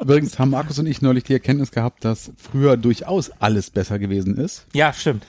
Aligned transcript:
Übrigens 0.00 0.38
haben 0.38 0.50
Markus 0.50 0.78
und 0.78 0.86
ich 0.86 1.02
neulich 1.02 1.24
die 1.24 1.32
Erkenntnis 1.34 1.70
gehabt, 1.70 2.04
dass 2.04 2.30
früher 2.36 2.76
durchaus 2.76 3.30
alles 3.40 3.70
besser 3.70 3.98
gewesen 3.98 4.36
ist, 4.36 4.66
Ja, 4.72 4.92
stimmt. 4.92 5.26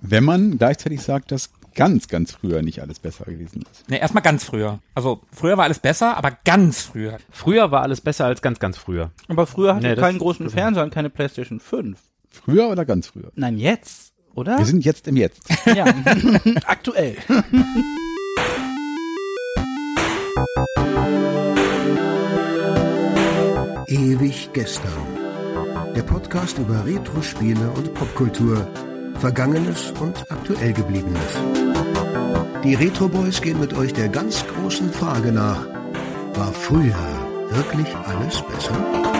wenn 0.00 0.24
man 0.24 0.58
gleichzeitig 0.58 1.02
sagt, 1.02 1.32
dass 1.32 1.50
ganz, 1.74 2.08
ganz 2.08 2.32
früher 2.32 2.62
nicht 2.62 2.82
alles 2.82 2.98
besser 2.98 3.24
gewesen 3.26 3.62
ist. 3.70 3.88
Ne, 3.88 4.00
erstmal 4.00 4.22
ganz 4.22 4.44
früher. 4.44 4.80
Also 4.94 5.20
früher 5.32 5.56
war 5.56 5.64
alles 5.64 5.78
besser, 5.78 6.16
aber 6.16 6.36
ganz 6.44 6.82
früher. 6.82 7.18
Früher 7.30 7.70
war 7.70 7.82
alles 7.82 8.00
besser 8.00 8.24
als 8.26 8.42
ganz, 8.42 8.58
ganz 8.58 8.76
früher. 8.76 9.10
Aber 9.28 9.46
früher 9.46 9.76
hatte 9.76 9.86
Nee, 9.88 9.94
keinen 9.96 10.18
großen 10.18 10.50
Fernseher 10.50 10.82
und 10.82 10.92
keine 10.92 11.10
Playstation 11.10 11.60
5. 11.60 11.98
Früher 12.28 12.68
oder 12.68 12.84
ganz 12.84 13.06
früher? 13.08 13.30
Nein, 13.36 13.56
jetzt, 13.58 14.12
oder? 14.34 14.58
Wir 14.58 14.66
sind 14.66 14.84
jetzt 14.84 15.06
im 15.06 15.16
Jetzt. 15.16 15.42
ja, 15.66 15.84
aktuell. 16.66 17.16
Ewig 23.90 24.50
gestern. 24.52 25.18
Der 25.96 26.04
Podcast 26.04 26.56
über 26.58 26.86
Retro-Spiele 26.86 27.68
und 27.70 27.92
Popkultur. 27.92 28.64
Vergangenes 29.18 29.92
und 30.00 30.24
aktuell 30.30 30.72
gebliebenes. 30.72 31.40
Die 32.62 32.74
Retro 32.74 33.08
Boys 33.08 33.40
gehen 33.40 33.58
mit 33.58 33.74
euch 33.74 33.92
der 33.92 34.08
ganz 34.08 34.44
großen 34.46 34.92
Frage 34.92 35.32
nach. 35.32 35.66
War 36.34 36.52
früher 36.52 36.94
wirklich 37.50 37.92
alles 38.06 38.40
besser? 38.42 39.19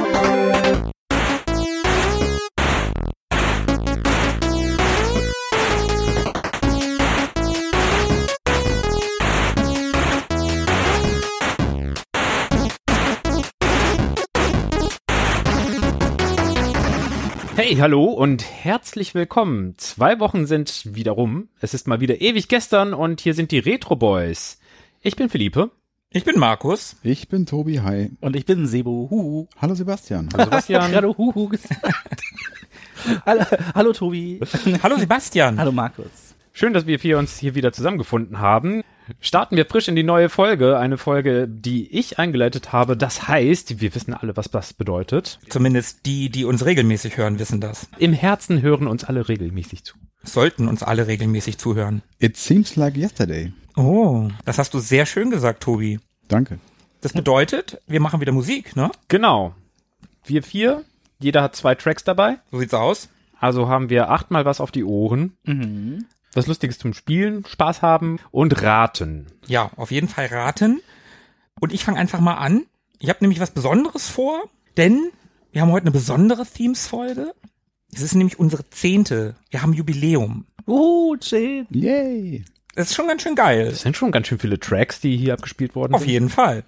Hey, 17.56 17.76
hallo 17.76 18.04
und 18.04 18.42
herzlich 18.44 19.14
willkommen. 19.14 19.74
Zwei 19.76 20.18
Wochen 20.20 20.46
sind 20.46 20.94
wieder 20.94 21.12
rum. 21.12 21.48
Es 21.60 21.74
ist 21.74 21.86
mal 21.88 22.00
wieder 22.00 22.20
ewig 22.20 22.48
gestern 22.48 22.94
und 22.94 23.20
hier 23.20 23.34
sind 23.34 23.50
die 23.50 23.58
Retro 23.58 23.96
Boys. 23.96 24.58
Ich 25.02 25.16
bin 25.16 25.28
Philippe. 25.28 25.70
Ich 26.10 26.24
bin 26.24 26.38
Markus. 26.38 26.96
Ich 27.02 27.28
bin 27.28 27.46
Tobi, 27.46 27.80
hi. 27.80 28.10
Und 28.20 28.34
ich 28.34 28.46
bin 28.46 28.66
Sebo. 28.66 29.08
Huhu. 29.10 29.46
Hallo 29.60 29.74
Sebastian. 29.74 30.28
Hab 30.32 30.44
Sebastian. 30.44 30.90
gerade 30.90 31.08
Huhu 31.16 31.48
gesagt. 31.48 31.82
hallo, 33.26 33.44
hallo 33.74 33.92
Tobi. 33.92 34.40
Hallo 34.82 34.96
Sebastian. 34.96 35.58
hallo 35.58 35.72
Markus. 35.72 36.34
Schön, 36.52 36.72
dass 36.72 36.86
wir 36.86 36.98
vier 36.98 37.18
uns 37.18 37.38
hier 37.38 37.54
wieder 37.54 37.72
zusammengefunden 37.72 38.38
haben. 38.40 38.82
Starten 39.20 39.56
wir 39.56 39.66
frisch 39.66 39.88
in 39.88 39.96
die 39.96 40.02
neue 40.02 40.28
Folge. 40.28 40.78
Eine 40.78 40.98
Folge, 40.98 41.48
die 41.48 41.88
ich 41.98 42.18
eingeleitet 42.18 42.72
habe. 42.72 42.96
Das 42.96 43.28
heißt, 43.28 43.80
wir 43.80 43.94
wissen 43.94 44.14
alle, 44.14 44.36
was 44.36 44.50
das 44.50 44.72
bedeutet. 44.72 45.38
Zumindest 45.48 46.06
die, 46.06 46.30
die 46.30 46.44
uns 46.44 46.64
regelmäßig 46.64 47.16
hören, 47.16 47.38
wissen 47.38 47.60
das. 47.60 47.88
Im 47.98 48.12
Herzen 48.12 48.62
hören 48.62 48.86
uns 48.86 49.04
alle 49.04 49.28
regelmäßig 49.28 49.84
zu. 49.84 49.96
Sollten 50.22 50.68
uns 50.68 50.82
alle 50.82 51.06
regelmäßig 51.06 51.58
zuhören. 51.58 52.02
It 52.18 52.36
seems 52.36 52.76
like 52.76 52.96
yesterday. 52.96 53.52
Oh, 53.76 54.28
das 54.44 54.58
hast 54.58 54.74
du 54.74 54.78
sehr 54.78 55.06
schön 55.06 55.30
gesagt, 55.30 55.62
Tobi. 55.62 56.00
Danke. 56.28 56.58
Das 57.00 57.12
bedeutet, 57.14 57.80
wir 57.86 58.00
machen 58.00 58.20
wieder 58.20 58.32
Musik, 58.32 58.76
ne? 58.76 58.90
Genau. 59.08 59.54
Wir 60.24 60.42
vier, 60.42 60.84
jeder 61.18 61.42
hat 61.42 61.56
zwei 61.56 61.74
Tracks 61.74 62.04
dabei. 62.04 62.38
So 62.50 62.58
sieht's 62.58 62.74
aus. 62.74 63.08
Also 63.38 63.68
haben 63.68 63.88
wir 63.88 64.10
achtmal 64.10 64.44
was 64.44 64.60
auf 64.60 64.70
die 64.70 64.84
Ohren. 64.84 65.32
Was 66.34 66.46
Lustiges 66.46 66.78
zum 66.78 66.94
Spielen, 66.94 67.44
Spaß 67.46 67.82
haben 67.82 68.18
und 68.30 68.62
raten. 68.62 69.26
Ja, 69.46 69.70
auf 69.76 69.90
jeden 69.90 70.08
Fall 70.08 70.26
raten. 70.26 70.80
Und 71.60 71.72
ich 71.72 71.84
fange 71.84 71.98
einfach 71.98 72.20
mal 72.20 72.34
an. 72.34 72.64
Ich 72.98 73.08
habe 73.08 73.18
nämlich 73.20 73.40
was 73.40 73.50
Besonderes 73.50 74.08
vor, 74.08 74.42
denn 74.76 75.10
wir 75.52 75.62
haben 75.62 75.72
heute 75.72 75.84
eine 75.84 75.90
besondere 75.90 76.46
Themes-Folge. 76.46 77.34
Es 77.92 78.02
ist 78.02 78.14
nämlich 78.14 78.38
unsere 78.38 78.68
zehnte. 78.70 79.34
Wir 79.50 79.62
haben 79.62 79.72
Jubiläum. 79.72 80.46
Uh, 80.66 81.16
zehn. 81.16 81.66
Yay. 81.70 82.44
Das 82.76 82.90
ist 82.90 82.94
schon 82.94 83.08
ganz 83.08 83.22
schön 83.22 83.34
geil. 83.34 83.70
Das 83.70 83.80
sind 83.80 83.96
schon 83.96 84.12
ganz 84.12 84.28
schön 84.28 84.38
viele 84.38 84.60
Tracks, 84.60 85.00
die 85.00 85.16
hier 85.16 85.34
abgespielt 85.34 85.74
worden 85.74 85.94
Auf 85.94 86.02
sind. 86.02 86.10
jeden 86.10 86.28
Fall. 86.28 86.62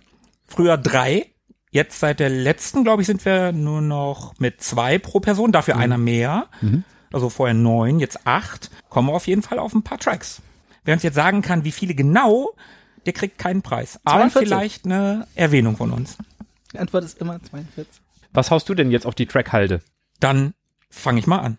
Früher 0.47 0.77
drei. 0.77 1.27
Jetzt 1.71 2.01
seit 2.01 2.21
der 2.21 2.29
letzten, 2.29 2.85
glaube 2.85 3.03
ich, 3.03 3.07
sind 3.07 3.25
wir 3.25 3.53
nur 3.53 3.81
noch 3.81 4.35
mit 4.39 4.61
zwei 4.61 4.99
pro 4.99 5.21
Person, 5.21 5.53
dafür 5.53 5.77
einer 5.77 5.97
mehr. 5.97 6.49
Also 7.13 7.29
vorher 7.29 7.55
neun, 7.55 7.99
jetzt 7.99 8.27
acht. 8.27 8.71
Kommen 8.89 9.09
wir 9.09 9.15
auf 9.15 9.27
jeden 9.27 9.43
Fall 9.43 9.59
auf 9.59 9.75
ein 9.75 9.83
paar 9.83 9.99
Tracks. 9.99 10.43
Wer 10.85 10.95
uns 10.95 11.03
jetzt 11.03 11.15
sagen 11.15 11.43
kann, 11.43 11.65
wie 11.65 11.73
viele 11.73 11.95
genau, 11.95 12.51
der 13.07 13.13
kriegt 13.13 13.39
keinen 13.39 13.63
Preis. 13.63 14.01
Aber 14.05 14.29
42. 14.29 14.49
vielleicht 14.49 14.85
eine 14.85 15.27
Erwähnung 15.35 15.77
von 15.77 15.93
uns. 15.93 16.17
Die 16.73 16.79
Antwort 16.79 17.05
ist 17.05 17.19
immer 17.19 17.43
42. 17.43 17.87
Was 18.33 18.51
haust 18.51 18.69
du 18.69 18.75
denn 18.75 18.91
jetzt 18.91 19.07
auf 19.07 19.15
die 19.15 19.27
Trackhalde? 19.27 19.83
Dann 20.21 20.55
fange 20.89 21.21
ich 21.21 21.27
mal 21.27 21.39
an. 21.39 21.59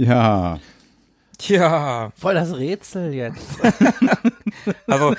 Tja, 0.00 0.58
Tja, 1.36 2.12
Voll 2.16 2.34
das 2.34 2.56
Rätsel 2.56 3.12
jetzt. 3.12 3.58
also 4.86 5.14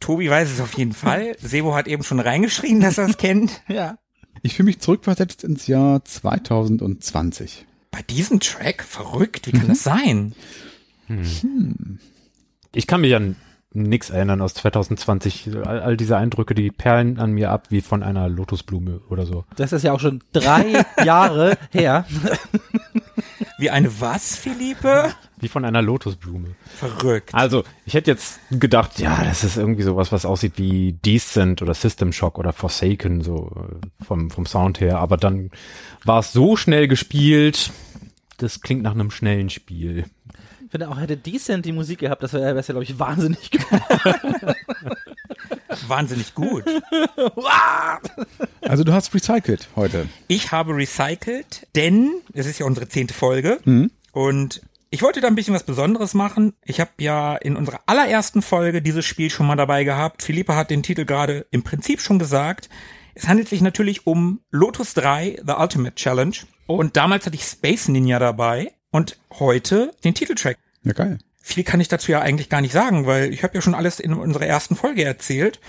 Tobi 0.00 0.28
weiß 0.28 0.50
es 0.50 0.60
auf 0.60 0.76
jeden 0.76 0.92
Fall. 0.92 1.36
Sebo 1.40 1.74
hat 1.74 1.86
eben 1.86 2.02
schon 2.02 2.18
reingeschrien, 2.20 2.80
dass 2.80 2.98
er 2.98 3.08
es 3.08 3.16
kennt. 3.16 3.62
ja. 3.68 3.98
ich 4.42 4.54
fühle 4.54 4.66
mich 4.66 4.80
zurückversetzt 4.80 5.44
ins 5.44 5.66
Jahr 5.68 6.04
2020. 6.04 7.66
Bei 7.92 8.02
diesem 8.02 8.40
Track? 8.40 8.82
Verrückt, 8.82 9.46
wie 9.46 9.52
kann 9.52 9.68
das 9.68 9.84
sein? 9.84 10.34
Ich 12.74 12.86
kann 12.86 13.00
mich 13.00 13.14
an 13.14 13.36
nix 13.72 14.10
erinnern 14.10 14.40
aus 14.40 14.54
2020. 14.54 15.56
All, 15.64 15.80
all 15.80 15.96
diese 15.96 16.16
Eindrücke, 16.16 16.54
die 16.54 16.70
perlen 16.70 17.18
an 17.18 17.32
mir 17.32 17.50
ab 17.50 17.66
wie 17.70 17.82
von 17.82 18.02
einer 18.02 18.28
Lotusblume 18.28 19.00
oder 19.08 19.26
so. 19.26 19.44
Das 19.56 19.72
ist 19.72 19.82
ja 19.82 19.92
auch 19.92 20.00
schon 20.00 20.22
drei 20.32 20.84
Jahre 21.04 21.56
her. 21.70 22.06
Wie 23.58 23.70
eine 23.70 24.00
was, 24.00 24.36
Philippe? 24.36 25.14
Wie 25.38 25.48
von 25.48 25.64
einer 25.64 25.80
Lotusblume. 25.80 26.54
Verrückt. 26.74 27.34
Also, 27.34 27.64
ich 27.86 27.94
hätte 27.94 28.10
jetzt 28.10 28.38
gedacht, 28.50 28.98
ja, 28.98 29.24
das 29.24 29.44
ist 29.44 29.56
irgendwie 29.56 29.82
sowas, 29.82 30.12
was 30.12 30.26
aussieht 30.26 30.54
wie 30.56 30.92
Decent 30.92 31.62
oder 31.62 31.72
System 31.72 32.12
Shock 32.12 32.38
oder 32.38 32.52
Forsaken, 32.52 33.22
so 33.22 33.50
äh, 33.56 34.04
vom, 34.04 34.30
vom 34.30 34.46
Sound 34.46 34.80
her. 34.80 34.98
Aber 34.98 35.16
dann 35.16 35.50
war 36.04 36.20
es 36.20 36.32
so 36.32 36.56
schnell 36.56 36.86
gespielt, 36.86 37.72
das 38.38 38.60
klingt 38.60 38.82
nach 38.82 38.92
einem 38.92 39.10
schnellen 39.10 39.48
Spiel. 39.48 40.04
Ich 40.64 40.70
finde 40.70 40.88
auch, 40.88 40.98
hätte 40.98 41.16
Decent 41.16 41.64
die 41.64 41.72
Musik 41.72 42.00
gehabt, 42.00 42.22
das 42.22 42.32
wäre, 42.34 42.54
wär's 42.54 42.66
ja, 42.68 42.72
glaube 42.72 42.84
ich, 42.84 42.98
wahnsinnig 42.98 43.50
geworden. 43.50 44.54
Wahnsinnig 45.88 46.34
gut. 46.34 46.64
Also 48.62 48.82
du 48.84 48.92
hast 48.92 49.14
recycelt 49.14 49.68
heute. 49.76 50.08
Ich 50.28 50.50
habe 50.52 50.74
recycelt, 50.74 51.66
denn 51.76 52.10
es 52.32 52.46
ist 52.46 52.58
ja 52.58 52.66
unsere 52.66 52.88
zehnte 52.88 53.14
Folge 53.14 53.58
und 54.12 54.60
ich 54.90 55.02
wollte 55.02 55.20
da 55.20 55.28
ein 55.28 55.34
bisschen 55.34 55.54
was 55.54 55.64
Besonderes 55.64 56.14
machen. 56.14 56.52
Ich 56.64 56.80
habe 56.80 56.90
ja 56.98 57.36
in 57.36 57.56
unserer 57.56 57.80
allerersten 57.86 58.42
Folge 58.42 58.82
dieses 58.82 59.04
Spiel 59.04 59.30
schon 59.30 59.46
mal 59.46 59.56
dabei 59.56 59.84
gehabt. 59.84 60.22
Philippe 60.22 60.56
hat 60.56 60.70
den 60.70 60.82
Titel 60.82 61.04
gerade 61.04 61.46
im 61.50 61.62
Prinzip 61.62 62.00
schon 62.00 62.18
gesagt. 62.18 62.68
Es 63.14 63.28
handelt 63.28 63.48
sich 63.48 63.60
natürlich 63.62 64.06
um 64.06 64.40
Lotus 64.50 64.94
3, 64.94 65.42
The 65.46 65.54
Ultimate 65.58 65.94
Challenge. 65.94 66.36
Und 66.66 66.96
damals 66.96 67.26
hatte 67.26 67.36
ich 67.36 67.44
Space 67.44 67.88
Ninja 67.88 68.18
dabei 68.18 68.72
und 68.90 69.18
heute 69.38 69.92
den 70.04 70.14
Titeltrack. 70.14 70.58
Ja, 70.82 70.92
geil. 70.92 71.18
Viel 71.48 71.62
kann 71.62 71.80
ich 71.80 71.86
dazu 71.86 72.10
ja 72.10 72.20
eigentlich 72.20 72.48
gar 72.48 72.60
nicht 72.60 72.72
sagen, 72.72 73.06
weil 73.06 73.32
ich 73.32 73.44
habe 73.44 73.54
ja 73.54 73.60
schon 73.60 73.76
alles 73.76 74.00
in 74.00 74.12
unserer 74.14 74.46
ersten 74.46 74.74
Folge 74.74 75.04
erzählt. 75.04 75.60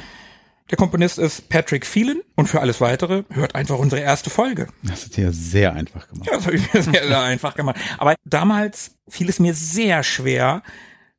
Der 0.71 0.75
Komponist 0.75 1.19
ist 1.19 1.49
Patrick 1.49 1.85
Phelan 1.85 2.21
und 2.35 2.47
für 2.47 2.61
alles 2.61 2.81
weitere 2.81 3.25
hört 3.29 3.53
einfach 3.53 3.77
unsere 3.77 4.01
erste 4.01 4.31
Folge. 4.31 4.69
Das 4.81 5.03
ist 5.03 5.17
ja 5.17 5.31
sehr 5.31 5.73
einfach 5.73 6.07
gemacht. 6.07 6.27
Ja, 6.31 6.37
das 6.37 6.47
habe 6.47 6.55
ich 6.55 6.73
mir 6.73 6.81
sehr, 6.81 7.07
sehr 7.07 7.21
einfach 7.21 7.53
gemacht. 7.53 7.75
Aber 7.99 8.15
damals 8.25 8.95
fiel 9.07 9.29
es 9.29 9.37
mir 9.37 9.53
sehr 9.53 10.01
schwer, 10.01 10.63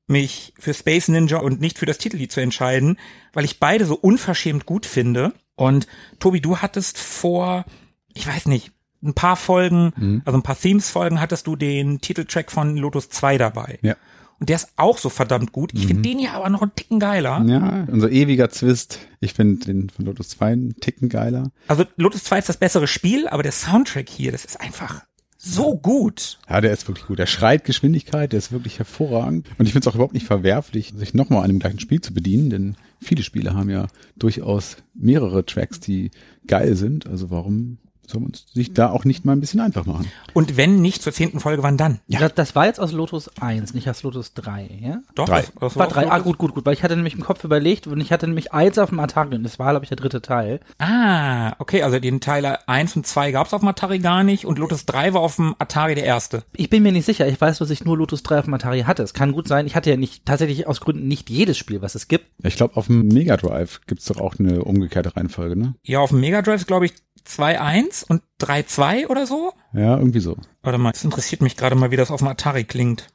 mich 0.09 0.55
für 0.59 0.75
Space 0.75 1.07
Ninja 1.07 1.39
und 1.39 1.61
nicht 1.61 1.79
für 1.79 1.87
das 1.87 1.99
Titellied 1.99 2.33
zu 2.33 2.41
entscheiden, 2.41 2.99
weil 3.33 3.45
ich 3.45 3.61
beide 3.61 3.87
so 3.87 3.95
unverschämt 3.95 4.67
gut 4.67 4.87
finde. 4.87 5.35
Und 5.55 5.87
Tobi, 6.19 6.41
du 6.41 6.59
hattest 6.59 6.99
vor, 6.99 7.65
ich 8.13 8.27
weiß 8.27 8.47
nicht, 8.47 8.73
ein 9.05 9.15
paar 9.15 9.37
Folgen, 9.37 10.23
also 10.25 10.37
ein 10.37 10.43
paar 10.43 10.59
Themes-Folgen 10.59 11.21
hattest 11.21 11.47
du 11.47 11.55
den 11.55 12.01
Titeltrack 12.01 12.51
von 12.51 12.77
Lotus 12.77 13.09
2 13.09 13.39
dabei. 13.39 13.79
Ja. 13.83 13.95
Und 14.41 14.49
der 14.49 14.57
ist 14.57 14.69
auch 14.77 14.99
so 14.99 15.09
verdammt 15.09 15.53
gut. 15.53 15.73
Ich 15.75 15.87
finde 15.87 16.03
den 16.03 16.19
hier 16.19 16.33
aber 16.33 16.49
noch 16.49 16.63
einen 16.63 16.75
Ticken 16.75 17.01
geiler. 17.01 17.43
Ja, 17.45 17.87
unser 17.91 18.11
ewiger 18.11 18.51
Zwist. 18.51 19.01
Ich 19.21 19.35
finde 19.35 19.67
den 19.67 19.91
von 19.91 20.05
Lotus 20.05 20.29
2 20.31 20.47
einen 20.47 20.77
Ticken 20.77 21.09
geiler. 21.09 21.51
Also 21.67 21.85
Lotus 21.97 22.25
2 22.25 22.39
ist 22.39 22.49
das 22.49 22.57
bessere 22.57 22.87
Spiel, 22.87 23.27
aber 23.27 23.43
der 23.43 23.53
Soundtrack 23.53 24.09
hier, 24.09 24.31
das 24.31 24.45
ist 24.45 24.61
einfach 24.61 25.03
so 25.39 25.77
gut. 25.77 26.39
Ja, 26.49 26.61
der 26.61 26.73
ist 26.73 26.87
wirklich 26.89 27.07
gut. 27.07 27.19
Der 27.19 27.27
schreit 27.27 27.65
Geschwindigkeit, 27.65 28.33
der 28.33 28.39
ist 28.39 28.53
wirklich 28.53 28.79
hervorragend. 28.79 29.49
Und 29.57 29.67
ich 29.67 29.73
finde 29.73 29.89
es 29.89 29.91
auch 29.91 29.95
überhaupt 29.95 30.15
nicht 30.15 30.27
verwerflich, 30.27 30.93
sich 30.97 31.15
nochmal 31.15 31.43
an 31.43 31.49
dem 31.49 31.61
gleichen 31.61 31.79
Spiel 31.81 32.01
zu 32.01 32.13
bedienen, 32.13 32.51
denn 32.51 32.77
viele 33.01 33.23
Spiele 33.23 33.55
haben 33.55 33.71
ja 33.71 33.87
durchaus 34.17 34.77
mehrere 34.95 35.47
Tracks, 35.47 35.79
die 35.81 36.11
geil 36.47 36.75
sind. 36.75 37.07
Also 37.07 37.31
warum 37.31 37.79
soll 38.11 38.21
man 38.23 38.33
es 38.33 38.47
sich 38.53 38.73
da 38.73 38.91
auch 38.91 39.05
nicht 39.05 39.25
mal 39.25 39.33
ein 39.33 39.41
bisschen 39.41 39.61
einfach 39.61 39.87
machen? 39.87 40.11
Und 40.35 40.57
wenn 40.57 40.81
nicht 40.81 41.03
zur 41.03 41.13
zehnten 41.13 41.41
Folge, 41.41 41.63
wann 41.63 41.77
dann? 41.77 42.01
Das, 42.09 42.35
das 42.35 42.55
war 42.55 42.67
jetzt 42.67 42.81
aus 42.81 42.93
Lotus 42.93 43.31
1, 43.41 43.75
nicht 43.75 43.89
aus 43.89 44.03
Lotus 44.03 44.35
3, 44.35 44.79
ja? 44.81 45.01
Doch, 45.15 45.27
Drei. 45.27 45.41
das, 45.43 45.53
das 45.61 45.77
War 45.77 45.87
auch 45.87 45.93
3, 45.93 46.11
ah 46.11 46.19
gut, 46.19 46.39
gut, 46.39 46.55
gut, 46.55 46.67
weil 46.67 46.75
ich 46.75 46.83
hatte 46.83 46.97
nämlich 46.97 47.15
im 47.15 47.21
Kopf 47.21 47.45
überlegt 47.45 47.87
und 47.87 48.01
ich 48.01 48.13
hatte 48.13 48.27
nämlich 48.27 48.53
eins 48.53 48.79
auf 48.79 48.89
dem 48.91 49.01
Atari 49.01 49.37
und 49.37 49.43
das 49.43 49.59
war, 49.59 49.71
glaube 49.71 49.85
ich, 49.85 49.89
der 49.89 49.97
dritte 49.97 50.23
Teil. 50.23 50.61
Ah, 50.79 51.55
okay, 51.59 51.83
also 51.83 51.99
den 51.99 52.21
Teile 52.21 52.69
1 52.69 52.97
und 52.97 53.07
2 53.07 53.33
gab's 53.33 53.53
auf 53.53 53.61
dem 53.61 53.69
Atari 53.69 53.99
gar 53.99 54.25
nicht 54.25 54.47
und 54.47 54.59
Lotus 54.59 54.87
3 54.87 55.15
war 55.15 55.21
auf 55.21 55.37
dem 55.37 55.55
Atari 55.59 55.95
der 55.95 56.05
erste. 56.05 56.45
Ich 56.55 56.71
bin 56.71 56.83
mir 56.83 56.93
nicht 56.93 57.07
sicher, 57.07 57.29
ich 57.29 57.41
weiß, 57.41 57.59
dass 57.59 57.71
ich 57.71 57.85
nur 57.85 57.97
Lotus 57.99 58.23
3 58.23 58.39
auf 58.41 58.45
dem 58.47 58.55
Atari 58.55 58.83
hatte. 58.83 59.03
Es 59.03 59.15
kann 59.15 59.33
gut 59.33 59.49
sein, 59.49 59.67
ich 59.67 59.77
hatte 59.77 59.91
ja 59.91 59.97
nicht, 59.97 60.25
tatsächlich 60.25 60.67
aus 60.67 60.81
Gründen 60.81 61.09
nicht 61.09 61.31
jedes 61.31 61.59
Spiel, 61.59 61.83
was 61.83 61.95
es 61.95 62.09
gibt. 62.09 62.27
Ich 62.43 62.57
glaube, 62.57 62.77
auf 62.77 62.87
dem 62.87 63.09
Mega 63.09 63.37
Drive 63.37 63.81
gibt's 63.87 64.07
doch 64.07 64.21
auch 64.21 64.39
eine 64.39 64.65
umgekehrte 64.65 65.17
Reihenfolge, 65.17 65.57
ne? 65.57 65.75
Ja, 65.83 66.01
auf 66.01 66.11
dem 66.11 66.21
Mega 66.21 66.43
Drive 66.43 66.67
glaube 66.67 66.87
ich 66.87 66.95
2.1 67.29 68.05
und 68.09 68.23
3.2 68.41 69.09
oder 69.09 69.27
so. 69.27 69.53
Ja, 69.73 69.97
irgendwie 69.99 70.21
so. 70.21 70.37
Warte 70.63 70.79
mal, 70.79 70.93
das 70.93 71.05
interessiert 71.05 71.43
mich 71.43 71.57
gerade 71.57 71.77
mal, 71.77 71.91
wie 71.91 71.97
das 71.97 72.11
auf 72.11 72.21
dem 72.21 72.29
Atari 72.29 72.65
klingt. 72.65 73.09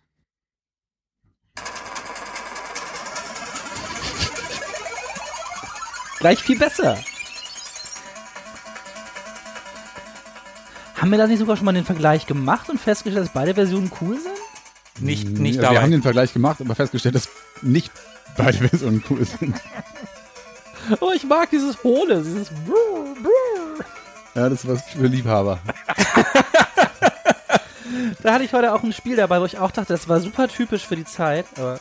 Gleich 6.20 6.40
viel 6.40 6.58
besser. 6.58 6.98
Haben 10.96 11.12
wir 11.12 11.18
da 11.18 11.28
nicht 11.28 11.40
sogar 11.40 11.58
schon 11.58 11.66
mal 11.66 11.74
den 11.74 11.84
Vergleich 11.84 12.28
gemacht 12.28 12.70
und 12.70 12.80
festgestellt, 12.80 13.26
dass 13.26 13.34
beide 13.34 13.56
Versionen 13.56 13.92
cool 14.00 14.18
sind? 14.18 15.06
Nicht, 15.06 15.28
nicht 15.28 15.56
ja, 15.56 15.64
dabei. 15.64 15.76
Wir 15.76 15.82
haben 15.82 15.92
den 15.92 16.02
Vergleich 16.02 16.32
gemacht, 16.32 16.62
aber 16.62 16.76
festgestellt, 16.76 17.16
dass 17.16 17.28
nicht 17.62 17.92
beide 18.38 18.58
Versionen 18.70 19.04
cool 19.10 19.26
sind. 19.26 19.56
Oh, 21.02 21.12
ich 21.14 21.26
mag 21.26 21.50
dieses 21.50 21.84
Hohle, 21.84 22.22
dieses 22.22 22.50
Brrr, 22.50 23.16
Brrr. 23.22 23.86
Ja, 24.36 24.50
das 24.50 24.64
ist 24.64 24.68
was 24.68 24.84
für 24.84 25.08
Liebhaber. 25.08 25.60
Da 28.24 28.34
hatte 28.34 28.44
ich 28.46 28.54
heute 28.54 28.74
auch 28.74 28.84
ein 28.84 28.94
Spiel 28.94 29.18
dabei, 29.18 29.42
wo 29.42 29.46
ich 29.46 29.58
auch 29.58 29.70
dachte, 29.72 29.94
das 29.94 30.08
war 30.08 30.20
super 30.20 30.48
typisch 30.48 30.86
für 30.88 30.96
die 30.96 31.04
Zeit. 31.04 31.46
Aber 31.58 31.80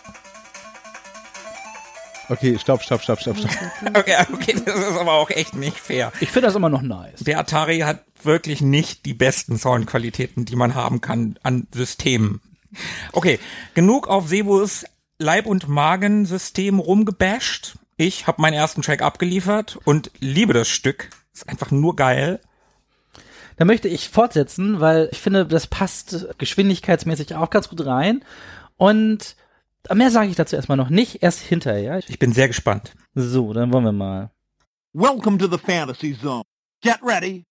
Okay, 2.28 2.58
stopp, 2.58 2.82
stopp, 2.82 3.02
stopp, 3.02 3.20
stopp, 3.20 3.36
stopp. 3.38 3.50
okay, 3.96 4.16
okay, 4.32 4.54
das 4.64 4.76
ist 4.76 4.96
aber 4.96 5.12
auch 5.12 5.30
echt 5.30 5.54
nicht 5.54 5.78
fair. 5.78 6.12
ich 6.20 6.30
finde 6.30 6.46
das 6.48 6.54
immer 6.54 6.68
noch 6.68 6.82
nice. 6.82 7.20
Der 7.20 7.38
Atari 7.38 7.80
hat 7.80 8.02
wirklich 8.22 8.60
nicht 8.60 9.04
die 9.06 9.14
besten 9.14 9.58
Soundqualitäten, 9.58 10.44
die 10.44 10.56
man 10.56 10.74
haben 10.74 11.00
kann 11.00 11.38
an 11.42 11.66
Systemen. 11.74 12.40
Okay, 13.12 13.38
genug 13.74 14.08
auf 14.08 14.28
Sebus 14.28 14.84
Leib- 15.18 15.46
und 15.46 15.68
Magensystem 15.68 16.78
rumgebasht. 16.78 17.76
Ich 17.96 18.26
habe 18.26 18.40
meinen 18.40 18.54
ersten 18.54 18.82
Track 18.82 19.02
abgeliefert 19.02 19.78
und 19.84 20.10
liebe 20.18 20.54
das 20.54 20.68
Stück. 20.68 21.10
Ist 21.34 21.48
einfach 21.48 21.70
nur 21.70 21.96
geil. 21.96 22.40
Da 23.62 23.66
möchte 23.66 23.86
ich 23.86 24.08
fortsetzen, 24.08 24.80
weil 24.80 25.08
ich 25.12 25.20
finde, 25.20 25.46
das 25.46 25.68
passt 25.68 26.26
geschwindigkeitsmäßig 26.36 27.36
auch 27.36 27.48
ganz 27.48 27.68
gut 27.68 27.86
rein. 27.86 28.24
Und 28.76 29.36
mehr 29.94 30.10
sage 30.10 30.30
ich 30.30 30.34
dazu 30.34 30.56
erstmal 30.56 30.76
noch 30.76 30.90
nicht, 30.90 31.22
erst 31.22 31.38
hinterher. 31.38 32.00
Ich 32.08 32.18
bin 32.18 32.32
sehr 32.32 32.48
gespannt. 32.48 32.96
So, 33.14 33.52
dann 33.52 33.72
wollen 33.72 33.84
wir 33.84 33.92
mal. 33.92 34.32
Welcome 34.92 35.38
to 35.38 35.46
the 35.46 35.58
fantasy 35.58 36.18
zone. 36.20 36.42
Get 36.80 36.98
ready. 37.04 37.44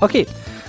Okay, 0.00 0.26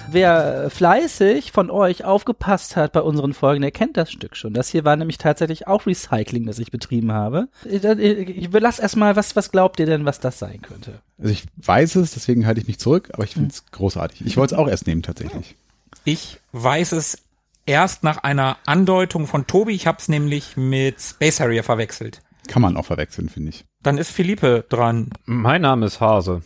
wer 0.10 0.70
fleißig 0.70 1.54
von 1.54 1.70
euch 1.70 2.04
aufgepasst 2.04 2.76
hat 2.76 2.92
bei 2.92 3.02
unseren 3.02 3.34
Folgen, 3.34 3.62
der 3.62 3.72
kennt 3.72 3.96
das 3.96 4.12
Stück 4.12 4.36
schon. 4.36 4.54
Das 4.54 4.68
hier 4.70 4.84
war 4.84 4.96
nämlich 4.98 5.18
tatsächlich 5.18 5.68
auch 5.68 5.86
Recycling, 5.86 6.46
das 6.46 6.60
ich 6.60 6.70
betrieben 6.70 7.14
habe. 7.14 7.48
Ich, 7.64 7.84
ich 7.84 8.50
lass 8.52 8.80
erstmal, 8.80 9.16
was, 9.16 9.36
was 9.36 9.52
glaubt 9.52 9.80
ihr 9.80 9.86
denn, 9.86 10.06
was 10.06 10.20
das 10.20 10.38
sein 10.38 10.62
könnte? 10.62 11.00
Also 11.18 11.32
ich 11.32 11.44
weiß 11.58 11.96
es, 11.96 12.12
deswegen 12.14 12.46
halte 12.46 12.60
ich 12.60 12.68
mich 12.68 12.78
zurück, 12.78 13.10
aber 13.14 13.24
ich 13.24 13.34
finde 13.34 13.50
es 13.50 13.66
großartig. 13.72 14.26
Ich 14.26 14.38
wollte 14.38 14.56
es 14.56 14.60
auch 14.60 14.68
erst 14.68 14.86
nehmen 14.86 15.02
tatsächlich. 15.02 15.56
Ich 16.04 16.40
weiß 16.52 16.92
es 16.92 17.20
erst 17.66 18.04
nach 18.04 18.18
einer 18.24 18.58
Andeutung 18.66 19.28
von 19.28 19.48
Tobi. 19.48 19.74
Ich 19.74 19.88
habe 19.88 20.00
es 20.00 20.10
nämlich 20.10 20.58
mit 20.58 21.00
Space 21.00 21.40
Harrier 21.40 21.64
verwechselt. 21.64 22.22
Kann 22.48 22.62
man 22.62 22.76
auch 22.76 22.86
verwechseln, 22.86 23.30
finde 23.30 23.50
ich. 23.50 23.66
Dann 23.82 23.98
ist 23.98 24.12
Philippe 24.12 24.66
dran. 24.68 25.12
Mein 25.26 25.62
Name 25.62 25.86
ist 25.86 26.02
Hase. 26.02 26.42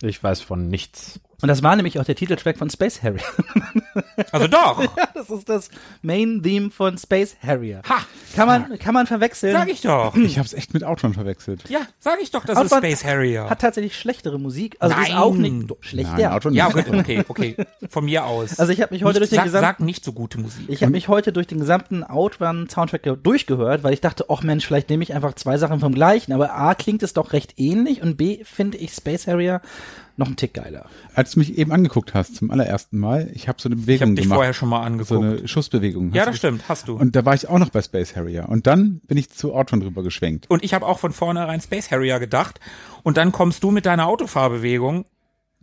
Ich 0.00 0.22
weiß 0.22 0.40
von 0.40 0.68
nichts. 0.68 1.20
Und 1.42 1.48
das 1.48 1.62
war 1.62 1.74
nämlich 1.76 1.98
auch 2.00 2.04
der 2.04 2.14
Titeltrack 2.14 2.56
von 2.56 2.70
Space 2.70 3.02
Harrier. 3.02 3.20
Also 4.30 4.46
doch. 4.46 4.82
ja, 4.96 5.08
das 5.14 5.28
ist 5.30 5.48
das 5.48 5.68
Main-Theme 6.02 6.70
von 6.70 6.96
Space 6.96 7.36
Harrier. 7.44 7.82
Ha! 7.88 7.98
Kann 8.34 8.46
man, 8.46 8.78
kann 8.78 8.94
man 8.94 9.06
verwechseln. 9.06 9.52
Sag 9.52 9.68
ich 9.68 9.80
doch. 9.82 10.14
Ich 10.22 10.38
habe 10.38 10.46
es 10.46 10.54
echt 10.54 10.72
mit 10.72 10.84
Outrun 10.84 11.12
verwechselt. 11.14 11.68
Ja, 11.68 11.80
sag 11.98 12.20
ich 12.22 12.30
doch, 12.30 12.44
das 12.44 12.56
Outrun 12.56 12.82
ist 12.84 12.98
Space 13.00 13.04
Harrier. 13.04 13.50
Hat 13.50 13.60
tatsächlich 13.60 13.98
schlechtere 13.98 14.38
Musik. 14.38 14.76
Also 14.78 14.94
ist 14.98 15.08
Nein. 15.08 15.16
auch 15.18 15.34
nicht 15.34 15.70
doch, 15.70 15.76
schlecht. 15.80 16.10
Nein, 16.10 16.20
ja. 16.20 16.34
Outrun 16.34 16.54
ja, 16.54 16.68
nicht. 16.68 16.86
gut, 16.86 16.94
okay, 16.98 17.24
okay. 17.28 17.56
Von 17.88 18.04
mir 18.06 18.24
aus. 18.24 18.58
Also 18.58 18.72
ich 18.72 18.80
habe 18.80 18.94
mich 18.94 19.04
heute 19.04 19.18
durch 19.18 19.30
nicht, 19.30 19.42
den 19.42 19.50
sag, 19.50 19.60
gesamten 19.60 19.66
sag 19.66 19.80
nicht 19.80 20.04
so 20.04 20.12
gute 20.12 20.38
Musik. 20.38 20.64
Ich 20.68 20.82
habe 20.82 20.92
mich 20.92 21.08
heute 21.08 21.32
durch 21.32 21.46
den 21.46 21.58
gesamten 21.58 22.04
Outrun-Soundtrack 22.04 23.02
ge- 23.02 23.16
durchgehört, 23.22 23.82
weil 23.82 23.92
ich 23.92 24.00
dachte, 24.00 24.26
ach 24.28 24.42
Mensch, 24.42 24.66
vielleicht 24.66 24.88
nehme 24.90 25.02
ich 25.02 25.14
einfach 25.14 25.34
zwei 25.34 25.58
Sachen 25.58 25.80
vom 25.80 25.92
gleichen. 25.94 26.32
Aber 26.32 26.54
A 26.54 26.74
klingt 26.74 27.02
es 27.02 27.12
doch 27.12 27.32
recht 27.32 27.54
ähnlich 27.58 28.02
und 28.02 28.16
B 28.16 28.44
finde 28.44 28.78
ich 28.78 28.92
Space 28.92 29.26
Harrier 29.26 29.60
noch 30.22 30.28
einen 30.28 30.36
Tick 30.36 30.54
geiler. 30.54 30.86
Als 31.14 31.32
du 31.32 31.38
mich 31.40 31.58
eben 31.58 31.72
angeguckt 31.72 32.14
hast 32.14 32.36
zum 32.36 32.50
allerersten 32.50 32.98
Mal, 32.98 33.30
ich 33.34 33.48
habe 33.48 33.60
so 33.60 33.68
eine 33.68 33.76
ich 33.76 33.82
Bewegung 33.82 34.08
habe 34.08 34.14
dich 34.14 34.22
gemacht. 34.24 34.36
vorher 34.36 34.54
schon 34.54 34.68
mal 34.70 34.80
so 34.80 34.86
angeguckt. 34.86 35.22
eine 35.40 35.48
Schussbewegung. 35.48 36.12
ja, 36.12 36.24
das 36.24 36.34
du- 36.34 36.38
stimmt, 36.38 36.68
hast 36.68 36.88
du. 36.88 36.94
Und, 36.94 37.00
Und 37.00 37.16
da 37.16 37.24
war 37.24 37.34
ich 37.34 37.48
auch 37.48 37.58
noch 37.58 37.70
bei 37.70 37.82
Space 37.82 38.16
Harrier. 38.16 38.48
Und 38.48 38.66
dann 38.66 39.00
bin 39.06 39.16
ich 39.18 39.30
zu 39.30 39.54
Outrun 39.54 39.80
drüber 39.80 40.02
geschwenkt. 40.02 40.48
ich 40.60 40.74
habe 40.74 40.86
auch 40.86 40.98
von 40.98 41.12
vornherein 41.12 41.60
Space 41.60 41.90
Harrier 41.90 42.18
gedacht. 42.20 42.60
Und 43.02 43.16
dann 43.16 43.32
kommst 43.32 43.62
du 43.64 43.70
mit 43.70 43.86
deiner 43.86 44.06
Autofahrbewegung. 44.06 45.04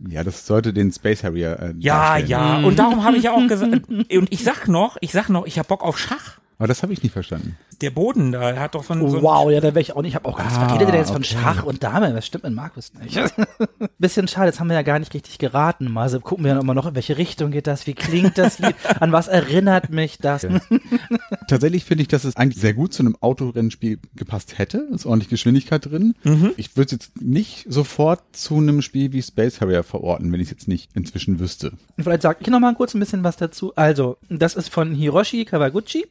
Ja, 0.08 0.24
das 0.24 0.46
sollte 0.46 0.72
den 0.72 0.92
Space 0.92 1.22
Harrier 1.24 1.58
äh, 1.60 1.74
Ja, 1.78 2.18
darstellen. 2.18 2.28
ja. 2.30 2.56
Und 2.66 2.78
darum 2.78 3.04
habe 3.04 3.18
ich 3.18 3.24
ja 3.24 3.32
auch 3.32 3.46
gesagt. 3.46 3.88
Und 3.90 4.06
ich 4.32 4.42
sag 4.44 4.66
noch, 4.66 4.96
ich 5.02 5.12
sag 5.12 5.28
noch, 5.28 5.46
ich 5.46 5.58
habe 5.58 5.68
Bock 5.68 5.82
auf 5.82 5.98
Schach. 5.98 6.39
Aber 6.60 6.68
das 6.68 6.82
habe 6.82 6.92
ich 6.92 7.02
nicht 7.02 7.12
verstanden. 7.12 7.56
Der 7.80 7.88
Boden 7.88 8.32
da 8.32 8.50
er 8.50 8.60
hat 8.60 8.74
doch 8.74 8.84
so 8.84 8.92
ein, 8.92 9.00
so 9.08 9.22
wow, 9.22 9.50
ja, 9.50 9.60
da 9.62 9.68
wäre 9.68 9.80
ich 9.80 9.96
auch 9.96 10.02
nicht. 10.02 10.10
Ich 10.10 10.14
habe 10.14 10.28
auch 10.28 10.36
gedacht, 10.36 10.54
was 10.54 10.58
Ah, 10.58 10.74
redet 10.74 10.88
der 10.90 11.00
jetzt 11.00 11.10
von 11.10 11.22
okay. 11.22 11.34
Schach 11.40 11.64
und 11.64 11.82
Dame? 11.82 12.14
Was 12.14 12.26
stimmt 12.26 12.44
mit 12.44 12.52
Markus 12.52 12.92
nicht? 12.92 13.18
Bisschen 13.98 14.28
schade, 14.28 14.48
jetzt 14.48 14.60
haben 14.60 14.68
wir 14.68 14.74
ja 14.74 14.82
gar 14.82 14.98
nicht 14.98 15.14
richtig 15.14 15.38
geraten. 15.38 15.90
Mal 15.90 16.02
also 16.02 16.20
gucken 16.20 16.44
wir 16.44 16.52
dann 16.52 16.62
immer 16.62 16.74
noch, 16.74 16.84
in 16.84 16.94
welche 16.94 17.16
Richtung 17.16 17.50
geht 17.50 17.66
das, 17.66 17.86
wie 17.86 17.94
klingt 17.94 18.36
das 18.36 18.58
Lied, 18.58 18.74
an 19.00 19.10
was 19.10 19.26
erinnert 19.28 19.88
mich 19.88 20.18
das? 20.18 20.46
Tatsächlich 21.48 21.86
finde 21.86 22.02
ich, 22.02 22.08
dass 22.08 22.24
es 22.24 22.36
eigentlich 22.36 22.60
sehr 22.60 22.74
gut 22.74 22.92
zu 22.92 23.04
einem 23.04 23.16
Autorennspiel 23.18 23.98
gepasst 24.14 24.58
hätte. 24.58 24.86
Ist 24.92 25.06
ordentlich 25.06 25.30
Geschwindigkeit 25.30 25.86
drin. 25.86 26.14
Mhm. 26.24 26.50
Ich 26.58 26.76
würde 26.76 26.86
es 26.86 26.92
jetzt 26.92 27.22
nicht 27.22 27.64
sofort 27.70 28.20
zu 28.32 28.58
einem 28.58 28.82
Spiel 28.82 29.14
wie 29.14 29.22
Space 29.22 29.62
Harrier 29.62 29.82
verorten, 29.82 30.30
wenn 30.30 30.40
ich 30.40 30.48
es 30.48 30.50
jetzt 30.50 30.68
nicht 30.68 30.90
inzwischen 30.94 31.40
wüsste. 31.40 31.72
Vielleicht 31.98 32.20
sage 32.20 32.40
ich 32.42 32.48
noch 32.48 32.60
mal 32.60 32.74
kurz 32.74 32.92
ein 32.92 33.00
bisschen 33.00 33.24
was 33.24 33.38
dazu. 33.38 33.72
Also, 33.76 34.18
das 34.28 34.56
ist 34.56 34.68
von 34.68 34.94
Hiroshi 34.94 35.46
Kawaguchi. 35.46 36.04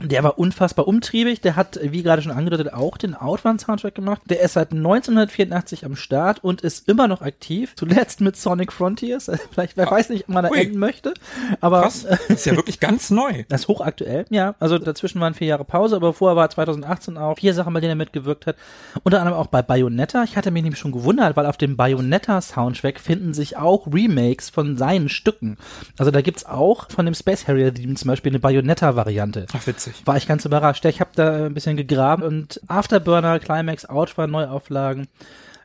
Der 0.00 0.24
war 0.24 0.40
unfassbar 0.40 0.88
umtriebig. 0.88 1.40
Der 1.40 1.54
hat, 1.54 1.78
wie 1.80 2.02
gerade 2.02 2.20
schon 2.20 2.32
angedeutet, 2.32 2.72
auch 2.72 2.96
den 2.96 3.14
Outrun-Soundtrack 3.14 3.94
gemacht. 3.94 4.22
Der 4.28 4.40
ist 4.40 4.54
seit 4.54 4.72
1984 4.72 5.84
am 5.84 5.94
Start 5.94 6.42
und 6.42 6.62
ist 6.62 6.88
immer 6.88 7.06
noch 7.06 7.22
aktiv. 7.22 7.74
Zuletzt 7.76 8.20
mit 8.20 8.36
Sonic 8.36 8.72
Frontiers. 8.72 9.30
Vielleicht, 9.52 9.76
wer 9.76 9.88
weiß 9.88 10.08
nicht, 10.08 10.24
ob 10.24 10.34
man 10.34 10.44
da 10.44 10.50
enden 10.50 10.78
möchte. 10.78 11.14
Aber 11.60 11.82
Krass. 11.82 12.02
Das 12.02 12.20
ist 12.28 12.46
ja 12.46 12.56
wirklich 12.56 12.80
ganz 12.80 13.10
neu. 13.10 13.44
das 13.48 13.62
ist 13.62 13.68
hochaktuell, 13.68 14.26
ja. 14.30 14.56
Also 14.58 14.78
dazwischen 14.78 15.20
waren 15.20 15.34
vier 15.34 15.46
Jahre 15.46 15.64
Pause, 15.64 15.94
aber 15.94 16.12
vorher 16.12 16.36
war 16.36 16.50
2018 16.50 17.16
auch 17.16 17.38
vier 17.38 17.54
Sachen, 17.54 17.72
bei 17.72 17.80
denen 17.80 17.92
er 17.92 17.96
mitgewirkt 17.96 18.46
hat. 18.46 18.56
Unter 19.04 19.20
anderem 19.20 19.38
auch 19.38 19.46
bei 19.46 19.62
Bayonetta. 19.62 20.24
Ich 20.24 20.36
hatte 20.36 20.50
mich 20.50 20.64
nämlich 20.64 20.80
schon 20.80 20.92
gewundert, 20.92 21.36
weil 21.36 21.46
auf 21.46 21.56
dem 21.56 21.76
Bayonetta-Soundtrack 21.76 22.98
finden 22.98 23.32
sich 23.32 23.56
auch 23.56 23.86
Remakes 23.86 24.50
von 24.50 24.76
seinen 24.76 25.08
Stücken. 25.08 25.56
Also 25.98 26.10
da 26.10 26.20
gibt's 26.20 26.44
auch 26.44 26.90
von 26.90 27.04
dem 27.04 27.14
Space 27.14 27.46
Harrier-Theme 27.46 27.94
zum 27.94 28.08
Beispiel 28.08 28.32
eine 28.32 28.40
Bayonetta-Variante. 28.40 29.46
Ach, 29.52 29.66
witzig. 29.68 29.83
War 30.04 30.16
ich 30.16 30.26
ganz 30.26 30.44
überrascht. 30.44 30.84
Ich 30.84 31.00
habe 31.00 31.10
da 31.14 31.46
ein 31.46 31.54
bisschen 31.54 31.76
gegraben 31.76 32.22
und 32.22 32.60
Afterburner, 32.68 33.38
Climax, 33.38 33.88
Outrun, 33.88 34.30
Neuauflagen, 34.30 35.08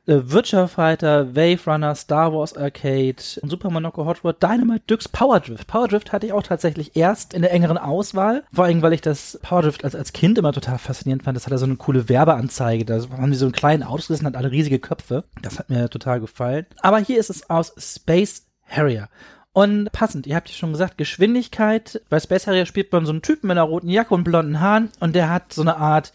äh, 0.09 0.21
Virtua 0.23 0.67
Fighter, 0.67 1.35
Wave 1.35 1.59
Runner, 1.67 1.93
Star 1.93 2.33
Wars 2.33 2.57
Arcade, 2.57 3.15
Super 3.19 3.69
Monaco 3.69 4.05
Hot 4.05 4.23
Rod, 4.23 4.41
Dynamite 4.41 4.83
Dux, 4.87 5.07
Power 5.07 5.39
Drift. 5.39 5.67
Power 5.67 5.87
Drift 5.87 6.11
hatte 6.11 6.25
ich 6.25 6.33
auch 6.33 6.43
tatsächlich 6.43 6.95
erst 6.95 7.33
in 7.33 7.43
der 7.43 7.51
engeren 7.51 7.77
Auswahl, 7.77 8.43
vor 8.51 8.65
allem, 8.65 8.81
weil 8.81 8.93
ich 8.93 9.01
das 9.01 9.39
Power 9.43 9.61
Drift 9.61 9.83
als, 9.83 9.95
als 9.95 10.11
Kind 10.13 10.37
immer 10.37 10.51
total 10.51 10.79
faszinierend 10.79 11.23
fand. 11.23 11.35
Das 11.35 11.45
hatte 11.45 11.57
so 11.57 11.65
eine 11.65 11.75
coole 11.75 12.09
Werbeanzeige, 12.09 12.85
da 12.85 12.99
haben 13.17 13.31
die 13.31 13.37
so 13.37 13.45
einen 13.45 13.51
kleinen 13.51 13.83
Autos 13.83 14.07
gerissen, 14.07 14.25
hat 14.25 14.35
alle 14.35 14.51
riesige 14.51 14.79
Köpfe. 14.79 15.25
Das 15.41 15.59
hat 15.59 15.69
mir 15.69 15.89
total 15.89 16.19
gefallen. 16.19 16.65
Aber 16.81 16.97
hier 16.97 17.19
ist 17.19 17.29
es 17.29 17.49
aus 17.49 17.73
Space 17.77 18.47
Harrier. 18.67 19.09
Und 19.53 19.91
passend, 19.91 20.27
ihr 20.27 20.35
habt 20.35 20.47
ja 20.49 20.55
schon 20.55 20.71
gesagt, 20.71 20.97
Geschwindigkeit. 20.97 22.01
Bei 22.09 22.19
Space 22.19 22.47
Harrier 22.47 22.65
spielt 22.65 22.91
man 22.91 23.05
so 23.05 23.11
einen 23.11 23.21
Typen 23.21 23.47
mit 23.47 23.57
einer 23.57 23.63
roten 23.63 23.89
Jacke 23.89 24.13
und 24.13 24.23
blonden 24.23 24.59
Haaren 24.59 24.89
und 24.99 25.15
der 25.15 25.29
hat 25.29 25.53
so 25.53 25.61
eine 25.61 25.77
Art, 25.77 26.13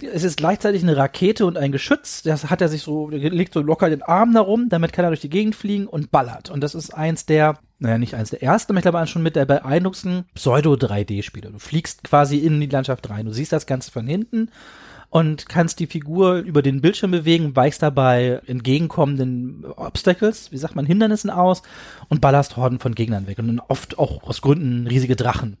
es 0.00 0.24
ist 0.24 0.38
gleichzeitig 0.38 0.82
eine 0.82 0.96
Rakete 0.96 1.44
und 1.44 1.58
ein 1.58 1.70
Geschütz. 1.70 2.22
Das 2.22 2.48
hat 2.48 2.62
er 2.62 2.68
sich 2.68 2.82
so, 2.82 3.10
legt 3.10 3.52
so 3.52 3.60
locker 3.60 3.90
den 3.90 4.02
Arm 4.02 4.32
darum, 4.32 4.70
damit 4.70 4.92
kann 4.92 5.04
er 5.04 5.10
durch 5.10 5.20
die 5.20 5.28
Gegend 5.28 5.54
fliegen 5.54 5.86
und 5.86 6.10
ballert. 6.10 6.48
Und 6.48 6.62
das 6.62 6.74
ist 6.74 6.94
eins 6.94 7.26
der, 7.26 7.58
naja, 7.78 7.98
nicht 7.98 8.14
eins 8.14 8.30
der 8.30 8.42
ersten, 8.42 8.72
aber 8.72 8.78
ich 8.78 8.82
glaube 8.84 9.06
schon 9.06 9.22
mit 9.22 9.36
der 9.36 9.44
beeindruckendsten 9.44 10.24
Pseudo-3D-Spiele. 10.34 11.50
Du 11.50 11.58
fliegst 11.58 12.04
quasi 12.04 12.38
in 12.38 12.58
die 12.58 12.66
Landschaft 12.66 13.10
rein. 13.10 13.26
Du 13.26 13.32
siehst 13.32 13.52
das 13.52 13.66
Ganze 13.66 13.90
von 13.90 14.06
hinten 14.06 14.48
und 15.12 15.46
kannst 15.46 15.78
die 15.78 15.86
Figur 15.86 16.36
über 16.36 16.62
den 16.62 16.80
Bildschirm 16.80 17.10
bewegen, 17.10 17.54
weichst 17.54 17.82
dabei 17.82 18.40
entgegenkommenden 18.46 19.62
Obstacles, 19.76 20.50
wie 20.52 20.56
sagt 20.56 20.74
man, 20.74 20.86
Hindernissen 20.86 21.28
aus 21.28 21.60
und 22.08 22.22
ballerst 22.22 22.56
Horden 22.56 22.78
von 22.78 22.94
Gegnern 22.94 23.26
weg 23.26 23.38
und 23.38 23.60
oft 23.68 23.98
auch 23.98 24.22
aus 24.22 24.40
Gründen 24.40 24.86
riesige 24.86 25.14
Drachen. 25.14 25.58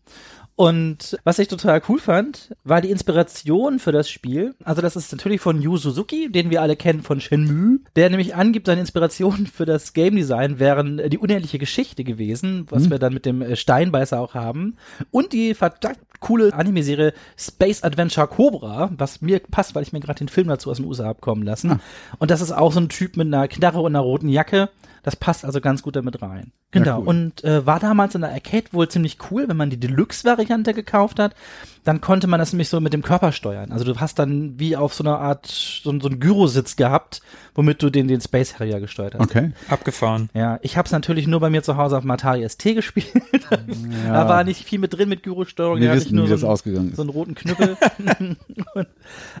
Und 0.62 1.18
was 1.24 1.40
ich 1.40 1.48
total 1.48 1.82
cool 1.88 1.98
fand, 1.98 2.54
war 2.62 2.80
die 2.80 2.92
Inspiration 2.92 3.80
für 3.80 3.90
das 3.90 4.08
Spiel. 4.08 4.54
Also 4.62 4.80
das 4.80 4.94
ist 4.94 5.10
natürlich 5.10 5.40
von 5.40 5.60
Yu 5.60 5.76
Suzuki, 5.76 6.30
den 6.30 6.50
wir 6.50 6.62
alle 6.62 6.76
kennen 6.76 7.02
von 7.02 7.20
Shenmue, 7.20 7.80
der 7.96 8.10
nämlich 8.10 8.36
angibt, 8.36 8.68
seine 8.68 8.80
Inspiration 8.80 9.46
für 9.52 9.66
das 9.66 9.92
Game 9.92 10.14
Design 10.14 10.60
wären 10.60 11.00
äh, 11.00 11.10
die 11.10 11.18
unendliche 11.18 11.58
Geschichte 11.58 12.04
gewesen, 12.04 12.68
was 12.70 12.88
wir 12.90 13.00
dann 13.00 13.12
mit 13.12 13.26
dem 13.26 13.42
äh, 13.42 13.56
Steinbeißer 13.56 14.20
auch 14.20 14.34
haben. 14.34 14.76
Und 15.10 15.32
die 15.32 15.54
verdammt 15.54 15.98
coole 16.20 16.54
Anime-Serie 16.54 17.12
Space 17.36 17.82
Adventure 17.82 18.28
Cobra, 18.28 18.88
was 18.96 19.20
mir 19.20 19.40
passt, 19.40 19.74
weil 19.74 19.82
ich 19.82 19.92
mir 19.92 19.98
gerade 19.98 20.20
den 20.20 20.28
Film 20.28 20.46
dazu 20.46 20.70
aus 20.70 20.76
den 20.76 20.86
USA 20.86 21.10
abkommen 21.10 21.42
lassen. 21.42 21.80
Und 22.20 22.30
das 22.30 22.40
ist 22.40 22.52
auch 22.52 22.72
so 22.72 22.78
ein 22.78 22.88
Typ 22.88 23.16
mit 23.16 23.26
einer 23.26 23.48
Knarre 23.48 23.80
und 23.80 23.96
einer 23.96 24.04
roten 24.04 24.28
Jacke. 24.28 24.70
Das 25.02 25.16
passt 25.16 25.44
also 25.44 25.60
ganz 25.60 25.82
gut 25.82 25.96
damit 25.96 26.22
rein. 26.22 26.52
Genau. 26.72 27.00
cool. 27.00 27.06
Und 27.06 27.44
äh, 27.44 27.64
war 27.64 27.78
damals 27.78 28.14
in 28.14 28.22
der 28.22 28.32
Arcade 28.32 28.66
wohl 28.72 28.88
ziemlich 28.88 29.18
cool, 29.30 29.48
wenn 29.48 29.56
man 29.56 29.70
die 29.70 29.78
Deluxe-Variante 29.78 30.74
gekauft 30.74 31.18
hat. 31.18 31.34
Dann 31.84 32.00
konnte 32.00 32.28
man 32.28 32.38
das 32.38 32.52
nämlich 32.52 32.68
so 32.68 32.80
mit 32.80 32.92
dem 32.92 33.02
Körper 33.02 33.32
steuern. 33.32 33.72
Also 33.72 33.84
du 33.84 33.98
hast 33.98 34.18
dann 34.18 34.58
wie 34.58 34.76
auf 34.76 34.94
so 34.94 35.02
einer 35.02 35.18
Art, 35.18 35.46
so, 35.46 35.98
so 36.00 36.08
einen 36.08 36.20
Gyrositz 36.20 36.76
gehabt, 36.76 37.22
womit 37.56 37.82
du 37.82 37.90
den, 37.90 38.06
den 38.06 38.20
Space 38.20 38.58
Harrier 38.60 38.78
gesteuert 38.78 39.14
hast. 39.14 39.22
Okay. 39.22 39.50
Abgefahren. 39.68 40.30
Ja, 40.32 40.60
ich 40.62 40.76
habe 40.76 40.86
es 40.86 40.92
natürlich 40.92 41.26
nur 41.26 41.40
bei 41.40 41.50
mir 41.50 41.62
zu 41.64 41.76
Hause 41.76 41.96
auf 41.96 42.02
dem 42.02 42.10
Atari 42.12 42.48
ST 42.48 42.62
gespielt. 42.76 43.08
Da 44.06 44.28
war 44.28 44.44
nicht 44.44 44.64
viel 44.64 44.78
mit 44.78 44.94
drin 44.96 45.08
mit 45.08 45.22
Gyrosteuerung. 45.24 45.80
Wir 45.80 45.88
da 45.88 45.94
wissen, 45.94 46.06
ich 46.08 46.12
nur 46.12 46.24
wie 46.24 46.28
so 46.28 46.34
das 46.34 46.42
einen- 46.44 46.52
ausgegangen 46.52 46.90
ist. 46.90 46.96
so 46.96 47.02
einen 47.02 47.10
roten 47.10 47.34
Knüppel. 47.34 47.76
Und- 48.74 48.88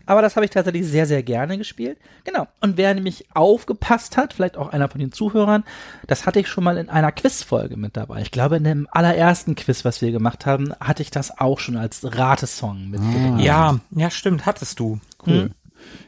Aber 0.06 0.20
das 0.22 0.34
habe 0.36 0.44
ich 0.44 0.50
tatsächlich 0.50 0.86
sehr, 0.86 1.06
sehr 1.06 1.22
gerne 1.22 1.58
gespielt. 1.58 1.98
Genau. 2.24 2.48
Und 2.60 2.76
wer 2.76 2.92
nämlich 2.94 3.26
aufgepasst 3.34 4.16
hat, 4.16 4.32
vielleicht 4.34 4.56
auch 4.56 4.70
einer 4.72 4.88
von 4.88 4.98
den 5.00 5.12
Zuhörern, 5.12 5.64
das 6.06 6.26
hatte 6.26 6.40
ich 6.40 6.48
schon 6.48 6.64
mal 6.64 6.76
in 6.76 6.88
einer 6.88 7.12
Quizfolge 7.12 7.76
mit 7.76 7.96
dabei. 7.96 8.20
Ich 8.22 8.30
glaube, 8.32 8.56
in 8.56 8.64
dem 8.64 8.88
allerersten 8.90 9.54
Quiz, 9.54 9.84
was 9.84 10.02
wir 10.02 10.10
gemacht 10.12 10.44
haben, 10.46 10.72
hatte 10.80 11.02
ich 11.02 11.10
das 11.10 11.38
auch 11.38 11.58
schon 11.60 11.76
als 11.76 12.02
Ratesong 12.32 12.90
mit 12.90 13.00
dabei. 13.00 13.42
Ja, 13.42 13.80
ja, 13.90 14.10
stimmt, 14.10 14.46
hattest 14.46 14.80
du. 14.80 15.00
Cool. 15.26 15.50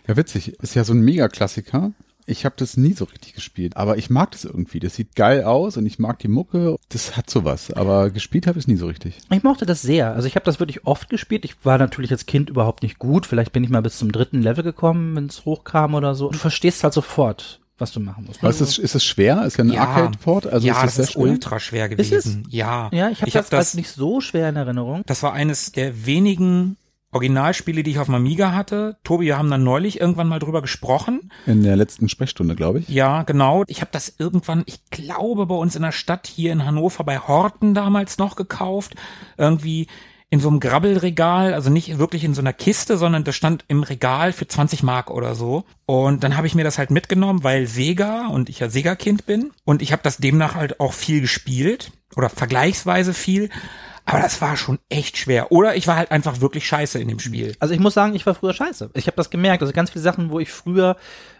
Ja, 0.06 0.16
witzig. 0.16 0.60
Ist 0.60 0.74
ja 0.74 0.84
so 0.84 0.94
ein 0.94 1.00
Mega-Klassiker. 1.00 1.92
Ich 2.26 2.46
habe 2.46 2.54
das 2.56 2.78
nie 2.78 2.94
so 2.94 3.04
richtig 3.04 3.34
gespielt, 3.34 3.76
aber 3.76 3.98
ich 3.98 4.08
mag 4.08 4.30
das 4.30 4.44
irgendwie. 4.44 4.80
Das 4.80 4.94
sieht 4.94 5.14
geil 5.14 5.44
aus 5.44 5.76
und 5.76 5.84
ich 5.84 5.98
mag 5.98 6.18
die 6.20 6.28
Mucke. 6.28 6.76
Das 6.88 7.18
hat 7.18 7.28
sowas, 7.28 7.70
aber 7.70 8.08
gespielt 8.08 8.46
habe 8.46 8.58
ich 8.58 8.64
es 8.64 8.68
nie 8.68 8.76
so 8.76 8.86
richtig. 8.86 9.18
Ich 9.30 9.42
mochte 9.42 9.66
das 9.66 9.82
sehr. 9.82 10.14
Also 10.14 10.26
ich 10.26 10.34
habe 10.34 10.46
das 10.46 10.58
wirklich 10.58 10.86
oft 10.86 11.10
gespielt. 11.10 11.44
Ich 11.44 11.66
war 11.66 11.76
natürlich 11.76 12.12
als 12.12 12.24
Kind 12.24 12.48
überhaupt 12.48 12.82
nicht 12.82 12.98
gut. 12.98 13.26
Vielleicht 13.26 13.52
bin 13.52 13.62
ich 13.62 13.68
mal 13.68 13.82
bis 13.82 13.98
zum 13.98 14.10
dritten 14.10 14.40
Level 14.40 14.64
gekommen, 14.64 15.14
wenn 15.16 15.26
es 15.26 15.44
hochkam 15.44 15.94
oder 15.94 16.14
so. 16.14 16.30
Du 16.30 16.38
verstehst 16.38 16.82
halt 16.82 16.94
sofort, 16.94 17.60
was 17.78 17.92
du 17.92 18.00
machen 18.00 18.24
musst. 18.26 18.40
Aber 18.40 18.50
ist 18.50 18.60
es, 18.60 18.78
ist 18.78 18.94
es 18.94 19.04
schwer? 19.04 19.44
Ist 19.44 19.56
ja 19.58 19.64
ein 19.64 19.70
Ja. 19.72 19.82
Arcade-Port? 19.84 20.46
Also 20.46 20.66
ja, 20.66 20.74
ist 20.74 20.82
das 20.84 20.94
sehr 20.94 21.04
ist 21.04 21.12
schwer? 21.12 21.22
ultra 21.22 21.58
schwer 21.60 21.88
gewesen. 21.88 22.46
Ja, 22.50 22.88
ja, 22.92 23.10
ich 23.10 23.20
habe 23.22 23.30
das, 23.30 23.44
hab 23.44 23.50
das 23.50 23.58
als 23.58 23.74
nicht 23.74 23.90
so 23.90 24.20
schwer 24.20 24.48
in 24.48 24.56
Erinnerung. 24.56 25.02
Das 25.06 25.22
war 25.22 25.32
eines 25.32 25.72
der 25.72 26.06
wenigen 26.06 26.76
Originalspiele, 27.10 27.82
die 27.84 27.92
ich 27.92 27.98
auf 28.00 28.06
dem 28.06 28.14
Amiga 28.16 28.52
hatte. 28.52 28.96
Tobi, 29.04 29.26
wir 29.26 29.38
haben 29.38 29.50
dann 29.50 29.62
neulich 29.62 30.00
irgendwann 30.00 30.26
mal 30.28 30.40
drüber 30.40 30.62
gesprochen. 30.62 31.30
In 31.46 31.62
der 31.62 31.76
letzten 31.76 32.08
Sprechstunde, 32.08 32.56
glaube 32.56 32.80
ich. 32.80 32.88
Ja, 32.88 33.22
genau. 33.22 33.62
Ich 33.68 33.80
habe 33.80 33.90
das 33.92 34.14
irgendwann, 34.18 34.64
ich 34.66 34.80
glaube, 34.90 35.46
bei 35.46 35.54
uns 35.54 35.76
in 35.76 35.82
der 35.82 35.92
Stadt 35.92 36.26
hier 36.26 36.52
in 36.52 36.64
Hannover 36.64 37.04
bei 37.04 37.18
Horten 37.18 37.72
damals 37.74 38.18
noch 38.18 38.34
gekauft. 38.34 38.94
Irgendwie 39.38 39.86
in 40.34 40.40
so 40.40 40.48
einem 40.48 40.58
Grabbelregal, 40.58 41.54
also 41.54 41.70
nicht 41.70 41.96
wirklich 41.98 42.24
in 42.24 42.34
so 42.34 42.40
einer 42.40 42.52
Kiste, 42.52 42.96
sondern 42.96 43.22
das 43.22 43.36
stand 43.36 43.64
im 43.68 43.84
Regal 43.84 44.32
für 44.32 44.48
20 44.48 44.82
Mark 44.82 45.08
oder 45.12 45.36
so. 45.36 45.64
Und 45.86 46.24
dann 46.24 46.36
habe 46.36 46.48
ich 46.48 46.56
mir 46.56 46.64
das 46.64 46.76
halt 46.76 46.90
mitgenommen, 46.90 47.44
weil 47.44 47.68
Sega 47.68 48.26
und 48.26 48.48
ich 48.48 48.58
ja 48.58 48.68
Sega-Kind 48.68 49.26
bin. 49.26 49.52
Und 49.64 49.80
ich 49.80 49.92
habe 49.92 50.02
das 50.02 50.16
demnach 50.16 50.56
halt 50.56 50.80
auch 50.80 50.92
viel 50.92 51.20
gespielt 51.20 51.92
oder 52.16 52.28
vergleichsweise 52.28 53.14
viel. 53.14 53.48
Aber 54.06 54.18
das 54.18 54.40
war 54.40 54.56
schon 54.56 54.80
echt 54.88 55.18
schwer. 55.18 55.52
Oder 55.52 55.76
ich 55.76 55.86
war 55.86 55.94
halt 55.94 56.10
einfach 56.10 56.40
wirklich 56.40 56.66
scheiße 56.66 56.98
in 56.98 57.06
dem 57.06 57.20
Spiel. 57.20 57.54
Also 57.60 57.72
ich 57.72 57.80
muss 57.80 57.94
sagen, 57.94 58.16
ich 58.16 58.26
war 58.26 58.34
früher 58.34 58.54
scheiße. 58.54 58.90
Ich 58.94 59.06
habe 59.06 59.16
das 59.16 59.30
gemerkt. 59.30 59.62
Also 59.62 59.72
ganz 59.72 59.90
viele 59.90 60.02
Sachen, 60.02 60.30
wo 60.30 60.40
ich 60.40 60.50
früher 60.50 60.96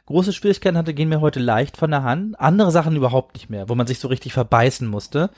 große 0.07 0.33
Schwierigkeiten 0.35 0.77
hatte, 0.77 0.93
gehen 0.95 1.09
mir 1.09 1.21
heute 1.21 1.41
leicht 1.41 1.77
von 1.77 1.91
der 1.91 2.03
Hand. 2.03 2.39
Andere 2.39 2.71
Sachen 2.71 2.95
überhaupt 2.95 3.35
nicht 3.35 3.49
mehr, 3.49 3.69
wo 3.69 3.75
man 3.75 3.87
sich 3.87 3.99
so 3.99 4.09
richtig 4.09 4.33
verbeißen 4.35 4.87
musste. 4.87 5.31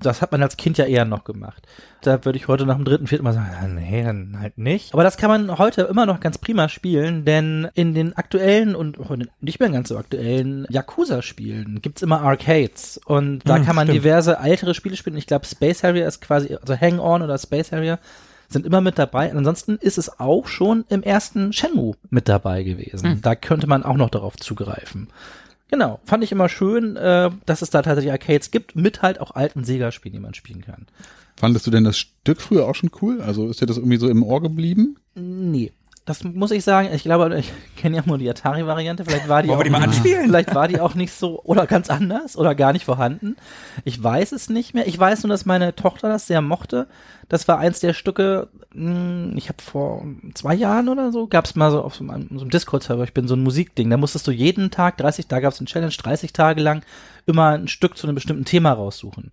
Das 0.00 0.22
hat 0.22 0.32
man 0.32 0.42
als 0.42 0.56
Kind 0.56 0.78
ja 0.78 0.86
eher 0.86 1.04
noch 1.04 1.24
gemacht. 1.24 1.62
Da 2.00 2.24
würde 2.24 2.38
ich 2.38 2.48
heute 2.48 2.64
nach 2.66 2.76
dem 2.76 2.84
dritten, 2.84 3.06
vierten 3.06 3.24
Mal 3.24 3.32
sagen, 3.34 3.50
ah, 3.62 3.66
nee, 3.68 4.02
dann 4.02 4.38
halt 4.40 4.56
nicht. 4.58 4.92
Aber 4.94 5.02
das 5.04 5.16
kann 5.18 5.28
man 5.30 5.58
heute 5.58 5.82
immer 5.82 6.06
noch 6.06 6.20
ganz 6.20 6.38
prima 6.38 6.68
spielen, 6.68 7.24
denn 7.24 7.68
in 7.74 7.94
den 7.94 8.16
aktuellen 8.16 8.74
und 8.74 8.98
nicht 9.42 9.60
mehr 9.60 9.68
ganz 9.70 9.90
so 9.90 9.98
aktuellen 9.98 10.66
Yakuza-Spielen 10.70 11.80
gibt's 11.82 12.02
immer 12.02 12.22
Arcades. 12.22 12.98
Und 13.04 13.40
da 13.48 13.56
Hm, 13.56 13.64
kann 13.66 13.76
man 13.76 13.86
stimmt. 13.88 14.02
diverse 14.04 14.38
ältere 14.42 14.74
Spiele 14.74 14.96
spielen. 14.96 15.16
Ich 15.16 15.26
glaube, 15.26 15.46
Space 15.46 15.82
Harrier 15.82 16.06
ist 16.06 16.20
quasi, 16.20 16.54
also 16.54 16.78
Hang 16.80 16.98
On 16.98 17.22
oder 17.22 17.38
Space 17.38 17.72
Harrier 17.72 17.98
sind 18.48 18.66
immer 18.66 18.80
mit 18.80 18.98
dabei. 18.98 19.32
Ansonsten 19.32 19.76
ist 19.76 19.98
es 19.98 20.20
auch 20.20 20.46
schon 20.46 20.84
im 20.88 21.02
ersten 21.02 21.52
Shenmue 21.52 21.96
mit 22.10 22.28
dabei 22.28 22.62
gewesen. 22.62 23.20
Da 23.22 23.34
könnte 23.34 23.66
man 23.66 23.82
auch 23.82 23.96
noch 23.96 24.10
darauf 24.10 24.36
zugreifen. 24.36 25.08
Genau, 25.68 26.00
fand 26.04 26.22
ich 26.22 26.30
immer 26.30 26.48
schön, 26.48 26.96
äh, 26.96 27.30
dass 27.46 27.62
es 27.62 27.70
da 27.70 27.82
tatsächlich 27.82 28.12
Arcades 28.12 28.50
gibt, 28.50 28.76
mit 28.76 29.02
halt 29.02 29.20
auch 29.20 29.32
alten 29.32 29.64
Sega-Spielen, 29.64 30.12
die 30.12 30.20
man 30.20 30.34
spielen 30.34 30.62
kann. 30.62 30.86
Fandest 31.36 31.66
du 31.66 31.70
denn 31.70 31.84
das 31.84 31.98
Stück 31.98 32.40
früher 32.40 32.66
auch 32.66 32.74
schon 32.74 32.90
cool? 33.02 33.20
Also 33.20 33.48
ist 33.48 33.60
dir 33.60 33.66
das 33.66 33.78
irgendwie 33.78 33.96
so 33.96 34.08
im 34.08 34.22
Ohr 34.22 34.40
geblieben? 34.40 34.96
Nee. 35.14 35.72
Das 36.06 36.22
muss 36.22 36.50
ich 36.50 36.62
sagen, 36.64 36.90
ich 36.92 37.02
glaube, 37.02 37.38
ich 37.38 37.50
kenne 37.76 37.96
ja 37.96 38.02
nur 38.04 38.18
die 38.18 38.28
Atari-Variante, 38.28 39.06
vielleicht 39.06 39.26
war 39.26 39.42
die 39.42 39.48
Wollen 39.48 39.56
auch 39.56 39.60
wir 39.60 39.64
die 39.64 39.70
mal 39.70 39.78
nicht, 39.78 39.88
anspielen? 39.88 40.26
vielleicht 40.26 40.54
war 40.54 40.68
die 40.68 40.78
auch 40.78 40.94
nicht 40.94 41.14
so, 41.14 41.40
oder 41.44 41.66
ganz 41.66 41.88
anders, 41.88 42.36
oder 42.36 42.54
gar 42.54 42.74
nicht 42.74 42.84
vorhanden. 42.84 43.36
Ich 43.84 44.02
weiß 44.02 44.32
es 44.32 44.50
nicht 44.50 44.74
mehr. 44.74 44.86
Ich 44.86 44.98
weiß 44.98 45.22
nur, 45.22 45.30
dass 45.30 45.46
meine 45.46 45.74
Tochter 45.74 46.08
das 46.10 46.26
sehr 46.26 46.42
mochte. 46.42 46.88
Das 47.30 47.48
war 47.48 47.58
eins 47.58 47.80
der 47.80 47.94
Stücke, 47.94 48.48
mh, 48.74 49.34
ich 49.36 49.48
habe 49.48 49.62
vor 49.62 50.04
zwei 50.34 50.54
Jahren 50.54 50.90
oder 50.90 51.10
so, 51.10 51.26
gab 51.26 51.46
es 51.46 51.54
mal 51.54 51.70
so 51.70 51.80
auf 51.82 51.94
so 51.94 52.04
einem, 52.04 52.28
so 52.34 52.40
einem 52.42 52.50
Discord-Server, 52.50 53.04
ich 53.04 53.14
bin 53.14 53.26
so 53.26 53.34
ein 53.34 53.42
Musikding, 53.42 53.88
da 53.88 53.96
musstest 53.96 54.26
du 54.26 54.30
jeden 54.30 54.70
Tag, 54.70 54.98
30, 54.98 55.26
da 55.28 55.40
gab 55.40 55.54
es 55.54 55.58
eine 55.58 55.68
Challenge, 55.68 55.90
30 55.90 56.34
Tage 56.34 56.60
lang, 56.60 56.82
immer 57.24 57.50
ein 57.52 57.66
Stück 57.68 57.96
zu 57.96 58.06
einem 58.06 58.14
bestimmten 58.14 58.44
Thema 58.44 58.72
raussuchen. 58.72 59.30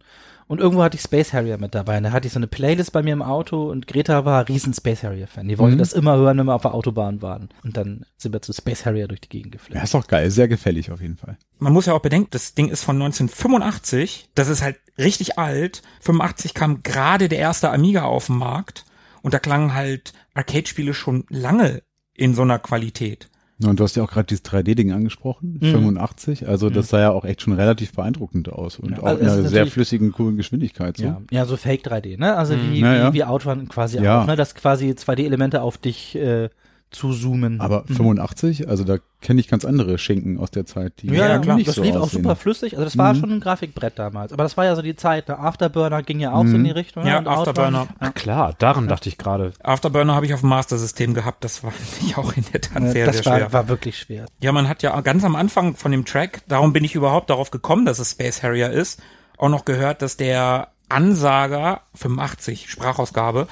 Und 0.52 0.60
irgendwo 0.60 0.84
hatte 0.84 0.98
ich 0.98 1.02
Space 1.02 1.32
Harrier 1.32 1.58
mit 1.58 1.74
dabei. 1.76 1.96
Und 1.96 2.04
da 2.04 2.12
hatte 2.12 2.28
ich 2.28 2.34
so 2.34 2.40
eine 2.40 2.46
Playlist 2.48 2.92
bei 2.92 3.02
mir 3.02 3.14
im 3.14 3.22
Auto 3.22 3.72
und 3.72 3.88
Greta 3.88 4.26
war 4.26 4.50
riesen 4.50 4.74
Space 4.74 5.02
Harrier 5.02 5.28
Fan. 5.28 5.48
Die 5.48 5.58
wollte 5.58 5.78
das 5.78 5.94
immer 5.94 6.18
hören, 6.18 6.38
wenn 6.40 6.46
wir 6.46 6.54
auf 6.56 6.64
der 6.64 6.74
Autobahn 6.74 7.22
waren. 7.22 7.48
Und 7.64 7.78
dann 7.78 8.06
sind 8.18 8.34
wir 8.34 8.42
zu 8.42 8.52
Space 8.52 8.86
Harrier 8.86 9.08
durch 9.08 9.22
die 9.22 9.30
Gegend 9.30 9.54
Ja, 9.56 9.60
geflogen. 9.60 9.82
ist 9.82 9.94
doch 9.94 10.08
geil, 10.08 10.30
sehr 10.30 10.50
gefällig 10.50 10.92
auf 10.92 11.00
jeden 11.00 11.16
Fall. 11.16 11.38
Man 11.60 11.72
muss 11.72 11.86
ja 11.86 11.94
auch 11.94 12.02
bedenken, 12.02 12.28
das 12.32 12.54
Ding 12.54 12.68
ist 12.68 12.84
von 12.84 12.98
1985. 13.02 14.28
Das 14.36 14.50
ist 14.50 14.62
halt 14.62 14.76
richtig 14.98 15.40
alt. 15.40 15.84
85 16.02 16.54
kam 16.54 16.84
gerade 16.84 17.30
der 17.30 17.40
erste 17.40 17.72
Amiga 17.72 18.04
auf 18.04 18.26
den 18.26 18.36
Markt. 18.36 18.84
Und 19.22 19.34
da 19.34 19.40
klangen 19.40 19.74
halt 19.74 20.12
Arcade-Spiele 20.34 20.94
schon 20.94 21.24
lange 21.30 21.82
in 22.14 22.36
so 22.36 22.42
einer 22.42 22.60
Qualität. 22.60 23.30
Ja, 23.62 23.70
Und 23.70 23.80
du 23.80 23.84
hast 23.84 23.96
ja 23.96 24.04
auch 24.04 24.12
gerade 24.12 24.26
dieses 24.28 24.44
3D-Ding 24.46 24.92
angesprochen, 24.92 25.60
Mhm. 25.62 25.72
85. 25.72 26.48
Also 26.48 26.70
das 26.70 26.90
sah 26.90 27.00
ja 27.00 27.12
auch 27.12 27.26
echt 27.26 27.42
schon 27.42 27.54
relativ 27.54 27.94
beeindruckend 27.94 28.50
aus 28.52 28.80
und 28.80 29.00
auch 29.00 29.04
also 29.04 29.22
in 29.24 29.30
einer 29.30 29.48
sehr 29.48 29.68
flüssigen, 29.68 30.12
coolen 30.12 30.38
Geschwindigkeit. 30.38 30.98
So. 30.98 31.04
Ja, 31.04 31.22
ja, 31.32 31.46
so 31.46 31.58
Fake 31.58 31.86
3D, 31.86 32.18
ne? 32.18 32.36
Also 32.36 32.56
wie, 32.56 32.80
Ja, 32.80 32.96
ja. 32.96 33.10
wie, 33.14 33.18
wie 33.18 33.24
Outrun 33.24 33.68
quasi 33.70 34.02
Ja. 34.02 34.22
auch, 34.24 34.28
ne? 34.28 34.36
Dass 34.36 34.56
quasi 34.56 34.90
2D-Elemente 34.96 35.62
auf 35.62 35.78
dich 35.78 36.16
äh, 36.16 36.50
zu 36.92 37.14
zoomen. 37.14 37.62
Aber 37.62 37.84
85, 37.88 38.68
also 38.68 38.84
da 38.84 38.98
kenne 39.22 39.40
ich 39.40 39.48
ganz 39.48 39.64
andere 39.66 39.98
Schinken 39.98 40.38
aus 40.38 40.52
der 40.52 40.66
Zeit, 40.66 40.94
die 41.02 41.08
ja, 41.08 41.28
ja, 41.28 41.40
klar. 41.40 41.56
nicht 41.56 41.68
Das 41.68 41.76
so 41.76 41.84
lief 41.84 41.96
auch 41.96 42.02
aussehen. 42.02 42.24
super 42.24 42.36
flüssig. 42.36 42.74
Also 42.74 42.84
das 42.84 42.98
war 42.98 43.14
Mhm. 43.14 43.20
schon 43.20 43.32
ein 43.32 43.40
Grafikbrett 43.40 43.98
damals. 43.98 44.34
Aber 44.34 44.44
das 44.44 44.58
war 44.58 44.66
ja 44.66 44.76
so 44.76 44.82
die 44.82 44.96
Zeit. 44.96 45.28
Ne? 45.30 45.40
Afterburner 45.40 46.04
ging 46.04 46.20
ja 46.20 46.32
auch 46.34 46.40
so 46.44 46.50
Mhm. 46.50 46.56
in 46.56 46.64
die 46.66 46.72
Richtung. 46.72 47.06
Ja, 47.06 47.22
ne? 47.22 47.30
Afterburner. 47.30 47.88
Ach 48.00 48.14
klar, 48.14 48.54
daran 48.60 48.88
dachte 48.88 49.10
ich 49.10 49.18
gerade. 49.18 49.54
Afterburner 49.64 50.16
habe 50.16 50.26
ich 50.26 50.34
auf 50.34 50.42
dem 50.42 50.50
Master-System 50.50 51.14
gehabt. 51.14 51.44
Das 51.44 51.64
war 51.64 51.72
ich 52.06 52.18
auch 52.18 52.34
in 52.36 52.44
der 52.52 52.62
Tat 52.62 52.84
sehr, 52.92 53.02
Ja, 53.02 53.06
das 53.06 53.18
sehr 53.18 53.26
war, 53.26 53.38
schwer. 53.38 53.54
war 53.54 53.68
wirklich 53.70 53.98
schwer. 53.98 54.26
Ja, 54.42 54.52
man 54.52 54.68
hat 54.68 54.84
ja 54.84 55.00
ganz 55.02 55.24
am 55.24 55.36
Anfang 55.36 55.76
von 55.76 55.92
dem 55.92 56.06
Track, 56.06 56.42
darum 56.48 56.74
bin 56.74 56.84
ich 56.84 56.94
überhaupt 56.96 57.30
darauf 57.30 57.52
gekommen, 57.52 57.86
dass 57.86 58.00
es 58.00 58.12
Space 58.12 58.44
Harrier 58.44 58.70
ist, 58.70 59.02
auch 59.38 59.50
noch 59.50 59.66
gehört, 59.66 60.02
dass 60.02 60.18
der 60.18 60.68
Ansager, 60.90 61.82
85, 61.96 62.70
Sprachausgabe, 62.70 63.48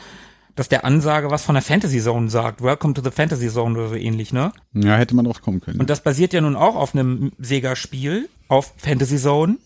dass 0.60 0.68
der 0.68 0.84
Ansager 0.84 1.32
was 1.32 1.44
von 1.44 1.56
der 1.56 1.62
Fantasy 1.62 2.02
Zone 2.02 2.30
sagt. 2.30 2.62
Welcome 2.62 2.94
to 2.94 3.02
the 3.02 3.12
Fantasy 3.12 3.48
Zone 3.48 3.80
oder 3.80 3.88
so 3.88 3.96
ähnlich, 3.96 4.34
ne? 4.34 4.52
Ja, 4.74 4.98
hätte 4.98 5.16
man 5.16 5.24
drauf 5.24 5.42
kommen 5.42 5.62
können. 5.62 5.80
Und 5.80 5.90
das 5.90 6.02
basiert 6.02 6.34
ja 6.34 6.42
nun 6.42 6.58
auch 6.58 6.76
auf 6.76 6.94
einem 6.94 7.32
Sega-Spiel, 7.38 8.28
auf 8.50 8.74
Fantasy 8.76 9.18
Zone. 9.18 9.58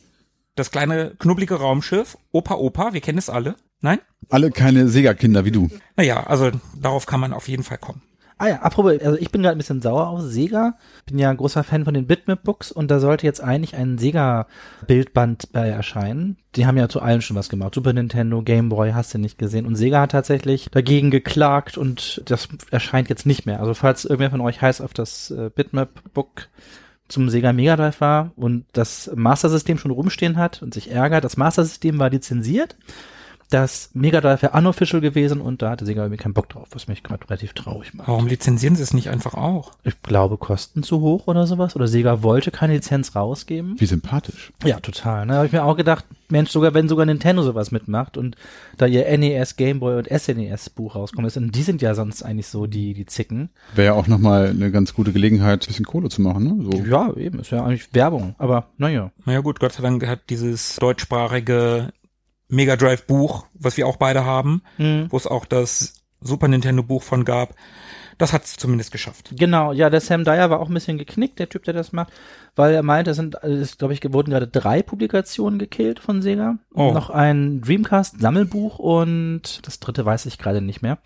Das 0.55 0.69
kleine, 0.69 1.15
knubbelige 1.17 1.55
Raumschiff, 1.55 2.15
Opa 2.31 2.53
Opa, 2.53 2.93
wir 2.93 3.01
kennen 3.01 3.17
es 3.17 3.27
alle. 3.27 3.55
Nein? 3.81 3.97
Alle 4.29 4.51
keine 4.51 4.87
Sega-Kinder 4.87 5.45
wie 5.45 5.51
du. 5.51 5.67
Naja, 5.95 6.27
also 6.27 6.51
darauf 6.79 7.07
kann 7.07 7.19
man 7.19 7.33
auf 7.33 7.47
jeden 7.47 7.63
Fall 7.63 7.79
kommen. 7.79 8.03
Ah 8.37 8.47
ja, 8.47 8.61
apropos, 8.61 8.99
also 8.99 9.17
ich 9.17 9.31
bin 9.31 9.41
gerade 9.41 9.55
ein 9.55 9.59
bisschen 9.59 9.81
sauer 9.81 10.07
auf 10.07 10.21
Sega. 10.21 10.75
Bin 11.05 11.19
ja 11.19 11.29
ein 11.29 11.37
großer 11.37 11.63
Fan 11.63 11.85
von 11.85 11.93
den 11.93 12.07
Bitmap-Books 12.07 12.71
und 12.71 12.89
da 12.89 12.99
sollte 12.99 13.25
jetzt 13.25 13.41
eigentlich 13.41 13.75
ein 13.75 13.97
Sega-Bildband 13.97 15.51
bei 15.51 15.69
erscheinen. 15.69 16.37
Die 16.55 16.65
haben 16.65 16.77
ja 16.77 16.89
zu 16.89 17.01
allen 17.01 17.21
schon 17.21 17.37
was 17.37 17.49
gemacht. 17.49 17.75
Super 17.75 17.93
Nintendo, 17.93 18.41
Game 18.41 18.69
Boy, 18.69 18.91
hast 18.91 19.13
du 19.13 19.17
nicht 19.17 19.37
gesehen. 19.37 19.65
Und 19.65 19.75
Sega 19.75 20.01
hat 20.01 20.11
tatsächlich 20.11 20.69
dagegen 20.71 21.11
geklagt 21.11 21.77
und 21.77 22.21
das 22.25 22.47
erscheint 22.71 23.09
jetzt 23.09 23.25
nicht 23.25 23.45
mehr. 23.45 23.59
Also 23.59 23.73
falls 23.73 24.05
irgendwer 24.05 24.31
von 24.31 24.41
euch 24.41 24.61
heiß 24.61 24.81
auf 24.81 24.93
das 24.93 25.31
äh, 25.31 25.49
Bitmap-Book 25.53 26.49
zum 27.07 27.29
Sega 27.29 27.53
Mega 27.53 27.75
Drive 27.75 28.01
war 28.01 28.31
und 28.35 28.65
das 28.73 29.11
Master-System 29.13 29.77
schon 29.77 29.91
rumstehen 29.91 30.37
hat 30.37 30.61
und 30.61 30.73
sich 30.73 30.89
ärgert, 30.89 31.23
das 31.23 31.37
Master-System 31.37 31.99
war 31.99 32.09
lizenziert. 32.09 32.75
Das 33.53 33.91
Mega 33.93 34.19
Drive 34.19 34.41
wäre 34.41 34.57
unofficial 34.57 34.99
gewesen 34.99 35.39
und 35.39 35.61
da 35.61 35.69
hatte 35.69 35.85
Sega 35.85 36.01
irgendwie 36.01 36.17
keinen 36.17 36.33
Bock 36.33 36.49
drauf, 36.49 36.69
was 36.71 36.87
mich 36.87 37.03
gerade 37.03 37.29
relativ 37.29 37.53
traurig 37.53 37.93
macht. 37.93 38.07
Warum 38.07 38.25
lizenzieren 38.25 38.75
sie 38.75 38.81
es 38.81 38.95
nicht 38.95 39.11
einfach 39.11 39.35
auch? 39.35 39.73
Ich 39.83 40.01
glaube, 40.01 40.37
Kosten 40.37 40.81
zu 40.81 41.01
hoch 41.01 41.27
oder 41.27 41.45
sowas. 41.45 41.75
Oder 41.75 41.87
Sega 41.87 42.23
wollte 42.23 42.49
keine 42.49 42.73
Lizenz 42.73 43.15
rausgeben. 43.15 43.79
Wie 43.79 43.85
sympathisch. 43.85 44.51
Ja, 44.65 44.79
total. 44.79 45.27
Ne? 45.27 45.35
habe 45.35 45.45
ich 45.45 45.51
mir 45.51 45.65
auch 45.65 45.77
gedacht, 45.77 46.03
Mensch, 46.29 46.49
sogar 46.49 46.73
wenn 46.73 46.89
sogar 46.89 47.05
Nintendo 47.05 47.43
sowas 47.43 47.69
mitmacht 47.69 48.17
und 48.17 48.37
da 48.77 48.87
ihr 48.87 49.05
NES, 49.15 49.55
Game 49.55 49.79
Boy 49.79 49.97
und 49.99 50.07
SNES 50.09 50.71
Buch 50.71 50.95
rauskommt 50.95 51.27
ist, 51.27 51.37
und 51.37 51.51
die 51.51 51.61
sind 51.61 51.79
ja 51.83 51.93
sonst 51.93 52.23
eigentlich 52.23 52.47
so 52.47 52.65
die, 52.65 52.95
die 52.95 53.05
Zicken. 53.05 53.51
Wäre 53.75 53.85
ja 53.85 53.93
auch 53.93 54.07
nochmal 54.07 54.47
eine 54.47 54.71
ganz 54.71 54.95
gute 54.95 55.13
Gelegenheit, 55.13 55.63
ein 55.63 55.67
bisschen 55.67 55.85
Kohle 55.85 56.09
zu 56.09 56.23
machen, 56.23 56.43
ne? 56.43 56.71
So. 56.71 56.83
Ja, 56.85 57.15
eben, 57.15 57.37
ist 57.37 57.51
ja 57.51 57.63
eigentlich 57.63 57.93
Werbung. 57.93 58.33
Aber 58.39 58.69
naja. 58.79 59.11
Naja 59.25 59.41
gut, 59.41 59.59
Gott 59.59 59.73
sei 59.73 59.83
Dank 59.83 60.07
hat 60.07 60.31
dieses 60.31 60.77
deutschsprachige 60.77 61.89
Mega 62.53 62.75
Drive 62.75 63.05
Buch, 63.07 63.45
was 63.53 63.77
wir 63.77 63.87
auch 63.87 63.97
beide 63.97 64.25
haben, 64.25 64.61
Mhm. 64.77 65.07
wo 65.09 65.17
es 65.17 65.27
auch 65.27 65.45
das 65.45 65.95
Super 66.21 66.47
Nintendo 66.47 66.83
Buch 66.83 67.03
von 67.03 67.25
gab, 67.25 67.53
das 68.17 68.31
hat 68.31 68.43
es 68.45 68.55
zumindest 68.55 68.91
geschafft. 68.91 69.31
Genau, 69.35 69.73
ja, 69.73 69.89
der 69.89 69.99
Sam 69.99 70.23
Dyer 70.23 70.49
war 70.49 70.59
auch 70.59 70.67
ein 70.69 70.73
bisschen 70.73 70.97
geknickt, 70.99 71.39
der 71.39 71.49
Typ, 71.49 71.63
der 71.63 71.73
das 71.73 71.91
macht, 71.91 72.13
weil 72.55 72.73
er 72.73 72.83
meinte, 72.83 73.11
es 73.11 73.17
sind, 73.17 73.35
glaube 73.79 73.93
ich, 73.93 74.01
wurden 74.13 74.29
gerade 74.29 74.47
drei 74.47 74.83
Publikationen 74.83 75.57
gekillt 75.59 75.99
von 75.99 76.21
Sega. 76.21 76.59
Oh. 76.73 76.91
Noch 76.93 77.09
ein 77.09 77.61
Dreamcast-Sammelbuch 77.61 78.77
und 78.79 79.65
das 79.65 79.79
dritte 79.79 80.05
weiß 80.05 80.27
ich 80.27 80.37
gerade 80.37 80.61
nicht 80.61 80.81
mehr. 80.81 80.99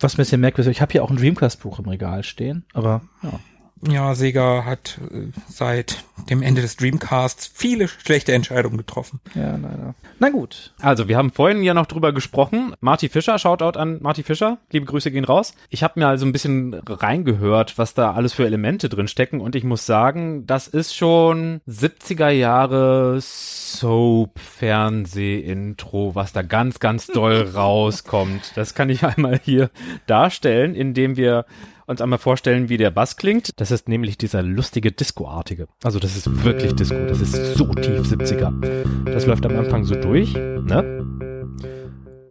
Was 0.00 0.14
ein 0.14 0.16
bisschen 0.18 0.40
merkwürdig 0.40 0.70
ist, 0.70 0.76
ich 0.76 0.82
habe 0.82 0.92
hier 0.92 1.04
auch 1.04 1.10
ein 1.10 1.16
Dreamcast-Buch 1.18 1.78
im 1.78 1.88
Regal 1.88 2.22
stehen, 2.24 2.64
aber 2.74 3.02
ja. 3.22 3.38
Ja, 3.88 4.14
Sega 4.14 4.66
hat 4.66 4.98
äh, 5.10 5.28
seit 5.48 6.04
dem 6.28 6.42
Ende 6.42 6.60
des 6.60 6.76
Dreamcasts 6.76 7.50
viele 7.52 7.88
schlechte 7.88 8.34
Entscheidungen 8.34 8.76
getroffen. 8.76 9.20
Ja, 9.34 9.56
leider. 9.56 9.94
Na 10.18 10.28
gut. 10.28 10.74
Also, 10.80 11.08
wir 11.08 11.16
haben 11.16 11.30
vorhin 11.30 11.62
ja 11.62 11.72
noch 11.72 11.86
drüber 11.86 12.12
gesprochen. 12.12 12.74
Marty 12.80 13.08
Fischer, 13.08 13.38
Shoutout 13.38 13.78
an 13.78 13.96
Marty 14.02 14.22
Fischer. 14.22 14.58
Liebe 14.70 14.84
Grüße 14.84 15.10
gehen 15.10 15.24
raus. 15.24 15.54
Ich 15.70 15.82
habe 15.82 15.98
mir 15.98 16.08
also 16.08 16.26
ein 16.26 16.32
bisschen 16.32 16.74
reingehört, 16.74 17.78
was 17.78 17.94
da 17.94 18.12
alles 18.12 18.34
für 18.34 18.44
Elemente 18.44 18.90
drin 18.90 19.08
stecken 19.08 19.40
und 19.40 19.56
ich 19.56 19.64
muss 19.64 19.86
sagen, 19.86 20.46
das 20.46 20.68
ist 20.68 20.94
schon 20.94 21.62
70er 21.66 22.28
Jahre 22.28 23.18
Soap-Fernseh-Intro, 23.20 26.14
was 26.14 26.34
da 26.34 26.42
ganz, 26.42 26.80
ganz 26.80 27.06
doll 27.06 27.48
rauskommt. 27.54 28.52
Das 28.56 28.74
kann 28.74 28.90
ich 28.90 29.04
einmal 29.04 29.40
hier 29.42 29.70
darstellen, 30.06 30.74
indem 30.74 31.16
wir 31.16 31.46
uns 31.90 32.00
einmal 32.00 32.18
vorstellen, 32.18 32.68
wie 32.68 32.76
der 32.76 32.90
Bass 32.90 33.16
klingt. 33.16 33.60
Das 33.60 33.70
ist 33.70 33.88
nämlich 33.88 34.16
dieser 34.16 34.42
lustige 34.42 34.92
Disco-artige. 34.92 35.68
Also 35.82 35.98
das 35.98 36.16
ist 36.16 36.44
wirklich 36.44 36.74
Disco. 36.74 36.96
Das 37.06 37.20
ist 37.20 37.54
so 37.54 37.66
tief 37.74 38.02
70er. 38.02 39.04
Das 39.04 39.26
läuft 39.26 39.44
am 39.44 39.56
Anfang 39.58 39.84
so 39.84 39.94
durch, 39.94 40.32
ne? 40.34 41.00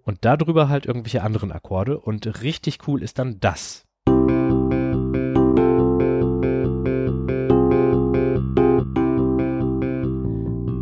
und 0.09 0.25
darüber 0.25 0.69
halt 0.69 0.87
irgendwelche 0.87 1.21
anderen 1.21 1.51
Akkorde 1.51 1.99
und 1.99 2.41
richtig 2.41 2.79
cool 2.87 3.03
ist 3.03 3.19
dann 3.19 3.39
das. 3.39 3.85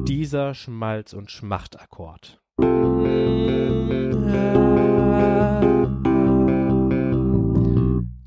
Dieser 0.08 0.54
Schmalz- 0.54 1.14
und 1.14 1.30
Schmachtakkord. 1.30 2.40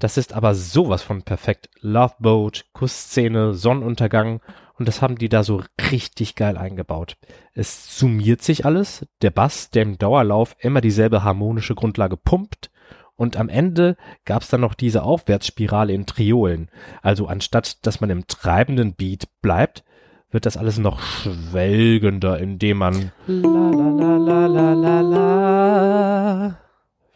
Das 0.00 0.16
ist 0.16 0.32
aber 0.32 0.54
sowas 0.54 1.02
von 1.02 1.22
perfekt. 1.22 1.68
Love 1.80 2.14
Boat, 2.18 2.64
Kussszene, 2.72 3.54
Sonnenuntergang 3.54 4.40
und 4.78 4.88
das 4.88 5.02
haben 5.02 5.16
die 5.16 5.28
da 5.28 5.44
so 5.44 5.62
richtig 5.92 6.36
geil 6.36 6.56
eingebaut. 6.56 7.18
Es 7.52 7.98
summiert 7.98 8.42
sich 8.42 8.64
alles, 8.64 9.06
der 9.20 9.30
Bass, 9.30 9.68
der 9.68 9.82
im 9.82 9.98
Dauerlauf 9.98 10.56
immer 10.58 10.80
dieselbe 10.80 11.22
harmonische 11.22 11.74
Grundlage 11.74 12.16
pumpt 12.16 12.70
und 13.14 13.36
am 13.36 13.50
Ende 13.50 13.98
gab's 14.24 14.48
dann 14.48 14.62
noch 14.62 14.72
diese 14.72 15.02
Aufwärtsspirale 15.02 15.92
in 15.92 16.06
Triolen. 16.06 16.70
Also 17.02 17.26
anstatt, 17.26 17.84
dass 17.86 18.00
man 18.00 18.08
im 18.08 18.26
treibenden 18.26 18.94
Beat 18.94 19.28
bleibt, 19.42 19.84
wird 20.30 20.46
das 20.46 20.56
alles 20.56 20.78
noch 20.78 21.02
schwelgender, 21.02 22.38
indem 22.38 22.78
man 22.78 23.12
la 23.26 23.70
la 23.70 23.88
la 23.88 24.16
la 24.16 24.46
la 24.46 24.72
la 24.72 25.00
la 25.02 26.58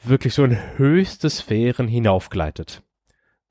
wirklich 0.09 0.35
so 0.35 0.45
in 0.45 0.59
höchste 0.77 1.31
Sphären 1.31 1.89
hinaufgleitet. 1.89 2.83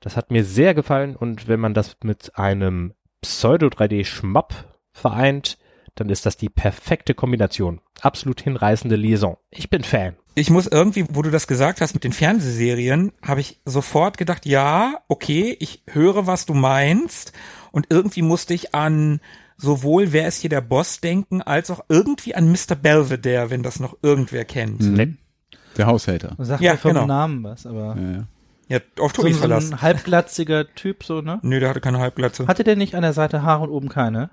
Das 0.00 0.16
hat 0.16 0.30
mir 0.30 0.44
sehr 0.44 0.74
gefallen 0.74 1.16
und 1.16 1.48
wenn 1.48 1.60
man 1.60 1.74
das 1.74 1.96
mit 2.02 2.36
einem 2.36 2.92
Pseudo-3D-Schmapp 3.22 4.76
vereint, 4.92 5.58
dann 5.94 6.08
ist 6.08 6.26
das 6.26 6.36
die 6.36 6.48
perfekte 6.48 7.14
Kombination. 7.14 7.80
Absolut 8.00 8.40
hinreißende 8.42 8.96
Liaison. 8.96 9.36
Ich 9.50 9.70
bin 9.70 9.84
Fan. 9.84 10.16
Ich 10.34 10.50
muss 10.50 10.66
irgendwie, 10.66 11.06
wo 11.10 11.22
du 11.22 11.30
das 11.30 11.46
gesagt 11.46 11.80
hast 11.80 11.94
mit 11.94 12.02
den 12.02 12.12
Fernsehserien, 12.12 13.12
habe 13.22 13.40
ich 13.40 13.60
sofort 13.64 14.18
gedacht, 14.18 14.46
ja, 14.46 14.98
okay, 15.06 15.56
ich 15.60 15.82
höre, 15.86 16.26
was 16.26 16.44
du 16.44 16.54
meinst. 16.54 17.32
Und 17.70 17.86
irgendwie 17.90 18.22
musste 18.22 18.52
ich 18.52 18.74
an 18.74 19.20
sowohl 19.56 20.12
Wer 20.12 20.26
ist 20.26 20.40
hier 20.40 20.50
der 20.50 20.60
Boss 20.60 21.00
denken, 21.00 21.40
als 21.40 21.70
auch 21.70 21.84
irgendwie 21.88 22.34
an 22.34 22.50
Mr. 22.50 22.74
Belvedere, 22.74 23.50
wenn 23.50 23.62
das 23.62 23.78
noch 23.78 23.96
irgendwer 24.02 24.44
kennt. 24.44 24.82
Mhm. 24.82 25.18
Der 25.76 25.86
Haushälter. 25.86 26.34
Man 26.36 26.46
sagt 26.46 26.62
Ja, 26.62 26.72
ja, 26.72 26.76
vom 26.78 26.92
genau. 26.92 27.06
Namen 27.06 27.42
was, 27.44 27.66
aber 27.66 27.96
Ja, 27.98 28.10
ja. 28.12 28.26
Ja, 28.68 28.78
auf 28.98 29.12
so, 29.14 29.20
Tobis 29.22 29.34
so 29.34 29.40
Verlass. 29.40 29.70
ein 29.70 29.82
halbglatziger 29.82 30.72
Typ, 30.74 31.04
so, 31.04 31.20
ne? 31.20 31.38
Nö, 31.42 31.60
der 31.60 31.68
hatte 31.68 31.80
keine 31.82 31.98
Halbglatze. 31.98 32.46
Hatte 32.46 32.64
der 32.64 32.76
nicht 32.76 32.94
an 32.94 33.02
der 33.02 33.12
Seite 33.12 33.42
Haare 33.42 33.62
und 33.64 33.68
oben 33.70 33.90
keine? 33.90 34.30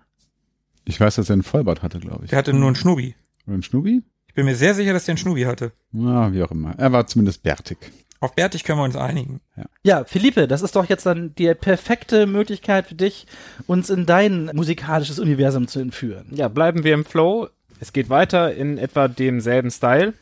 Ich 0.86 1.00
weiß, 1.00 1.16
dass 1.16 1.30
er 1.30 1.34
einen 1.34 1.44
Vollbart 1.44 1.84
hatte, 1.84 2.00
glaube 2.00 2.24
ich. 2.24 2.30
Der 2.30 2.40
hatte 2.40 2.54
nur 2.54 2.68
einen 2.68 2.76
Schnubi. 2.76 3.16
Oder 3.46 3.56
einen 3.56 3.64
Schnubi? 3.64 4.04
Ich 4.28 4.34
bin 4.34 4.46
mir 4.46 4.56
sehr 4.56 4.74
sicher, 4.74 4.94
dass 4.94 5.04
der 5.06 5.14
einen 5.14 5.18
Schnubi 5.18 5.44
hatte. 5.44 5.74
Ja, 5.92 6.32
wie 6.32 6.42
auch 6.44 6.52
immer. 6.52 6.74
Er 6.78 6.94
war 6.94 7.06
zumindest 7.08 7.44
bärtig. 7.44 7.78
Auf 8.22 8.36
Bärtig 8.36 8.64
können 8.64 8.78
wir 8.80 8.84
uns 8.86 8.96
einigen. 8.96 9.42
Ja, 9.84 10.04
Philippe, 10.06 10.48
das 10.48 10.62
ist 10.62 10.76
doch 10.76 10.86
jetzt 10.88 11.08
dann 11.08 11.34
die 11.36 11.52
perfekte 11.56 12.28
Möglichkeit 12.28 12.86
für 12.88 12.94
dich, 12.96 13.26
uns 13.66 13.90
in 13.90 14.06
dein 14.06 14.52
musikalisches 14.54 15.18
Universum 15.20 15.68
zu 15.68 15.80
entführen. 15.80 16.28
Ja, 16.30 16.48
bleiben 16.48 16.84
wir 16.84 16.94
im 16.94 17.04
Flow. 17.04 17.50
Es 17.80 17.94
geht 17.94 18.10
weiter 18.12 18.54
in 18.54 18.78
etwa 18.78 19.08
demselben 19.08 19.72
Style. 19.72 20.14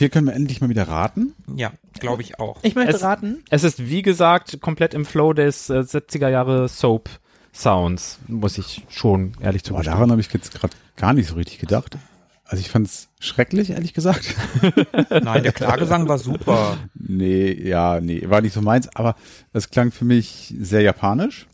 Hier 0.00 0.08
können 0.08 0.26
wir 0.26 0.34
endlich 0.34 0.60
mal 0.60 0.68
wieder 0.68 0.88
raten. 0.88 1.34
Ja, 1.54 1.70
glaube 2.00 2.22
ich 2.22 2.40
auch. 2.40 2.58
Ich 2.62 2.74
möchte 2.74 2.96
Es- 2.96 3.02
raten. 3.02 3.44
Es 3.50 3.62
ist 3.62 3.88
wie 3.88 4.02
gesagt 4.02 4.60
komplett 4.60 4.92
im 4.94 5.04
Flow 5.04 5.32
des 5.32 5.70
äh, 5.70 5.74
70er 5.74 6.28
Jahre 6.28 6.68
Soap 6.68 7.08
Sounds, 7.54 8.18
muss 8.28 8.58
ich 8.58 8.84
schon 8.88 9.32
ehrlich 9.40 9.62
Boah, 9.62 9.68
zugestehen. 9.68 9.94
daran 9.94 10.10
habe 10.10 10.20
ich 10.20 10.32
jetzt 10.32 10.52
gerade 10.54 10.74
gar 10.96 11.12
nicht 11.12 11.28
so 11.28 11.34
richtig 11.36 11.58
gedacht. 11.58 11.96
Also 12.44 12.60
ich 12.62 12.68
fand 12.68 12.86
es 12.88 13.08
schrecklich, 13.20 13.70
ehrlich 13.70 13.94
gesagt. 13.94 14.34
Nein, 15.10 15.42
der 15.44 15.52
Klagesang 15.52 16.08
war 16.08 16.18
super. 16.18 16.76
nee, 16.94 17.52
ja, 17.52 18.00
nee, 18.00 18.22
war 18.28 18.40
nicht 18.40 18.54
so 18.54 18.60
meins, 18.62 18.88
aber 18.96 19.14
es 19.52 19.70
klang 19.70 19.92
für 19.92 20.04
mich 20.04 20.52
sehr 20.60 20.80
japanisch 20.82 21.46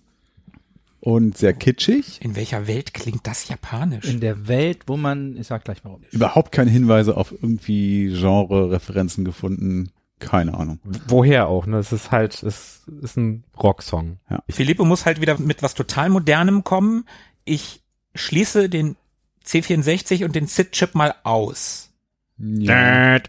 und 1.06 1.38
sehr 1.38 1.52
kitschig. 1.54 2.18
In 2.20 2.34
welcher 2.34 2.66
Welt 2.66 2.92
klingt 2.92 3.24
das 3.28 3.46
japanisch? 3.48 4.06
In 4.06 4.18
der 4.18 4.48
Welt, 4.48 4.80
wo 4.86 4.96
man, 4.96 5.36
ich 5.36 5.46
sag 5.46 5.64
gleich 5.64 5.78
warum. 5.84 6.02
Überhaupt 6.10 6.50
keine 6.50 6.70
Hinweise 6.72 7.16
auf 7.16 7.30
irgendwie 7.30 8.08
Genre-Referenzen 8.12 9.24
gefunden. 9.24 9.90
Keine 10.18 10.54
Ahnung. 10.54 10.80
Woher 11.06 11.46
auch, 11.46 11.66
ne? 11.66 11.78
Es 11.78 11.92
ist 11.92 12.10
halt, 12.10 12.42
es 12.42 12.82
ist 13.02 13.16
ein 13.16 13.44
Rocksong. 13.56 14.18
Philippe 14.48 14.84
muss 14.84 15.06
halt 15.06 15.20
wieder 15.20 15.38
mit 15.38 15.62
was 15.62 15.74
total 15.74 16.08
Modernem 16.08 16.64
kommen. 16.64 17.04
Ich 17.44 17.82
schließe 18.16 18.68
den 18.68 18.96
C64 19.44 20.24
und 20.24 20.34
den 20.34 20.48
SID-Chip 20.48 20.96
mal 20.96 21.14
aus. 21.22 21.90
Ja. 22.38 23.18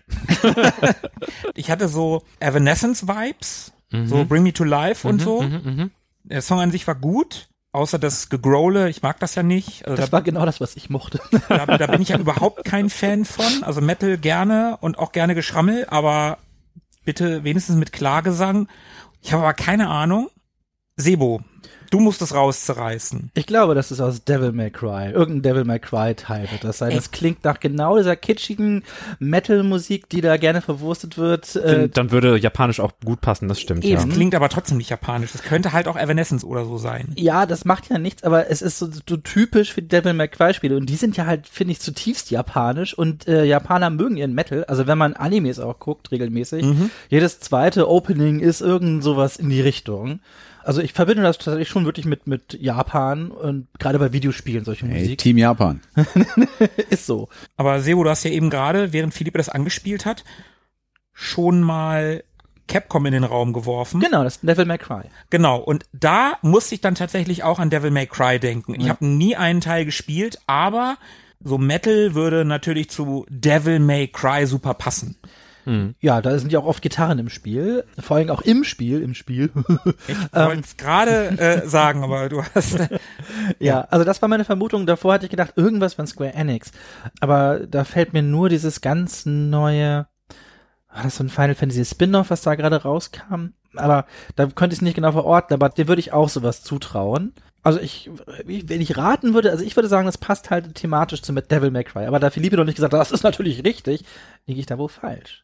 Ich 1.56 1.70
hatte 1.72 1.88
so 1.88 2.24
Evanescence-Vibes, 2.40 3.72
so 4.06 4.26
Bring 4.26 4.44
Me 4.44 4.54
to 4.54 4.64
Life 4.64 5.08
und 5.08 5.22
so. 5.22 5.42
Mhm, 5.44 5.92
Der 6.24 6.42
Song 6.42 6.60
an 6.60 6.72
sich 6.72 6.86
war 6.88 6.96
gut, 6.96 7.50
außer 7.78 8.00
das 8.00 8.30
Gegrole, 8.30 8.90
ich 8.90 9.04
mag 9.04 9.20
das 9.20 9.36
ja 9.36 9.44
nicht. 9.44 9.86
Also 9.86 9.96
Das 9.98 10.10
da, 10.10 10.12
war 10.12 10.22
genau 10.24 10.46
das, 10.46 10.60
was 10.60 10.76
ich 10.76 10.90
mochte. 10.90 11.22
da, 11.50 11.66
da 11.66 11.88
bin 11.88 12.02
ich 12.02 12.10
ja 12.10 12.18
überhaupt 12.18 12.66
kein 12.66 12.90
Fan 12.90 13.24
von. 13.24 13.64
Also 13.64 13.82
Metal 13.82 14.18
gerne 14.18 14.78
und 14.82 14.98
auch 14.98 15.12
gerne 15.12 15.36
Geschrammel, 15.36 15.86
aber 15.90 16.40
bitte 17.06 17.44
wenigstens 17.44 17.76
mit 17.78 17.94
Klagesang. 17.94 18.68
Ich 19.22 19.32
habe 19.32 19.44
aber 19.44 19.54
keine 19.54 19.90
Ahnung. 19.90 20.30
Sebo, 20.96 21.42
du 21.90 22.00
musst 22.00 22.22
es 22.22 22.34
rauszerreißen. 22.34 23.32
Ich 23.34 23.46
glaube, 23.46 23.76
das 23.76 23.92
ist 23.92 24.00
aus 24.02 24.24
Devil 24.24 24.52
May 24.52 24.72
Cry. 24.72 25.12
Irgendein 25.12 25.42
Devil 25.44 25.64
May 25.66 25.80
Cry 25.80 26.14
Teil 26.16 26.48
wird 26.52 26.64
das 26.64 26.78
sein. 26.80 26.94
Das 26.96 27.12
klingt 27.12 27.44
nach 27.44 27.60
genau 27.60 27.98
dieser 27.98 28.16
kitschigen 28.16 28.84
Metal-Musik, 29.20 30.10
die 30.10 30.22
da 30.22 30.38
gerne 30.38 30.62
verwurstet 30.62 31.18
wird. 31.18 31.56
Äh, 31.56 31.90
Dann 31.90 32.12
würde 32.12 32.38
japanisch 32.38 32.80
auch 32.80 32.92
gut 33.04 33.22
passen, 33.22 33.48
das 33.48 33.60
stimmt, 33.60 33.84
ja. 33.84 33.96
Das 33.96 34.08
klingt 34.10 34.34
aber 34.36 34.50
trotzdem 34.50 34.78
nicht 34.78 34.90
japanisch. 34.90 35.32
Das 35.34 35.44
könnte 35.44 35.74
halt 35.74 35.88
auch 35.88 35.96
Evanescence 35.98 36.44
oder 36.44 36.66
so 36.66 36.78
sein. 36.78 37.14
ja, 37.16 37.46
das 37.46 37.66
macht 37.66 37.90
ja 37.90 37.98
nichts, 37.98 38.24
aber 38.24 38.50
es 38.50 38.62
ist 38.62 38.80
so, 38.80 38.88
so 39.08 39.18
typisch 39.18 39.74
für 39.74 39.82
die 39.82 39.88
Devil 39.88 40.14
May 40.14 40.28
Cry 40.28 40.54
Spiele 40.54 40.78
und 40.78 40.88
die 40.88 40.96
sind 40.96 41.18
ja 41.18 41.26
halt, 41.26 41.48
finde 41.48 41.74
ich, 41.74 41.80
zutiefst 41.80 42.32
japanisch 42.32 42.98
und 42.98 43.28
äh, 43.28 43.44
Japaner 43.44 43.90
mögen 43.90 44.18
ihren 44.18 44.34
Metal. 44.34 44.64
Also 44.66 44.88
wenn 44.88 44.98
man 44.98 45.14
Animes 45.14 45.60
auch 45.60 45.80
guckt, 45.80 46.12
regelmäßig, 46.12 46.66
jedes 47.10 47.40
zweite 47.40 47.90
Opening 47.90 48.40
ist 48.40 48.62
irgend 48.62 49.04
sowas 49.04 49.38
in 49.38 49.50
die 49.50 49.62
Richtung. 49.62 50.20
Also 50.68 50.82
ich 50.82 50.92
verbinde 50.92 51.24
das 51.24 51.38
tatsächlich 51.38 51.70
schon 51.70 51.86
wirklich 51.86 52.06
mit, 52.06 52.28
mit 52.28 52.58
Japan 52.60 53.32
und 53.32 53.68
gerade 53.80 54.00
bei 54.00 54.12
Videospielen 54.12 54.66
solche 54.66 54.86
Ey, 54.86 55.00
Musik. 55.00 55.18
Team 55.18 55.38
Japan. 55.38 55.80
ist 56.90 57.06
so. 57.06 57.30
Aber 57.56 57.80
Sebo, 57.80 58.04
du 58.04 58.10
hast 58.10 58.26
ja 58.26 58.32
eben 58.32 58.50
gerade, 58.50 58.92
während 58.92 59.14
Philippe 59.14 59.38
das 59.38 59.48
angespielt 59.48 60.06
hat, 60.06 60.26
schon 61.14 61.62
mal 61.62 62.22
Capcom 62.68 63.06
in 63.06 63.14
den 63.14 63.24
Raum 63.24 63.54
geworfen. 63.54 64.02
Genau, 64.02 64.26
das 64.26 64.36
ist 64.36 64.44
Devil 64.44 64.66
May 64.66 64.78
Cry. 64.78 65.04
Genau, 65.30 65.58
und 65.58 65.86
da 65.94 66.34
musste 66.42 66.76
ich 66.76 66.82
dann 66.82 66.96
tatsächlich 66.96 67.44
auch 67.44 67.60
an 67.60 67.70
Devil 67.70 67.92
May 67.92 68.06
Cry 68.06 68.38
denken. 68.38 68.76
Ich 68.78 68.90
habe 68.90 69.06
nie 69.06 69.38
einen 69.38 69.62
Teil 69.62 69.86
gespielt, 69.86 70.40
aber 70.48 70.98
so 71.42 71.58
Metal 71.58 72.14
würde 72.14 72.44
natürlich 72.44 72.90
zu 72.90 73.26
Devil 73.30 73.80
May 73.80 74.10
Cry 74.10 74.46
super 74.46 74.74
passen. 74.74 75.16
Ja, 76.00 76.22
da 76.22 76.38
sind 76.40 76.52
ja 76.52 76.60
auch 76.60 76.66
oft 76.66 76.82
Gitarren 76.82 77.20
im 77.20 77.30
Spiel. 77.30 77.84
Vor 78.00 78.18
allem 78.18 78.30
auch 78.30 78.42
im 78.42 78.64
Spiel, 78.64 79.02
im 79.02 79.14
Spiel. 79.14 79.52
Ich 80.08 80.16
wollte 80.34 80.62
es 80.62 80.78
gerade 80.78 81.38
äh, 81.40 81.68
sagen, 81.68 82.04
aber 82.04 82.30
du 82.30 82.42
hast 82.44 82.80
ja, 83.60 83.82
also 83.90 84.06
das 84.06 84.22
war 84.22 84.30
meine 84.30 84.46
Vermutung. 84.46 84.86
Davor 84.86 85.14
hatte 85.14 85.26
ich 85.26 85.32
gedacht, 85.32 85.54
irgendwas 85.56 85.96
von 85.96 86.08
Square 86.08 86.34
Enix. 86.34 86.72
Aber 87.20 87.60
da 87.68 87.84
fällt 87.84 88.14
mir 88.14 88.22
nur 88.22 88.50
dieses 88.50 88.82
ganz 88.82 89.26
neue, 89.26 90.08
war 90.94 91.04
das 91.04 91.18
so 91.18 91.24
ein 91.24 91.30
Final 91.30 91.56
Fantasy 91.56 91.84
Spin-off, 91.86 92.30
was 92.30 92.42
da 92.42 92.56
gerade 92.56 92.82
rauskam? 92.84 93.48
Aber 93.76 94.06
da 94.36 94.46
könnte 94.48 94.74
ich 94.74 94.80
es 94.80 94.82
nicht 94.82 94.96
genau 94.96 95.12
verorten, 95.12 95.54
aber 95.54 95.70
dem 95.70 95.88
würde 95.88 96.00
ich 96.00 96.14
auch 96.14 96.30
sowas 96.30 96.64
zutrauen. 96.64 97.34
Also 97.64 97.80
ich, 97.82 98.10
ich- 98.48 98.70
wenn 98.70 98.80
ich 98.82 98.96
raten 98.98 99.34
würde, 99.34 99.52
also 99.52 99.64
ich 99.66 99.76
würde 99.76 99.90
sagen, 99.90 100.06
das 100.06 100.18
passt 100.18 100.50
halt 100.50 100.74
thematisch 100.76 101.22
zu 101.22 101.34
Devil 101.34 101.70
May 101.72 101.84
Cry. 101.84 102.06
Aber 102.06 102.20
da 102.20 102.30
Philippe 102.30 102.56
noch 102.56 102.64
nicht 102.64 102.76
gesagt 102.76 102.94
hat, 102.94 103.02
das 103.02 103.12
ist 103.12 103.24
natürlich 103.24 103.64
richtig, 103.66 104.06
liege 104.46 104.60
ich 104.62 104.66
da 104.66 104.78
wohl 104.78 104.88
falsch. 104.90 105.44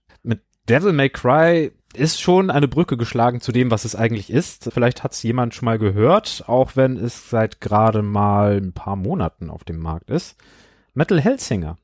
Devil 0.69 0.93
May 0.93 1.09
Cry 1.09 1.71
ist 1.93 2.21
schon 2.21 2.49
eine 2.49 2.67
Brücke 2.67 2.97
geschlagen 2.97 3.39
zu 3.41 3.51
dem, 3.51 3.69
was 3.69 3.85
es 3.85 3.95
eigentlich 3.95 4.29
ist. 4.31 4.69
Vielleicht 4.73 5.03
hat 5.03 5.11
es 5.13 5.21
jemand 5.23 5.53
schon 5.53 5.65
mal 5.65 5.77
gehört, 5.77 6.43
auch 6.47 6.71
wenn 6.75 6.97
es 6.97 7.29
seit 7.29 7.61
gerade 7.61 8.01
mal 8.01 8.57
ein 8.57 8.73
paar 8.73 8.95
Monaten 8.95 9.49
auf 9.49 9.63
dem 9.63 9.79
Markt 9.79 10.09
ist. 10.09 10.35
Metal 10.95 11.19
Hellsinger. 11.21 11.77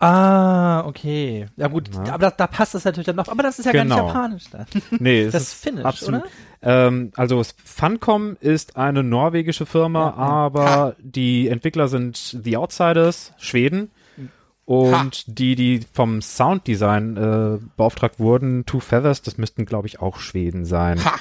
Ah, 0.00 0.84
okay. 0.86 1.46
Ja 1.56 1.66
gut, 1.68 1.90
Ja. 1.92 2.14
aber 2.14 2.18
da, 2.18 2.30
da 2.30 2.46
passt 2.46 2.74
das 2.74 2.84
natürlich 2.84 3.06
dann 3.06 3.16
noch. 3.16 3.28
Aber 3.28 3.42
das 3.42 3.58
ist 3.58 3.64
ja 3.64 3.72
gar 3.72 3.82
Genau. 3.82 3.96
nicht 3.96 4.06
japanisch 4.06 4.44
dann. 4.50 4.66
Nee, 5.00 5.24
Das 5.30 5.42
ist 5.42 5.54
Finnisch, 5.54 5.84
absolut. 5.84 6.22
oder? 6.22 6.30
Ähm, 6.62 7.10
also 7.16 7.42
Funcom 7.64 8.36
ist 8.40 8.76
eine 8.76 9.02
norwegische 9.02 9.66
Firma, 9.66 10.10
aber 10.14 10.94
die 11.00 11.48
Entwickler 11.48 11.88
sind 11.88 12.16
The 12.44 12.56
Outsiders, 12.58 13.32
Schweden. 13.38 13.90
Und 14.68 15.38
die, 15.38 15.54
die 15.54 15.80
vom 15.94 16.20
Sounddesign 16.20 17.16
äh, 17.16 17.58
beauftragt 17.78 18.20
wurden, 18.20 18.66
Two 18.66 18.80
Feathers, 18.80 19.22
das 19.22 19.38
müssten, 19.38 19.64
glaube 19.64 19.88
ich, 19.88 20.00
auch 20.00 20.18
Schweden 20.18 20.66
sein. 20.66 21.02
Ha. 21.02 21.14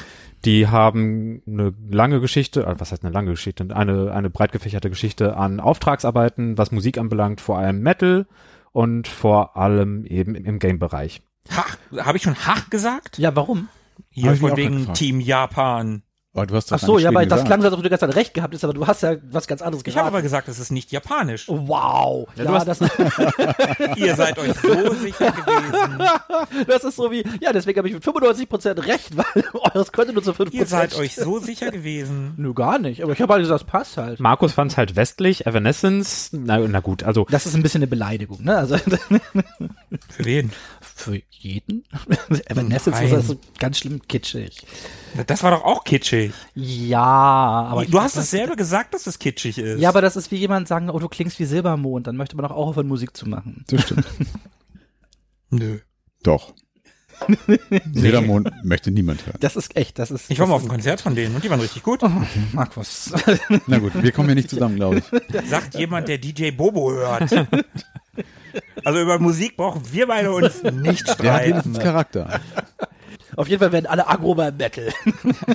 Die 0.44 0.68
haben 0.68 1.42
eine 1.48 1.74
lange 1.90 2.20
Geschichte, 2.20 2.66
äh, 2.66 2.76
was 2.78 2.92
heißt 2.92 3.06
eine 3.06 3.14
lange 3.14 3.32
Geschichte, 3.32 3.66
eine, 3.74 4.12
eine 4.12 4.30
breit 4.30 4.52
gefächerte 4.52 4.90
Geschichte 4.90 5.38
an 5.38 5.62
Auftragsarbeiten, 5.62 6.58
was 6.58 6.74
Musik 6.74 6.98
anbelangt, 6.98 7.40
vor 7.40 7.58
allem 7.58 7.80
Metal 7.80 8.28
und 8.74 9.08
vor 9.08 9.56
allem 9.56 10.04
eben 10.06 10.36
im 10.36 10.60
Game-Bereich. 10.60 11.22
Hach, 11.50 11.78
habe 11.98 12.18
ich 12.18 12.24
schon 12.24 12.36
Hach 12.36 12.70
gesagt? 12.70 13.18
Ja, 13.18 13.34
warum? 13.34 13.70
Hier 14.10 14.36
von 14.36 14.58
wegen. 14.58 14.94
Team 14.94 15.22
Japan. 15.22 16.04
Aber 16.38 16.45
du 16.45 16.56
hast 16.56 16.71
doch 16.71 16.78
Ach 16.78 16.80
so, 16.86 17.00
ja, 17.00 17.10
aber 17.10 17.19
Schweden 17.21 17.30
das 17.30 17.38
gesagt. 17.39 17.47
klang 17.47 17.62
so, 17.62 17.65
als 17.67 17.73
ob 17.73 17.80
du 17.80 17.84
die 17.84 17.89
ganze 17.89 18.06
Zeit 18.06 18.15
recht 18.15 18.34
gehabt 18.36 18.54
hast, 18.54 18.63
aber 18.63 18.73
du 18.73 18.86
hast 18.86 19.02
ja 19.02 19.15
was 19.32 19.47
ganz 19.47 19.63
anderes 19.63 19.84
Ich 19.88 19.97
habe 19.97 20.08
aber 20.08 20.21
gesagt, 20.21 20.47
es 20.47 20.60
ist 20.60 20.71
nicht 20.71 20.91
japanisch. 20.91 21.45
Wow. 21.47 22.28
Ja, 22.36 22.45
du 22.45 22.52
hast- 22.52 22.67
das, 22.67 22.80
Ihr 23.97 24.15
seid 24.15 24.38
euch 24.38 24.54
so 24.54 24.93
sicher 24.93 25.32
gewesen. 25.32 26.00
das 26.67 26.84
ist 26.84 26.95
so 26.95 27.12
wie, 27.12 27.23
ja, 27.41 27.52
deswegen 27.54 27.80
habe 27.80 27.88
ich 27.88 27.95
mit 27.95 28.04
95% 28.04 28.86
recht, 28.86 29.17
weil 29.17 29.43
eures 29.54 29.91
könnte 29.91 30.13
nur 30.13 30.21
zu 30.21 30.32
5% 30.34 30.52
Ihr 30.54 30.65
seid 30.67 30.95
euch 30.95 31.15
so 31.15 31.39
sicher 31.39 31.71
gewesen. 31.71 32.36
Nö, 32.38 32.54
gar 32.54 32.78
nicht. 32.78 33.02
Aber 33.02 33.13
ich 33.13 33.21
habe 33.21 33.34
halt 33.34 33.41
gesagt, 33.41 33.62
das 33.62 33.67
passt 33.67 33.97
halt. 33.97 34.19
Markus 34.19 34.54
fand 34.54 34.71
es 34.71 34.78
halt 34.78 34.95
westlich, 34.95 35.47
Evanescence, 35.47 36.30
na, 36.34 36.60
na 36.60 36.82
gut, 36.82 37.02
also 37.04 37.26
Das 37.32 37.47
ist 37.47 37.56
ein 37.56 37.63
bisschen 37.63 37.80
eine 37.80 37.88
Beleidigung, 37.88 38.43
ne? 38.43 38.58
Also 38.58 38.78
Für 38.78 40.26
wen? 40.26 40.52
Für 40.98 41.22
jeden. 41.30 41.84
Evanescence 42.48 42.98
Nein. 42.98 43.06
ist 43.06 43.14
das 43.14 43.28
so 43.28 43.40
ganz 43.60 43.78
schlimm 43.78 44.02
kitschig. 44.08 44.66
Das 45.28 45.44
war 45.44 45.52
doch 45.52 45.64
auch 45.64 45.84
kitschig. 45.84 46.34
Ja, 46.56 47.00
aber 47.00 47.86
du 47.86 48.02
hast 48.02 48.18
es 48.18 48.32
selber 48.32 48.56
gesagt, 48.56 48.94
dass 48.94 49.08
es 49.08 49.20
kitschig 49.20 49.58
ist. 49.58 49.80
Ja, 49.80 49.90
aber 49.90 50.02
das 50.02 50.16
ist 50.16 50.32
wie 50.32 50.38
jemand 50.38 50.68
sagen, 50.68 50.90
oh, 50.90 51.00
du 51.00 51.08
klingst 51.08 51.40
wie 51.40 51.46
Silbermond, 51.46 52.08
dann 52.08 52.18
möchte 52.18 52.36
man 52.36 52.44
doch 52.48 52.56
auch 52.56 52.68
aufhören, 52.70 52.88
Musik 52.88 53.16
zu 53.16 53.30
machen. 53.30 53.64
Das 53.68 53.84
stimmt. 53.84 54.06
Nö. 55.52 55.80
Doch. 56.24 56.54
Silbermond 57.94 58.52
möchte 58.64 58.92
niemand 58.92 59.26
hören. 59.26 59.38
Das 59.40 59.56
ist 59.56 59.76
echt, 59.76 59.98
das 59.98 60.12
ist. 60.12 60.30
Ich 60.30 60.38
war 60.40 60.46
mal 60.48 60.54
das 60.56 60.64
auf 60.64 60.70
einem 60.70 60.78
Konzert 60.78 61.02
von 61.02 61.16
denen 61.16 61.36
und 61.36 61.44
die 61.44 61.50
waren 61.50 61.60
richtig 61.60 61.82
gut. 61.84 62.04
ist- 62.04 62.12
Markus. 62.54 63.12
Na 63.66 63.80
gut, 63.80 63.92
wir 64.02 64.12
kommen 64.12 64.28
hier 64.30 64.36
nicht 64.36 64.50
zusammen, 64.50 64.76
glaube 64.76 64.98
ich. 65.00 65.50
Sagt 65.50 65.76
jemand, 65.76 66.08
der 66.08 66.18
DJ 66.18 66.52
Bobo 66.52 66.92
hört. 66.92 67.32
Also 68.84 69.02
über 69.02 69.20
Musik 69.20 69.58
brauchen 69.58 69.82
wir 69.91 70.08
beide 70.08 70.32
uns 70.32 70.63
nicht 70.63 71.06
Der 71.08 71.12
hat 71.12 71.20
streiten. 71.20 71.50
wenigstens 71.50 71.80
Charakter. 71.80 72.39
Auf 73.36 73.48
jeden 73.48 73.60
Fall 73.60 73.72
werden 73.72 73.86
alle 73.86 74.08
aggro 74.08 74.36
beim 74.36 74.56
Metal. 74.58 74.89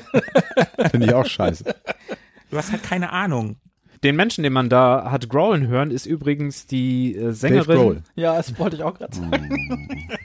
Finde 0.90 1.06
ich 1.06 1.14
auch 1.14 1.26
scheiße. 1.26 1.64
Du 2.50 2.56
hast 2.56 2.70
halt 2.72 2.82
keine 2.82 3.10
Ahnung. 3.12 3.56
den 4.04 4.14
Menschen, 4.16 4.42
den 4.44 4.52
man 4.52 4.68
da 4.68 5.10
hat 5.10 5.28
growlen 5.28 5.66
hören, 5.66 5.90
ist 5.90 6.06
übrigens 6.06 6.66
die 6.66 7.14
äh, 7.16 7.20
Dave 7.20 7.34
Sängerin, 7.34 7.76
Grohl. 7.78 8.02
Ja, 8.14 8.36
das 8.36 8.58
wollte 8.58 8.76
ich 8.76 8.82
auch 8.82 8.94
gerade 8.94 9.14
sagen. 9.16 9.78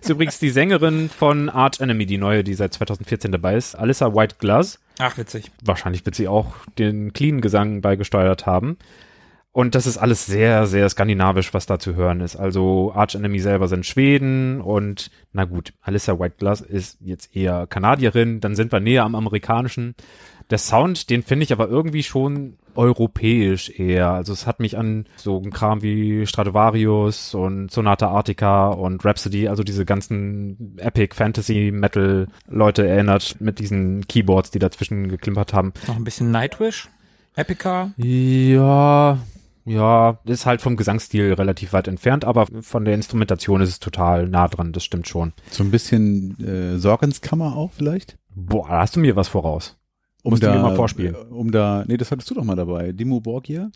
ist 0.00 0.10
übrigens 0.10 0.38
die 0.38 0.50
Sängerin 0.50 1.08
von 1.08 1.48
Arch 1.48 1.80
Enemy, 1.80 2.06
die 2.06 2.18
neue, 2.18 2.42
die 2.44 2.54
seit 2.54 2.74
2014 2.74 3.30
dabei 3.32 3.54
ist, 3.56 3.74
Alyssa 3.74 4.14
White 4.14 4.36
Glass. 4.38 4.78
Ach, 4.98 5.16
witzig. 5.16 5.50
Wahrscheinlich 5.64 6.04
wird 6.04 6.16
sie 6.16 6.28
auch 6.28 6.54
den 6.78 7.12
clean 7.12 7.40
Gesang 7.40 7.80
beigesteuert 7.80 8.46
haben. 8.46 8.78
Und 9.52 9.74
das 9.74 9.86
ist 9.86 9.98
alles 9.98 10.26
sehr, 10.26 10.66
sehr 10.66 10.88
skandinavisch, 10.88 11.52
was 11.54 11.66
da 11.66 11.78
zu 11.78 11.96
hören 11.96 12.20
ist. 12.20 12.36
Also 12.36 12.92
Arch 12.94 13.14
Enemy 13.14 13.40
selber 13.40 13.66
sind 13.66 13.86
Schweden 13.86 14.60
und 14.60 15.10
na 15.32 15.46
gut, 15.46 15.72
Alyssa 15.80 16.18
White 16.20 16.36
Glass 16.38 16.60
ist 16.60 16.98
jetzt 17.00 17.34
eher 17.34 17.66
Kanadierin, 17.66 18.40
dann 18.40 18.54
sind 18.54 18.72
wir 18.72 18.80
näher 18.80 19.04
am 19.04 19.14
amerikanischen. 19.14 19.94
Der 20.50 20.58
Sound, 20.58 21.10
den 21.10 21.22
finde 21.22 21.44
ich 21.44 21.52
aber 21.52 21.68
irgendwie 21.68 22.02
schon 22.02 22.56
europäisch 22.74 23.70
eher. 23.70 24.10
Also 24.10 24.32
es 24.32 24.46
hat 24.46 24.60
mich 24.60 24.78
an 24.78 25.06
so 25.16 25.38
einen 25.38 25.50
Kram 25.50 25.82
wie 25.82 26.26
Stradivarius 26.26 27.34
und 27.34 27.70
Sonata 27.70 28.08
Arctica 28.08 28.68
und 28.68 29.04
Rhapsody, 29.04 29.48
also 29.48 29.64
diese 29.64 29.84
ganzen 29.84 30.76
Epic 30.78 31.14
Fantasy 31.14 31.70
Metal 31.72 32.28
Leute 32.46 32.86
erinnert 32.86 33.40
mit 33.40 33.58
diesen 33.58 34.06
Keyboards, 34.06 34.52
die 34.52 34.58
dazwischen 34.60 35.08
geklimpert 35.08 35.52
haben. 35.52 35.72
Noch 35.88 35.96
ein 35.96 36.04
bisschen 36.04 36.30
Nightwish. 36.30 36.88
Epica. 37.34 37.92
Ja, 37.96 39.18
ja, 39.68 40.18
ist 40.24 40.46
halt 40.46 40.60
vom 40.60 40.76
Gesangsstil 40.76 41.32
relativ 41.32 41.72
weit 41.72 41.88
entfernt, 41.88 42.24
aber 42.24 42.46
von 42.60 42.84
der 42.84 42.94
Instrumentation 42.94 43.60
ist 43.60 43.68
es 43.68 43.80
total 43.80 44.28
nah 44.28 44.48
dran, 44.48 44.72
das 44.72 44.84
stimmt 44.84 45.08
schon. 45.08 45.32
So 45.50 45.62
ein 45.62 45.70
bisschen 45.70 46.38
äh, 46.40 46.78
Sorgenskammer 46.78 47.56
auch 47.56 47.72
vielleicht? 47.72 48.18
Boah, 48.34 48.68
da 48.68 48.80
hast 48.80 48.96
du 48.96 49.00
mir 49.00 49.16
was 49.16 49.28
voraus. 49.28 49.76
Um 50.24 50.30
Musst 50.32 50.42
du 50.42 50.46
da, 50.48 50.54
mir 50.56 50.62
mal 50.62 50.74
vorspielen. 50.76 51.14
Um 51.14 51.50
da, 51.52 51.84
nee, 51.86 51.96
das 51.96 52.10
hattest 52.10 52.28
du 52.30 52.34
doch 52.34 52.44
mal 52.44 52.56
dabei. 52.56 52.92
Dimo 52.92 53.20
Borgia. 53.20 53.70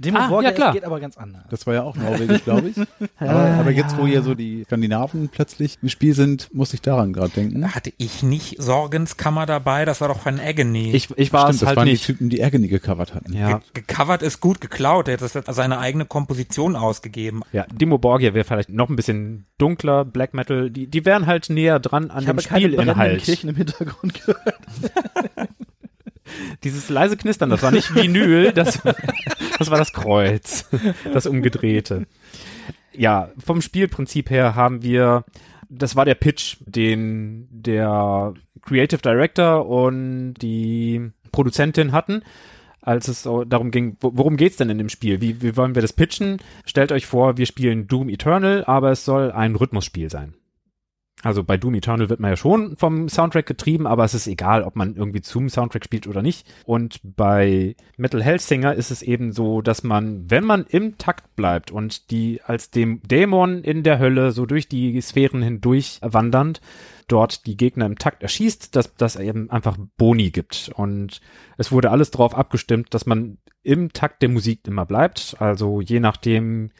Demo 0.00 0.16
Ah, 0.20 0.28
Borgia, 0.28 0.50
ja, 0.50 0.54
klar. 0.54 0.68
das 0.68 0.74
geht 0.76 0.84
aber 0.84 1.00
ganz 1.00 1.16
anders. 1.18 1.42
Das 1.50 1.66
war 1.66 1.74
ja 1.74 1.82
auch 1.82 1.96
norwegisch, 1.96 2.44
glaube 2.44 2.68
ich. 2.68 2.76
Aber, 3.18 3.32
aber 3.34 3.70
jetzt, 3.72 3.98
wo 3.98 4.06
hier 4.06 4.22
so 4.22 4.36
die 4.36 4.62
Skandinaven 4.62 5.28
plötzlich 5.28 5.76
im 5.82 5.88
Spiel 5.88 6.14
sind, 6.14 6.54
musste 6.54 6.76
ich 6.76 6.82
daran 6.82 7.12
gerade 7.12 7.30
denken. 7.30 7.74
Hatte 7.74 7.92
ich 7.98 8.22
nicht 8.22 8.62
Sorgenskammer 8.62 9.44
dabei? 9.44 9.84
Das 9.84 10.00
war 10.00 10.06
doch 10.06 10.20
von 10.20 10.38
Agony. 10.38 10.92
Ich, 10.92 11.08
ich 11.16 11.32
war 11.32 11.40
Stimmt, 11.46 11.54
es 11.54 11.60
das 11.60 11.66
halt 11.66 11.76
waren 11.78 11.88
nicht. 11.88 12.02
die 12.06 12.12
Typen, 12.12 12.28
die 12.30 12.44
Agony 12.44 12.68
gecovert 12.68 13.12
hatten. 13.12 13.32
Ja, 13.32 13.58
Ge 13.74 13.82
gecovert 13.82 14.22
ist 14.22 14.38
gut 14.40 14.60
geklaut. 14.60 15.08
Er 15.08 15.14
hat 15.18 15.22
das 15.22 15.36
seine 15.56 15.80
eigene 15.80 16.04
Komposition 16.04 16.76
ausgegeben. 16.76 17.42
ja, 17.52 17.66
Dimo 17.72 17.98
Borgia 17.98 18.34
wäre 18.34 18.44
vielleicht 18.44 18.70
noch 18.70 18.88
ein 18.88 18.94
bisschen 18.94 19.46
dunkler, 19.58 20.04
Black 20.04 20.32
Metal, 20.32 20.70
die, 20.70 20.86
die 20.86 21.04
wären 21.04 21.26
halt 21.26 21.50
näher 21.50 21.80
dran 21.80 22.12
an 22.12 22.20
Ich 22.20 22.26
dem 22.26 22.36
habe 22.36 22.42
keine 22.46 22.68
brennenden 22.68 22.84
Spielinhalt. 22.94 23.22
Kirchen 23.24 23.50
im 23.50 23.56
Hintergrund 23.56 24.14
gehört. 24.14 24.54
Dieses 26.64 26.88
leise 26.88 27.16
Knistern, 27.16 27.50
das 27.50 27.62
war 27.62 27.70
nicht 27.70 27.94
Vinyl, 27.94 28.52
das, 28.52 28.80
das 29.58 29.70
war 29.70 29.78
das 29.78 29.92
Kreuz, 29.92 30.68
das 31.12 31.26
umgedrehte. 31.26 32.06
Ja, 32.92 33.30
vom 33.38 33.60
Spielprinzip 33.60 34.30
her 34.30 34.54
haben 34.54 34.82
wir, 34.82 35.24
das 35.68 35.94
war 35.96 36.04
der 36.04 36.14
Pitch, 36.16 36.56
den 36.60 37.46
der 37.50 38.34
Creative 38.62 39.00
Director 39.00 39.66
und 39.68 40.34
die 40.34 41.10
Produzentin 41.30 41.92
hatten, 41.92 42.22
als 42.80 43.06
es 43.08 43.22
darum 43.22 43.70
ging, 43.70 43.96
wo- 44.00 44.12
worum 44.14 44.36
geht's 44.36 44.56
denn 44.56 44.70
in 44.70 44.78
dem 44.78 44.88
Spiel? 44.88 45.20
Wie, 45.20 45.42
wie 45.42 45.56
wollen 45.56 45.74
wir 45.74 45.82
das 45.82 45.92
pitchen? 45.92 46.38
Stellt 46.64 46.90
euch 46.90 47.06
vor, 47.06 47.36
wir 47.36 47.46
spielen 47.46 47.86
Doom 47.86 48.08
Eternal, 48.08 48.64
aber 48.64 48.90
es 48.90 49.04
soll 49.04 49.30
ein 49.30 49.54
Rhythmusspiel 49.54 50.10
sein. 50.10 50.34
Also 51.22 51.42
bei 51.42 51.56
Doom 51.56 51.74
Eternal 51.74 52.08
wird 52.08 52.20
man 52.20 52.30
ja 52.30 52.36
schon 52.36 52.76
vom 52.76 53.08
Soundtrack 53.08 53.46
getrieben, 53.46 53.86
aber 53.86 54.04
es 54.04 54.14
ist 54.14 54.28
egal, 54.28 54.62
ob 54.62 54.76
man 54.76 54.94
irgendwie 54.94 55.20
zum 55.20 55.48
Soundtrack 55.48 55.84
spielt 55.84 56.06
oder 56.06 56.22
nicht. 56.22 56.46
Und 56.64 57.00
bei 57.02 57.74
Metal 57.96 58.22
Hellsinger 58.22 58.74
ist 58.74 58.90
es 58.90 59.02
eben 59.02 59.32
so, 59.32 59.60
dass 59.60 59.82
man, 59.82 60.30
wenn 60.30 60.44
man 60.44 60.64
im 60.68 60.96
Takt 60.96 61.34
bleibt 61.34 61.72
und 61.72 62.10
die 62.12 62.40
als 62.42 62.70
dem 62.70 63.02
Dämon 63.02 63.64
in 63.64 63.82
der 63.82 63.98
Hölle 63.98 64.30
so 64.30 64.46
durch 64.46 64.68
die 64.68 65.00
Sphären 65.00 65.42
hindurch 65.42 65.98
wandernd, 66.02 66.60
dort 67.08 67.46
die 67.46 67.56
Gegner 67.56 67.86
im 67.86 67.98
Takt 67.98 68.22
erschießt, 68.22 68.76
dass 68.76 68.94
das 68.94 69.16
eben 69.16 69.50
einfach 69.50 69.76
Boni 69.96 70.30
gibt. 70.30 70.70
Und 70.74 71.20
es 71.56 71.72
wurde 71.72 71.90
alles 71.90 72.12
darauf 72.12 72.36
abgestimmt, 72.36 72.94
dass 72.94 73.06
man 73.06 73.38
im 73.64 73.92
Takt 73.92 74.22
der 74.22 74.28
Musik 74.28 74.60
immer 74.68 74.86
bleibt. 74.86 75.36
Also 75.40 75.80
je 75.80 75.98
nachdem, 75.98 76.70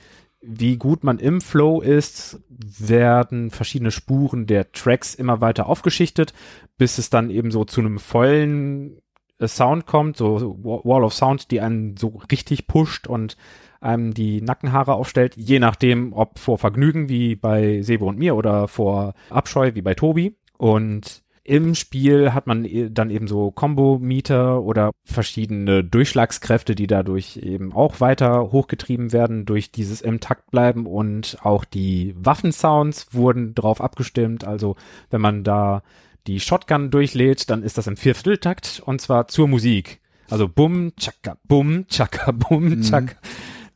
wie 0.40 0.76
gut 0.76 1.04
man 1.04 1.18
im 1.18 1.40
Flow 1.40 1.80
ist, 1.80 2.40
werden 2.48 3.50
verschiedene 3.50 3.90
Spuren 3.90 4.46
der 4.46 4.70
Tracks 4.72 5.14
immer 5.14 5.40
weiter 5.40 5.66
aufgeschichtet, 5.66 6.32
bis 6.76 6.98
es 6.98 7.10
dann 7.10 7.30
eben 7.30 7.50
so 7.50 7.64
zu 7.64 7.80
einem 7.80 7.98
vollen 7.98 9.00
äh, 9.38 9.48
Sound 9.48 9.86
kommt, 9.86 10.16
so 10.16 10.38
so 10.38 10.58
Wa- 10.62 10.80
Wall 10.84 11.04
of 11.04 11.12
Sound, 11.14 11.50
die 11.50 11.60
einen 11.60 11.96
so 11.96 12.20
richtig 12.30 12.66
pusht 12.66 13.06
und 13.08 13.36
einem 13.80 14.14
die 14.14 14.40
Nackenhaare 14.40 14.94
aufstellt, 14.94 15.36
je 15.36 15.58
nachdem, 15.60 16.12
ob 16.12 16.38
vor 16.38 16.58
Vergnügen 16.58 17.08
wie 17.08 17.36
bei 17.36 17.82
Sebo 17.82 18.08
und 18.08 18.18
mir 18.18 18.34
oder 18.34 18.66
vor 18.68 19.14
Abscheu 19.30 19.74
wie 19.74 19.82
bei 19.82 19.94
Tobi. 19.94 20.36
Und 20.56 21.22
im 21.48 21.74
Spiel 21.74 22.34
hat 22.34 22.46
man 22.46 22.66
e- 22.66 22.90
dann 22.90 23.08
eben 23.08 23.26
so 23.26 23.50
Combo-Meter 23.50 24.60
oder 24.62 24.90
verschiedene 25.04 25.82
Durchschlagskräfte, 25.82 26.74
die 26.74 26.86
dadurch 26.86 27.38
eben 27.38 27.72
auch 27.72 28.00
weiter 28.00 28.52
hochgetrieben 28.52 29.12
werden 29.12 29.46
durch 29.46 29.72
dieses 29.72 30.02
im 30.02 30.20
Takt 30.20 30.50
bleiben 30.50 30.86
und 30.86 31.38
auch 31.42 31.64
die 31.64 32.14
Waffensounds 32.18 33.14
wurden 33.14 33.54
drauf 33.54 33.80
abgestimmt. 33.80 34.44
Also 34.44 34.76
wenn 35.10 35.22
man 35.22 35.42
da 35.42 35.82
die 36.26 36.38
Shotgun 36.38 36.90
durchlädt, 36.90 37.48
dann 37.48 37.62
ist 37.62 37.78
das 37.78 37.86
im 37.86 37.96
Viervierteltakt 37.96 38.82
und 38.84 39.00
zwar 39.00 39.28
zur 39.28 39.48
Musik. 39.48 40.00
Also 40.28 40.48
bum, 40.48 40.92
tschakka, 40.96 41.38
bum, 41.44 41.86
tschakka, 41.88 42.30
bum, 42.32 42.82
tschakka. 42.82 43.16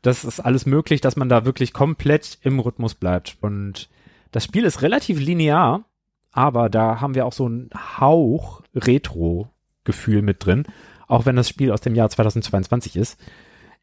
Das 0.02 0.24
ist 0.24 0.40
alles 0.40 0.66
möglich, 0.66 1.00
dass 1.00 1.16
man 1.16 1.30
da 1.30 1.46
wirklich 1.46 1.72
komplett 1.72 2.38
im 2.42 2.60
Rhythmus 2.60 2.94
bleibt. 2.94 3.38
Und 3.40 3.88
das 4.30 4.44
Spiel 4.44 4.64
ist 4.64 4.82
relativ 4.82 5.18
linear, 5.18 5.86
aber 6.32 6.68
da 6.68 7.00
haben 7.00 7.14
wir 7.14 7.26
auch 7.26 7.32
so 7.32 7.46
einen 7.46 7.70
Hauch 8.00 8.62
Retro-Gefühl 8.74 10.22
mit 10.22 10.44
drin. 10.44 10.64
Auch 11.06 11.26
wenn 11.26 11.36
das 11.36 11.48
Spiel 11.48 11.70
aus 11.70 11.82
dem 11.82 11.94
Jahr 11.94 12.08
2022 12.08 12.96
ist, 12.96 13.20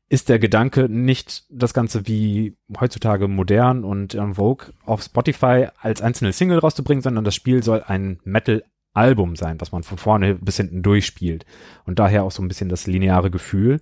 ist 0.09 0.27
der 0.27 0.39
Gedanke 0.39 0.89
nicht 0.89 1.43
das 1.49 1.75
Ganze 1.75 2.07
wie 2.07 2.57
heutzutage 2.79 3.27
modern 3.27 3.83
und 3.83 4.15
en 4.15 4.33
vogue 4.33 4.73
auf 4.83 5.03
Spotify 5.03 5.67
als 5.79 6.01
einzelne 6.01 6.33
Single 6.33 6.57
rauszubringen, 6.57 7.03
sondern 7.03 7.23
das 7.23 7.35
Spiel 7.35 7.61
soll 7.61 7.83
ein 7.85 8.19
Metal-Album 8.23 9.35
sein, 9.35 9.61
was 9.61 9.71
man 9.71 9.83
von 9.83 9.99
vorne 9.99 10.33
bis 10.33 10.57
hinten 10.57 10.81
durchspielt. 10.81 11.45
Und 11.85 11.99
daher 11.99 12.23
auch 12.23 12.31
so 12.31 12.41
ein 12.41 12.47
bisschen 12.47 12.69
das 12.69 12.87
lineare 12.87 13.29
Gefühl 13.29 13.81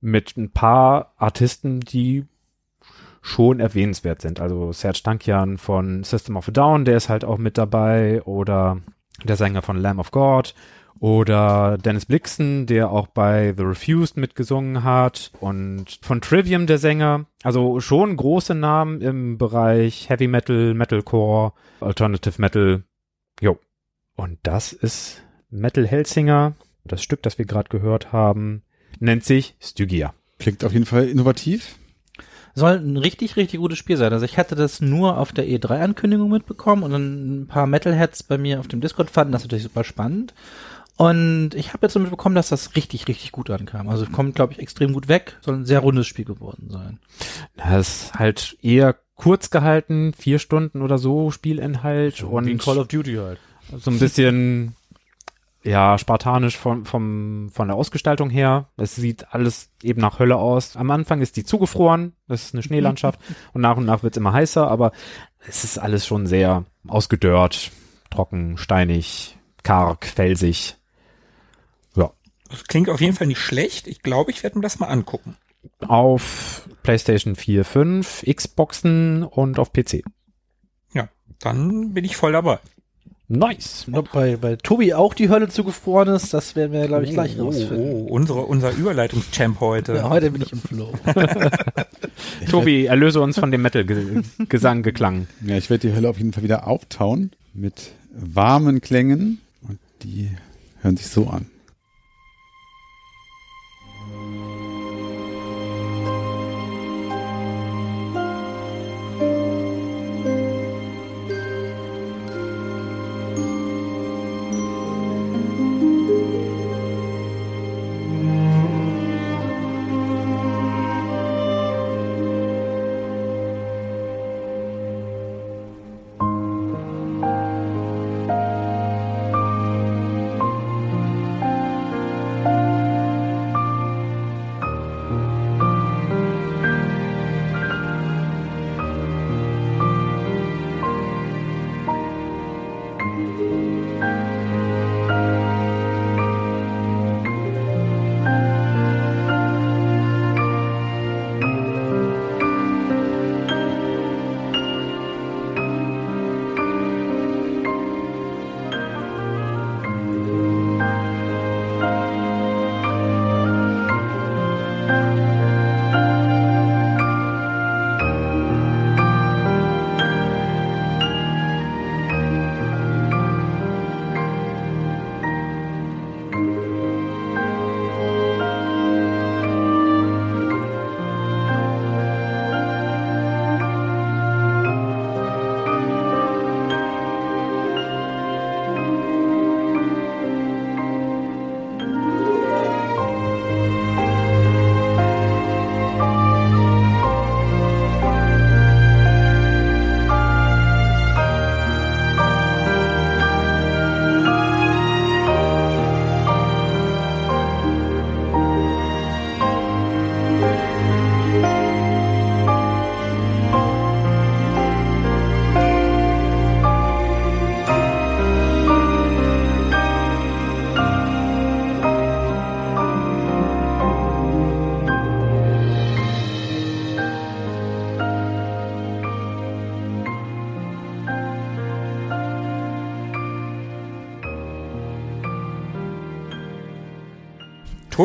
mit 0.00 0.38
ein 0.38 0.50
paar 0.50 1.12
Artisten, 1.18 1.80
die 1.80 2.24
schon 3.22 3.60
erwähnenswert 3.60 4.20
sind. 4.20 4.40
Also 4.40 4.72
Serge 4.72 5.00
Tankian 5.02 5.56
von 5.56 6.02
System 6.02 6.36
of 6.36 6.48
a 6.48 6.50
Down, 6.50 6.84
der 6.84 6.96
ist 6.96 7.08
halt 7.08 7.24
auch 7.24 7.38
mit 7.38 7.56
dabei 7.56 8.20
oder 8.24 8.82
der 9.24 9.36
Sänger 9.36 9.62
von 9.62 9.76
Lamb 9.78 10.00
of 10.00 10.10
God 10.10 10.54
oder 10.98 11.78
Dennis 11.78 12.06
Blixen, 12.06 12.66
der 12.66 12.90
auch 12.90 13.06
bei 13.06 13.54
The 13.56 13.62
Refused 13.62 14.16
mitgesungen 14.16 14.84
hat 14.84 15.32
und 15.40 15.98
von 16.02 16.20
Trivium 16.20 16.66
der 16.66 16.78
Sänger. 16.78 17.26
Also 17.42 17.80
schon 17.80 18.16
große 18.16 18.54
Namen 18.54 19.00
im 19.00 19.38
Bereich 19.38 20.08
Heavy 20.10 20.26
Metal, 20.26 20.74
Metalcore, 20.74 21.52
Alternative 21.80 22.40
Metal. 22.40 22.84
Jo. 23.40 23.58
Und 24.16 24.38
das 24.42 24.72
ist 24.72 25.22
Metal 25.48 25.86
Hellsinger. 25.86 26.54
Das 26.84 27.02
Stück, 27.02 27.22
das 27.22 27.38
wir 27.38 27.46
gerade 27.46 27.68
gehört 27.68 28.12
haben, 28.12 28.62
nennt 28.98 29.24
sich 29.24 29.56
Stygia. 29.60 30.14
Klingt 30.38 30.64
auf 30.64 30.72
jeden 30.72 30.86
Fall 30.86 31.08
innovativ. 31.08 31.76
Soll 32.54 32.78
ein 32.78 32.96
richtig, 32.96 33.36
richtig 33.36 33.60
gutes 33.60 33.78
Spiel 33.78 33.96
sein. 33.96 34.12
Also 34.12 34.24
ich 34.24 34.36
hatte 34.36 34.54
das 34.54 34.80
nur 34.80 35.18
auf 35.18 35.32
der 35.32 35.46
E3-Ankündigung 35.46 36.30
mitbekommen 36.30 36.82
und 36.82 36.92
dann 36.92 37.42
ein 37.42 37.46
paar 37.46 37.66
Metalheads 37.66 38.22
bei 38.24 38.36
mir 38.36 38.60
auf 38.60 38.68
dem 38.68 38.80
Discord 38.80 39.10
fanden 39.10 39.32
das 39.32 39.42
natürlich 39.42 39.64
super 39.64 39.84
spannend. 39.84 40.34
Und 40.96 41.54
ich 41.54 41.72
habe 41.72 41.86
jetzt 41.86 41.94
so 41.94 42.00
mitbekommen, 42.00 42.34
dass 42.34 42.50
das 42.50 42.76
richtig, 42.76 43.08
richtig 43.08 43.32
gut 43.32 43.50
ankam. 43.50 43.88
Also 43.88 44.06
kommt, 44.06 44.34
glaube 44.34 44.52
ich, 44.52 44.58
extrem 44.58 44.92
gut 44.92 45.08
weg. 45.08 45.38
Soll 45.40 45.56
ein 45.56 45.64
sehr 45.64 45.80
rundes 45.80 46.06
Spiel 46.06 46.26
geworden 46.26 46.68
sein. 46.70 46.98
Das 47.56 48.04
ist 48.04 48.14
halt 48.14 48.56
eher 48.62 48.96
kurz 49.14 49.50
gehalten, 49.50 50.12
vier 50.12 50.38
Stunden 50.38 50.82
oder 50.82 50.98
so 50.98 51.30
Spielinhalt 51.30 52.22
und 52.22 52.68
of 52.68 52.88
Duty 52.88 53.14
halt. 53.14 53.38
so 53.78 53.90
ein 53.90 53.98
bisschen 53.98 54.74
ja 55.64 55.98
spartanisch 55.98 56.56
von 56.56 56.84
vom 56.84 57.50
von 57.52 57.68
der 57.68 57.76
Ausgestaltung 57.76 58.30
her. 58.30 58.68
Es 58.76 58.96
sieht 58.96 59.32
alles 59.32 59.70
eben 59.82 60.00
nach 60.00 60.18
Hölle 60.18 60.36
aus. 60.36 60.76
Am 60.76 60.90
Anfang 60.90 61.20
ist 61.20 61.36
die 61.36 61.44
zugefroren, 61.44 62.14
das 62.28 62.44
ist 62.44 62.54
eine 62.54 62.62
Schneelandschaft 62.62 63.20
und 63.52 63.60
nach 63.60 63.76
und 63.76 63.84
nach 63.86 64.02
wird's 64.02 64.16
immer 64.16 64.32
heißer, 64.32 64.68
aber 64.68 64.92
es 65.46 65.64
ist 65.64 65.78
alles 65.78 66.06
schon 66.06 66.26
sehr 66.26 66.64
ausgedörrt, 66.86 67.70
trocken, 68.10 68.56
steinig, 68.56 69.38
karg, 69.62 70.06
felsig. 70.06 70.76
Ja, 71.96 72.10
Das 72.50 72.64
klingt 72.64 72.88
auf 72.90 73.00
jeden 73.00 73.14
Fall 73.16 73.26
nicht 73.26 73.40
schlecht. 73.40 73.86
Ich 73.86 74.02
glaube, 74.02 74.30
ich 74.30 74.42
werde 74.42 74.58
mir 74.58 74.62
das 74.62 74.78
mal 74.78 74.88
angucken. 74.88 75.36
auf 75.86 76.68
PlayStation 76.82 77.36
4, 77.36 77.64
5, 77.64 78.24
Xboxen 78.34 79.22
und 79.22 79.58
auf 79.60 79.72
PC. 79.72 80.02
Ja, 80.92 81.08
dann 81.38 81.92
bin 81.94 82.04
ich 82.04 82.16
voll 82.16 82.32
dabei. 82.32 82.58
Nice. 83.34 83.86
Ob 83.92 84.12
bei, 84.12 84.36
bei 84.36 84.56
Tobi 84.56 84.92
auch 84.92 85.14
die 85.14 85.30
Hölle 85.30 85.48
zugefroren 85.48 86.08
ist, 86.14 86.34
das 86.34 86.54
werden 86.54 86.72
wir, 86.72 86.86
glaube 86.86 87.04
ich, 87.04 87.12
gleich 87.12 87.40
rausfinden. 87.40 87.78
Oh, 87.78 88.06
unsere, 88.10 88.40
unser 88.40 88.72
Überleitungschamp 88.72 89.58
heute. 89.60 89.94
Ja, 89.94 90.10
heute 90.10 90.30
bin 90.30 90.42
ich 90.42 90.52
im 90.52 90.60
Flow. 90.60 90.92
Tobi, 92.50 92.84
erlöse 92.84 93.22
uns 93.22 93.38
von 93.38 93.50
dem 93.50 93.62
Metal-Gesang 93.62 94.82
geklang. 94.82 95.28
Ja, 95.46 95.56
ich 95.56 95.70
werde 95.70 95.88
die 95.88 95.94
Hölle 95.94 96.10
auf 96.10 96.18
jeden 96.18 96.34
Fall 96.34 96.42
wieder 96.42 96.66
auftauen 96.66 97.30
mit 97.54 97.92
warmen 98.12 98.82
Klängen 98.82 99.40
und 99.66 99.78
die 100.02 100.30
hören 100.82 100.98
sich 100.98 101.06
so 101.06 101.28
an. 101.28 101.46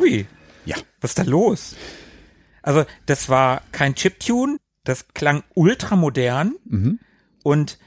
Tobi. 0.01 0.25
Ja. 0.65 0.75
Was 1.01 1.11
ist 1.11 1.19
da 1.19 1.23
los? 1.23 1.75
Also, 2.61 2.85
das 3.05 3.29
war 3.29 3.61
kein 3.71 3.95
Chiptune, 3.95 4.57
das 4.83 5.07
klang 5.13 5.43
ultramodern 5.55 6.55
Mhm. 6.65 6.99
und 7.43 7.77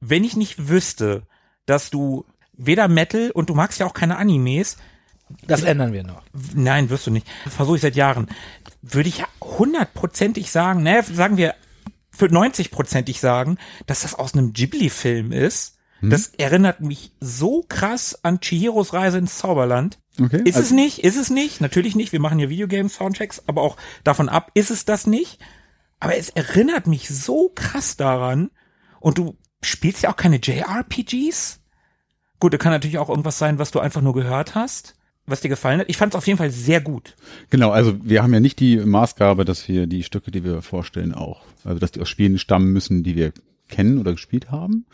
wenn 0.00 0.24
ich 0.24 0.36
nicht 0.36 0.68
wüsste, 0.68 1.22
dass 1.66 1.90
du 1.90 2.24
weder 2.52 2.88
Metal 2.88 3.30
und 3.30 3.48
du 3.50 3.54
magst 3.54 3.78
ja 3.80 3.86
auch 3.86 3.94
keine 3.94 4.16
Animes, 4.16 4.76
Das 5.46 5.62
ändern 5.62 5.92
wir 5.92 6.02
noch. 6.04 6.22
nein, 6.54 6.90
wirst 6.90 7.06
du 7.06 7.10
nicht, 7.10 7.26
versuche 7.48 7.76
ich 7.76 7.82
seit 7.82 7.96
Jahren, 7.96 8.28
würde 8.82 9.08
ich 9.08 9.18
ja 9.18 9.26
hundertprozentig 9.42 10.50
sagen, 10.50 10.82
ne, 10.82 11.02
sagen 11.02 11.36
wir 11.36 11.54
für 12.10 12.26
90-prozentig 12.26 13.20
sagen, 13.20 13.56
dass 13.86 14.00
das 14.02 14.14
aus 14.14 14.34
einem 14.34 14.52
Ghibli-Film 14.52 15.32
ist. 15.32 15.76
Das 16.02 16.28
erinnert 16.38 16.80
mich 16.80 17.12
so 17.20 17.62
krass 17.68 18.18
an 18.24 18.40
Chihiros 18.40 18.94
Reise 18.94 19.18
ins 19.18 19.36
Zauberland. 19.36 19.98
Okay. 20.20 20.42
Ist 20.44 20.56
es 20.56 20.56
also, 20.56 20.74
nicht? 20.74 20.98
Ist 20.98 21.16
es 21.16 21.30
nicht? 21.30 21.60
Natürlich 21.60 21.96
nicht. 21.96 22.12
Wir 22.12 22.20
machen 22.20 22.38
hier 22.38 22.50
Videogame-Soundchecks, 22.50 23.44
aber 23.46 23.62
auch 23.62 23.76
davon 24.04 24.28
ab, 24.28 24.50
ist 24.54 24.70
es 24.70 24.84
das 24.84 25.06
nicht? 25.06 25.38
Aber 25.98 26.16
es 26.16 26.30
erinnert 26.30 26.86
mich 26.86 27.08
so 27.08 27.50
krass 27.54 27.96
daran. 27.96 28.50
Und 29.00 29.18
du 29.18 29.36
spielst 29.62 30.02
ja 30.02 30.12
auch 30.12 30.16
keine 30.16 30.36
JRPGs? 30.36 31.60
Gut, 32.38 32.54
da 32.54 32.58
kann 32.58 32.72
natürlich 32.72 32.98
auch 32.98 33.10
irgendwas 33.10 33.38
sein, 33.38 33.58
was 33.58 33.70
du 33.70 33.80
einfach 33.80 34.00
nur 34.00 34.14
gehört 34.14 34.54
hast, 34.54 34.96
was 35.26 35.42
dir 35.42 35.48
gefallen 35.48 35.80
hat. 35.80 35.90
Ich 35.90 35.98
fand 35.98 36.14
es 36.14 36.18
auf 36.18 36.26
jeden 36.26 36.38
Fall 36.38 36.50
sehr 36.50 36.80
gut. 36.80 37.16
Genau, 37.50 37.70
also 37.70 37.94
wir 38.02 38.22
haben 38.22 38.32
ja 38.32 38.40
nicht 38.40 38.60
die 38.60 38.78
Maßgabe, 38.78 39.44
dass 39.44 39.68
wir 39.68 39.86
die 39.86 40.02
Stücke, 40.02 40.30
die 40.30 40.42
wir 40.42 40.62
vorstellen, 40.62 41.14
auch, 41.14 41.42
also 41.64 41.78
dass 41.78 41.92
die 41.92 42.00
aus 42.00 42.08
Spielen 42.08 42.38
stammen 42.38 42.72
müssen, 42.72 43.02
die 43.02 43.14
wir 43.14 43.32
kennen 43.68 43.98
oder 43.98 44.12
gespielt 44.12 44.50
haben. 44.50 44.86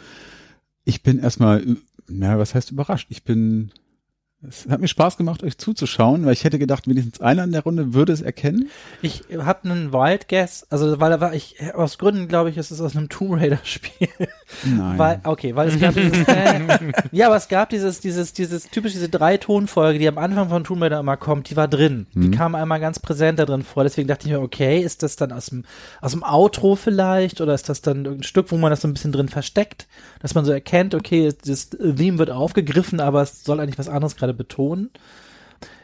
Ich 0.85 1.03
bin 1.03 1.19
erstmal, 1.21 1.65
na, 2.09 2.39
was 2.39 2.55
heißt 2.55 2.73
überrascht? 2.73 3.07
Ich 3.11 3.23
bin, 3.23 3.73
es 4.43 4.69
hat 4.69 4.81
mir 4.81 4.89
Spaß 4.89 5.17
gemacht, 5.17 5.43
euch 5.43 5.57
zuzuschauen, 5.57 6.27
weil 6.27 6.35
ich 6.35 6.45
hätte 6.45 6.59
gedacht, 6.59 6.87
wenigstens 6.87 7.21
einer 7.21 7.45
in 7.45 7.53
der 7.53 7.63
Runde 7.63 7.95
würde 7.95 8.13
es 8.13 8.21
erkennen. 8.21 8.71
Ich 9.03 9.25
habe 9.39 9.65
einen 9.65 9.93
Wild 9.93 10.29
Guess, 10.29 10.67
also 10.69 11.01
weil 11.01 11.11
da 11.11 11.21
war 11.21 11.35
ich 11.35 11.57
aus 11.75 11.99
Gründen 11.99 12.29
glaube 12.29 12.51
ich, 12.51 12.59
es 12.59 12.71
ist 12.71 12.81
aus 12.81 12.97
einem 12.97 13.09
Tomb 13.09 13.41
Raider 13.41 13.61
Spiel. 13.65 14.09
Nein. 14.65 14.99
Weil, 14.99 15.21
okay, 15.25 15.57
weil 15.57 15.69
es 15.69 15.81
gab 15.81 15.95
dieses, 15.97 16.27
äh, 16.29 16.61
ja, 17.13 17.27
aber 17.27 17.37
es 17.37 17.49
gab 17.49 17.71
dieses, 17.71 18.01
dieses, 18.01 18.33
dieses 18.33 18.69
typisch 18.71 18.93
diese 18.93 19.09
drei 19.09 19.37
Tonfolge, 19.37 19.99
die 19.99 20.09
am 20.09 20.19
Anfang 20.19 20.49
von 20.49 20.65
Tomb 20.65 20.83
Raider 20.83 21.01
immer 21.01 21.17
kommt, 21.17 21.51
die 21.51 21.57
war 21.57 21.69
drin. 21.69 22.07
Die 22.15 22.31
kam 22.31 22.55
einmal 22.55 22.81
ganz 22.81 22.99
präsent 23.01 23.39
da 23.39 23.45
drin 23.45 23.63
vor. 23.63 23.83
Deswegen 23.83 24.09
dachte 24.09 24.27
ich 24.27 24.33
mir, 24.33 24.41
okay, 24.41 24.81
ist 24.81 25.03
das 25.03 25.17
dann 25.17 25.33
aus 25.33 25.47
dem, 25.47 25.65
aus 26.01 26.13
dem 26.13 26.23
Outro 26.23 26.77
vielleicht 26.77 27.41
oder 27.41 27.55
ist 27.55 27.69
das 27.69 27.83
dann 27.83 28.05
irgendein 28.05 28.23
Stück, 28.23 28.51
wo 28.53 28.57
man 28.57 28.71
das 28.71 28.81
so 28.83 28.89
ein 28.89 28.95
bisschen 28.95 29.13
drin 29.13 29.29
versteckt, 29.29 29.87
dass 30.21 30.35
man 30.35 30.45
so 30.45 30.53
erkennt, 30.53 30.95
okay, 30.95 31.33
das 31.45 31.71
Theme 31.71 32.19
wird 32.19 32.31
aufgegriffen, 32.31 33.01
aber 33.01 33.23
es 33.23 33.45
soll 33.45 33.61
eigentlich 33.61 33.79
was 33.79 33.89
anderes 33.89 34.17
gerade 34.17 34.35
betonen. 34.35 34.91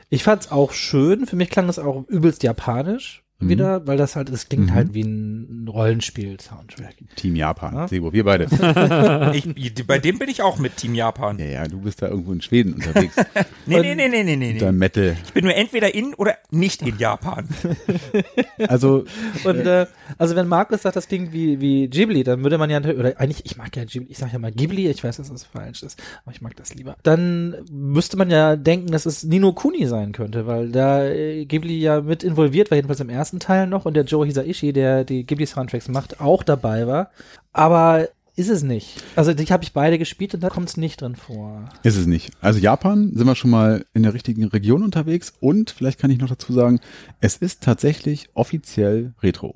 Ich 0.09 0.25
fand's 0.25 0.53
auch 0.53 0.73
schön. 0.73 1.27
Für 1.27 1.37
mich 1.37 1.51
klang 1.51 1.69
es 1.69 1.79
auch 1.79 2.07
übelst 2.09 2.43
japanisch 2.43 3.22
wieder, 3.49 3.87
weil 3.87 3.97
das 3.97 4.17
halt, 4.17 4.33
das 4.33 4.49
klingt 4.49 4.73
halt 4.73 4.95
wie 4.95 5.03
ein 5.03 5.69
Rollenspiel-Soundtrack. 5.69 6.95
Team 7.17 7.37
Japan, 7.37 7.75
Ja. 7.75 7.89
Sebo, 7.89 8.13
wir 8.13 8.25
beide. 8.25 8.47
Ich, 9.35 9.87
bei 9.87 9.99
dem 9.99 10.19
bin 10.19 10.29
ich 10.29 10.43
auch 10.43 10.59
mit 10.59 10.77
Team 10.77 10.95
Japan. 10.95 11.39
ja, 11.39 11.47
ja, 11.47 11.69
du 11.69 11.81
bist 11.81 12.03
da 12.03 12.09
irgendwo 12.09 12.33
in 12.33 12.41
Schweden 12.41 12.75
unterwegs. 12.75 13.17
Nee, 13.67 13.81
nee, 13.81 13.95
nee, 13.95 14.09
nee, 14.09 14.23
nee, 14.25 14.37
nee. 14.37 14.59
Dein 14.59 14.75
nee. 14.75 14.79
Metal. 14.79 15.17
Ich 15.25 15.33
bin 15.33 15.45
nur 15.45 15.55
entweder 15.55 15.95
in 15.95 16.15
oder 16.15 16.37
nicht 16.51 16.83
in 16.83 16.99
Japan. 16.99 17.47
Also, 18.69 19.05
Und 19.45 19.67
äh, 19.67 19.87
also 20.19 20.37
wenn 20.37 20.47
Markus 20.49 20.83
sagt, 20.83 20.97
das 20.97 21.09
klingt 21.09 21.33
wie, 21.33 21.61
wie 21.61 21.89
Ghibli, 21.89 22.23
dann 22.23 22.43
würde 22.43 22.59
man 22.59 22.71
ja, 22.71 22.79
oder 22.81 23.19
eigentlich, 23.19 23.45
ich 23.45 23.57
mag 23.57 23.75
ja 23.77 23.85
Ghibli, 23.85 24.09
ich 24.11 24.19
sage 24.19 24.33
ja 24.33 24.39
mal 24.39 24.53
Ghibli, 24.53 24.89
ich 24.89 25.03
weiß, 25.03 25.17
dass 25.17 25.31
das 25.31 25.45
falsch 25.45 25.83
ist, 25.83 26.01
aber 26.25 26.35
ich 26.35 26.41
mag 26.41 26.57
das 26.57 26.75
lieber. 26.75 26.97
Dann 27.03 27.57
müsste 27.71 28.17
man 28.17 28.31
ja 28.31 28.57
denken, 28.57 28.89
dass 28.93 29.07
es 29.07 29.25
Nino 29.25 29.53
Kuni 29.53 29.87
sein 29.87 30.13
könnte, 30.13 30.47
weil 30.47 30.71
da 30.71 31.05
äh, 31.05 31.45
Ghibli 31.45 31.79
ja 31.81 32.01
mit 32.01 32.23
involviert 32.23 32.71
war, 32.71 32.77
jedenfalls 32.77 33.01
im 33.01 33.09
ersten 33.09 33.32
Teil 33.41 33.67
noch, 33.67 33.85
und 33.85 33.95
der 33.95 34.05
Joe 34.05 34.27
Hisaishi, 34.27 34.73
der 34.73 35.05
die 35.05 35.25
Ghibli-Soundtracks 35.25 35.89
macht, 35.89 36.21
auch 36.21 36.43
dabei 36.43 36.87
war. 36.87 37.11
Aber 37.53 38.09
ist 38.35 38.49
es 38.49 38.63
nicht. 38.63 39.03
Also 39.15 39.35
die 39.35 39.45
habe 39.47 39.63
ich 39.63 39.73
beide 39.75 39.99
gespielt 39.99 40.33
und 40.35 40.41
da 40.43 40.49
kommt 40.49 40.69
es 40.69 40.77
nicht 40.79 41.01
drin 41.03 41.17
vor. 41.17 41.69
Ist 41.83 41.97
es 41.97 42.07
nicht. 42.07 42.33
Also 42.41 42.59
Japan 42.61 43.13
sind 43.15 43.27
wir 43.27 43.35
schon 43.35 43.51
mal 43.51 43.85
in 43.93 44.03
der 44.05 44.15
richtigen 44.15 44.45
Region 44.45 44.83
unterwegs 44.83 45.35
und 45.41 45.71
vielleicht 45.71 45.99
kann 46.01 46.11
ich 46.11 46.19
noch 46.19 46.31
dazu 46.31 46.53
sagen, 46.53 46.81
es 47.21 47.37
ist 47.37 47.63
tatsächlich 47.63 48.31
offiziell 48.33 49.13
Retro. 49.23 49.55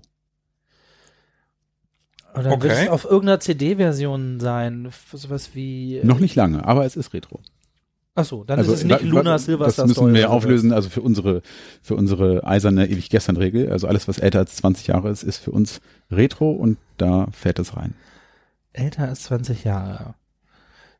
Oder 2.34 2.52
Okay. 2.52 2.62
wird 2.64 2.72
es 2.74 2.88
auf 2.88 3.04
irgendeiner 3.04 3.40
CD-Version 3.40 4.40
sein? 4.40 4.90
Sowas 5.12 5.50
wie. 5.54 6.00
Noch 6.02 6.18
nicht 6.18 6.34
lange, 6.34 6.66
aber 6.66 6.84
es 6.84 6.96
ist 6.96 7.14
Retro. 7.14 7.40
Ach 8.18 8.24
so, 8.24 8.44
dann 8.44 8.58
ist 8.58 8.68
es 8.68 8.82
nicht 8.82 9.02
Luna 9.02 9.36
Silver 9.36 9.66
Das 9.66 9.74
Star 9.74 9.86
müssen 9.86 9.96
Story 9.96 10.14
wir 10.14 10.30
auflösen, 10.30 10.72
also 10.72 10.88
für 10.88 11.02
unsere, 11.02 11.42
für 11.82 11.94
unsere 11.96 12.46
eiserne 12.46 12.88
ewig 12.88 13.10
gestern 13.10 13.36
Regel. 13.36 13.70
Also 13.70 13.86
alles, 13.86 14.08
was 14.08 14.18
älter 14.18 14.38
als 14.38 14.56
20 14.56 14.86
Jahre 14.86 15.10
ist, 15.10 15.22
ist 15.22 15.36
für 15.36 15.50
uns 15.50 15.82
Retro 16.10 16.50
und 16.50 16.78
da 16.96 17.28
fällt 17.32 17.58
es 17.58 17.76
rein. 17.76 17.94
Älter 18.72 19.08
als 19.08 19.24
20 19.24 19.64
Jahre. 19.64 20.14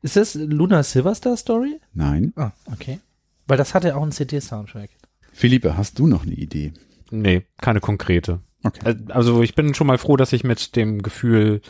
Ist 0.03 0.17
das 0.17 0.35
Luna 0.35 0.83
Silverstar 0.83 1.39
Story? 1.39 1.81
Nein. 1.95 2.35
Ah, 2.37 2.53
okay. 2.71 3.01
Weil 3.47 3.57
das 3.57 3.75
hatte 3.75 3.97
auch 3.97 4.03
einen 4.03 4.13
CD-Soundtrack. 4.13 4.91
Philippe, 5.33 5.77
hast 5.77 5.99
du 5.99 6.07
noch 6.07 6.25
eine 6.25 6.35
Idee? 6.35 6.75
Nee, 7.11 7.47
keine 7.57 7.81
konkrete. 7.81 8.41
Okay. 8.63 8.95
Also 9.09 9.43
ich 9.43 9.55
bin 9.55 9.73
schon 9.73 9.87
mal 9.87 9.97
froh, 9.99 10.17
dass 10.19 10.35
ich 10.35 10.45
mit 10.45 10.77
dem 10.77 11.01
Gefühl, 11.01 11.63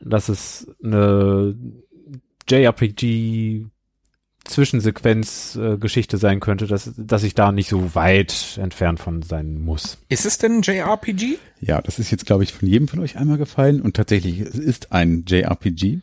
dass 0.00 0.28
es 0.28 0.70
eine 0.82 1.56
JRPG 2.48 3.66
Zwischensequenz-Geschichte 4.48 6.18
sein 6.18 6.40
könnte, 6.40 6.66
dass, 6.66 6.90
dass 6.96 7.22
ich 7.22 7.34
da 7.34 7.52
nicht 7.52 7.68
so 7.68 7.94
weit 7.94 8.58
entfernt 8.60 9.00
von 9.00 9.22
sein 9.22 9.62
muss. 9.62 9.98
Ist 10.08 10.26
es 10.26 10.38
denn 10.38 10.58
ein 10.58 10.62
JRPG? 10.62 11.38
Ja, 11.60 11.80
das 11.80 11.98
ist 11.98 12.10
jetzt, 12.10 12.26
glaube 12.26 12.44
ich, 12.44 12.52
von 12.52 12.68
jedem 12.68 12.88
von 12.88 13.00
euch 13.00 13.16
einmal 13.16 13.38
gefallen 13.38 13.80
und 13.80 13.96
tatsächlich, 13.96 14.40
es 14.40 14.54
ist 14.54 14.92
ein 14.92 15.24
JRPG 15.26 16.00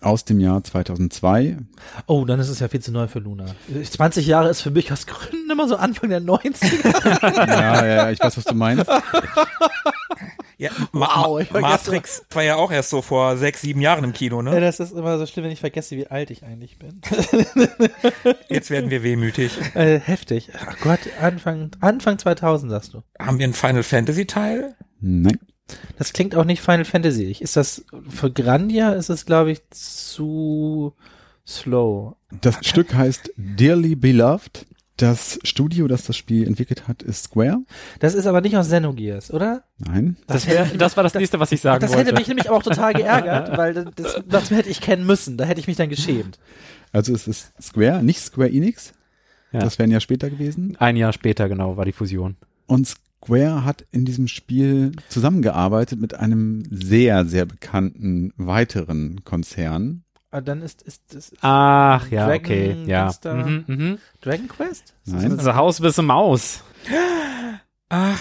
aus 0.00 0.24
dem 0.24 0.40
Jahr 0.40 0.62
2002. 0.62 1.58
Oh, 2.06 2.24
dann 2.24 2.38
ist 2.38 2.48
es 2.48 2.60
ja 2.60 2.68
viel 2.68 2.80
zu 2.80 2.92
neu 2.92 3.08
für 3.08 3.18
Luna. 3.18 3.46
20 3.90 4.26
Jahre 4.26 4.48
ist 4.50 4.60
für 4.60 4.70
mich 4.70 4.92
aus 4.92 5.06
Gründen 5.06 5.50
immer 5.50 5.68
so 5.68 5.76
Anfang 5.76 6.10
der 6.10 6.20
90er. 6.22 7.46
Ja, 7.46 7.84
ja, 7.84 7.86
ja, 7.86 8.10
ich 8.10 8.20
weiß, 8.20 8.36
was 8.36 8.44
du 8.44 8.54
meinst. 8.54 8.86
Ja, 10.58 10.70
Wow, 10.92 11.40
ich 11.40 11.48
vergesse- 11.48 11.60
Matrix 11.90 12.24
war 12.30 12.42
ja 12.42 12.56
auch 12.56 12.72
erst 12.72 12.88
so 12.90 13.02
vor 13.02 13.36
sechs, 13.36 13.60
sieben 13.60 13.80
Jahren 13.82 14.04
im 14.04 14.12
Kino, 14.14 14.36
ja, 14.42 14.42
ne? 14.52 14.60
das 14.60 14.80
ist 14.80 14.92
immer 14.92 15.18
so 15.18 15.26
schlimm, 15.26 15.44
wenn 15.44 15.52
ich 15.52 15.60
vergesse, 15.60 15.96
wie 15.96 16.06
alt 16.06 16.30
ich 16.30 16.44
eigentlich 16.44 16.78
bin. 16.78 17.00
Jetzt 18.48 18.70
werden 18.70 18.90
wir 18.90 19.02
wehmütig. 19.02 19.52
äh, 19.74 19.98
heftig. 19.98 20.50
Ach 20.58 20.76
Gott, 20.80 21.00
Anfang, 21.20 21.70
Anfang 21.80 22.18
2000 22.18 22.70
sagst 22.70 22.94
du. 22.94 23.02
Haben 23.18 23.38
wir 23.38 23.44
einen 23.44 23.52
Final 23.54 23.82
Fantasy 23.82 24.26
Teil? 24.26 24.74
Nein. 25.00 25.38
Das 25.98 26.12
klingt 26.12 26.34
auch 26.36 26.44
nicht 26.44 26.62
Final 26.62 26.84
Fantasy. 26.84 27.36
Ist 27.40 27.56
das 27.56 27.84
für 28.08 28.30
Grandia 28.30 28.92
ist 28.92 29.08
es 29.10 29.26
glaube 29.26 29.50
ich 29.50 29.60
zu 29.70 30.94
slow. 31.46 32.14
Das 32.40 32.56
Stück 32.64 32.94
heißt 32.94 33.32
Dearly 33.36 33.94
Beloved. 33.96 34.66
Das 34.96 35.38
Studio, 35.42 35.88
das 35.88 36.04
das 36.04 36.16
Spiel 36.16 36.46
entwickelt 36.46 36.88
hat, 36.88 37.02
ist 37.02 37.24
Square. 37.24 37.58
Das 38.00 38.14
ist 38.14 38.26
aber 38.26 38.40
nicht 38.40 38.56
aus 38.56 38.66
Xenogears, 38.68 39.30
oder? 39.30 39.64
Nein. 39.78 40.16
Das, 40.26 40.46
wär, 40.46 40.64
das 40.66 40.96
war 40.96 41.04
das 41.04 41.12
nächste, 41.14 41.38
was 41.38 41.52
ich 41.52 41.60
sagen 41.60 41.80
Das 41.80 41.90
wollte. 41.92 42.06
hätte 42.06 42.18
mich 42.18 42.28
nämlich 42.28 42.48
auch 42.48 42.62
total 42.62 42.94
geärgert, 42.94 43.56
weil 43.58 43.74
das, 43.74 43.84
das, 43.94 44.22
das 44.26 44.50
hätte 44.50 44.70
ich 44.70 44.80
kennen 44.80 45.04
müssen. 45.04 45.36
Da 45.36 45.44
hätte 45.44 45.60
ich 45.60 45.66
mich 45.66 45.76
dann 45.76 45.90
geschämt. 45.90 46.38
Also 46.92 47.14
es 47.14 47.28
ist 47.28 47.52
Square, 47.60 48.02
nicht 48.02 48.20
Square 48.20 48.50
Enix. 48.50 48.94
Ja. 49.52 49.60
Das 49.60 49.78
wäre 49.78 49.86
ein 49.86 49.92
Jahr 49.92 50.00
später 50.00 50.30
gewesen. 50.30 50.76
Ein 50.78 50.96
Jahr 50.96 51.12
später, 51.12 51.48
genau, 51.48 51.76
war 51.76 51.84
die 51.84 51.92
Fusion. 51.92 52.36
Und 52.66 52.88
Square 52.88 53.64
hat 53.64 53.84
in 53.92 54.04
diesem 54.06 54.28
Spiel 54.28 54.92
zusammengearbeitet 55.08 56.00
mit 56.00 56.14
einem 56.14 56.62
sehr, 56.70 57.26
sehr 57.26 57.44
bekannten 57.44 58.32
weiteren 58.36 59.24
Konzern. 59.24 60.04
Aber 60.36 60.42
dann 60.42 60.60
ist, 60.60 60.82
ist, 60.82 61.14
das 61.14 61.32
Ach, 61.40 62.10
ja, 62.10 62.26
Dragon 62.26 62.44
okay, 62.44 62.84
ja. 62.84 63.10
Mhm, 63.24 63.64
mhm. 63.66 63.98
Dragon 64.20 64.48
Quest? 64.48 64.92
Ist 65.06 65.14
das 65.14 65.22
Nein. 65.22 65.36
das? 65.38 65.46
Das 65.46 65.56
Haus 65.56 65.80
bis 65.80 65.96
Maus. 65.96 66.62
Ach. 67.88 68.20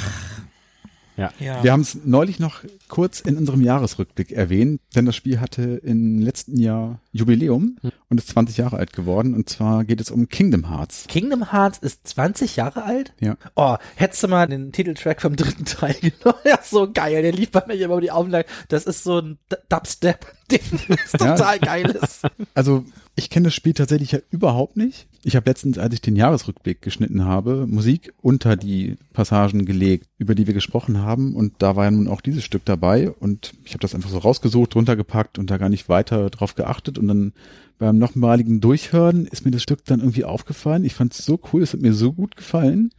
Ja. 1.17 1.31
Ja. 1.39 1.63
Wir 1.63 1.71
haben 1.71 1.81
es 1.81 1.97
neulich 2.03 2.39
noch 2.39 2.63
kurz 2.89 3.19
in 3.21 3.37
unserem 3.37 3.61
Jahresrückblick 3.61 4.31
erwähnt, 4.31 4.81
denn 4.95 5.05
das 5.05 5.15
Spiel 5.15 5.39
hatte 5.39 5.63
im 5.83 6.19
letzten 6.19 6.57
Jahr 6.59 6.99
Jubiläum 7.11 7.77
und 8.09 8.17
ist 8.19 8.27
20 8.29 8.57
Jahre 8.57 8.77
alt 8.77 8.93
geworden. 8.93 9.33
Und 9.33 9.47
zwar 9.49 9.85
geht 9.85 10.01
es 10.01 10.11
um 10.11 10.27
Kingdom 10.27 10.69
Hearts. 10.69 11.05
Kingdom 11.07 11.51
Hearts 11.51 11.77
ist 11.77 12.07
20 12.07 12.57
Jahre 12.57 12.83
alt? 12.83 13.13
Ja. 13.19 13.37
Oh, 13.55 13.77
hättest 13.95 14.23
du 14.23 14.27
mal 14.27 14.47
den 14.47 14.71
Titeltrack 14.71 15.21
vom 15.21 15.35
dritten 15.35 15.65
Teil 15.65 15.93
genommen? 16.01 16.39
Ja, 16.45 16.59
so 16.61 16.91
geil. 16.91 17.21
Der 17.21 17.31
lief 17.31 17.51
bei 17.51 17.63
mir 17.65 17.75
immer 17.75 17.85
über 17.93 18.01
die 18.01 18.11
Auflage. 18.11 18.47
Das 18.67 18.85
ist 18.85 19.03
so 19.03 19.19
ein 19.19 19.37
Dubstep-Ding, 19.69 20.59
das 20.89 21.11
Ja. 21.13 21.35
total 21.35 21.59
geil 21.59 21.97
ist. 22.01 22.21
Also 22.53 22.83
Ich 23.17 23.29
kenne 23.29 23.45
das 23.45 23.53
Spiel 23.53 23.73
tatsächlich 23.73 24.11
ja 24.11 24.19
überhaupt 24.29 24.75
nicht. 24.75 25.07
Ich 25.23 25.37
habe 25.37 25.49
letztens, 25.49 25.77
als 25.77 25.93
ich 25.93 26.01
den 26.01 26.17
Jahresrückblick 26.17 26.81
geschnitten 26.81 27.23
habe, 27.23 27.65
Musik 27.65 28.13
unter 28.21 28.57
die 28.57 28.97
Passagen 29.13 29.65
gelegt, 29.65 30.07
über 30.17 30.35
die 30.35 30.47
wir 30.47 30.53
gesprochen 30.53 31.01
haben. 31.01 31.33
Und 31.33 31.53
da 31.59 31.77
war 31.77 31.85
ja 31.85 31.91
nun 31.91 32.09
auch 32.09 32.19
dieses 32.19 32.43
Stück 32.43 32.65
dabei. 32.65 33.09
Und 33.09 33.53
ich 33.63 33.71
habe 33.71 33.79
das 33.79 33.95
einfach 33.95 34.09
so 34.09 34.17
rausgesucht, 34.17 34.75
runtergepackt 34.75 35.39
und 35.39 35.49
da 35.49 35.57
gar 35.57 35.69
nicht 35.69 35.87
weiter 35.87 36.29
drauf 36.29 36.55
geachtet. 36.55 36.97
Und 36.97 37.07
dann 37.07 37.31
beim 37.77 37.97
nochmaligen 37.97 38.59
Durchhören 38.59 39.27
ist 39.27 39.45
mir 39.45 39.51
das 39.51 39.63
Stück 39.63 39.85
dann 39.85 40.01
irgendwie 40.01 40.25
aufgefallen. 40.25 40.83
Ich 40.83 40.93
fand 40.93 41.13
es 41.13 41.25
so 41.25 41.39
cool, 41.53 41.63
es 41.63 41.71
hat 41.71 41.81
mir 41.81 41.93
so 41.93 42.11
gut 42.11 42.35
gefallen, 42.35 42.91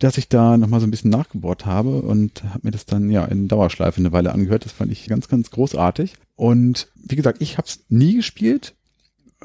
dass 0.00 0.18
ich 0.18 0.28
da 0.28 0.56
nochmal 0.56 0.80
so 0.80 0.86
ein 0.88 0.90
bisschen 0.90 1.10
nachgebohrt 1.10 1.64
habe 1.64 2.02
und 2.02 2.42
habe 2.42 2.60
mir 2.64 2.70
das 2.72 2.86
dann 2.86 3.08
ja 3.08 3.24
in 3.24 3.46
Dauerschleife 3.46 3.98
eine 3.98 4.10
Weile 4.10 4.32
angehört. 4.32 4.64
Das 4.64 4.72
fand 4.72 4.90
ich 4.90 5.06
ganz, 5.06 5.28
ganz 5.28 5.52
großartig. 5.52 6.14
Und 6.34 6.88
wie 6.96 7.16
gesagt, 7.16 7.40
ich 7.40 7.56
habe 7.56 7.68
es 7.68 7.84
nie 7.88 8.16
gespielt 8.16 8.74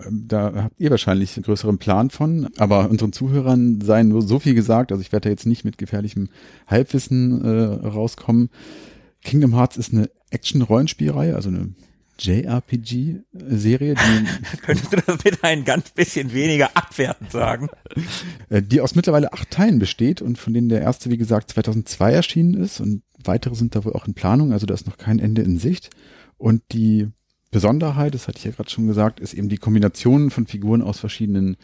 da 0.09 0.53
habt 0.55 0.79
ihr 0.79 0.89
wahrscheinlich 0.89 1.35
einen 1.35 1.43
größeren 1.43 1.77
Plan 1.77 2.09
von, 2.09 2.49
aber 2.57 2.89
unseren 2.89 3.13
Zuhörern 3.13 3.81
sei 3.81 4.03
nur 4.03 4.21
so 4.21 4.39
viel 4.39 4.55
gesagt, 4.55 4.91
also 4.91 5.01
ich 5.01 5.11
werde 5.11 5.25
da 5.25 5.29
jetzt 5.29 5.45
nicht 5.45 5.65
mit 5.65 5.77
gefährlichem 5.77 6.29
Halbwissen 6.67 7.43
äh, 7.43 7.87
rauskommen. 7.87 8.49
Kingdom 9.23 9.55
Hearts 9.55 9.77
ist 9.77 9.93
eine 9.93 10.09
Action-Rollenspielreihe, 10.31 11.35
also 11.35 11.49
eine 11.49 11.73
JRPG-Serie. 12.19 13.95
Könntest 14.61 14.93
du 14.93 14.97
das 14.97 15.17
bitte 15.23 15.43
ein 15.43 15.63
ganz 15.63 15.91
bisschen 15.91 16.33
weniger 16.33 16.75
abwertend 16.75 17.31
sagen? 17.31 17.69
Äh, 18.49 18.63
die 18.63 18.81
aus 18.81 18.95
mittlerweile 18.95 19.33
acht 19.33 19.51
Teilen 19.51 19.77
besteht 19.77 20.21
und 20.21 20.37
von 20.37 20.53
denen 20.53 20.69
der 20.69 20.81
erste, 20.81 21.11
wie 21.11 21.17
gesagt, 21.17 21.51
2002 21.51 22.11
erschienen 22.13 22.55
ist 22.55 22.79
und 22.79 23.03
weitere 23.23 23.53
sind 23.53 23.75
da 23.75 23.83
wohl 23.83 23.93
auch 23.93 24.07
in 24.07 24.15
Planung, 24.15 24.53
also 24.53 24.65
da 24.65 24.73
ist 24.73 24.87
noch 24.87 24.97
kein 24.97 25.19
Ende 25.19 25.43
in 25.43 25.59
Sicht. 25.59 25.89
Und 26.37 26.63
die 26.71 27.09
Besonderheit, 27.51 28.13
das 28.13 28.27
hatte 28.27 28.37
ich 28.37 28.45
ja 28.45 28.51
gerade 28.51 28.69
schon 28.69 28.87
gesagt, 28.87 29.19
ist 29.19 29.33
eben 29.33 29.49
die 29.49 29.57
Kombination 29.57 30.29
von 30.29 30.45
Figuren 30.45 30.81
aus 30.81 30.99
verschiedenen 30.99 31.57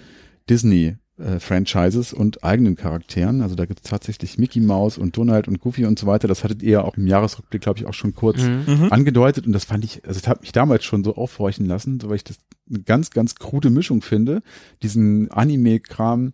Disney 0.50 0.96
äh, 1.18 1.40
Franchises 1.40 2.12
und 2.12 2.44
eigenen 2.44 2.76
Charakteren. 2.76 3.42
Also 3.42 3.56
da 3.56 3.66
gibt 3.66 3.80
es 3.84 3.90
tatsächlich 3.90 4.38
Mickey 4.38 4.60
Mouse 4.60 4.98
und 4.98 5.16
Donald 5.16 5.48
und 5.48 5.60
Goofy 5.62 5.86
und 5.86 5.98
so 5.98 6.08
weiter. 6.08 6.28
Das 6.28 6.44
hattet 6.44 6.62
ihr 6.62 6.84
auch 6.84 6.98
im 6.98 7.08
Jahresrückblick, 7.08 7.62
glaube 7.62 7.80
ich, 7.80 7.86
auch 7.86 7.94
schon 7.94 8.14
kurz 8.16 8.42
Mhm. 8.42 8.64
mhm. 8.68 8.92
angedeutet. 8.92 9.46
Und 9.46 9.54
das 9.54 9.66
fand 9.66 9.86
ich, 9.86 10.04
also 10.06 10.20
das 10.20 10.28
hat 10.28 10.42
mich 10.42 10.52
damals 10.52 10.84
schon 10.84 11.04
so 11.04 11.16
aufhorchen 11.16 11.66
lassen, 11.68 12.00
so 12.00 12.10
weil 12.10 12.18
ich 12.18 12.24
das 12.24 12.38
eine 12.70 12.80
ganz, 12.80 13.12
ganz 13.12 13.36
krude 13.36 13.70
Mischung 13.70 14.02
finde, 14.02 14.42
diesen 14.82 15.32
Anime-Kram 15.32 16.34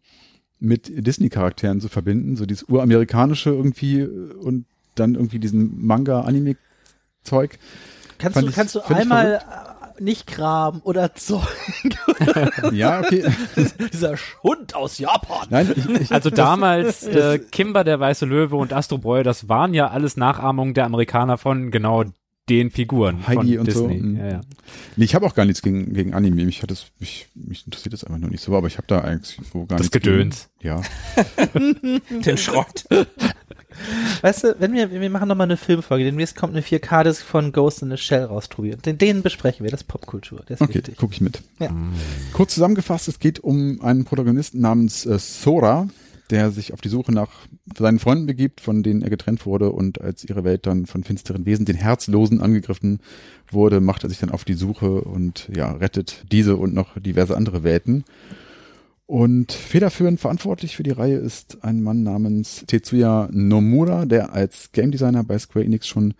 mit 0.59 0.91
Disney-Charakteren 1.05 1.81
zu 1.81 1.89
verbinden. 1.89 2.35
So 2.35 2.45
dieses 2.45 2.63
uramerikanische 2.69 3.49
irgendwie 3.49 4.03
und 4.03 4.65
dann 4.95 5.15
irgendwie 5.15 5.39
diesen 5.39 5.85
Manga-Anime-Zeug. 5.85 7.59
Kannst 8.21 8.35
Fand 8.35 8.45
du, 8.45 8.49
ich 8.49 8.55
kannst 8.55 8.75
du 8.75 8.81
einmal 8.81 9.41
äh, 9.97 10.01
nicht 10.01 10.27
graben 10.27 10.81
oder 10.81 11.13
Zeug? 11.15 11.41
Ja, 12.71 12.99
okay. 12.99 13.25
Dieser 13.93 14.15
Schund 14.17 14.75
aus 14.75 14.97
Japan. 14.99 15.47
Nein, 15.49 15.73
ich, 15.75 15.89
ich, 16.01 16.11
Also 16.11 16.29
damals 16.29 17.03
äh, 17.03 17.39
Kimber, 17.39 17.83
der 17.83 17.99
weiße 17.99 18.25
Löwe 18.25 18.55
und 18.55 18.73
Astro 18.73 18.99
Boy, 18.99 19.23
das 19.23 19.49
waren 19.49 19.73
ja 19.73 19.89
alles 19.89 20.17
Nachahmungen 20.17 20.73
der 20.73 20.85
Amerikaner 20.85 21.37
von 21.37 21.71
genau 21.71 22.05
den 22.49 22.71
Figuren 22.71 23.25
Heidi 23.27 23.57
von 23.57 23.59
und 23.59 23.71
so, 23.71 23.87
Disney. 23.87 24.01
mhm. 24.01 24.17
Ja, 24.17 24.27
ja. 24.29 24.41
Nee, 24.95 25.05
ich 25.05 25.15
habe 25.15 25.25
auch 25.25 25.35
gar 25.35 25.45
nichts 25.45 25.61
gegen, 25.61 25.93
gegen 25.93 26.13
Anime. 26.13 26.45
Mich 26.45 26.61
hat 26.61 26.71
das, 26.71 26.87
mich, 26.99 27.27
mich 27.33 27.65
interessiert 27.65 27.93
das 27.93 28.03
einfach 28.03 28.19
nur 28.19 28.29
nicht 28.29 28.43
so, 28.43 28.55
aber 28.55 28.67
ich 28.67 28.77
habe 28.77 28.87
da 28.87 29.01
eigentlich 29.01 29.39
so 29.51 29.59
gar 29.65 29.77
Das 29.77 29.81
nichts 29.81 29.91
Gedöns. 29.91 30.49
Gegen. 30.59 30.69
Ja. 30.69 32.19
Den 32.25 32.37
Schrott. 32.37 32.85
Weißt 34.21 34.43
du, 34.43 34.55
wenn 34.59 34.73
wir, 34.73 34.91
wir 34.91 35.09
machen 35.09 35.27
nochmal 35.27 35.45
eine 35.45 35.57
Filmfolge, 35.57 36.05
demnächst 36.05 36.35
kommt 36.35 36.53
eine 36.53 36.63
4K-Disc 36.63 37.23
von 37.23 37.51
Ghost 37.51 37.81
in 37.81 37.89
the 37.89 37.97
Shell 37.97 38.25
raus, 38.25 38.49
Tobi. 38.49 38.75
Den, 38.75 38.97
den 38.97 39.21
besprechen 39.21 39.63
wir, 39.63 39.71
das 39.71 39.81
ist 39.81 39.87
Popkultur, 39.87 40.43
der 40.47 40.55
ist 40.55 40.61
Okay, 40.61 40.81
gucke 40.97 41.13
ich 41.13 41.21
mit. 41.21 41.41
Ja. 41.59 41.73
Kurz 42.33 42.53
zusammengefasst, 42.53 43.07
es 43.07 43.19
geht 43.19 43.39
um 43.39 43.81
einen 43.81 44.05
Protagonisten 44.05 44.61
namens 44.61 45.05
äh, 45.05 45.17
Sora, 45.19 45.87
der 46.31 46.51
sich 46.51 46.73
auf 46.73 46.81
die 46.81 46.89
Suche 46.89 47.11
nach 47.11 47.29
seinen 47.77 47.99
Freunden 47.99 48.25
begibt, 48.25 48.61
von 48.61 48.83
denen 48.83 49.01
er 49.01 49.09
getrennt 49.09 49.45
wurde 49.45 49.71
und 49.71 50.01
als 50.01 50.23
ihre 50.23 50.43
Welt 50.43 50.65
dann 50.65 50.85
von 50.85 51.03
finsteren 51.03 51.45
Wesen, 51.45 51.65
den 51.65 51.75
Herzlosen, 51.75 52.41
angegriffen 52.41 52.99
wurde, 53.49 53.81
macht 53.81 54.03
er 54.03 54.09
sich 54.09 54.19
dann 54.19 54.31
auf 54.31 54.45
die 54.45 54.53
Suche 54.53 55.01
und 55.01 55.49
ja, 55.53 55.71
rettet 55.71 56.23
diese 56.31 56.55
und 56.55 56.73
noch 56.73 56.97
diverse 56.97 57.35
andere 57.35 57.63
Welten. 57.63 58.05
Und 59.11 59.51
federführend 59.51 60.21
verantwortlich 60.21 60.77
für 60.77 60.83
die 60.83 60.91
Reihe 60.91 61.17
ist 61.17 61.65
ein 61.65 61.83
Mann 61.83 62.01
namens 62.01 62.63
Tetsuya 62.65 63.27
Nomura, 63.33 64.05
der 64.05 64.31
als 64.31 64.71
Game 64.71 64.89
Designer 64.89 65.25
bei 65.25 65.37
Square 65.37 65.65
Enix 65.65 65.85
schon 65.85 66.13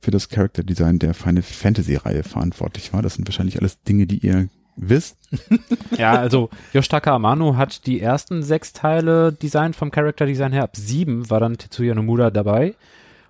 für 0.00 0.10
das 0.10 0.28
Character 0.28 0.64
Design 0.64 0.98
der 0.98 1.14
Final 1.14 1.44
Fantasy 1.44 1.94
Reihe 1.94 2.24
verantwortlich 2.24 2.92
war. 2.92 3.00
Das 3.00 3.14
sind 3.14 3.28
wahrscheinlich 3.28 3.60
alles 3.60 3.80
Dinge, 3.84 4.08
die 4.08 4.26
ihr 4.26 4.48
wisst. 4.74 5.18
ja, 5.96 6.14
also 6.14 6.50
Yoshitaka 6.72 7.14
Amano 7.14 7.56
hat 7.56 7.86
die 7.86 8.00
ersten 8.00 8.42
sechs 8.42 8.72
Teile 8.72 9.32
designt 9.32 9.76
vom 9.76 9.92
Character 9.92 10.26
Design 10.26 10.52
her. 10.52 10.64
Ab 10.64 10.74
sieben 10.74 11.30
war 11.30 11.38
dann 11.38 11.58
Tetsuya 11.58 11.94
Nomura 11.94 12.32
dabei. 12.32 12.74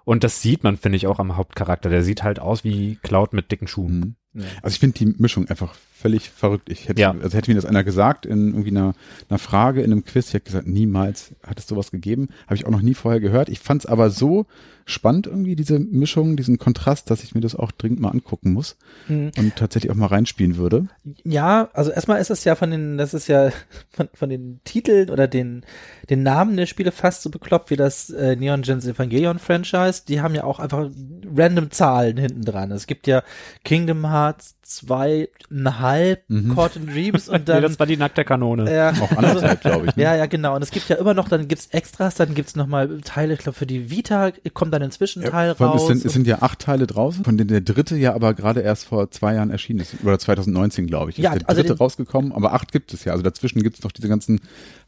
Und 0.06 0.24
das 0.24 0.40
sieht 0.40 0.64
man, 0.64 0.78
finde 0.78 0.96
ich, 0.96 1.06
auch 1.06 1.18
am 1.18 1.36
Hauptcharakter. 1.36 1.90
Der 1.90 2.02
sieht 2.02 2.22
halt 2.22 2.38
aus 2.38 2.64
wie 2.64 2.96
Cloud 3.02 3.34
mit 3.34 3.52
dicken 3.52 3.66
Schuhen. 3.66 4.16
Mhm. 4.32 4.44
Also 4.62 4.72
ich 4.72 4.80
finde 4.80 4.98
die 4.98 5.14
Mischung 5.18 5.50
einfach 5.50 5.74
völlig 6.02 6.30
verrückt. 6.30 6.68
Ich 6.70 6.88
hätte, 6.88 7.00
Ja. 7.00 7.12
also 7.12 7.36
hätte 7.36 7.50
mir 7.50 7.54
das 7.54 7.64
einer 7.64 7.84
gesagt 7.84 8.26
in 8.26 8.48
irgendwie 8.48 8.70
einer, 8.70 8.94
einer 9.30 9.38
Frage 9.38 9.80
in 9.82 9.92
einem 9.92 10.04
Quiz, 10.04 10.28
ich 10.28 10.34
hätte 10.34 10.46
gesagt, 10.46 10.66
niemals 10.66 11.32
hat 11.46 11.58
es 11.58 11.66
sowas 11.66 11.90
gegeben. 11.90 12.28
Habe 12.46 12.56
ich 12.56 12.66
auch 12.66 12.70
noch 12.70 12.82
nie 12.82 12.94
vorher 12.94 13.20
gehört. 13.20 13.48
Ich 13.48 13.60
fand 13.60 13.82
es 13.82 13.86
aber 13.86 14.10
so 14.10 14.46
spannend 14.84 15.28
irgendwie, 15.28 15.54
diese 15.54 15.78
Mischung, 15.78 16.34
diesen 16.36 16.58
Kontrast, 16.58 17.08
dass 17.08 17.22
ich 17.22 17.36
mir 17.36 17.40
das 17.40 17.54
auch 17.54 17.70
dringend 17.70 18.00
mal 18.00 18.08
angucken 18.10 18.52
muss 18.52 18.76
Mhm. 19.06 19.30
und 19.38 19.54
tatsächlich 19.54 19.92
auch 19.92 19.96
mal 19.96 20.06
reinspielen 20.06 20.56
würde. 20.56 20.88
Ja, 21.22 21.68
also 21.72 21.92
erstmal 21.92 22.20
ist 22.20 22.30
es 22.32 22.42
ja 22.42 22.56
von 22.56 22.72
den, 22.72 22.98
das 22.98 23.14
ist 23.14 23.28
ja 23.28 23.50
von, 23.90 24.08
von 24.12 24.28
den 24.28 24.58
Titeln 24.64 25.08
oder 25.08 25.28
den, 25.28 25.62
den 26.10 26.24
Namen 26.24 26.56
der 26.56 26.66
Spiele 26.66 26.90
fast 26.90 27.22
so 27.22 27.30
bekloppt 27.30 27.70
wie 27.70 27.76
das 27.76 28.10
äh, 28.10 28.34
Neon 28.34 28.62
Genesis 28.62 28.90
Evangelion 28.96 29.38
Franchise. 29.38 30.02
Die 30.08 30.20
haben 30.20 30.34
ja 30.34 30.42
auch 30.42 30.58
einfach 30.58 30.90
random 31.32 31.70
Zahlen 31.70 32.16
hinten 32.16 32.42
dran. 32.44 32.72
Es 32.72 32.88
gibt 32.88 33.06
ja 33.06 33.22
Kingdom 33.64 34.10
Hearts 34.10 34.56
zweieinhalb, 34.76 36.22
Mhm. 36.28 36.54
Caught 36.54 36.76
in 36.76 36.86
Dreams 36.86 37.28
und 37.28 37.34
Nee, 37.48 37.54
dann 37.54 37.62
das 37.62 37.78
war 37.78 37.86
die 37.86 37.96
nackte 37.96 38.24
Kanone. 38.24 38.72
ja, 38.72 38.90
Auch 39.00 39.10
anderthalb, 39.16 39.60
glaube 39.60 39.86
ich. 39.86 39.96
Ne? 39.96 40.02
ja, 40.02 40.16
ja, 40.16 40.26
genau. 40.26 40.56
Und 40.56 40.62
es 40.62 40.70
gibt 40.70 40.88
ja 40.88 40.96
immer 40.96 41.14
noch, 41.14 41.28
dann 41.28 41.48
gibt's 41.48 41.66
Extras, 41.70 42.14
dann 42.14 42.34
gibt's 42.34 42.56
noch 42.56 42.66
mal 42.66 43.00
Teile, 43.04 43.34
ich 43.34 43.40
glaube 43.40 43.58
für 43.58 43.66
die 43.66 43.90
Vita 43.90 44.32
kommt 44.54 44.72
dann 44.74 44.82
ein 44.82 44.90
Zwischenteil 44.90 45.50
allem, 45.50 45.56
raus. 45.56 45.82
es, 45.82 45.86
sind, 45.88 46.04
es 46.04 46.12
sind 46.12 46.26
ja 46.26 46.42
acht 46.42 46.60
Teile 46.60 46.86
draußen, 46.86 47.24
von 47.24 47.36
denen 47.36 47.48
der 47.48 47.60
dritte 47.60 47.96
ja 47.96 48.14
aber 48.14 48.34
gerade 48.34 48.60
erst 48.60 48.86
vor 48.86 49.10
zwei 49.10 49.34
Jahren 49.34 49.50
erschienen 49.50 49.80
ist. 49.80 49.94
Oder 50.02 50.18
2019, 50.18 50.86
glaube 50.86 51.10
ich. 51.10 51.18
Ist 51.18 51.24
Ja, 51.24 51.34
der 51.34 51.48
also 51.48 51.62
dritte 51.62 51.78
rausgekommen, 51.78 52.32
aber 52.32 52.52
acht 52.54 52.72
gibt 52.72 52.92
es 52.94 53.04
ja. 53.04 53.12
Also 53.12 53.22
dazwischen 53.22 53.62
gibt 53.62 53.78
es 53.78 53.84
noch 53.84 53.92
diese 53.92 54.08
ganzen 54.08 54.40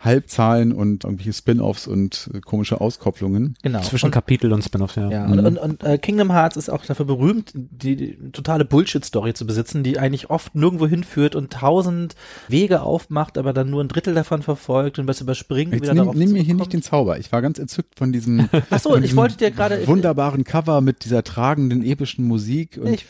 Halbzahlen 0.04 0.72
und 0.72 1.04
irgendwelche 1.04 1.32
Spin-offs 1.32 1.86
und 1.86 2.30
äh, 2.34 2.40
komische 2.40 2.80
Auskopplungen. 2.80 3.56
genau. 3.62 3.80
Zwischen 3.80 4.06
Und- 4.06 4.12
Kapitel 4.12 4.52
und 4.52 4.62
Spin-offs, 4.62 4.96
ja. 4.96 5.10
Ja, 5.10 5.26
Mhm. 5.26 5.32
und, 5.32 5.46
und, 5.46 5.58
und 5.58 5.84
äh, 5.84 5.98
Kingdom 5.98 6.30
Hearts 6.32 6.56
ist 6.56 6.68
auch 6.68 6.84
dafür 6.84 7.06
berühmt, 7.06 7.52
die, 7.54 7.96
die 7.96 8.18
totale 8.32 8.64
Bullshit-Story 8.64 9.34
zu 9.34 9.46
besitzen, 9.46 9.82
die 9.82 9.98
eigentlich 9.98 10.30
oft 10.30 10.54
nirgendwo 10.54 10.86
hinführt 10.86 11.34
und 11.34 11.52
tausend 11.52 12.14
Wege 12.48 12.82
aufmacht, 12.82 13.38
aber 13.38 13.52
dann 13.52 13.70
nur 13.70 13.82
ein 13.82 13.88
Drittel 13.88 14.14
davon 14.14 14.42
verfolgt 14.42 14.98
und 14.98 15.06
was 15.08 15.20
überspringt. 15.20 15.72
Jetzt 15.72 15.82
wieder 15.82 15.94
nimm, 15.94 16.04
darauf 16.04 16.14
nimm 16.14 16.32
mir 16.32 16.42
hier 16.42 16.54
nicht 16.54 16.72
den 16.72 16.82
Zauber. 16.82 17.18
Ich 17.18 17.32
war 17.32 17.40
ganz 17.42 17.58
entzückt 17.58 17.98
von 17.98 18.12
diesem, 18.12 18.48
Ach 18.70 18.78
so, 18.80 18.96
ich 18.96 19.16
wollte 19.16 19.36
dir 19.38 19.50
gerade- 19.50 19.86
wunderbaren 19.86 20.44
Cover 20.44 20.80
mit 20.80 21.04
dieser 21.04 21.22
tragenden 21.24 21.82
epischen 21.84 22.26
Musik. 22.26 22.78
Und 22.82 22.92
Ich 22.94 23.06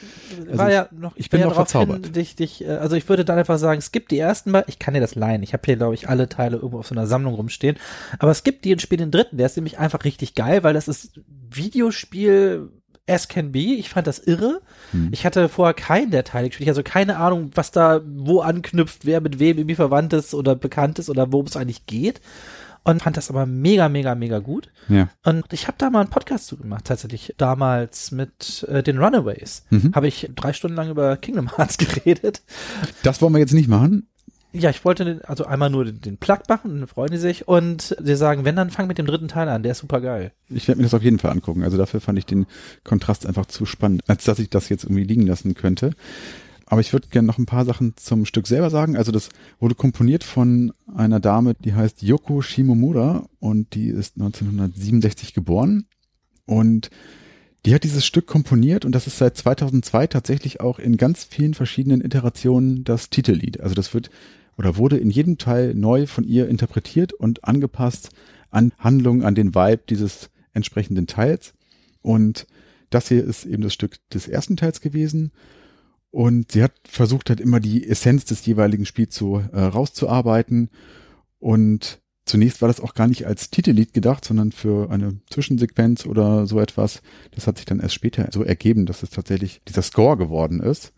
war 0.52 0.66
also 0.66 0.74
ja 0.76 0.88
noch, 0.96 1.12
ich 1.16 1.30
bin 1.30 1.40
ja 1.40 1.46
noch 1.46 1.54
verzaubert. 1.54 2.04
Hin, 2.04 2.12
dich, 2.12 2.36
dich, 2.36 2.64
äh, 2.64 2.68
also 2.68 2.94
ich 2.96 3.08
würde 3.08 3.24
dann 3.24 3.38
einfach 3.38 3.58
sagen, 3.58 3.78
es 3.78 3.90
gibt 3.92 4.10
die 4.10 4.18
ersten 4.18 4.50
mal, 4.50 4.64
ich 4.68 4.78
kann 4.78 4.94
dir 4.94 5.00
das 5.00 5.14
leihen, 5.14 5.42
ich 5.42 5.52
habe 5.52 5.62
hier 5.64 5.76
glaube 5.76 5.94
ich 5.94 6.08
alle 6.08 6.28
Teile 6.28 6.56
irgendwo 6.56 6.83
auf 6.84 6.88
so 6.88 6.94
einer 6.94 7.06
Sammlung 7.06 7.34
rumstehen, 7.34 7.76
aber 8.18 8.30
es 8.30 8.44
gibt 8.44 8.64
die 8.64 8.72
und 8.72 8.82
spiele 8.82 9.04
den 9.04 9.10
dritten, 9.10 9.36
der 9.38 9.46
ist 9.46 9.56
nämlich 9.56 9.78
einfach 9.78 10.04
richtig 10.04 10.34
geil, 10.34 10.62
weil 10.62 10.74
das 10.74 10.88
ist 10.88 11.20
Videospiel 11.50 12.70
as 13.06 13.28
can 13.28 13.52
be, 13.52 13.58
ich 13.58 13.90
fand 13.90 14.06
das 14.06 14.18
irre. 14.18 14.62
Hm. 14.92 15.08
Ich 15.12 15.26
hatte 15.26 15.48
vorher 15.48 15.74
keinen 15.74 16.10
der 16.10 16.24
Teile 16.24 16.48
gespielt, 16.48 16.68
also 16.68 16.82
keine 16.82 17.18
Ahnung, 17.18 17.50
was 17.54 17.70
da 17.70 18.00
wo 18.04 18.40
anknüpft, 18.40 19.04
wer 19.04 19.20
mit 19.20 19.38
wem 19.38 19.58
irgendwie 19.58 19.74
verwandt 19.74 20.12
ist 20.12 20.34
oder 20.34 20.54
bekannt 20.54 20.98
ist 20.98 21.10
oder 21.10 21.32
worum 21.32 21.46
es 21.46 21.56
eigentlich 21.56 21.86
geht. 21.86 22.20
Und 22.86 23.02
fand 23.02 23.16
das 23.16 23.30
aber 23.30 23.46
mega, 23.46 23.88
mega, 23.88 24.14
mega 24.14 24.40
gut. 24.40 24.68
ja. 24.88 25.08
Und 25.24 25.54
ich 25.54 25.68
habe 25.68 25.78
da 25.78 25.88
mal 25.88 26.00
einen 26.00 26.10
Podcast 26.10 26.46
zu 26.46 26.58
gemacht, 26.58 26.84
tatsächlich 26.84 27.34
damals 27.38 28.10
mit 28.10 28.66
äh, 28.68 28.82
den 28.82 28.98
Runaways. 28.98 29.64
Mhm. 29.70 29.92
Habe 29.94 30.06
ich 30.06 30.30
drei 30.34 30.52
Stunden 30.52 30.76
lang 30.76 30.90
über 30.90 31.16
Kingdom 31.16 31.56
Hearts 31.56 31.78
geredet. 31.78 32.42
Das 33.02 33.22
wollen 33.22 33.32
wir 33.32 33.38
jetzt 33.38 33.54
nicht 33.54 33.68
machen. 33.68 34.06
Ja, 34.56 34.70
ich 34.70 34.84
wollte 34.84 35.20
also 35.26 35.46
einmal 35.46 35.68
nur 35.68 35.84
den, 35.84 36.00
den 36.00 36.16
Plug 36.16 36.38
machen, 36.48 36.78
dann 36.78 36.86
freuen 36.86 37.10
die 37.10 37.18
sich 37.18 37.48
und 37.48 37.96
sie 38.00 38.14
sagen, 38.14 38.44
wenn, 38.44 38.54
dann 38.54 38.70
fang 38.70 38.86
mit 38.86 38.98
dem 38.98 39.06
dritten 39.06 39.26
Teil 39.26 39.48
an, 39.48 39.64
der 39.64 39.72
ist 39.72 39.78
super 39.78 40.00
geil. 40.00 40.30
Ich 40.48 40.68
werde 40.68 40.78
mir 40.78 40.84
das 40.84 40.94
auf 40.94 41.02
jeden 41.02 41.18
Fall 41.18 41.32
angucken. 41.32 41.64
Also 41.64 41.76
dafür 41.76 42.00
fand 42.00 42.18
ich 42.18 42.26
den 42.26 42.46
Kontrast 42.84 43.26
einfach 43.26 43.46
zu 43.46 43.66
spannend, 43.66 44.04
als 44.06 44.22
dass 44.22 44.38
ich 44.38 44.50
das 44.50 44.68
jetzt 44.68 44.84
irgendwie 44.84 45.02
liegen 45.02 45.26
lassen 45.26 45.54
könnte. 45.54 45.90
Aber 46.66 46.80
ich 46.80 46.92
würde 46.92 47.08
gerne 47.08 47.26
noch 47.26 47.38
ein 47.38 47.46
paar 47.46 47.64
Sachen 47.64 47.96
zum 47.96 48.24
Stück 48.24 48.46
selber 48.46 48.70
sagen. 48.70 48.96
Also 48.96 49.10
das 49.10 49.28
wurde 49.58 49.74
komponiert 49.74 50.22
von 50.22 50.72
einer 50.94 51.18
Dame, 51.18 51.54
die 51.54 51.74
heißt 51.74 52.02
Yoko 52.02 52.40
Shimomura 52.40 53.26
und 53.40 53.74
die 53.74 53.88
ist 53.88 54.16
1967 54.16 55.34
geboren. 55.34 55.86
Und 56.46 56.90
Die 57.66 57.74
hat 57.74 57.84
dieses 57.84 58.04
Stück 58.04 58.26
komponiert 58.26 58.84
und 58.84 58.92
das 58.92 59.06
ist 59.06 59.16
seit 59.16 59.36
2002 59.38 60.06
tatsächlich 60.08 60.60
auch 60.60 60.78
in 60.78 60.98
ganz 60.98 61.24
vielen 61.24 61.54
verschiedenen 61.54 62.02
Iterationen 62.04 62.84
das 62.84 63.08
Titellied. 63.08 63.60
Also 63.62 63.74
das 63.74 63.94
wird 63.94 64.10
oder 64.56 64.76
wurde 64.76 64.98
in 64.98 65.10
jedem 65.10 65.38
Teil 65.38 65.74
neu 65.74 66.06
von 66.06 66.24
ihr 66.24 66.48
interpretiert 66.48 67.12
und 67.12 67.44
angepasst 67.44 68.10
an 68.50 68.72
Handlungen, 68.78 69.24
an 69.24 69.34
den 69.34 69.54
Vibe 69.54 69.82
dieses 69.88 70.30
entsprechenden 70.52 71.06
Teils. 71.06 71.54
Und 72.02 72.46
das 72.90 73.08
hier 73.08 73.24
ist 73.24 73.44
eben 73.44 73.62
das 73.62 73.74
Stück 73.74 73.96
des 74.10 74.28
ersten 74.28 74.56
Teils 74.56 74.80
gewesen. 74.80 75.32
Und 76.10 76.52
sie 76.52 76.62
hat 76.62 76.72
versucht 76.84 77.28
halt 77.28 77.40
immer 77.40 77.58
die 77.58 77.88
Essenz 77.88 78.24
des 78.24 78.46
jeweiligen 78.46 78.86
Spiels 78.86 79.16
so 79.16 79.40
äh, 79.40 79.60
rauszuarbeiten. 79.60 80.70
Und 81.40 82.00
zunächst 82.24 82.62
war 82.62 82.68
das 82.68 82.78
auch 82.78 82.94
gar 82.94 83.08
nicht 83.08 83.26
als 83.26 83.50
Titellied 83.50 83.92
gedacht, 83.92 84.24
sondern 84.24 84.52
für 84.52 84.90
eine 84.90 85.20
Zwischensequenz 85.28 86.06
oder 86.06 86.46
so 86.46 86.60
etwas. 86.60 87.02
Das 87.32 87.48
hat 87.48 87.56
sich 87.56 87.66
dann 87.66 87.80
erst 87.80 87.94
später 87.94 88.28
so 88.32 88.44
ergeben, 88.44 88.86
dass 88.86 89.02
es 89.02 89.10
tatsächlich 89.10 89.60
dieser 89.66 89.82
Score 89.82 90.16
geworden 90.16 90.60
ist. 90.60 90.92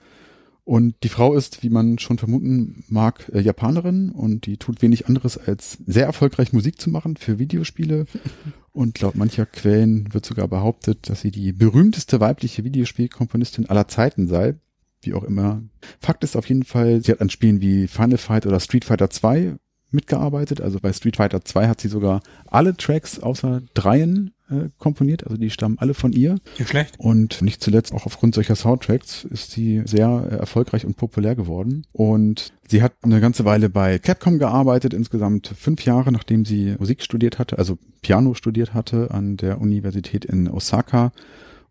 Und 0.66 0.96
die 1.04 1.08
Frau 1.08 1.34
ist, 1.34 1.62
wie 1.62 1.70
man 1.70 2.00
schon 2.00 2.18
vermuten 2.18 2.82
mag, 2.88 3.30
äh, 3.32 3.40
Japanerin 3.40 4.10
und 4.10 4.46
die 4.46 4.56
tut 4.56 4.82
wenig 4.82 5.06
anderes 5.06 5.38
als 5.38 5.78
sehr 5.86 6.06
erfolgreich 6.06 6.52
Musik 6.52 6.80
zu 6.80 6.90
machen 6.90 7.16
für 7.16 7.38
Videospiele. 7.38 8.06
Und 8.72 9.00
laut 9.00 9.14
mancher 9.14 9.46
Quellen 9.46 10.12
wird 10.12 10.26
sogar 10.26 10.48
behauptet, 10.48 11.08
dass 11.08 11.22
sie 11.22 11.30
die 11.30 11.52
berühmteste 11.52 12.20
weibliche 12.20 12.62
Videospielkomponistin 12.62 13.70
aller 13.70 13.88
Zeiten 13.88 14.26
sei. 14.26 14.56
Wie 15.00 15.14
auch 15.14 15.22
immer. 15.22 15.62
Fakt 15.98 16.24
ist 16.24 16.36
auf 16.36 16.46
jeden 16.48 16.64
Fall, 16.64 17.00
sie 17.00 17.12
hat 17.12 17.22
an 17.22 17.30
Spielen 17.30 17.62
wie 17.62 17.86
Final 17.86 18.18
Fight 18.18 18.44
oder 18.44 18.60
Street 18.60 18.84
Fighter 18.84 19.08
2 19.08 19.56
mitgearbeitet. 19.96 20.60
Also 20.60 20.78
bei 20.80 20.92
Street 20.92 21.16
Fighter 21.16 21.44
2 21.44 21.66
hat 21.66 21.80
sie 21.80 21.88
sogar 21.88 22.22
alle 22.46 22.76
Tracks 22.76 23.18
außer 23.18 23.62
dreien 23.74 24.32
äh, 24.48 24.68
komponiert. 24.78 25.24
Also 25.24 25.36
die 25.36 25.50
stammen 25.50 25.78
alle 25.80 25.94
von 25.94 26.12
ihr. 26.12 26.36
Nicht 26.58 26.70
schlecht. 26.70 26.94
Und 26.98 27.42
nicht 27.42 27.60
zuletzt 27.62 27.92
auch 27.92 28.06
aufgrund 28.06 28.34
solcher 28.34 28.54
Soundtracks 28.54 29.24
ist 29.24 29.50
sie 29.50 29.82
sehr 29.84 30.28
äh, 30.30 30.36
erfolgreich 30.36 30.86
und 30.86 30.96
populär 30.96 31.34
geworden. 31.34 31.84
Und 31.92 32.52
sie 32.68 32.82
hat 32.82 32.92
eine 33.02 33.20
ganze 33.20 33.44
Weile 33.44 33.68
bei 33.68 33.98
Capcom 33.98 34.38
gearbeitet, 34.38 34.94
insgesamt 34.94 35.48
fünf 35.58 35.84
Jahre, 35.84 36.12
nachdem 36.12 36.44
sie 36.44 36.76
Musik 36.78 37.02
studiert 37.02 37.40
hatte, 37.40 37.58
also 37.58 37.78
Piano 38.02 38.34
studiert 38.34 38.74
hatte 38.74 39.10
an 39.10 39.36
der 39.36 39.60
Universität 39.60 40.24
in 40.24 40.48
Osaka. 40.48 41.10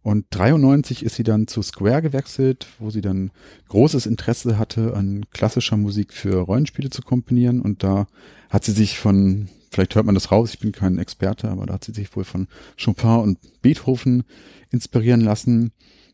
Und 0.06 0.28
93 0.30 1.04
ist 1.04 1.16
sie 1.16 1.24
dann 1.24 1.48
zu 1.48 1.64
Square 1.64 2.04
gewechselt, 2.04 2.68
wo 2.78 2.92
sie 2.92 3.02
dann 3.02 3.32
großes 3.70 4.06
Interesse 4.06 4.60
hatte, 4.60 4.96
an 4.96 5.26
klassischer 5.32 5.78
Musik 5.78 6.14
für 6.14 6.42
Rollenspiele 6.42 6.92
zu 6.92 7.02
komponieren. 7.02 7.60
Und 7.60 7.82
da 7.82 8.06
hat 8.52 8.64
sie 8.64 8.72
sich 8.72 9.00
von 9.00 9.50
vielleicht 9.72 9.96
hört 9.96 10.06
man 10.06 10.14
das 10.14 10.32
raus, 10.32 10.54
ich 10.54 10.60
bin 10.60 10.72
kein 10.72 11.00
Experte, 11.00 11.50
aber 11.50 11.66
da 11.66 11.74
hat 11.74 11.86
sie 11.86 11.92
sich 11.92 12.16
wohl 12.16 12.24
von 12.24 12.48
Chopin 12.80 13.18
und 13.18 13.40
Beethoven 13.64 14.26
inspirieren 14.70 15.22
lassen. 15.22 15.72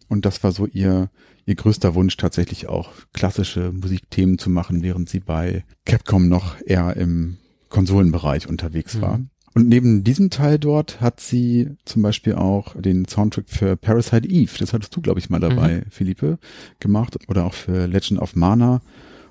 Und 0.08 0.24
das 0.26 0.42
war 0.42 0.54
so 0.54 0.68
ihr, 0.68 1.10
ihr 1.46 1.56
größter 1.56 1.94
Wunsch, 1.94 2.16
tatsächlich 2.16 2.68
auch 2.68 2.92
klassische 3.12 3.74
Musikthemen 3.74 4.38
zu 4.38 4.50
machen, 4.50 4.84
während 4.84 5.10
sie 5.10 5.20
bei 5.20 5.66
Capcom 5.84 6.30
noch 6.30 6.56
eher 6.66 6.96
im 6.96 7.40
Konsolenbereich 7.68 8.48
unterwegs 8.48 9.02
war. 9.02 9.18
Mhm. 9.18 9.32
Und 9.54 9.68
neben 9.68 10.04
diesem 10.04 10.30
Teil 10.30 10.60
dort 10.60 11.02
hat 11.02 11.20
sie 11.20 11.72
zum 11.84 12.02
Beispiel 12.02 12.36
auch 12.36 12.74
den 12.80 13.06
Soundtrack 13.06 13.46
für 13.48 13.76
Parasite 13.76 14.28
Eve, 14.28 14.58
das 14.60 14.72
hattest 14.72 14.96
du, 14.96 15.02
glaube 15.02 15.20
ich, 15.20 15.30
mal 15.30 15.42
dabei, 15.42 15.78
mhm. 15.78 15.92
Philippe, 15.92 16.40
gemacht, 16.80 17.18
oder 17.28 17.46
auch 17.46 17.54
für 17.54 17.86
Legend 17.86 18.22
of 18.22 18.36
Mana. 18.36 18.82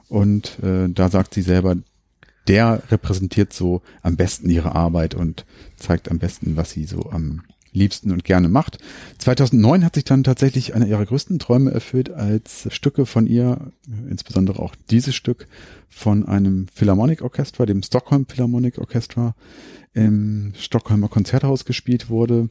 Und 0.08 0.58
äh, 0.62 0.88
da 0.88 1.08
sagt 1.08 1.34
sie 1.34 1.42
selber, 1.42 1.76
der 2.48 2.82
repräsentiert 2.90 3.52
so 3.52 3.80
am 4.02 4.16
besten 4.16 4.50
ihre 4.50 4.74
Arbeit 4.74 5.14
und 5.14 5.46
zeigt 5.76 6.10
am 6.10 6.18
besten, 6.18 6.56
was 6.56 6.72
sie 6.72 6.84
so 6.84 7.10
am 7.10 7.42
liebsten 7.72 8.12
und 8.12 8.24
gerne 8.24 8.48
macht. 8.48 8.78
2009 9.18 9.84
hat 9.84 9.94
sich 9.94 10.04
dann 10.04 10.24
tatsächlich 10.24 10.74
einer 10.74 10.86
ihrer 10.86 11.04
größten 11.04 11.38
Träume 11.38 11.70
erfüllt, 11.70 12.10
als 12.10 12.68
Stücke 12.70 13.06
von 13.06 13.26
ihr, 13.26 13.72
insbesondere 14.08 14.60
auch 14.60 14.74
dieses 14.90 15.14
Stück 15.14 15.46
von 15.88 16.26
einem 16.26 16.66
Philharmonic 16.74 17.22
Orchestra, 17.22 17.66
dem 17.66 17.82
Stockholm 17.82 18.26
Philharmonic 18.26 18.78
Orchestra, 18.78 19.34
im 19.92 20.52
Stockholmer 20.56 21.08
Konzerthaus 21.08 21.64
gespielt 21.64 22.08
wurde. 22.08 22.48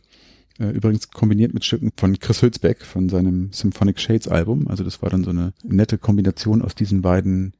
Äh, 0.59 0.71
übrigens 0.71 1.09
kombiniert 1.09 1.53
mit 1.53 1.63
Stücken 1.63 1.91
von 1.95 2.19
Chris 2.19 2.41
Hülsbeck 2.41 2.83
von 2.83 3.07
seinem 3.07 3.51
Symphonic 3.53 3.99
Shades 3.99 4.27
Album. 4.27 4.67
Also 4.67 4.83
das 4.83 5.01
war 5.01 5.09
dann 5.09 5.23
so 5.23 5.29
eine 5.29 5.53
nette 5.63 5.97
Kombination 5.97 6.61
aus 6.61 6.75
diesen 6.75 7.01
beiden 7.01 7.53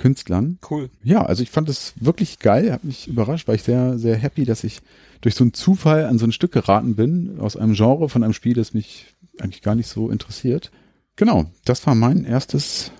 Künstlern. 0.00 0.58
Cool. 0.68 0.90
Ja, 1.04 1.24
also 1.24 1.44
ich 1.44 1.50
fand 1.50 1.68
es 1.68 1.94
wirklich 2.00 2.40
geil, 2.40 2.72
hat 2.72 2.82
mich 2.82 3.06
überrascht, 3.06 3.46
war 3.46 3.54
ich 3.54 3.62
sehr, 3.62 3.98
sehr 3.98 4.16
happy, 4.16 4.44
dass 4.44 4.64
ich 4.64 4.80
durch 5.20 5.36
so 5.36 5.44
einen 5.44 5.54
Zufall 5.54 6.06
an 6.06 6.18
so 6.18 6.26
ein 6.26 6.32
Stück 6.32 6.52
geraten 6.52 6.96
bin, 6.96 7.38
aus 7.38 7.56
einem 7.56 7.74
Genre 7.74 8.08
von 8.08 8.24
einem 8.24 8.32
Spiel, 8.32 8.54
das 8.54 8.74
mich 8.74 9.14
eigentlich 9.38 9.62
gar 9.62 9.74
nicht 9.76 9.86
so 9.86 10.10
interessiert. 10.10 10.72
Genau, 11.16 11.46
das 11.64 11.86
war 11.86 11.94
mein 11.94 12.24
erstes 12.24 12.90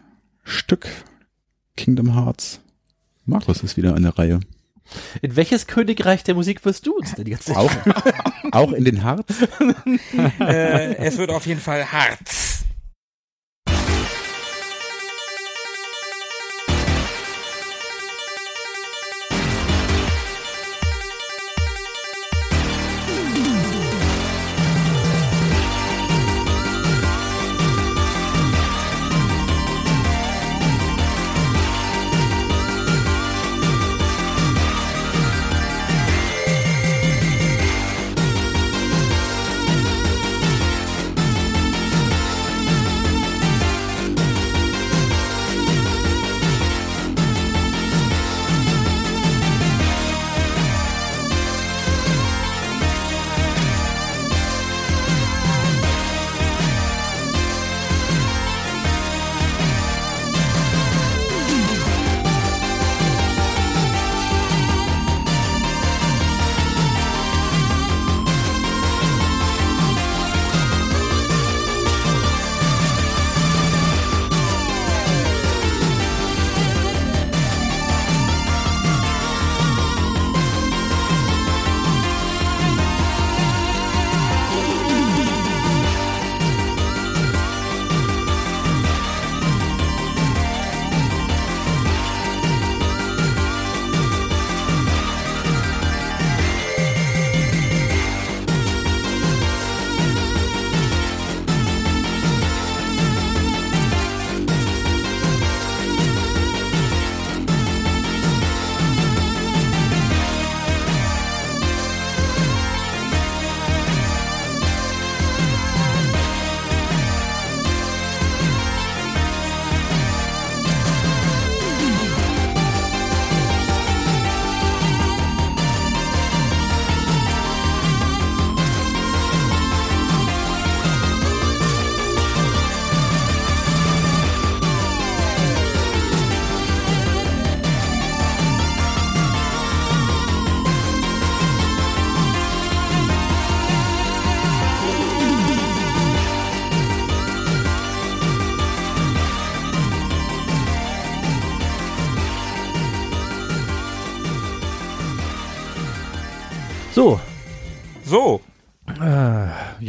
Stück 0.45 0.87
Kingdom 1.77 2.15
Hearts. 2.15 2.61
Markus 3.25 3.63
ist 3.63 3.77
wieder 3.77 3.95
an 3.95 4.03
der 4.03 4.19
Reihe. 4.19 4.41
In 5.23 5.37
welches 5.37 5.67
Königreich 5.67 6.25
der 6.25 6.35
Musik 6.35 6.65
wirst 6.65 6.87
du 6.87 6.97
uns 6.97 7.15
denn 7.15 7.27
jetzt? 7.27 7.55
Auch, 7.57 7.71
auch 8.53 8.73
in 8.73 8.85
den 8.85 9.05
Harz? 9.05 9.47
äh, 10.41 10.97
es 10.97 11.17
wird 11.17 11.31
auf 11.31 11.47
jeden 11.47 11.61
Fall 11.61 11.93
Harz. 11.93 12.50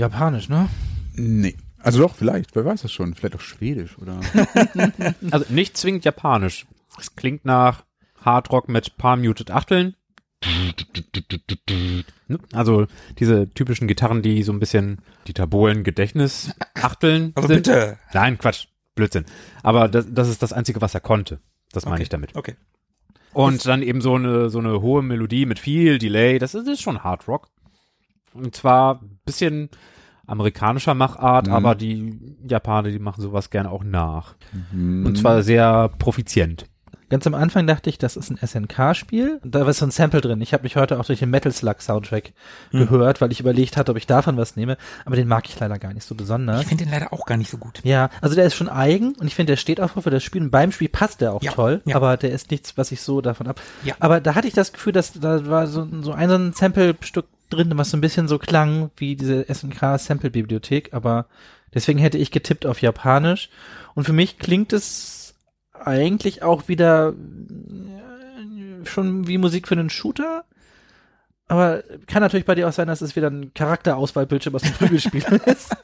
Japanisch, 0.01 0.49
ne? 0.49 0.67
Nee. 1.13 1.55
Also 1.79 1.99
doch, 2.01 2.15
vielleicht, 2.15 2.55
wer 2.55 2.65
weiß 2.65 2.81
das 2.83 2.91
schon. 2.91 3.13
Vielleicht 3.15 3.35
auch 3.35 3.41
Schwedisch 3.41 3.97
oder. 3.97 4.19
Also 5.31 5.45
nicht 5.49 5.77
zwingend 5.77 6.03
japanisch. 6.05 6.65
Es 6.99 7.15
klingt 7.15 7.45
nach 7.45 7.85
Hardrock 8.19 8.67
mit 8.69 8.97
paar 8.97 9.15
muted 9.17 9.49
Achteln. 9.51 9.95
Also 12.53 12.87
diese 13.19 13.49
typischen 13.53 13.87
Gitarren, 13.87 14.21
die 14.21 14.43
so 14.43 14.51
ein 14.51 14.59
bisschen 14.59 14.99
die 15.27 15.33
Tabolen 15.33 15.83
Gedächtnis 15.83 16.53
Achteln 16.75 17.31
also 17.35 17.47
sind. 17.47 17.57
bitte. 17.65 17.97
Nein, 18.13 18.37
Quatsch, 18.37 18.67
Blödsinn. 18.95 19.25
Aber 19.63 19.87
das, 19.87 20.05
das 20.11 20.29
ist 20.29 20.41
das 20.41 20.53
Einzige, 20.53 20.81
was 20.81 20.93
er 20.93 21.01
konnte. 21.01 21.39
Das 21.71 21.85
meine 21.85 21.95
Okay. 21.95 22.03
ich 22.03 22.09
damit. 22.09 22.35
Okay. 22.35 22.55
Und 23.33 23.65
dann 23.65 23.81
eben 23.81 24.01
so 24.01 24.15
eine, 24.15 24.49
so 24.49 24.59
eine 24.59 24.81
hohe 24.81 25.01
Melodie 25.01 25.45
mit 25.45 25.57
viel 25.59 25.97
Delay. 25.99 26.37
Das 26.39 26.53
ist, 26.53 26.67
das 26.67 26.73
ist 26.73 26.81
schon 26.81 27.03
Hard 27.03 27.27
Rock. 27.27 27.47
Und 28.33 28.55
zwar 28.55 29.01
ein 29.01 29.19
bisschen 29.25 29.69
amerikanischer 30.27 30.93
Machart, 30.93 31.47
Mhm. 31.47 31.53
aber 31.53 31.75
die 31.75 32.35
Japaner, 32.47 32.89
die 32.89 32.99
machen 32.99 33.21
sowas 33.21 33.49
gerne 33.49 33.69
auch 33.71 33.83
nach. 33.83 34.35
Mhm. 34.71 35.05
Und 35.05 35.17
zwar 35.17 35.43
sehr 35.43 35.89
profizient. 35.99 36.65
Ganz 37.11 37.27
am 37.27 37.35
Anfang 37.35 37.67
dachte 37.67 37.89
ich, 37.89 37.97
das 37.97 38.15
ist 38.15 38.31
ein 38.31 38.37
SNK-Spiel. 38.37 39.39
Da 39.43 39.65
war 39.65 39.73
so 39.73 39.85
ein 39.85 39.91
Sample 39.91 40.21
drin. 40.21 40.41
Ich 40.41 40.53
habe 40.53 40.63
mich 40.63 40.77
heute 40.77 40.99
auch 40.99 41.05
durch 41.05 41.19
den 41.19 41.29
Metal 41.29 41.51
Slug 41.51 41.81
Soundtrack 41.81 42.31
gehört, 42.71 43.21
weil 43.21 43.31
ich 43.31 43.39
überlegt 43.41 43.75
hatte, 43.77 43.91
ob 43.91 43.97
ich 43.97 44.07
davon 44.07 44.37
was 44.37 44.55
nehme. 44.55 44.77
Aber 45.05 45.15
den 45.17 45.27
mag 45.27 45.47
ich 45.47 45.59
leider 45.59 45.77
gar 45.77 45.93
nicht 45.93 46.07
so 46.07 46.15
besonders. 46.15 46.61
Ich 46.61 46.67
finde 46.67 46.85
den 46.85 46.91
leider 46.93 47.11
auch 47.13 47.25
gar 47.25 47.37
nicht 47.37 47.49
so 47.51 47.57
gut. 47.57 47.81
Ja, 47.83 48.09
also 48.21 48.33
der 48.35 48.45
ist 48.45 48.55
schon 48.55 48.69
eigen 48.69 49.13
und 49.19 49.27
ich 49.27 49.35
finde, 49.35 49.51
der 49.51 49.57
steht 49.57 49.81
auch 49.81 50.01
für 50.01 50.09
das 50.09 50.23
Spiel. 50.23 50.41
Und 50.41 50.51
beim 50.51 50.71
Spiel 50.71 50.89
passt 50.89 51.21
der 51.21 51.33
auch 51.33 51.43
Ja, 51.43 51.51
toll, 51.51 51.81
ja. 51.85 51.95
aber 51.97 52.15
der 52.17 52.31
ist 52.31 52.49
nichts, 52.49 52.77
was 52.77 52.91
ich 52.91 53.01
so 53.01 53.21
davon 53.21 53.47
ab. 53.47 53.61
Ja. 53.83 53.93
Aber 53.99 54.21
da 54.21 54.33
hatte 54.33 54.47
ich 54.47 54.53
das 54.53 54.71
Gefühl, 54.73 54.93
dass 54.93 55.13
da 55.13 55.45
war 55.47 55.67
so, 55.67 55.85
so 56.01 56.13
ein, 56.13 56.29
so 56.29 56.35
ein 56.35 56.53
Sample-Stück 56.53 57.25
drin, 57.49 57.73
was 57.75 57.89
so 57.91 57.97
ein 57.97 58.01
bisschen 58.01 58.29
so 58.29 58.39
klang 58.39 58.89
wie 58.95 59.17
diese 59.17 59.45
SNK-Sample-Bibliothek, 59.53 60.93
aber 60.93 61.25
deswegen 61.73 61.99
hätte 61.99 62.17
ich 62.17 62.31
getippt 62.31 62.65
auf 62.65 62.81
Japanisch. 62.81 63.49
Und 63.93 64.05
für 64.05 64.13
mich 64.13 64.39
klingt 64.39 64.71
es 64.73 65.20
eigentlich 65.85 66.43
auch 66.43 66.67
wieder 66.67 67.09
äh, 67.09 68.85
schon 68.85 69.27
wie 69.27 69.37
Musik 69.37 69.67
für 69.67 69.75
einen 69.75 69.89
Shooter. 69.89 70.45
Aber 71.47 71.83
kann 72.07 72.21
natürlich 72.21 72.45
bei 72.45 72.55
dir 72.55 72.69
auch 72.69 72.73
sein, 72.73 72.87
dass 72.87 73.01
es 73.01 73.15
wieder 73.15 73.29
ein 73.29 73.53
Charakterauswahlbildschirm 73.53 74.55
aus 74.55 74.61
dem 74.61 74.71
Prügelspiel 74.71 75.23
ist. 75.45 75.75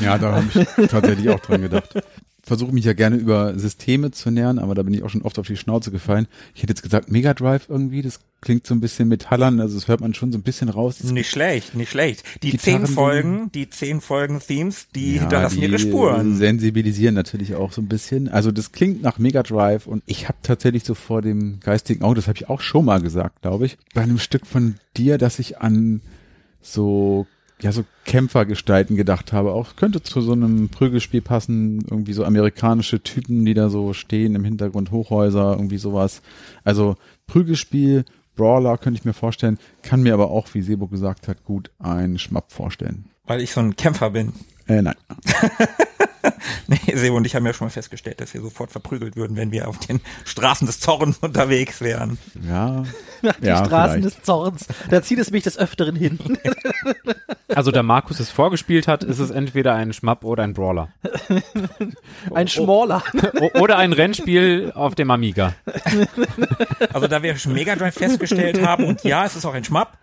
Ja, 0.00 0.18
da 0.18 0.36
habe 0.36 0.46
ich 0.54 0.88
tatsächlich 0.88 1.28
auch 1.30 1.40
dran 1.40 1.62
gedacht. 1.62 1.94
Versuche 2.48 2.72
mich 2.72 2.84
ja 2.84 2.92
gerne 2.92 3.16
über 3.16 3.58
Systeme 3.58 4.12
zu 4.12 4.30
nähern, 4.30 4.60
aber 4.60 4.76
da 4.76 4.84
bin 4.84 4.94
ich 4.94 5.02
auch 5.02 5.10
schon 5.10 5.22
oft 5.22 5.36
auf 5.40 5.48
die 5.48 5.56
Schnauze 5.56 5.90
gefallen. 5.90 6.28
Ich 6.54 6.62
hätte 6.62 6.70
jetzt 6.70 6.82
gesagt 6.84 7.10
Mega 7.10 7.34
Drive 7.34 7.66
irgendwie, 7.68 8.02
das 8.02 8.20
klingt 8.40 8.64
so 8.68 8.72
ein 8.72 8.80
bisschen 8.80 9.08
metallern, 9.08 9.58
also 9.60 9.74
das 9.74 9.88
hört 9.88 10.00
man 10.00 10.14
schon 10.14 10.30
so 10.30 10.38
ein 10.38 10.42
bisschen 10.42 10.68
raus. 10.68 10.98
Das 11.02 11.10
Nicht 11.10 11.28
schlecht, 11.28 11.74
nicht 11.74 11.90
schlecht. 11.90 12.22
Die 12.44 12.52
Gitarren- 12.52 12.86
zehn 12.86 12.94
Folgen, 12.94 13.50
die 13.52 13.68
zehn 13.68 14.00
Folgen 14.00 14.38
Themes, 14.38 14.86
die 14.94 15.14
Ja, 15.16 15.22
hinterlassen 15.22 15.60
die 15.60 15.66
ihre 15.66 15.78
Spuren. 15.80 16.36
sensibilisieren 16.36 17.16
natürlich 17.16 17.56
auch 17.56 17.72
so 17.72 17.82
ein 17.82 17.88
bisschen. 17.88 18.28
Also 18.28 18.52
das 18.52 18.70
klingt 18.70 19.02
nach 19.02 19.18
Mega 19.18 19.42
Drive 19.42 19.88
und 19.88 20.04
ich 20.06 20.28
habe 20.28 20.38
tatsächlich 20.44 20.84
so 20.84 20.94
vor 20.94 21.22
dem 21.22 21.58
geistigen 21.58 22.04
Auge, 22.04 22.14
das 22.14 22.28
habe 22.28 22.38
ich 22.38 22.48
auch 22.48 22.60
schon 22.60 22.84
mal 22.84 23.00
gesagt, 23.02 23.42
glaube 23.42 23.66
ich, 23.66 23.76
bei 23.92 24.02
einem 24.02 24.18
Stück 24.20 24.46
von 24.46 24.76
dir, 24.96 25.18
dass 25.18 25.40
ich 25.40 25.58
an 25.58 26.00
so 26.62 27.26
ja 27.62 27.72
so 27.72 27.84
Kämpfergestalten 28.04 28.96
gedacht 28.96 29.32
habe. 29.32 29.52
Auch 29.52 29.76
könnte 29.76 30.02
zu 30.02 30.20
so 30.20 30.32
einem 30.32 30.68
Prügelspiel 30.68 31.22
passen, 31.22 31.84
irgendwie 31.90 32.12
so 32.12 32.24
amerikanische 32.24 33.02
Typen, 33.02 33.44
die 33.44 33.54
da 33.54 33.70
so 33.70 33.92
stehen 33.92 34.34
im 34.34 34.44
Hintergrund, 34.44 34.90
Hochhäuser, 34.90 35.52
irgendwie 35.52 35.78
sowas. 35.78 36.22
Also 36.64 36.96
Prügelspiel, 37.26 38.04
Brawler 38.36 38.76
könnte 38.76 38.98
ich 38.98 39.04
mir 39.04 39.14
vorstellen, 39.14 39.58
kann 39.82 40.02
mir 40.02 40.14
aber 40.14 40.30
auch, 40.30 40.48
wie 40.52 40.62
Sebo 40.62 40.86
gesagt 40.86 41.28
hat, 41.28 41.44
gut 41.44 41.70
einen 41.78 42.18
Schmapp 42.18 42.52
vorstellen. 42.52 43.06
Weil 43.24 43.40
ich 43.40 43.52
so 43.52 43.60
ein 43.60 43.76
Kämpfer 43.76 44.10
bin. 44.10 44.32
Äh, 44.68 44.82
nein. 44.82 44.96
Nee, 46.66 46.78
Sebo 46.94 47.16
und 47.16 47.26
ich 47.26 47.34
haben 47.34 47.46
ja 47.46 47.52
schon 47.52 47.66
mal 47.66 47.70
festgestellt, 47.70 48.20
dass 48.20 48.34
wir 48.34 48.40
sofort 48.40 48.70
verprügelt 48.70 49.16
würden, 49.16 49.36
wenn 49.36 49.52
wir 49.52 49.68
auf 49.68 49.78
den 49.78 50.00
Straßen 50.24 50.66
des 50.66 50.80
Zorns 50.80 51.18
unterwegs 51.20 51.80
wären. 51.80 52.18
Ja. 52.46 52.84
Die 53.22 53.46
ja, 53.46 53.64
Straßen 53.64 54.00
vielleicht. 54.00 54.16
des 54.16 54.22
Zorns. 54.22 54.66
Da 54.90 55.02
zieht 55.02 55.18
es 55.18 55.30
mich 55.30 55.44
des 55.44 55.58
Öfteren 55.58 55.96
hin. 55.96 56.18
Also 57.54 57.70
da 57.70 57.82
Markus 57.82 58.20
es 58.20 58.28
vorgespielt 58.28 58.88
hat, 58.88 59.04
ist 59.04 59.18
es 59.20 59.30
entweder 59.30 59.74
ein 59.74 59.92
Schmapp 59.92 60.24
oder 60.24 60.42
ein 60.42 60.52
Brawler. 60.52 60.88
Ein 62.34 62.48
Schmaler. 62.48 63.02
O 63.40 63.60
oder 63.60 63.78
ein 63.78 63.92
Rennspiel 63.92 64.72
auf 64.74 64.94
dem 64.94 65.10
Amiga. 65.10 65.54
Also 66.92 67.06
da 67.06 67.22
wir 67.22 67.36
schon 67.38 67.54
Mega 67.54 67.76
Drive 67.76 67.94
festgestellt 67.94 68.60
haben 68.66 68.84
und 68.84 69.04
ja, 69.04 69.24
es 69.24 69.36
ist 69.36 69.46
auch 69.46 69.54
ein 69.54 69.64
Schmapp. 69.64 69.96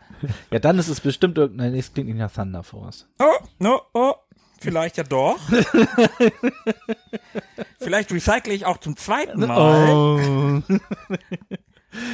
Ja, 0.52 0.60
dann 0.60 0.80
ist 0.80 0.88
es 0.88 1.02
bestimmt 1.02 1.38
irgendein, 1.38 1.76
es 1.76 1.94
klingt 1.94 2.08
nicht 2.10 2.18
nach 2.18 2.32
Thunder 2.32 2.64
Force. 2.64 3.08
Oh, 3.20 3.46
no, 3.60 3.82
oh, 3.94 4.14
vielleicht 4.64 4.98
ja 4.98 5.04
doch. 5.04 5.40
vielleicht 7.80 8.12
recycle 8.12 8.54
ich 8.54 8.66
auch 8.66 8.78
zum 8.78 8.98
zweiten 8.98 9.42
Mal. 9.42 10.64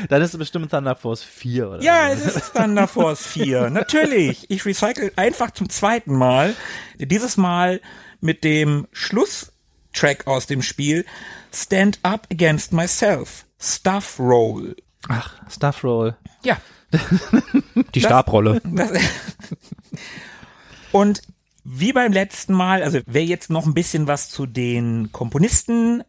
Dann 0.09 0.21
ist 0.21 0.33
es 0.33 0.37
bestimmt 0.37 0.71
Thunder 0.71 0.95
Force 0.95 1.23
4 1.23 1.69
oder 1.69 1.81
Ja, 1.81 2.09
es 2.09 2.25
ist 2.25 2.53
Thunder 2.53 2.87
Force 2.87 3.25
4. 3.25 3.69
Natürlich. 3.69 4.45
Ich 4.49 4.65
recycle 4.65 5.11
einfach 5.15 5.51
zum 5.51 5.69
zweiten 5.69 6.13
Mal. 6.13 6.55
Dieses 6.97 7.37
Mal 7.37 7.79
mit 8.19 8.43
dem 8.43 8.87
Schlusstrack 8.91 10.27
aus 10.27 10.47
dem 10.47 10.61
Spiel 10.61 11.05
Stand 11.53 11.99
Up 12.03 12.27
Against 12.31 12.73
Myself. 12.73 13.45
Stuff 13.59 14.19
Roll. 14.19 14.75
Ach, 15.07 15.33
Stuff 15.49 15.83
Roll. 15.83 16.17
Ja. 16.43 16.57
Die 17.93 18.01
Stabrolle. 18.01 18.61
Das, 18.63 18.91
und 20.91 21.21
wie 21.71 21.93
beim 21.93 22.11
letzten 22.11 22.53
Mal, 22.53 22.81
also 22.81 22.99
wer 23.05 23.23
jetzt 23.23 23.51
noch 23.51 23.67
ein 23.67 23.75
bisschen 23.75 24.07
was 24.07 24.29
zu 24.29 24.47
den 24.47 25.11
Komponisten 25.11 26.03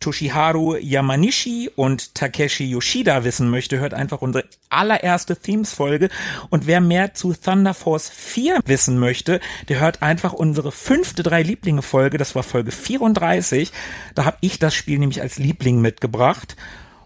Toshiharu 0.00 0.74
Yamanishi 0.76 1.70
und 1.74 2.16
Takeshi 2.16 2.64
Yoshida 2.64 3.22
wissen 3.22 3.48
möchte, 3.48 3.78
hört 3.78 3.94
einfach 3.94 4.20
unsere 4.20 4.44
allererste 4.68 5.36
Themes-Folge. 5.36 6.08
Und 6.50 6.66
wer 6.66 6.80
mehr 6.80 7.14
zu 7.14 7.32
Thunder 7.34 7.72
Force 7.72 8.10
4 8.10 8.60
wissen 8.66 8.98
möchte, 8.98 9.38
der 9.68 9.78
hört 9.78 10.02
einfach 10.02 10.32
unsere 10.32 10.72
fünfte 10.72 11.22
Drei-Lieblinge-Folge. 11.22 12.18
Das 12.18 12.34
war 12.34 12.42
Folge 12.42 12.72
34. 12.72 13.70
Da 14.16 14.24
habe 14.24 14.38
ich 14.40 14.58
das 14.58 14.74
Spiel 14.74 14.98
nämlich 14.98 15.22
als 15.22 15.38
Liebling 15.38 15.80
mitgebracht. 15.80 16.56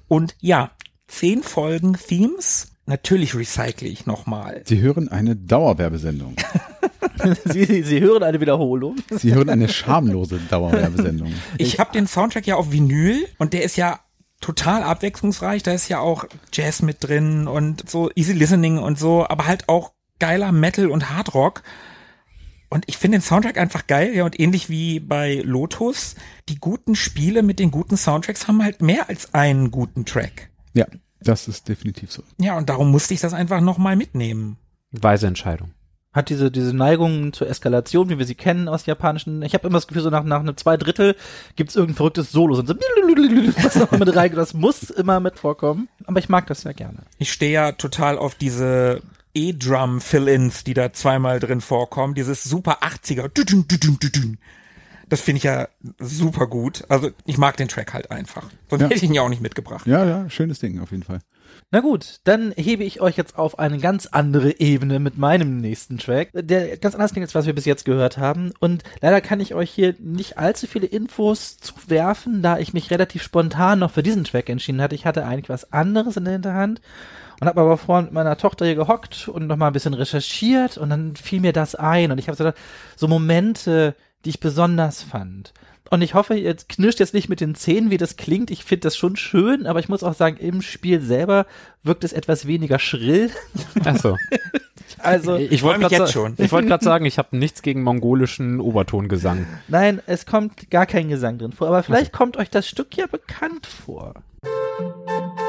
Und 0.08 0.36
ja, 0.40 0.70
zehn 1.06 1.42
Folgen 1.42 1.98
Themes. 2.08 2.72
Natürlich 2.86 3.34
recycle 3.34 3.88
ich 3.88 4.06
nochmal. 4.06 4.62
Sie 4.64 4.80
hören 4.80 5.08
eine 5.08 5.36
Dauerwerbesendung. 5.36 6.34
Sie, 7.44 7.82
Sie 7.82 8.00
hören 8.00 8.22
eine 8.22 8.40
Wiederholung. 8.40 8.96
Sie 9.10 9.34
hören 9.34 9.48
eine 9.48 9.68
schamlose 9.68 10.38
Dauerwerbesendung. 10.50 11.32
Ich 11.58 11.78
habe 11.78 11.92
den 11.92 12.06
Soundtrack 12.06 12.46
ja 12.46 12.56
auf 12.56 12.72
Vinyl 12.72 13.26
und 13.38 13.52
der 13.52 13.62
ist 13.62 13.76
ja 13.76 14.00
total 14.40 14.82
abwechslungsreich. 14.82 15.62
Da 15.62 15.72
ist 15.72 15.88
ja 15.88 16.00
auch 16.00 16.24
Jazz 16.52 16.82
mit 16.82 16.98
drin 17.00 17.46
und 17.46 17.88
so 17.88 18.10
Easy 18.14 18.32
Listening 18.32 18.78
und 18.78 18.98
so, 18.98 19.26
aber 19.28 19.46
halt 19.46 19.68
auch 19.68 19.92
geiler 20.18 20.52
Metal 20.52 20.88
und 20.88 21.10
Hardrock. 21.10 21.62
Und 22.68 22.84
ich 22.86 22.98
finde 22.98 23.18
den 23.18 23.22
Soundtrack 23.22 23.58
einfach 23.58 23.88
geil, 23.88 24.14
ja, 24.14 24.24
und 24.24 24.38
ähnlich 24.38 24.70
wie 24.70 25.00
bei 25.00 25.42
Lotus, 25.44 26.14
die 26.48 26.60
guten 26.60 26.94
Spiele 26.94 27.42
mit 27.42 27.58
den 27.58 27.72
guten 27.72 27.96
Soundtracks 27.96 28.46
haben 28.46 28.62
halt 28.62 28.80
mehr 28.80 29.08
als 29.08 29.34
einen 29.34 29.72
guten 29.72 30.04
Track. 30.04 30.50
Ja, 30.72 30.86
das 31.20 31.48
ist 31.48 31.68
definitiv 31.68 32.12
so. 32.12 32.22
Ja, 32.38 32.56
und 32.56 32.68
darum 32.68 32.92
musste 32.92 33.12
ich 33.12 33.20
das 33.20 33.34
einfach 33.34 33.60
nochmal 33.60 33.96
mitnehmen. 33.96 34.56
Weise 34.92 35.26
Entscheidung. 35.26 35.72
Hat 36.12 36.28
diese, 36.28 36.50
diese 36.50 36.74
Neigung 36.74 37.32
zur 37.32 37.48
Eskalation, 37.48 38.08
wie 38.08 38.18
wir 38.18 38.26
sie 38.26 38.34
kennen 38.34 38.68
aus 38.68 38.84
japanischen. 38.86 39.42
Ich 39.42 39.54
habe 39.54 39.68
immer 39.68 39.76
das 39.78 39.86
Gefühl, 39.86 40.02
so 40.02 40.10
nach, 40.10 40.24
nach 40.24 40.40
einem 40.40 40.56
zwei 40.56 40.76
Drittel 40.76 41.14
gibt's 41.54 41.76
irgendein 41.76 41.96
verrücktes 41.96 42.32
Solo. 42.32 42.56
So, 42.56 42.64
was 42.66 43.76
noch 43.76 43.92
mit 43.92 44.16
rein. 44.16 44.34
Das 44.34 44.52
muss 44.52 44.90
immer 44.90 45.20
mit 45.20 45.38
vorkommen. 45.38 45.88
Aber 46.06 46.18
ich 46.18 46.28
mag 46.28 46.48
das 46.48 46.64
ja 46.64 46.72
gerne. 46.72 46.98
Ich 47.18 47.30
stehe 47.32 47.52
ja 47.52 47.72
total 47.72 48.18
auf 48.18 48.34
diese 48.34 49.02
E-Drum-Fill-Ins, 49.34 50.64
die 50.64 50.74
da 50.74 50.92
zweimal 50.92 51.38
drin 51.38 51.60
vorkommen. 51.60 52.14
Dieses 52.14 52.42
super 52.42 52.78
80er. 52.82 53.28
Düdün, 53.28 53.68
düdün, 53.68 53.98
düdün. 54.00 54.38
Das 55.08 55.20
finde 55.20 55.38
ich 55.38 55.44
ja 55.44 55.68
super 56.00 56.46
gut. 56.48 56.84
Also 56.88 57.10
ich 57.24 57.38
mag 57.38 57.56
den 57.56 57.68
Track 57.68 57.94
halt 57.94 58.10
einfach. 58.10 58.44
Sonst 58.68 58.82
Ja. 58.82 58.86
hätte 58.88 58.96
ich 58.96 59.02
ihn 59.04 59.14
ja 59.14 59.22
auch 59.22 59.28
nicht 59.28 59.42
mitgebracht. 59.42 59.86
Ja, 59.86 60.04
ja, 60.04 60.28
schönes 60.30 60.58
Ding 60.58 60.80
auf 60.80 60.90
jeden 60.90 61.02
Fall. 61.02 61.20
Na 61.72 61.78
gut, 61.78 62.18
dann 62.24 62.52
hebe 62.56 62.82
ich 62.82 63.00
euch 63.00 63.16
jetzt 63.16 63.38
auf 63.38 63.60
eine 63.60 63.78
ganz 63.78 64.06
andere 64.06 64.58
Ebene 64.58 64.98
mit 64.98 65.18
meinem 65.18 65.58
nächsten 65.58 65.98
Track, 65.98 66.30
der 66.34 66.76
ganz 66.78 66.96
anders 66.96 67.12
klingt, 67.12 67.28
als 67.28 67.34
was 67.36 67.46
wir 67.46 67.54
bis 67.54 67.64
jetzt 67.64 67.84
gehört 67.84 68.18
haben. 68.18 68.52
Und 68.58 68.82
leider 69.00 69.20
kann 69.20 69.38
ich 69.38 69.54
euch 69.54 69.70
hier 69.70 69.94
nicht 70.00 70.36
allzu 70.36 70.66
viele 70.66 70.88
Infos 70.88 71.58
zuwerfen, 71.58 72.42
da 72.42 72.58
ich 72.58 72.72
mich 72.72 72.90
relativ 72.90 73.22
spontan 73.22 73.78
noch 73.78 73.92
für 73.92 74.02
diesen 74.02 74.24
Track 74.24 74.48
entschieden 74.48 74.82
hatte. 74.82 74.96
Ich 74.96 75.06
hatte 75.06 75.24
eigentlich 75.24 75.48
was 75.48 75.72
anderes 75.72 76.16
in 76.16 76.24
der 76.24 76.32
Hinterhand 76.32 76.80
und 77.40 77.46
habe 77.46 77.60
aber 77.60 77.78
vorhin 77.78 78.06
mit 78.06 78.14
meiner 78.14 78.36
Tochter 78.36 78.66
hier 78.66 78.74
gehockt 78.74 79.28
und 79.28 79.46
noch 79.46 79.56
mal 79.56 79.68
ein 79.68 79.72
bisschen 79.72 79.94
recherchiert 79.94 80.76
und 80.76 80.90
dann 80.90 81.14
fiel 81.14 81.40
mir 81.40 81.52
das 81.52 81.76
ein 81.76 82.10
und 82.10 82.18
ich 82.18 82.26
habe 82.26 82.36
so, 82.36 82.50
so 82.96 83.06
Momente, 83.06 83.94
die 84.24 84.30
ich 84.30 84.40
besonders 84.40 85.04
fand. 85.04 85.52
Und 85.92 86.02
ich 86.02 86.14
hoffe, 86.14 86.36
ihr 86.36 86.54
knirscht 86.54 87.00
jetzt 87.00 87.14
nicht 87.14 87.28
mit 87.28 87.40
den 87.40 87.56
Zähnen, 87.56 87.90
wie 87.90 87.96
das 87.96 88.16
klingt. 88.16 88.50
Ich 88.52 88.64
finde 88.64 88.82
das 88.82 88.96
schon 88.96 89.16
schön, 89.16 89.66
aber 89.66 89.80
ich 89.80 89.88
muss 89.88 90.04
auch 90.04 90.14
sagen, 90.14 90.36
im 90.36 90.62
Spiel 90.62 91.00
selber 91.00 91.46
wirkt 91.82 92.04
es 92.04 92.12
etwas 92.12 92.46
weniger 92.46 92.78
schrill. 92.78 93.30
Ach 93.84 93.96
so. 93.96 94.16
Also, 95.02 95.36
Ich 95.36 95.60
freu 95.60 95.68
wollte 95.68 95.80
mich 95.80 95.88
gerade 95.88 96.02
jetzt 96.02 96.12
sa 96.12 96.20
schon. 96.20 96.34
ich 96.36 96.52
wollte 96.52 96.68
gerade 96.68 96.84
sagen, 96.84 97.06
ich 97.06 97.16
habe 97.16 97.34
nichts 97.34 97.62
gegen 97.62 97.82
mongolischen 97.82 98.60
Obertongesang. 98.60 99.46
nein, 99.68 100.02
es 100.06 100.26
kommt 100.26 100.68
gar 100.70 100.84
kein 100.84 101.08
Gesang 101.08 101.38
drin 101.38 101.52
vor, 101.52 101.68
aber 101.68 101.82
vielleicht 101.82 102.12
kommt 102.12 102.36
euch 102.36 102.50
das 102.50 102.68
Stück 102.68 102.94
ja 102.96 103.06
bekannt 103.06 103.66
vor. 103.66 104.14
Ach, 104.42 105.39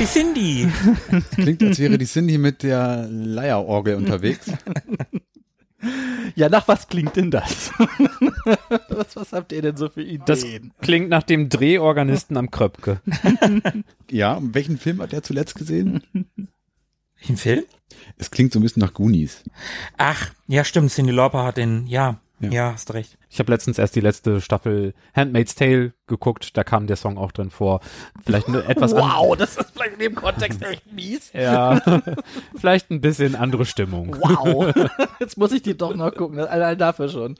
die 0.00 0.06
Cindy. 0.06 0.68
Klingt, 1.34 1.62
als 1.62 1.78
wäre 1.78 1.98
die 1.98 2.06
Cindy 2.06 2.38
mit 2.38 2.62
der 2.62 3.06
Leierorgel 3.10 3.96
unterwegs. 3.96 4.50
Ja, 6.34 6.48
nach 6.48 6.66
was 6.68 6.88
klingt 6.88 7.16
denn 7.16 7.30
das? 7.30 7.70
was, 8.88 9.16
was 9.16 9.32
habt 9.32 9.52
ihr 9.52 9.62
denn 9.62 9.76
so 9.76 9.88
für 9.88 10.02
Ideen? 10.02 10.22
Das 10.26 10.44
klingt 10.80 11.10
nach 11.10 11.22
dem 11.22 11.48
Drehorganisten 11.48 12.36
am 12.36 12.50
Kröpke. 12.50 13.00
Ja, 14.10 14.34
und 14.34 14.54
welchen 14.54 14.76
Film 14.76 15.00
hat 15.00 15.12
er 15.12 15.22
zuletzt 15.22 15.54
gesehen? 15.54 16.02
Welchen 17.18 17.36
Film? 17.36 17.64
Es 18.18 18.32
klingt 18.32 18.52
so 18.52 18.58
ein 18.58 18.62
bisschen 18.62 18.80
nach 18.80 18.92
Goonies. 18.92 19.44
Ach, 19.98 20.30
ja, 20.48 20.64
stimmt. 20.64 20.90
Cindy 20.90 21.12
Lauper 21.12 21.44
hat 21.44 21.58
den, 21.58 21.86
ja, 21.86 22.20
Ja. 22.40 22.50
ja, 22.50 22.72
hast 22.72 22.94
recht. 22.94 23.18
Ich 23.28 23.38
habe 23.38 23.52
letztens 23.52 23.78
erst 23.78 23.94
die 23.96 24.00
letzte 24.00 24.40
Staffel 24.40 24.94
Handmaid's 25.14 25.54
Tale 25.54 25.92
geguckt, 26.06 26.56
da 26.56 26.64
kam 26.64 26.86
der 26.86 26.96
Song 26.96 27.18
auch 27.18 27.32
drin 27.32 27.50
vor. 27.50 27.80
Vielleicht 28.24 28.48
eine 28.48 28.64
etwas 28.64 28.92
Wow, 28.92 29.36
das 29.36 29.56
ist 29.56 29.70
vielleicht 29.72 29.94
in 29.94 29.98
dem 30.00 30.14
Kontext 30.14 30.62
echt 30.62 30.90
mies. 30.92 31.30
Ja, 31.32 31.80
vielleicht 32.56 32.90
ein 32.90 33.00
bisschen 33.00 33.36
andere 33.36 33.66
Stimmung. 33.66 34.16
Wow. 34.18 34.74
Jetzt 35.20 35.36
muss 35.36 35.52
ich 35.52 35.62
die 35.62 35.76
doch 35.76 35.94
noch 35.94 36.14
gucken. 36.14 36.38
Allein 36.40 36.78
dafür 36.78 37.08
schon. 37.08 37.36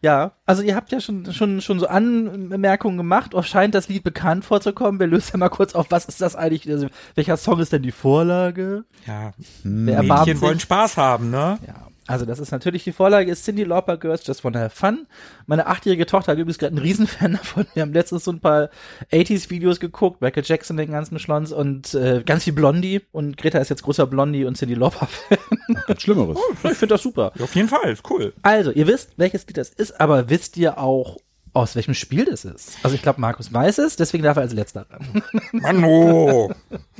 Ja, 0.00 0.32
also 0.44 0.62
ihr 0.62 0.74
habt 0.74 0.92
ja 0.92 1.00
schon, 1.00 1.32
schon, 1.32 1.60
schon 1.60 1.78
so 1.80 1.86
Anmerkungen 1.86 2.98
gemacht. 2.98 3.34
Euch 3.34 3.46
scheint 3.46 3.74
das 3.74 3.88
Lied 3.88 4.02
bekannt 4.02 4.44
vorzukommen. 4.44 5.00
Wir 5.00 5.06
lösen 5.06 5.30
ja 5.34 5.38
mal 5.38 5.48
kurz 5.48 5.74
auf, 5.74 5.86
was 5.90 6.04
ist 6.04 6.20
das 6.20 6.36
eigentlich? 6.36 6.68
Also, 6.70 6.88
welcher 7.14 7.36
Song 7.36 7.60
ist 7.60 7.72
denn 7.72 7.82
die 7.82 7.92
Vorlage? 7.92 8.84
Ja, 9.06 9.32
Wer 9.62 10.02
Mädchen 10.02 10.40
wollen? 10.40 10.60
Spaß 10.60 10.96
haben, 10.96 11.30
ne? 11.30 11.58
Ja. 11.66 11.91
Also 12.06 12.24
das 12.26 12.38
ist 12.38 12.50
natürlich 12.50 12.84
die 12.84 12.92
Vorlage, 12.92 13.30
ist 13.30 13.44
Cindy 13.44 13.64
Lauper 13.64 13.96
Girls 13.96 14.26
Just 14.26 14.44
Wanna 14.44 14.60
Have 14.60 14.74
Fun. 14.76 15.06
Meine 15.46 15.66
achtjährige 15.66 16.06
Tochter 16.06 16.32
hat 16.32 16.38
übrigens 16.38 16.58
gerade 16.58 16.72
einen 16.74 16.82
Riesenfan 16.84 17.32
davon. 17.42 17.66
Wir 17.74 17.82
haben 17.82 17.92
letztens 17.92 18.24
so 18.24 18.32
ein 18.32 18.40
paar 18.40 18.70
80s-Videos 19.12 19.78
geguckt, 19.80 20.20
Michael 20.20 20.42
Jackson, 20.44 20.76
den 20.76 20.90
ganzen 20.90 21.18
Schlons 21.18 21.52
und 21.52 21.94
äh, 21.94 22.22
ganz 22.24 22.44
viel 22.44 22.52
Blondie. 22.52 23.02
Und 23.12 23.36
Greta 23.36 23.58
ist 23.58 23.68
jetzt 23.68 23.82
großer 23.82 24.06
Blondie 24.06 24.44
und 24.44 24.56
Cindy 24.56 24.74
Lauper-Fan. 24.74 25.38
Ganz 25.86 26.02
Schlimmeres. 26.02 26.38
ich 26.64 26.70
finde 26.70 26.94
das 26.94 27.02
super. 27.02 27.32
Auf 27.38 27.54
jeden 27.54 27.68
Fall, 27.68 27.90
ist 27.90 28.08
cool. 28.10 28.32
Also, 28.42 28.72
ihr 28.72 28.86
wisst, 28.86 29.12
welches 29.16 29.46
Lied 29.46 29.56
das 29.56 29.70
ist, 29.70 30.00
aber 30.00 30.28
wisst 30.28 30.56
ihr 30.56 30.78
auch, 30.78 31.18
aus 31.54 31.76
welchem 31.76 31.94
Spiel 31.94 32.24
das 32.24 32.44
ist? 32.44 32.78
Also 32.82 32.94
ich 32.94 33.02
glaube, 33.02 33.20
Markus 33.20 33.52
weiß 33.52 33.78
es, 33.78 33.96
deswegen 33.96 34.24
darf 34.24 34.36
er 34.36 34.42
als 34.42 34.54
letzter 34.54 34.86
ran. 34.90 35.22
Mano. 35.52 36.50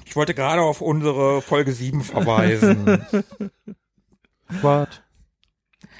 Ich 0.04 0.14
wollte 0.14 0.34
gerade 0.34 0.60
auf 0.60 0.80
unsere 0.80 1.40
Folge 1.40 1.72
7 1.72 2.02
verweisen. 2.02 3.02
What? 4.60 5.02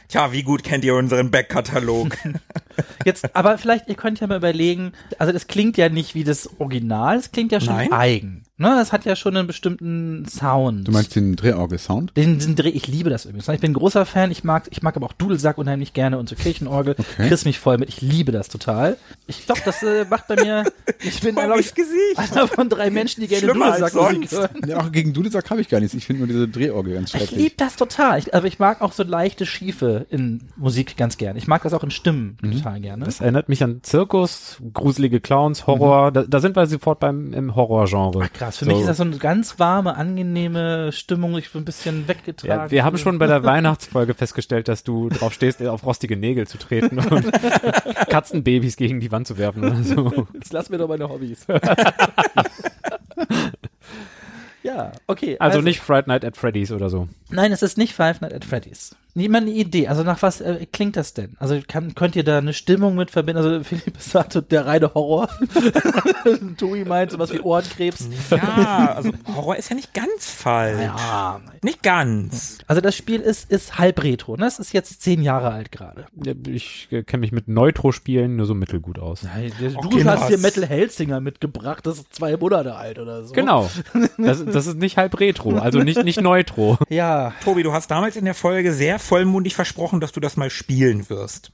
Tja, 0.09 0.31
wie 0.33 0.43
gut 0.43 0.63
kennt 0.63 0.85
ihr 0.85 0.95
unseren 0.95 1.31
Backkatalog? 1.31 2.19
Jetzt, 3.07 3.35
aber 3.35 3.57
vielleicht, 3.57 3.89
ihr 3.89 3.95
könnt 3.95 4.21
ja 4.21 4.27
mal 4.27 4.37
überlegen, 4.37 4.93
also 5.19 5.33
das 5.33 5.47
klingt 5.47 5.79
ja 5.79 5.89
nicht 5.89 6.15
wie 6.15 6.25
das 6.25 6.61
Original, 6.61 7.17
es 7.17 7.33
klingt 7.33 7.51
ja 7.51 7.61
schon 7.61 7.77
Nein. 7.77 7.93
eigen. 7.93 8.43
Ne, 8.59 8.69
das 8.77 8.93
hat 8.93 9.07
ja 9.07 9.17
schon 9.17 9.35
einen 9.35 9.47
bestimmten 9.47 10.27
Sound. 10.29 10.87
Du 10.87 10.93
meinst 10.93 11.17
den 11.17 11.37
Drehorgel-Sound? 11.37 12.15
Den, 12.17 12.39
den 12.39 12.55
Dreh, 12.55 12.69
ich 12.69 12.87
liebe 12.87 13.09
das 13.09 13.25
übrigens. 13.25 13.49
Ich 13.49 13.61
bin 13.61 13.71
ein 13.71 13.75
großer 13.75 14.05
Fan, 14.05 14.31
ich 14.31 14.45
mag, 14.45 14.69
ich 14.71 14.83
mag 14.83 14.95
aber 14.95 15.07
auch 15.07 15.15
Dudelsack 15.15 15.57
unheimlich 15.57 15.95
gerne 15.95 16.19
und 16.19 16.29
so 16.29 16.37
Kirchenorgel. 16.37 16.95
Okay. 16.99 17.29
Kriss 17.29 17.47
mich 17.47 17.59
voll 17.59 17.79
mit, 17.79 17.89
ich 17.89 18.03
liebe 18.03 18.31
das 18.31 18.49
total. 18.49 18.99
Ich 19.27 19.47
glaube, 19.47 19.63
das 19.65 19.83
äh, 19.83 20.05
macht 20.05 20.29
bei 20.29 20.37
mir, 20.37 20.65
ich 21.01 21.23
bin, 21.23 21.35
glaube 21.35 21.61
ich, 21.61 21.75
Gesicht. 21.75 22.19
einer 22.19 22.47
von 22.47 22.69
drei 22.69 22.91
Menschen, 22.91 23.23
die 23.23 23.27
gerne 23.29 23.47
Schlimmer 23.49 23.73
als 23.73 23.93
Dudelsackmusik 23.93 24.29
sonst. 24.29 24.41
hören. 24.55 24.69
Ja, 24.69 24.81
auch 24.81 24.93
gegen 24.93 25.15
Dudelsack 25.15 25.49
habe 25.51 25.63
ich 25.63 25.71
gar 25.71 25.81
nichts. 25.81 25.95
Ich 25.95 26.05
finde 26.05 26.21
nur 26.21 26.29
diese 26.29 26.47
Drehorgel 26.47 26.93
ganz 26.95 27.15
Ich 27.15 27.21
schrecklich. 27.21 27.41
liebe 27.41 27.55
das 27.57 27.77
total. 27.77 28.19
Ich, 28.19 28.35
aber 28.35 28.47
ich 28.47 28.59
mag 28.59 28.83
auch 28.83 28.93
so 28.93 29.03
leichte 29.03 29.47
Schiefe 29.47 30.07
in 30.11 30.43
Musik 30.57 30.99
ganz 30.99 31.17
gerne. 31.17 31.39
Ich 31.39 31.47
mag 31.49 31.63
das 31.63 31.73
auch 31.73 31.83
in 31.83 31.91
Stimmen 31.91 32.37
total 32.43 32.81
gerne. 32.81 33.07
Das 33.07 33.23
erinnert 33.23 33.49
mich 33.49 33.65
an 33.65 33.81
Zirkus, 33.83 34.59
gruselige 34.75 35.21
Clowns, 35.21 35.67
Horror. 35.67 36.13
Da, 36.13 36.25
da 36.25 36.41
sind 36.41 36.55
wir 36.55 36.67
sofort 36.67 37.01
beim 37.01 37.33
im 37.33 37.57
Horrorgenre. 37.57 38.29
Krass. 38.43 38.59
Für 38.59 38.65
So. 38.65 38.71
mich 38.73 38.81
ist 38.81 38.89
das 38.89 38.97
so 38.97 39.05
eine 39.05 39.17
ganz 39.19 39.61
warme, 39.61 39.95
angenehme 39.97 40.91
Stimmung. 40.91 41.39
Ich 41.39 41.53
bin 41.53 41.63
ein 41.63 41.65
bisschen 41.65 42.09
weggetragen. 42.09 42.65
Ja, 42.65 42.71
wir 42.73 42.85
haben 42.85 42.99
schon 42.99 43.19
bei 43.21 43.29
der 43.29 43.45
Weihnachtsfolge 43.45 44.15
festgestellt, 44.15 44.67
dass 44.67 44.83
du 44.83 45.09
drauf 45.11 45.33
stehst, 45.33 45.65
auf 45.65 45.87
rostige 45.87 46.17
Nägel 46.17 46.49
zu 46.49 46.59
treten 46.59 46.99
und 46.99 47.31
Katzenbabys 48.09 48.77
gegen 48.77 48.99
die 48.99 49.13
Wand 49.13 49.29
zu 49.29 49.39
werfen 49.39 49.63
oder 49.65 49.85
so. 49.85 50.27
Jetzt 50.35 50.53
lass 50.53 50.71
mir 50.71 50.79
doch 50.79 50.89
meine 50.89 51.09
Hobbys. 51.09 51.47
ja, 54.65 54.91
okay. 55.07 55.37
Also, 55.39 55.61
nicht 55.61 55.79
Friday 55.81 56.09
Night 56.09 56.25
at 56.25 56.37
Freddy's 56.37 56.73
oder 56.73 56.91
so. 56.91 57.09
Nein, 57.31 57.53
es 57.53 57.63
ist 57.63 57.79
nicht 57.79 57.95
Five 57.95 58.23
Nights 58.23 58.35
at 58.35 58.45
Freddy's. 58.45 58.97
Niemand 59.15 59.47
eine 59.47 59.57
Idee. 59.57 59.89
Also 59.89 60.03
nach 60.05 60.23
was 60.23 60.41
äh, 60.41 60.67
klingt 60.73 60.97
das 60.97 61.13
denn? 61.13 61.37
Also 61.39 61.59
kann, 61.67 61.95
könnt 61.95 62.17
ihr 62.17 62.25
da 62.25 62.39
eine 62.39 62.55
Stimmung 62.55 62.95
mit 62.95 63.11
verbinden? 63.11 63.43
Also 63.43 63.63
Philipp 63.65 63.97
sagt, 63.99 64.51
der 64.51 64.67
reine 64.67 64.95
Horror. 64.95 65.29
Tui 66.57 66.85
meint 66.85 67.11
sowas 67.11 67.33
wie 67.33 67.41
Ohrenkrebs. 67.41 68.09
Ja, 68.31 68.95
also 68.97 69.11
Horror 69.35 69.57
ist 69.57 69.69
ja 69.71 69.77
nicht 69.77 69.93
ganz 69.93 70.31
falsch. 70.31 70.81
Ja. 70.81 71.41
Nicht 71.63 71.83
ganz. 71.83 72.59
Also 72.67 72.81
das 72.81 72.97
Spiel 72.97 73.21
ist, 73.21 73.51
ist 73.51 73.79
halb 73.79 74.03
retro. 74.03 74.37
Ne? 74.37 74.47
Es 74.47 74.59
ist 74.59 74.73
jetzt 74.73 75.03
zehn 75.03 75.23
Jahre 75.23 75.51
alt 75.51 75.73
gerade. 75.73 76.07
Ja, 76.25 76.33
Ich 76.49 76.89
äh, 76.91 77.03
kenne 77.03 77.21
mich 77.21 77.33
mit 77.33 77.49
Neutro-Spielen 77.49 78.37
nur 78.37 78.47
so 78.47 78.55
mittelgut 78.55 78.99
aus. 78.99 79.21
Du 79.21 79.29
Okay, 79.77 80.05
hast 80.05 80.23
was? 80.23 80.29
dir 80.29 80.39
Metal 80.39 80.67
Hellsinger 80.67 81.21
mitgebracht. 81.21 81.87
Das 81.87 81.99
ist 81.99 82.15
zwei 82.15 82.37
Monate 82.37 82.75
alt 82.77 82.99
oder 82.99 83.25
so. 83.25 83.33
Genau. 83.33 83.71
Das, 84.19 84.45
das 84.45 84.67
ist 84.67 84.77
nicht 84.77 84.97
halb 84.99 85.19
Retro, 85.19 85.57
also 85.59 85.81
nicht, 85.81 86.05
nicht 86.05 86.21
Neutro. 86.21 86.79
Ja, 86.89 87.33
Tobi, 87.45 87.63
du 87.63 87.73
hast 87.73 87.91
damals 87.91 88.15
in 88.17 88.25
der 88.25 88.35
Folge 88.35 88.73
sehr 88.73 88.99
vollmundig 89.03 89.55
versprochen, 89.55 90.01
dass 90.01 90.13
du 90.13 90.21
das 90.21 90.37
mal 90.37 90.51
spielen 90.51 91.09
wirst. 91.11 91.53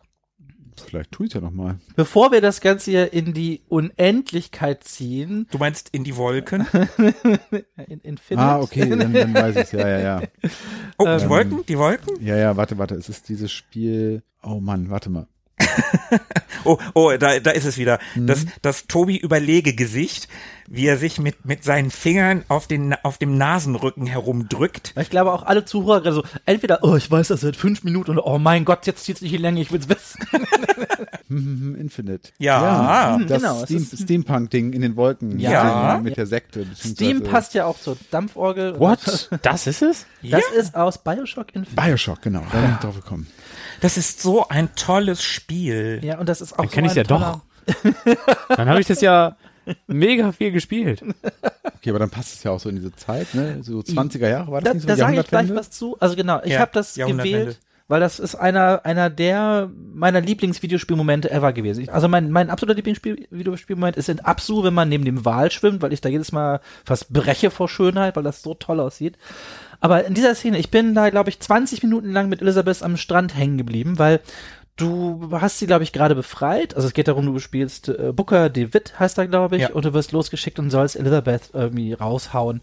Vielleicht 0.86 1.10
tue 1.10 1.26
ich 1.26 1.32
ja 1.34 1.40
nochmal. 1.40 1.80
bevor 1.96 2.30
wir 2.30 2.40
das 2.40 2.60
Ganze 2.60 2.92
hier 2.92 3.12
in 3.12 3.34
die 3.34 3.62
Unendlichkeit 3.68 4.84
ziehen, 4.84 5.48
Du 5.50 5.58
meinst 5.58 5.88
in 5.90 6.04
die 6.04 6.14
Wolken? 6.16 6.68
in 7.88 8.00
Infinite, 8.02 8.38
Ah, 8.38 8.60
okay, 8.60 8.88
dann, 8.88 9.12
dann 9.12 9.34
weiß 9.34 9.56
ich 9.56 9.72
Ja, 9.72 9.88
ja, 9.88 9.98
ja. 9.98 10.22
Oh, 10.98 11.04
die 11.04 11.28
Wolken? 11.28 11.66
Die 11.66 11.76
Wolken? 11.78 12.24
Ja, 12.24 12.36
ja, 12.36 12.56
warte, 12.56 12.78
warte. 12.78 12.94
Es 12.94 13.08
ist 13.08 13.28
dieses 13.28 13.50
Spiel. 13.50 14.22
Oh 14.40 14.60
Mann, 14.60 14.88
warte 14.88 15.10
mal. 15.10 15.26
Oh, 16.64 16.76
oh, 16.94 17.12
da, 17.18 17.38
da 17.38 17.52
ist 17.52 17.64
es 17.64 17.78
wieder. 17.78 17.98
Das, 18.16 18.44
das 18.62 18.86
Tobi 18.88 19.16
überlege 19.16 19.74
Gesicht, 19.74 20.28
wie 20.66 20.86
er 20.86 20.98
sich 20.98 21.18
mit, 21.18 21.44
mit 21.46 21.62
seinen 21.64 21.90
Fingern 21.90 22.44
auf 22.48 22.66
den, 22.66 22.94
auf 23.04 23.16
dem 23.16 23.38
Nasenrücken 23.38 24.06
herumdrückt. 24.06 24.92
Ich 25.00 25.08
glaube 25.08 25.32
auch 25.32 25.44
alle 25.44 25.64
Zuhörer 25.64 26.00
gerade 26.02 26.16
so, 26.16 26.24
entweder, 26.46 26.80
oh, 26.82 26.96
ich 26.96 27.10
weiß 27.10 27.28
das 27.28 27.40
seit 27.42 27.56
fünf 27.56 27.84
Minuten 27.84 28.10
oder 28.10 28.26
oh 28.26 28.38
mein 28.38 28.64
Gott, 28.64 28.86
jetzt 28.86 29.04
zieht 29.04 29.16
es 29.16 29.22
nicht 29.22 29.32
in 29.34 29.40
Länge, 29.40 29.60
ich 29.62 29.70
will's 29.72 29.88
wissen. 29.88 30.20
Mhm, 31.28 31.74
Infinite. 31.80 32.30
Ja. 32.38 33.18
das 33.26 33.40
genau, 33.40 33.64
Steam, 33.64 33.86
Steampunk-Ding 33.94 34.72
in 34.72 34.82
den 34.82 34.96
Wolken. 34.96 35.38
Ja. 35.38 35.52
Mit, 35.62 35.64
der- 35.64 36.00
mit 36.02 36.16
der 36.18 36.26
Sekte. 36.26 36.66
Steam 36.76 37.22
passt 37.22 37.54
ja 37.54 37.64
auch 37.66 37.78
zur 37.80 37.96
Dampforgel. 38.10 38.78
What? 38.78 39.30
Das 39.42 39.66
ist 39.66 39.82
es? 39.82 40.06
Das 40.22 40.42
ist 40.56 40.74
aus 40.74 40.98
Bioshock 40.98 41.54
Infinite. 41.54 41.80
Bioshock, 41.80 42.20
genau. 42.22 42.42
Da 42.52 42.60
bin 42.60 42.70
ich 42.72 42.78
drauf 42.78 42.96
gekommen. 42.96 43.26
Das 43.80 43.96
ist 43.96 44.20
so 44.22 44.48
ein 44.48 44.74
tolles 44.74 45.22
Spiel. 45.22 46.00
Ja, 46.02 46.18
und 46.18 46.28
das 46.28 46.40
ist 46.40 46.52
auch 46.52 46.58
Dann 46.58 46.68
so 46.68 46.72
kenn 46.74 46.84
ich's 46.84 46.92
ein 46.94 46.98
ja 46.98 47.04
toller- 47.04 47.42
doch. 47.66 48.56
Dann 48.56 48.68
habe 48.68 48.80
ich 48.80 48.86
das 48.86 49.00
ja 49.00 49.36
mega 49.86 50.32
viel 50.32 50.50
gespielt. 50.52 51.02
Okay, 51.76 51.90
aber 51.90 51.98
dann 51.98 52.08
passt 52.10 52.34
es 52.34 52.42
ja 52.42 52.50
auch 52.50 52.58
so 52.60 52.70
in 52.70 52.76
diese 52.76 52.94
Zeit, 52.96 53.34
ne? 53.34 53.58
So 53.62 53.80
20er 53.80 54.28
Jahre 54.28 54.50
war 54.50 54.60
das 54.62 54.70
Da, 54.70 54.74
nicht 54.74 54.82
so 54.82 54.88
da 54.88 54.96
sage 54.96 55.20
ich 55.20 55.26
gleich 55.26 55.54
was 55.54 55.70
zu. 55.70 55.96
Also 56.00 56.16
genau, 56.16 56.40
ich 56.42 56.52
Ja, 56.52 56.60
habe 56.60 56.70
das 56.72 56.94
gewählt, 56.94 57.58
weil 57.86 58.00
das 58.00 58.18
ist 58.18 58.34
einer 58.34 58.80
einer 58.86 59.10
der 59.10 59.70
meiner 59.94 60.22
Lieblingsvideospielmomente 60.22 61.30
ever 61.30 61.52
gewesen. 61.52 61.82
Ich- 61.82 61.92
Also 61.92 62.08
mein 62.08 62.30
mein 62.30 62.48
absoluter 62.48 62.76
Lieblingsvideospielmoment 62.76 63.96
ist 63.98 64.08
in 64.08 64.20
Absu, 64.20 64.64
wenn 64.64 64.72
man 64.74 64.88
neben 64.88 65.04
dem 65.04 65.24
Wal 65.26 65.50
schwimmt, 65.50 65.82
weil 65.82 65.92
ich 65.92 66.00
da 66.00 66.08
jedes 66.08 66.32
Mal 66.32 66.60
fast 66.86 67.12
breche 67.12 67.50
vor 67.50 67.68
Schönheit, 67.68 68.16
weil 68.16 68.22
das 68.24 68.40
so 68.42 68.54
toll 68.54 68.80
aussieht. 68.80 69.18
Aber 69.80 70.04
in 70.04 70.14
dieser 70.14 70.34
Szene, 70.34 70.58
ich 70.58 70.70
bin 70.70 70.94
da, 70.94 71.10
glaube 71.10 71.30
ich, 71.30 71.40
20 71.40 71.82
Minuten 71.82 72.12
lang 72.12 72.28
mit 72.28 72.42
Elisabeth 72.42 72.82
am 72.82 72.96
Strand 72.96 73.36
hängen 73.36 73.58
geblieben, 73.58 73.98
weil 73.98 74.20
du 74.76 75.28
hast 75.32 75.58
sie, 75.58 75.66
glaube 75.66 75.82
ich, 75.84 75.92
gerade 75.92 76.14
befreit. 76.14 76.74
Also 76.76 76.88
es 76.88 76.94
geht 76.94 77.08
darum, 77.08 77.26
du 77.26 77.38
spielst 77.38 77.88
äh, 77.88 78.12
Booker 78.14 78.48
DeWitt, 78.48 78.98
heißt 78.98 79.18
er, 79.18 79.26
glaube 79.26 79.56
ich, 79.56 79.62
Ja. 79.62 79.70
und 79.70 79.84
du 79.84 79.92
wirst 79.92 80.12
losgeschickt 80.12 80.58
und 80.58 80.70
sollst 80.70 80.96
Elisabeth 80.96 81.50
irgendwie 81.52 81.92
raushauen. 81.92 82.60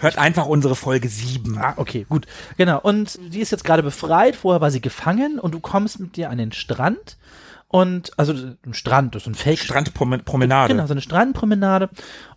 Hört 0.00 0.18
einfach 0.18 0.46
unsere 0.46 0.74
Folge 0.76 1.08
7. 1.08 1.58
Ah, 1.58 1.74
okay, 1.76 2.06
gut. 2.08 2.26
Genau. 2.56 2.80
Und 2.80 3.18
die 3.32 3.40
ist 3.40 3.50
jetzt 3.50 3.64
gerade 3.64 3.82
befreit. 3.82 4.36
Vorher 4.36 4.60
war 4.60 4.70
sie 4.70 4.80
gefangen 4.80 5.38
und 5.38 5.54
du 5.54 5.60
kommst 5.60 5.98
mit 6.00 6.16
dir 6.16 6.30
an 6.30 6.38
den 6.38 6.52
Strand. 6.52 7.16
Und, 7.68 8.12
also, 8.16 8.32
ein 8.32 8.74
Strand, 8.74 9.16
das 9.16 9.22
ist 9.22 9.28
ein 9.28 9.34
Fake 9.34 9.58
Strandpromenade. 9.58 10.72
Genau, 10.72 10.86
so 10.86 10.94
eine 10.94 11.00
Strandpromenade. 11.00 11.90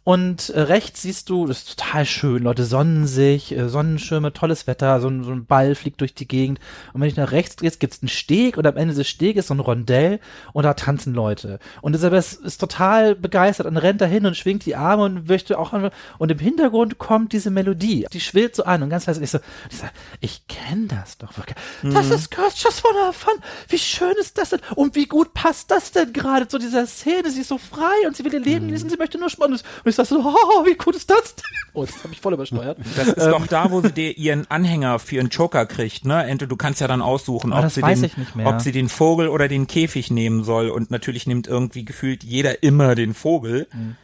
Und 0.03 0.49
äh, 0.49 0.61
rechts 0.61 1.03
siehst 1.03 1.29
du, 1.29 1.45
das 1.45 1.59
ist 1.59 1.77
total 1.77 2.05
schön, 2.05 2.43
Leute 2.43 2.63
sonnen 2.63 3.05
sich, 3.05 3.51
äh, 3.51 3.69
Sonnenschirme, 3.69 4.33
tolles 4.33 4.65
Wetter, 4.65 5.01
so 5.01 5.07
ein, 5.07 5.23
so 5.23 5.31
ein 5.31 5.45
Ball 5.45 5.75
fliegt 5.75 6.01
durch 6.01 6.15
die 6.15 6.27
Gegend. 6.27 6.59
Und 6.93 7.01
wenn 7.01 7.09
ich 7.09 7.15
nach 7.15 7.31
rechts 7.31 7.57
drehst, 7.57 7.79
gibt's 7.79 8.01
einen 8.01 8.09
Steg 8.09 8.57
und 8.57 8.65
am 8.65 8.77
Ende 8.77 8.95
des 8.95 9.07
Steges 9.07 9.47
so 9.47 9.53
ein 9.53 9.59
Rondell 9.59 10.19
und 10.53 10.63
da 10.63 10.73
tanzen 10.73 11.13
Leute. 11.13 11.59
Und 11.81 11.95
Isabel 11.95 12.17
ist, 12.17 12.41
ist 12.41 12.59
total 12.59 13.13
begeistert 13.13 13.67
und 13.67 13.77
rennt 13.77 14.01
dahin 14.01 14.25
und 14.25 14.35
schwingt 14.35 14.65
die 14.65 14.75
Arme 14.75 15.03
und 15.03 15.27
möchte 15.27 15.59
auch 15.59 15.73
an, 15.73 15.91
und 16.17 16.31
im 16.31 16.39
Hintergrund 16.39 16.97
kommt 16.97 17.33
diese 17.33 17.51
Melodie, 17.51 18.07
die 18.11 18.21
schwillt 18.21 18.55
so 18.55 18.63
an 18.63 18.81
und 18.81 18.89
ganz 18.89 19.05
leise 19.05 19.21
ich 19.21 19.29
so, 19.29 19.39
ich, 19.69 19.77
sag, 19.77 19.91
ich 20.21 20.47
kenne 20.47 20.87
das 20.87 21.17
doch. 21.17 21.37
wirklich. 21.37 21.57
Das 21.83 22.09
ist 22.09 22.31
Girls 22.31 22.61
Just 22.63 22.83
Wanna 22.83 23.11
Fun. 23.11 23.33
Wie 23.67 23.77
schön 23.77 24.13
ist 24.19 24.37
das 24.37 24.49
denn? 24.49 24.61
Und 24.75 24.95
wie 24.95 25.05
gut 25.05 25.33
passt 25.33 25.69
das 25.71 25.91
denn 25.91 26.13
gerade 26.13 26.47
zu 26.47 26.57
dieser 26.57 26.87
Szene? 26.87 27.29
Sie 27.29 27.41
ist 27.41 27.49
so 27.49 27.57
frei 27.57 28.07
und 28.07 28.15
sie 28.15 28.23
will 28.23 28.33
ihr 28.33 28.39
Leben 28.39 28.67
genießen, 28.67 28.89
sie 28.89 28.97
möchte 28.97 29.19
nur 29.19 29.29
spannend. 29.29 29.63
Und 29.83 29.88
ich 29.89 29.95
sag 29.95 30.05
so, 30.05 30.19
oh, 30.19 30.65
wie 30.65 30.75
gut 30.75 30.95
ist 30.95 31.09
das 31.09 31.35
denn? 31.35 31.45
Oh, 31.73 31.85
das 31.85 32.03
habe 32.03 32.13
ich 32.13 32.21
voll 32.21 32.33
übersteuert. 32.33 32.77
Das 32.95 33.07
ist 33.07 33.25
doch 33.27 33.47
da, 33.47 33.71
wo 33.71 33.81
sie 33.81 33.91
dir 33.91 34.17
ihren 34.17 34.49
Anhänger 34.49 34.99
für 34.99 35.19
einen 35.19 35.29
Joker 35.29 35.65
kriegt, 35.65 36.05
ne? 36.05 36.23
Entweder 36.25 36.47
du 36.47 36.55
kannst 36.55 36.81
ja 36.81 36.87
dann 36.87 37.01
aussuchen, 37.01 37.53
Aber 37.53 37.67
ob 37.67 37.71
sie, 37.71 37.81
den, 37.81 38.11
ob 38.45 38.61
sie 38.61 38.71
den 38.71 38.89
Vogel 38.89 39.27
oder 39.27 39.47
den 39.47 39.67
Käfig 39.67 40.11
nehmen 40.11 40.43
soll. 40.43 40.69
Und 40.69 40.91
natürlich 40.91 41.27
nimmt 41.27 41.47
irgendwie 41.47 41.85
gefühlt 41.85 42.23
jeder 42.23 42.63
immer 42.63 42.95
den 42.95 43.13
Vogel. 43.13 43.67
Mhm. 43.73 43.95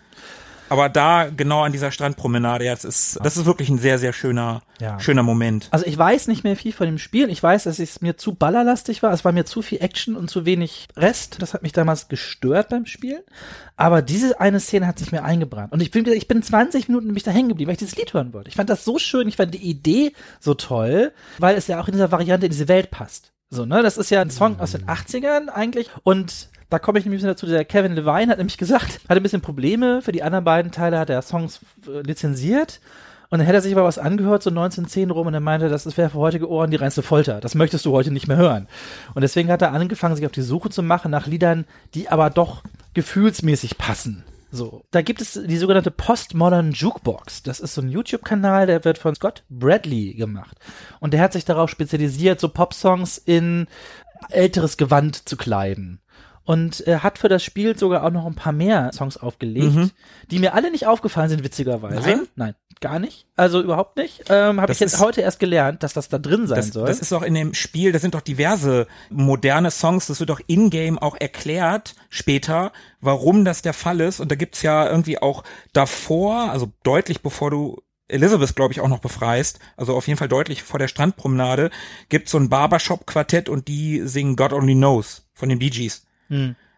Aber 0.70 0.90
da, 0.90 1.30
genau 1.36 1.62
an 1.64 1.72
dieser 1.72 1.92
Strandpromenade, 1.92 2.66
ja, 2.66 2.74
das 2.74 2.86
ist, 2.86 3.20
das 3.24 3.38
ist 3.38 3.46
wirklich 3.46 3.70
ein 3.70 3.78
sehr, 3.78 4.00
sehr 4.00 4.14
schöner, 4.14 4.62
Ja. 4.80 5.00
schöner 5.00 5.22
Moment. 5.24 5.68
Also 5.72 5.86
ich 5.86 5.98
weiß 5.98 6.28
nicht 6.28 6.44
mehr 6.44 6.56
viel 6.56 6.74
von 6.74 6.86
dem 6.88 6.98
Spiel. 6.98 7.30
Ich 7.30 7.42
weiß, 7.42 7.66
dass 7.66 7.80
es 7.80 8.02
mir 8.02 8.18
zu 8.18 8.34
ballerlastig 8.34 9.04
war. 9.04 9.14
Es 9.14 9.24
war 9.24 9.32
mir 9.32 9.46
zu 9.46 9.62
viel 9.62 9.82
Action 9.82 10.16
und 10.16 10.30
zu 10.30 10.46
wenig 10.46 10.88
Rest. 10.98 11.42
Das 11.42 11.54
hat 11.54 11.62
mich 11.64 11.72
damals 11.72 12.08
gestört 12.08 12.70
beim 12.70 12.86
Spielen. 12.86 13.22
Aber 13.78 14.02
diese 14.02 14.40
eine 14.40 14.60
Szene 14.60 14.88
hat 14.88 14.98
sich 15.00 15.12
mir 15.12 15.24
eingebrannt. 15.24 15.72
Und 15.72 15.82
ich 15.82 15.92
bin, 15.92 16.06
ich 16.08 16.28
bin 16.28 16.42
20 16.42 16.88
Minuten 16.88 17.08
nämlich 17.08 17.24
da 17.24 17.32
hängen 17.32 17.50
geblieben, 17.50 17.68
weil 17.68 17.74
ich 17.74 17.80
dieses 17.80 17.96
Lied 17.98 18.14
hören 18.14 18.34
wollte. 18.34 18.50
Ich 18.50 18.56
fand 18.56 18.70
das 18.70 18.84
so 18.86 18.98
schön. 18.98 19.28
Ich 19.28 19.36
fand 19.38 19.54
die 19.54 19.70
Idee 19.70 20.14
so 20.40 20.54
toll, 20.54 21.12
weil 21.40 21.56
es 21.58 21.68
ja 21.68 21.80
auch 21.80 21.88
in 21.88 21.94
dieser 21.94 22.12
Variante 22.12 22.48
in 22.48 22.52
diese 22.52 22.68
Welt 22.68 22.90
passt. 22.92 23.34
So, 23.50 23.66
ne? 23.66 23.84
Das 23.84 23.98
ist 23.98 24.10
ja 24.10 24.22
ein 24.22 24.32
Song 24.32 24.60
aus 24.60 24.72
den 24.72 24.86
80ern 24.88 25.50
eigentlich. 25.50 25.90
Und 26.04 26.50
da 26.70 26.80
komme 26.80 27.00
ich 27.00 27.06
nämlich 27.06 27.22
wieder 27.22 27.34
dazu, 27.34 27.46
der 27.46 27.66
Kevin 27.66 27.94
Levine 27.94 28.32
hat 28.32 28.38
nämlich 28.38 28.58
gesagt, 28.58 29.02
hatte 29.08 29.20
ein 29.20 29.24
bisschen 29.24 29.42
Probleme. 29.42 30.02
Für 30.02 30.12
die 30.12 30.24
anderen 30.24 30.46
beiden 30.46 30.72
Teile 30.72 31.00
hat 31.00 31.10
er 31.10 31.22
Songs 31.22 31.60
äh, 31.88 32.02
lizenziert. 32.02 32.80
Und 33.30 33.40
dann 33.40 33.48
hätte 33.48 33.58
er 33.58 33.62
sich 33.62 33.74
aber 33.74 33.84
was 33.84 33.98
angehört, 33.98 34.44
so 34.44 34.50
1910 34.50 35.10
rum, 35.10 35.28
und 35.28 35.34
er 35.34 35.40
meinte, 35.40 35.68
das 35.68 35.98
wäre 35.98 36.10
für 36.10 36.20
heutige 36.20 36.50
Ohren 36.50 36.70
die 36.70 36.78
reinste 36.78 37.02
Folter. 37.02 37.42
Das 37.42 37.56
möchtest 37.56 37.86
du 37.86 37.92
heute 37.92 38.12
nicht 38.12 38.28
mehr 38.28 38.38
hören. 38.38 38.68
Und 39.14 39.24
deswegen 39.24 39.52
hat 39.52 39.62
er 39.62 39.74
angefangen, 39.74 40.16
sich 40.16 40.26
auf 40.26 40.32
die 40.32 40.42
Suche 40.42 40.70
zu 40.70 40.84
machen 40.84 41.12
nach 41.12 41.26
Liedern, 41.26 41.66
die 41.96 42.08
aber 42.10 42.30
doch 42.30 42.64
gefühlsmäßig 42.94 43.78
passen. 43.78 44.24
So. 44.52 44.84
Da 44.92 45.02
gibt 45.02 45.22
es 45.22 45.34
die 45.34 45.58
sogenannte 45.58 45.92
Postmodern 45.92 46.72
Jukebox. 46.72 47.44
Das 47.44 47.60
ist 47.60 47.74
so 47.74 47.82
ein 47.82 47.90
YouTube-Kanal, 47.90 48.68
der 48.68 48.86
wird 48.86 48.98
von 48.98 49.16
Scott 49.16 49.44
Bradley 49.50 50.14
gemacht. 50.14 50.58
Und 51.00 51.14
der 51.14 51.22
hat 51.22 51.34
sich 51.34 51.46
darauf 51.46 51.70
spezialisiert, 51.70 52.40
so 52.40 52.48
Popsongs 52.48 53.18
in 53.18 53.68
älteres 54.30 54.78
Gewand 54.78 55.28
zu 55.28 55.36
kleiden. 55.36 56.00
Und 56.46 56.82
er 56.82 57.02
hat 57.04 57.18
für 57.18 57.28
das 57.28 57.44
Spiel 57.44 57.78
sogar 57.78 58.04
auch 58.04 58.12
noch 58.12 58.26
ein 58.26 58.36
paar 58.36 58.54
mehr 58.54 58.92
Songs 58.94 59.18
aufgelegt, 59.18 59.94
die 60.30 60.40
mir 60.40 60.54
alle 60.54 60.70
nicht 60.72 60.86
aufgefallen 60.86 61.30
sind, 61.30 61.44
witzigerweise. 61.44 62.00
Mhm. 62.02 62.06
Nein? 62.06 62.28
Nein, 62.36 62.56
gar 62.82 63.00
nicht. 63.00 63.26
Also 63.36 63.62
überhaupt 63.62 63.98
nicht. 63.98 64.26
Ähm, 64.30 64.58
Habe 64.62 64.68
Das 64.68 64.78
ich 64.78 64.82
jetzt 64.82 64.94
ist- 64.94 65.00
heute 65.00 65.22
erst 65.22 65.40
gelernt, 65.40 65.82
dass 65.82 65.94
das 65.94 66.08
da 66.08 66.20
drin 66.20 66.46
sein 66.46 66.58
Das, 66.58 66.68
soll. 66.68 66.86
das 66.88 67.00
ist 67.00 67.12
auch 67.14 67.24
in 67.24 67.34
dem 67.34 67.56
Spiel, 67.56 67.92
da 67.92 67.98
sind 67.98 68.14
doch 68.14 68.22
diverse 68.22 68.86
moderne 69.10 69.72
Songs, 69.72 70.06
das 70.06 70.20
wird 70.20 70.30
doch 70.30 70.40
in-game 70.46 71.00
auch 71.00 71.16
erklärt 71.20 71.96
später, 72.10 72.72
warum 73.02 73.44
das 73.44 73.64
der 73.64 73.74
Fall 73.74 74.00
ist. 74.02 74.20
Und 74.20 74.30
da 74.32 74.36
gibt's 74.36 74.62
ja 74.62 74.88
irgendwie 74.88 75.20
auch 75.20 75.44
davor, 75.74 76.52
also 76.52 76.72
deutlich 76.84 77.22
bevor 77.22 77.50
du 77.52 77.82
Elizabeth, 78.08 78.56
glaube 78.56 78.72
ich, 78.72 78.82
auch 78.82 78.88
noch 78.88 79.00
befreist, 79.00 79.58
also 79.78 79.96
auf 79.96 80.08
jeden 80.08 80.20
Fall 80.20 80.28
deutlich 80.28 80.62
vor 80.62 80.78
der 80.78 80.88
Strandpromenade, 80.88 81.72
gibt's 82.10 82.30
so 82.32 82.38
ein 82.38 82.50
Barbershop-Quartett 82.50 83.50
und 83.50 83.68
die 83.68 84.02
singen 84.06 84.36
God 84.36 84.54
Only 84.54 84.76
Knows 84.76 85.26
von 85.34 85.50
den 85.50 85.58
Bee 85.58 85.72
Gees. 85.72 86.06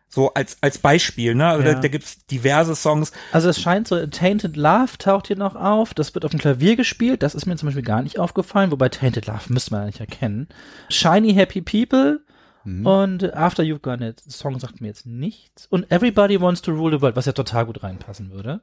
So 0.10 0.34
als, 0.34 0.58
als 0.62 0.78
Beispiel, 0.78 1.36
ne? 1.36 1.48
Also 1.48 1.68
Ja. 1.68 1.74
da, 1.74 1.82
da 1.82 1.88
gibt's 1.90 2.26
diverse 2.28 2.76
Songs. 2.76 3.12
Also 3.34 3.50
es 3.50 3.60
scheint 3.60 3.88
so, 3.90 4.06
Tainted 4.08 4.56
Love 4.56 4.98
taucht 4.98 5.28
hier 5.28 5.36
noch 5.36 5.56
auf. 5.56 5.94
Das 5.94 6.14
wird 6.16 6.24
auf 6.24 6.32
dem 6.32 6.40
Klavier 6.40 6.78
gespielt. 6.78 7.24
Das 7.24 7.36
ist 7.36 7.46
mir 7.46 7.58
zum 7.58 7.68
Beispiel 7.68 7.84
gar 7.84 8.02
nicht 8.02 8.18
aufgefallen. 8.18 8.72
Wobei 8.72 8.88
Tainted 8.90 9.28
Love 9.28 9.42
müsste 9.54 9.72
man 9.72 9.82
ja 9.82 9.86
nicht 9.88 10.00
erkennen. 10.00 10.48
Shiny 10.90 11.34
Happy 11.34 11.62
People 11.62 12.22
und 12.84 13.34
After 13.34 13.64
You've 13.64 13.80
Gone 13.80 14.10
It. 14.10 14.20
Song 14.28 14.60
sagt 14.60 14.82
mir 14.82 14.88
jetzt 14.88 15.06
nichts. 15.06 15.68
Und 15.68 15.90
Everybody 15.90 16.40
Wants 16.42 16.62
to 16.64 16.72
Rule 16.74 16.98
the 16.98 17.02
World, 17.02 17.16
was 17.16 17.26
ja 17.26 17.32
total 17.32 17.66
gut 17.66 17.82
reinpassen 17.82 18.30
würde. 18.32 18.62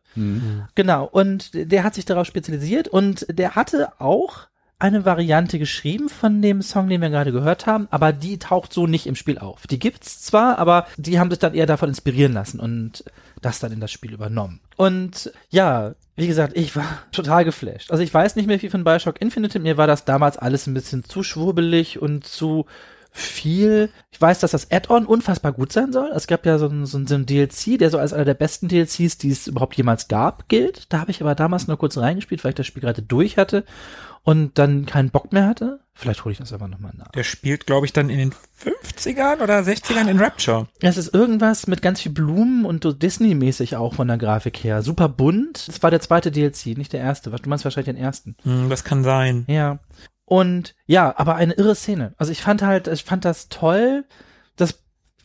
Genau. 0.74 1.04
Und 1.06 1.50
der 1.54 1.84
hat 1.84 1.94
sich 1.94 2.04
darauf 2.04 2.26
spezialisiert 2.26 2.88
und 2.88 3.24
der 3.30 3.54
hatte 3.54 3.92
auch 4.00 4.48
eine 4.78 5.04
Variante 5.04 5.58
geschrieben 5.58 6.08
von 6.08 6.42
dem 6.42 6.60
Song, 6.60 6.88
den 6.88 7.00
wir 7.00 7.10
gerade 7.10 7.32
gehört 7.32 7.66
haben, 7.66 7.88
aber 7.90 8.12
die 8.12 8.38
taucht 8.38 8.72
so 8.72 8.86
nicht 8.86 9.06
im 9.06 9.14
Spiel 9.14 9.38
auf. 9.38 9.66
Die 9.66 9.78
gibt's 9.78 10.22
zwar, 10.22 10.58
aber 10.58 10.86
die 10.96 11.18
haben 11.18 11.30
sich 11.30 11.38
dann 11.38 11.54
eher 11.54 11.66
davon 11.66 11.88
inspirieren 11.88 12.32
lassen 12.32 12.60
und 12.60 13.04
das 13.40 13.60
dann 13.60 13.72
in 13.72 13.80
das 13.80 13.92
Spiel 13.92 14.12
übernommen. 14.12 14.60
Und 14.76 15.32
ja, 15.50 15.94
wie 16.16 16.26
gesagt, 16.26 16.56
ich 16.56 16.74
war 16.76 16.86
total 17.12 17.44
geflasht. 17.44 17.90
Also 17.90 18.02
ich 18.02 18.12
weiß 18.12 18.36
nicht 18.36 18.46
mehr 18.46 18.58
viel 18.58 18.70
von 18.70 18.84
Bioshock 18.84 19.20
Infinite. 19.20 19.58
Mir 19.60 19.76
war 19.76 19.86
das 19.86 20.04
damals 20.04 20.36
alles 20.38 20.66
ein 20.66 20.74
bisschen 20.74 21.04
zu 21.04 21.22
schwurbelig 21.22 22.00
und 22.00 22.26
zu 22.26 22.66
viel. 23.14 23.90
Ich 24.10 24.20
weiß, 24.20 24.40
dass 24.40 24.50
das 24.50 24.70
Add-on 24.70 25.06
unfassbar 25.06 25.52
gut 25.52 25.72
sein 25.72 25.92
soll. 25.92 26.10
Es 26.14 26.26
gab 26.26 26.44
ja 26.44 26.58
so 26.58 26.66
ein, 26.66 26.84
so 26.84 26.98
ein, 26.98 27.06
so 27.06 27.14
ein 27.14 27.26
DLC, 27.26 27.78
der 27.78 27.90
so 27.90 27.98
als 27.98 28.12
einer 28.12 28.24
der 28.24 28.34
besten 28.34 28.68
DLCs, 28.68 29.18
die 29.18 29.30
es 29.30 29.46
überhaupt 29.46 29.76
jemals 29.76 30.08
gab, 30.08 30.48
gilt. 30.48 30.92
Da 30.92 30.98
habe 30.98 31.12
ich 31.12 31.22
aber 31.22 31.36
damals 31.36 31.68
nur 31.68 31.78
kurz 31.78 31.96
reingespielt, 31.96 32.42
weil 32.42 32.50
ich 32.50 32.56
das 32.56 32.66
Spiel 32.66 32.82
gerade 32.82 33.02
durch 33.02 33.38
hatte 33.38 33.64
und 34.24 34.58
dann 34.58 34.84
keinen 34.84 35.10
Bock 35.10 35.32
mehr 35.32 35.46
hatte. 35.46 35.80
Vielleicht 35.92 36.24
hole 36.24 36.32
ich 36.32 36.38
das 36.38 36.52
aber 36.52 36.66
nochmal 36.66 36.92
nach. 36.96 37.12
Der 37.12 37.22
spielt, 37.22 37.66
glaube 37.66 37.86
ich, 37.86 37.92
dann 37.92 38.10
in 38.10 38.18
den 38.18 38.34
50ern 38.60 39.40
oder 39.40 39.60
60ern 39.60 40.08
in 40.08 40.18
Rapture. 40.18 40.66
Es 40.80 40.96
ist 40.96 41.14
irgendwas 41.14 41.68
mit 41.68 41.82
ganz 41.82 42.00
viel 42.00 42.10
Blumen 42.10 42.64
und 42.64 42.82
so 42.82 42.92
Disney-mäßig 42.92 43.76
auch 43.76 43.94
von 43.94 44.08
der 44.08 44.18
Grafik 44.18 44.64
her. 44.64 44.82
Super 44.82 45.08
bunt. 45.08 45.68
Das 45.68 45.80
war 45.84 45.92
der 45.92 46.00
zweite 46.00 46.32
DLC, 46.32 46.76
nicht 46.76 46.92
der 46.92 47.00
erste. 47.00 47.30
Du 47.30 47.48
meinst 47.48 47.64
wahrscheinlich 47.64 47.94
den 47.94 48.02
ersten. 48.02 48.34
Hm, 48.42 48.70
das 48.70 48.82
kann 48.82 49.04
sein. 49.04 49.44
Ja. 49.46 49.78
Und 50.26 50.74
ja, 50.86 51.14
aber 51.16 51.36
eine 51.36 51.54
irre 51.54 51.74
Szene. 51.74 52.14
Also 52.16 52.32
ich 52.32 52.42
fand 52.42 52.62
halt, 52.62 52.88
ich 52.88 53.04
fand 53.04 53.24
das 53.24 53.48
toll. 53.48 54.04
Das 54.56 54.80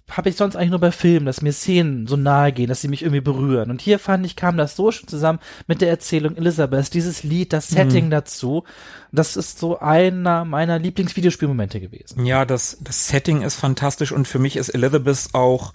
habe 0.09 0.29
ich 0.29 0.35
sonst 0.35 0.55
eigentlich 0.55 0.71
nur 0.71 0.79
bei 0.79 0.91
Filmen, 0.91 1.27
dass 1.27 1.43
mir 1.43 1.53
Szenen 1.53 2.07
so 2.07 2.17
nahe 2.17 2.51
gehen, 2.51 2.67
dass 2.67 2.81
sie 2.81 2.87
mich 2.87 3.03
irgendwie 3.03 3.21
berühren. 3.21 3.69
Und 3.69 3.79
hier 3.79 3.99
fand 3.99 4.25
ich, 4.25 4.35
kam 4.35 4.57
das 4.57 4.75
so 4.75 4.91
schon 4.91 5.07
zusammen 5.07 5.37
mit 5.67 5.81
der 5.81 5.89
Erzählung 5.89 6.35
Elizabeth, 6.35 6.93
dieses 6.95 7.21
Lied, 7.23 7.53
das 7.53 7.67
Setting 7.67 8.05
Mhm. 8.05 8.09
dazu. 8.09 8.63
Das 9.11 9.37
ist 9.37 9.59
so 9.59 9.77
einer 9.79 10.45
meiner 10.45 10.79
Lieblingsvideospielmomente 10.79 11.79
gewesen. 11.79 12.25
Ja, 12.25 12.43
das, 12.45 12.77
das 12.81 13.07
Setting 13.07 13.43
ist 13.43 13.55
fantastisch 13.55 14.11
und 14.11 14.27
für 14.27 14.39
mich 14.39 14.55
ist 14.57 14.69
Elizabeth 14.69 15.29
auch, 15.33 15.73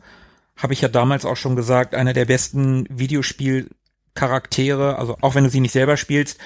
habe 0.57 0.73
ich 0.73 0.81
ja 0.81 0.89
damals 0.89 1.25
auch 1.25 1.37
schon 1.37 1.55
gesagt, 1.57 1.95
einer 1.95 2.13
der 2.13 2.25
besten 2.27 2.87
Videospielcharaktere, 2.91 4.99
also 4.99 5.17
auch 5.21 5.35
wenn 5.37 5.45
du 5.45 5.51
sie 5.51 5.61
nicht 5.61 5.73
selber 5.73 5.97
spielst. 5.97 6.39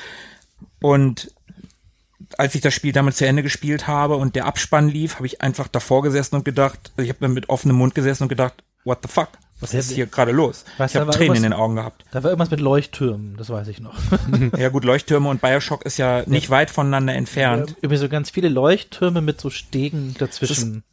Und 0.80 1.32
als 2.36 2.54
ich 2.54 2.60
das 2.60 2.74
Spiel 2.74 2.92
damals 2.92 3.16
zu 3.16 3.26
Ende 3.26 3.42
gespielt 3.42 3.86
habe 3.86 4.16
und 4.16 4.36
der 4.36 4.46
Abspann 4.46 4.88
lief, 4.88 5.16
habe 5.16 5.26
ich 5.26 5.40
einfach 5.40 5.68
davor 5.68 6.02
gesessen 6.02 6.36
und 6.36 6.44
gedacht, 6.44 6.92
also 6.96 7.08
ich 7.08 7.14
habe 7.14 7.28
mit 7.28 7.48
offenem 7.48 7.76
Mund 7.76 7.94
gesessen 7.94 8.24
und 8.24 8.28
gedacht, 8.28 8.62
what 8.84 8.98
the 9.02 9.08
fuck? 9.08 9.30
Was 9.60 9.74
ist 9.74 9.90
hier 9.90 10.06
gerade 10.06 10.30
los? 10.30 10.64
Weißt 10.76 10.94
ich 10.94 11.00
habe 11.00 11.10
Tränen 11.10 11.38
in 11.38 11.42
den 11.42 11.52
Augen 11.52 11.74
gehabt. 11.74 12.04
Da 12.12 12.22
war 12.22 12.30
irgendwas 12.30 12.50
mit 12.50 12.60
Leuchttürmen, 12.60 13.36
das 13.36 13.50
weiß 13.50 13.66
ich 13.68 13.80
noch. 13.80 13.94
Ja 14.56 14.68
gut, 14.68 14.84
Leuchttürme 14.84 15.28
und 15.28 15.40
Bioshock 15.40 15.84
ist 15.84 15.98
ja 15.98 16.22
nicht 16.26 16.50
weit 16.50 16.70
voneinander 16.70 17.14
entfernt. 17.14 17.74
Irgendwie 17.80 17.96
so 17.96 18.08
ganz 18.08 18.30
viele 18.30 18.48
Leuchttürme 18.48 19.20
mit 19.20 19.40
so 19.40 19.50
Stegen 19.50 20.14
dazwischen. 20.18 20.84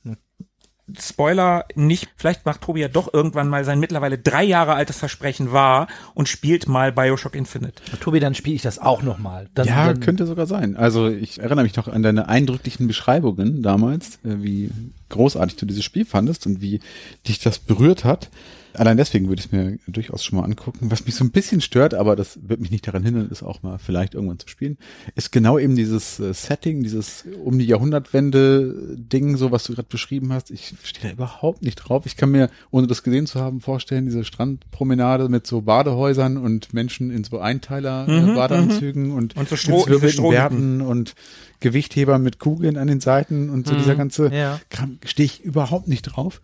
Spoiler 1.00 1.66
nicht, 1.76 2.10
vielleicht 2.16 2.46
macht 2.46 2.62
Tobi 2.62 2.82
ja 2.82 2.88
doch 2.88 3.12
irgendwann 3.12 3.48
mal 3.48 3.66
sein 3.66 3.80
mittlerweile 3.80 4.20
drei 4.20 4.44
Jahre 4.44 4.76
altes 4.76 5.00
Versprechen 5.00 5.52
wahr 5.52 5.88
und 6.14 6.30
spielt 6.30 6.68
mal 6.68 6.92
Bioshock 6.92 7.36
Infinite. 7.36 7.82
Tobi, 8.02 8.20
dann 8.20 8.36
spiele 8.36 8.56
ich 8.56 8.62
das 8.62 8.78
auch 8.78 9.02
nochmal. 9.02 9.50
Ja, 9.58 9.88
dann, 9.88 10.00
könnte 10.00 10.28
sogar 10.28 10.46
sein. 10.46 10.78
Also 10.78 11.10
ich 11.10 11.40
erinnere 11.40 11.64
mich 11.64 11.76
noch 11.76 11.88
an 11.88 12.04
deine 12.04 12.30
eindrücklichen 12.30 12.88
Beschreibungen 12.88 13.64
damals, 13.64 14.20
äh, 14.24 14.44
wie 14.44 14.70
großartig 15.10 15.58
du 15.58 15.66
dieses 15.66 15.84
Spiel 15.84 16.06
fandest 16.06 16.46
und 16.46 16.62
wie 16.62 16.80
dich 17.28 17.40
das 17.40 17.58
berührt 17.58 18.04
hat. 18.04 18.30
Allein 18.76 18.98
deswegen 18.98 19.28
würde 19.28 19.40
ich 19.40 19.48
es 19.48 19.52
mir 19.52 19.78
durchaus 19.88 20.24
schon 20.24 20.40
mal 20.40 20.46
angucken. 20.46 20.92
Was 20.92 21.06
mich 21.06 21.16
so 21.16 21.24
ein 21.24 21.32
bisschen 21.32 21.62
stört, 21.62 21.94
aber 21.94 22.16
das 22.16 22.40
wird 22.42 22.60
mich 22.60 22.72
nicht 22.72 22.88
daran 22.88 23.04
hindern, 23.04 23.30
es 23.32 23.44
auch 23.44 23.64
mal 23.64 23.78
vielleicht 23.78 24.14
irgendwann 24.14 24.40
zu 24.40 24.48
spielen, 24.48 24.78
ist 25.16 25.32
genau 25.32 25.58
eben 25.58 25.76
dieses 25.76 26.20
äh, 26.20 26.34
Setting, 26.34 26.84
dieses 26.84 27.26
um 27.44 27.58
die 27.58 27.66
Jahrhundertwende-Ding, 27.66 29.38
so 29.38 29.52
was 29.52 29.64
du 29.64 29.74
gerade 29.74 29.88
beschrieben 29.90 30.34
hast. 30.34 30.52
Ich 30.52 30.74
stehe 30.84 31.08
da 31.08 31.14
überhaupt 31.14 31.62
nicht 31.62 31.76
drauf. 31.76 32.06
Ich 32.06 32.18
kann 32.18 32.32
mir, 32.32 32.50
ohne 32.72 32.88
das 32.88 33.04
gesehen 33.04 33.28
zu 33.28 33.40
haben, 33.40 33.62
vorstellen, 33.62 34.06
diese 34.06 34.24
Strandpromenade 34.24 35.30
mit 35.30 35.48
so 35.48 35.62
Badehäusern 35.62 36.38
und 36.38 36.74
Menschen 36.74 37.12
in 37.12 37.24
so 37.24 37.40
Einteiler-Badeanzügen 37.40 39.12
und, 39.12 39.36
Und 39.36 39.50
so 39.50 39.56
Stroh-. 39.56 40.32
Bärten 40.32 40.82
und 40.82 41.16
Gewichtheber 41.60 42.20
mit 42.20 42.40
Kugeln 42.40 42.78
an 42.78 42.88
den 42.88 43.00
Seiten 43.00 43.50
und 43.50 43.68
so 43.68 43.76
dieser 43.76 43.96
ganze 43.96 44.34
ja. 44.34 44.60
Kram 44.70 45.00
stehe 45.06 45.26
ich 45.26 45.44
überhaupt 45.44 45.88
nicht 45.88 46.04
drauf. 46.04 46.42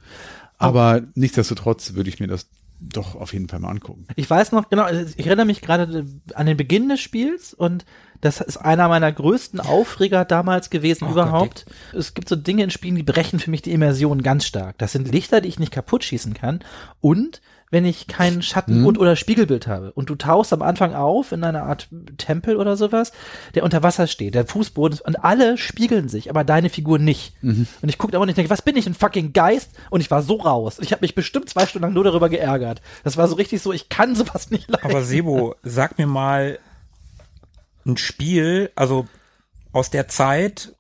Aber 0.61 1.01
nichtsdestotrotz 1.15 1.93
würde 1.93 2.09
ich 2.09 2.19
mir 2.19 2.27
das 2.27 2.47
doch 2.81 3.15
auf 3.15 3.33
jeden 3.33 3.47
Fall 3.47 3.59
mal 3.59 3.69
angucken. 3.69 4.07
Ich 4.15 4.29
weiß 4.29 4.51
noch, 4.51 4.69
genau, 4.69 4.87
ich 4.89 5.25
erinnere 5.25 5.45
mich 5.45 5.61
gerade 5.61 6.05
an 6.33 6.45
den 6.45 6.57
Beginn 6.57 6.89
des 6.89 6.99
Spiels 6.99 7.53
und 7.53 7.85
das 8.21 8.41
ist 8.41 8.57
einer 8.57 8.87
meiner 8.87 9.11
größten 9.11 9.59
Aufreger 9.59 10.25
damals 10.25 10.69
gewesen 10.69 11.07
Oh 11.07 11.11
überhaupt. 11.11 11.65
es 11.93 12.13
gibt 12.13 12.27
so 12.27 12.35
Dinge 12.35 12.63
in 12.63 12.69
Spielen, 12.69 12.95
die 12.95 13.03
brechen 13.03 13.39
für 13.39 13.51
mich 13.51 13.61
die 13.61 13.71
Immersion 13.71 14.23
ganz 14.23 14.45
stark. 14.45 14.77
Das 14.79 14.91
sind 14.91 15.11
Lichter, 15.11 15.41
die 15.41 15.49
ich 15.49 15.59
nicht 15.59 15.71
kaputt 15.71 16.03
schießen 16.03 16.33
kann 16.33 16.61
und 17.01 17.41
wenn 17.71 17.85
ich 17.85 18.07
keinen 18.07 18.41
Schatten 18.41 18.85
und 18.85 18.99
oder 18.99 19.15
Spiegelbild 19.15 19.65
habe 19.65 19.91
und 19.93 20.09
du 20.09 20.15
tauchst 20.15 20.53
am 20.53 20.61
Anfang 20.61 20.93
auf 20.93 21.31
in 21.31 21.43
einer 21.43 21.63
Art 21.63 21.87
Tempel 22.17 22.57
oder 22.57 22.77
sowas, 22.77 23.13
der 23.55 23.63
unter 23.63 23.81
Wasser 23.81 24.07
steht, 24.07 24.35
der 24.35 24.45
Fußboden 24.45 24.97
ist, 24.97 25.01
und 25.01 25.23
alle 25.23 25.57
spiegeln 25.57 26.09
sich, 26.09 26.29
aber 26.29 26.43
deine 26.43 26.69
Figur 26.69 26.99
nicht. 26.99 27.33
Und 27.81 27.89
ich 27.89 27.97
gucke 27.97 28.11
da 28.11 28.19
und 28.19 28.29
ich 28.29 28.35
denke, 28.35 28.51
was 28.51 28.61
bin 28.61 28.75
ich, 28.75 28.85
ein 28.85 28.93
fucking 28.93 29.33
Geist? 29.33 29.71
Und 29.89 30.01
ich 30.01 30.11
war 30.11 30.21
so 30.21 30.35
raus. 30.35 30.79
Ich 30.81 30.91
habe 30.91 31.01
mich 31.01 31.15
bestimmt 31.15 31.49
zwei 31.49 31.65
Stunden 31.65 31.85
lang 31.85 31.93
nur 31.93 32.03
darüber 32.03 32.29
geärgert. 32.29 32.81
Das 33.03 33.17
war 33.17 33.27
so 33.27 33.35
richtig 33.35 33.61
so, 33.61 33.71
ich 33.71 33.89
kann 33.89 34.15
sowas 34.15 34.51
nicht 34.51 34.69
leiden. 34.69 34.85
Aber 34.85 35.03
Sebo, 35.03 35.55
sag 35.63 35.97
mir 35.97 36.07
mal 36.07 36.59
ein 37.85 37.97
Spiel, 37.97 38.69
also 38.75 39.07
aus 39.71 39.89
der 39.89 40.07
Zeit, 40.09 40.75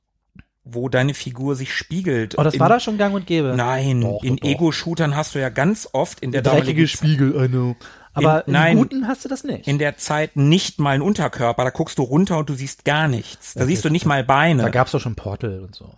wo 0.73 0.89
deine 0.89 1.13
Figur 1.13 1.55
sich 1.55 1.73
spiegelt. 1.73 2.37
Oh, 2.37 2.43
das 2.43 2.55
in, 2.55 2.59
war 2.59 2.69
da 2.69 2.79
schon 2.79 2.97
gang 2.97 3.13
und 3.15 3.25
gäbe. 3.27 3.53
Nein, 3.55 4.01
Doch, 4.01 4.23
in. 4.23 4.37
Ego-Shootern 4.41 5.15
hast 5.15 5.35
du 5.35 5.39
ja 5.39 5.49
ganz 5.49 5.89
oft 5.93 6.19
in 6.19 6.31
der 6.31 6.41
Dreckige 6.41 6.61
damaligen 6.61 6.87
Spiegel, 6.87 7.45
I 7.45 7.47
know. 7.47 7.75
Aber 8.13 8.41
In- 8.41 8.47
in, 8.47 8.53
nein. 8.53 8.77
guten 8.77 9.07
hast 9.07 9.23
du 9.23 9.29
das 9.29 9.43
nicht. 9.43 9.67
in 9.67 9.77
der 9.79 9.97
Zeit 9.97 10.35
nicht 10.35 10.79
mal 10.79 10.91
einen 10.91 11.01
Unterkörper. 11.03 11.63
Da 11.63 11.69
guckst 11.69 11.97
du 11.97 12.03
runter 12.03 12.37
und 12.39 12.49
du 12.49 12.53
siehst 12.55 12.83
gar 12.85 13.07
nichts. 13.07 13.53
Da 13.53 13.65
siehst 13.65 13.85
du 13.85 13.89
nicht 13.89 14.05
mal 14.05 14.23
Beine. 14.23 14.63
da 14.63 14.69
gab's 14.69 14.91
doch 14.91 14.99
schon 14.99 15.15
Portal 15.15 15.61
und 15.61 15.75
so. 15.75 15.93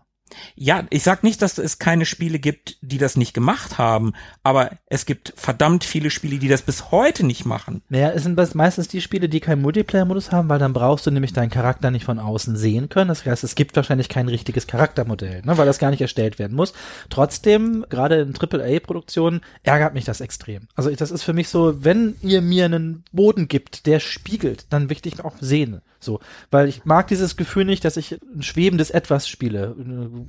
Ja, 0.56 0.86
ich 0.90 1.04
sag 1.04 1.24
nicht, 1.24 1.42
dass 1.42 1.58
es 1.58 1.80
keine 1.80 2.06
Spiele 2.06 2.40
gibt, 2.40 2.78
die 2.82 2.98
das 2.98 3.16
nicht 3.18 3.34
gemacht 3.34 3.78
haben, 3.78 4.14
aber 4.44 4.72
es 4.88 5.06
gibt 5.06 5.34
verdammt 5.36 5.84
viele 5.84 6.10
Spiele, 6.10 6.38
die 6.38 6.48
das 6.48 6.62
bis 6.62 6.92
heute 6.92 7.26
nicht 7.26 7.46
machen. 7.46 7.82
Naja, 7.90 8.12
es 8.12 8.24
sind 8.24 8.38
meistens 8.56 8.88
die 8.88 9.02
Spiele, 9.02 9.30
die 9.30 9.40
keinen 9.40 9.62
Multiplayer-Modus 9.62 10.32
haben, 10.32 10.50
weil 10.50 10.60
dann 10.60 10.74
brauchst 10.74 11.06
du 11.06 11.12
nämlich 11.12 11.34
deinen 11.34 11.50
Charakter 11.50 11.92
nicht 11.92 12.06
von 12.06 12.20
außen 12.20 12.56
sehen 12.56 12.90
können. 12.90 13.10
Das 13.10 13.26
heißt, 13.26 13.44
es 13.44 13.56
gibt 13.56 13.76
wahrscheinlich 13.76 14.10
kein 14.10 14.28
richtiges 14.28 14.68
Charaktermodell, 14.68 15.42
ne, 15.44 15.58
weil 15.58 15.66
das 15.66 15.80
gar 15.80 15.92
nicht 15.92 16.02
erstellt 16.02 16.40
werden 16.40 16.56
muss. 16.56 16.74
Trotzdem, 17.10 17.86
gerade 17.90 18.22
in 18.22 18.34
AAA-Produktionen, 18.36 19.42
ärgert 19.64 19.94
mich 19.94 20.06
das 20.06 20.22
extrem. 20.22 20.68
Also 20.76 20.90
das 20.92 21.12
ist 21.12 21.24
für 21.24 21.34
mich 21.34 21.50
so, 21.50 21.84
wenn 21.84 22.16
ihr 22.22 22.42
mir 22.42 22.66
einen 22.66 23.04
Boden 23.12 23.48
gibt, 23.48 23.86
der 23.86 24.00
spiegelt, 24.00 24.68
dann 24.70 24.90
will 24.90 24.98
ich 25.04 25.24
auch 25.24 25.36
sehen. 25.40 25.82
So, 26.00 26.20
weil 26.52 26.68
ich 26.68 26.86
mag 26.86 27.08
dieses 27.08 27.38
Gefühl 27.38 27.66
nicht, 27.66 27.86
dass 27.86 27.98
ich 27.98 28.20
ein 28.36 28.44
schwebendes 28.44 28.92
Etwas 28.92 29.28
spiele, 29.28 29.74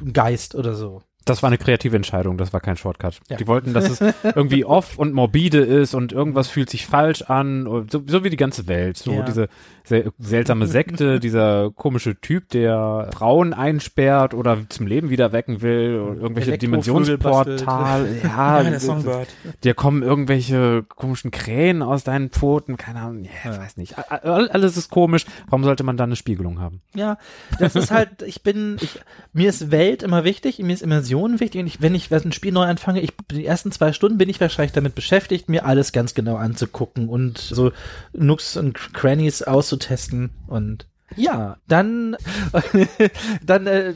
ein 0.00 0.12
Geist 0.12 0.54
oder 0.54 0.74
so. 0.74 1.02
Das 1.24 1.42
war 1.42 1.48
eine 1.48 1.58
kreative 1.58 1.96
Entscheidung, 1.96 2.36
das 2.36 2.52
war 2.52 2.60
kein 2.60 2.76
Shortcut. 2.76 3.20
Ja. 3.30 3.36
Die 3.36 3.46
wollten, 3.46 3.72
dass 3.72 3.88
es 4.00 4.14
irgendwie 4.34 4.64
off 4.64 4.98
und 4.98 5.12
morbide 5.14 5.58
ist 5.60 5.94
und 5.94 6.12
irgendwas 6.12 6.48
fühlt 6.48 6.68
sich 6.70 6.86
falsch 6.86 7.22
an, 7.22 7.64
so, 7.90 8.02
so 8.06 8.24
wie 8.24 8.30
die 8.30 8.36
ganze 8.36 8.68
Welt. 8.68 8.96
So 8.98 9.12
Ja. 9.12 9.22
diese 9.22 9.48
sel 9.84 10.12
seltsame 10.18 10.66
Sekte, 10.66 11.20
dieser 11.20 11.70
komische 11.70 12.20
Typ, 12.20 12.48
der 12.50 13.08
Frauen 13.14 13.52
einsperrt 13.54 14.34
oder 14.34 14.58
zum 14.68 14.86
Leben 14.86 15.10
wieder 15.10 15.32
wecken 15.32 15.62
will, 15.62 16.00
und 16.00 16.20
irgendwelche 16.20 16.58
Dimensionsportal. 16.58 18.08
Ja, 18.22 18.62
Ja, 18.62 18.62
der 18.70 18.80
Songbird. 18.80 19.28
dir 19.62 19.74
kommen 19.74 20.02
irgendwelche 20.02 20.82
komischen 20.82 21.30
Krähen 21.30 21.82
aus 21.82 22.04
deinen 22.04 22.30
Pfoten, 22.30 22.76
keine 22.76 23.00
Ahnung, 23.00 23.24
ja, 23.24 23.30
ich 23.52 23.58
weiß 23.58 23.76
nicht. 23.76 23.94
Alles 24.10 24.76
ist 24.76 24.90
komisch. 24.90 25.26
Warum 25.48 25.64
sollte 25.64 25.84
man 25.84 25.96
da 25.96 26.04
eine 26.04 26.16
Spiegelung 26.16 26.60
haben? 26.60 26.80
Ja, 26.94 27.18
das 27.58 27.76
ist 27.76 27.90
halt, 27.90 28.22
ich 28.26 28.42
bin, 28.42 28.76
ich, 28.80 29.00
mir 29.32 29.48
ist 29.48 29.70
Welt 29.70 30.02
immer 30.02 30.24
wichtig, 30.24 30.58
mir 30.58 30.72
ist 30.72 30.82
Immersion 30.82 31.13
wichtig? 31.40 31.60
Und 31.60 31.66
ich, 31.66 31.80
wenn 31.80 31.94
ich 31.94 32.10
ein 32.12 32.32
Spiel 32.32 32.52
neu 32.52 32.64
anfange, 32.64 33.00
ich, 33.00 33.12
die 33.30 33.46
ersten 33.46 33.72
zwei 33.72 33.92
Stunden 33.92 34.18
bin 34.18 34.28
ich 34.28 34.40
wahrscheinlich 34.40 34.72
damit 34.72 34.94
beschäftigt, 34.94 35.48
mir 35.48 35.64
alles 35.64 35.92
ganz 35.92 36.14
genau 36.14 36.36
anzugucken 36.36 37.08
und 37.08 37.38
so 37.38 37.72
Nooks 38.12 38.56
und 38.56 38.74
Crannies 38.92 39.42
auszutesten 39.42 40.30
und 40.46 40.86
ja, 41.16 41.56
dann, 41.68 42.16
dann 43.44 43.66
äh, 43.66 43.94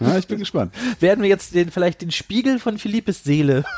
Ja, 0.00 0.18
ich 0.18 0.26
bin 0.26 0.38
gespannt. 0.38 0.74
werden 1.00 1.22
wir 1.22 1.28
jetzt 1.28 1.54
den, 1.54 1.70
vielleicht 1.70 2.02
den 2.02 2.10
Spiegel 2.10 2.58
von 2.58 2.78
Philippes 2.78 3.24
Seele. 3.24 3.64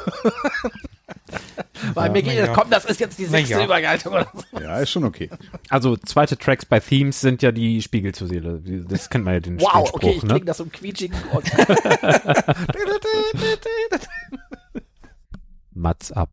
Weil 1.94 2.10
mir 2.10 2.22
geht, 2.22 2.34
ja. 2.34 2.48
komm, 2.48 2.70
das 2.70 2.84
ist 2.84 3.00
jetzt 3.00 3.18
die 3.18 3.24
sechste 3.24 3.54
ja. 3.54 3.64
Überleitung 3.64 4.12
oder 4.12 4.30
so. 4.32 4.60
Ja, 4.60 4.78
ist 4.78 4.90
schon 4.90 5.04
okay. 5.04 5.30
Also 5.68 5.96
zweite 5.96 6.36
Tracks 6.36 6.64
bei 6.64 6.78
Themes 6.80 7.20
sind 7.20 7.42
ja 7.42 7.52
die 7.52 7.82
Spiegel 7.82 8.14
zur 8.14 8.28
Seele. 8.28 8.62
Das 8.88 9.10
kennt 9.10 9.24
man 9.24 9.34
ja 9.34 9.40
den 9.40 9.60
Wow, 9.60 9.88
Spruch, 9.88 9.94
okay, 9.94 10.14
ich 10.16 10.22
ne? 10.22 10.28
klinge 10.28 10.44
das 10.46 10.58
so 10.58 10.64
einen 10.64 10.72
quietschigen. 10.72 11.16
Mats 15.74 16.12
ab. 16.12 16.30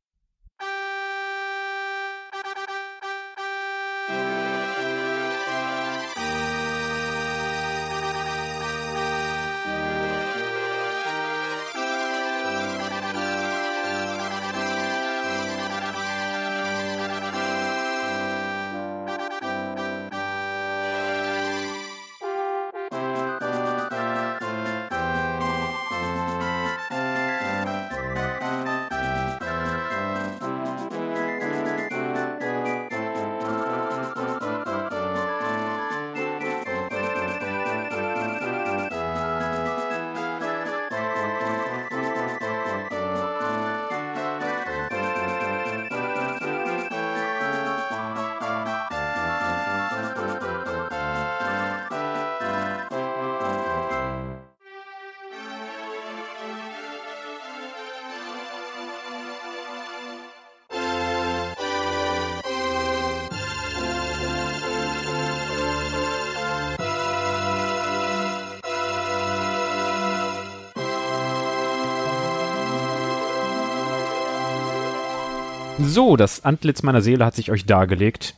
So, 75.79 76.17
das 76.17 76.43
Antlitz 76.43 76.83
meiner 76.83 77.01
Seele 77.01 77.25
hat 77.25 77.35
sich 77.35 77.51
euch 77.51 77.65
dargelegt. 77.65 78.35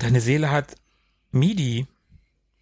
Deine 0.00 0.20
Seele 0.20 0.50
hat 0.50 0.74
MIDI. 1.30 1.86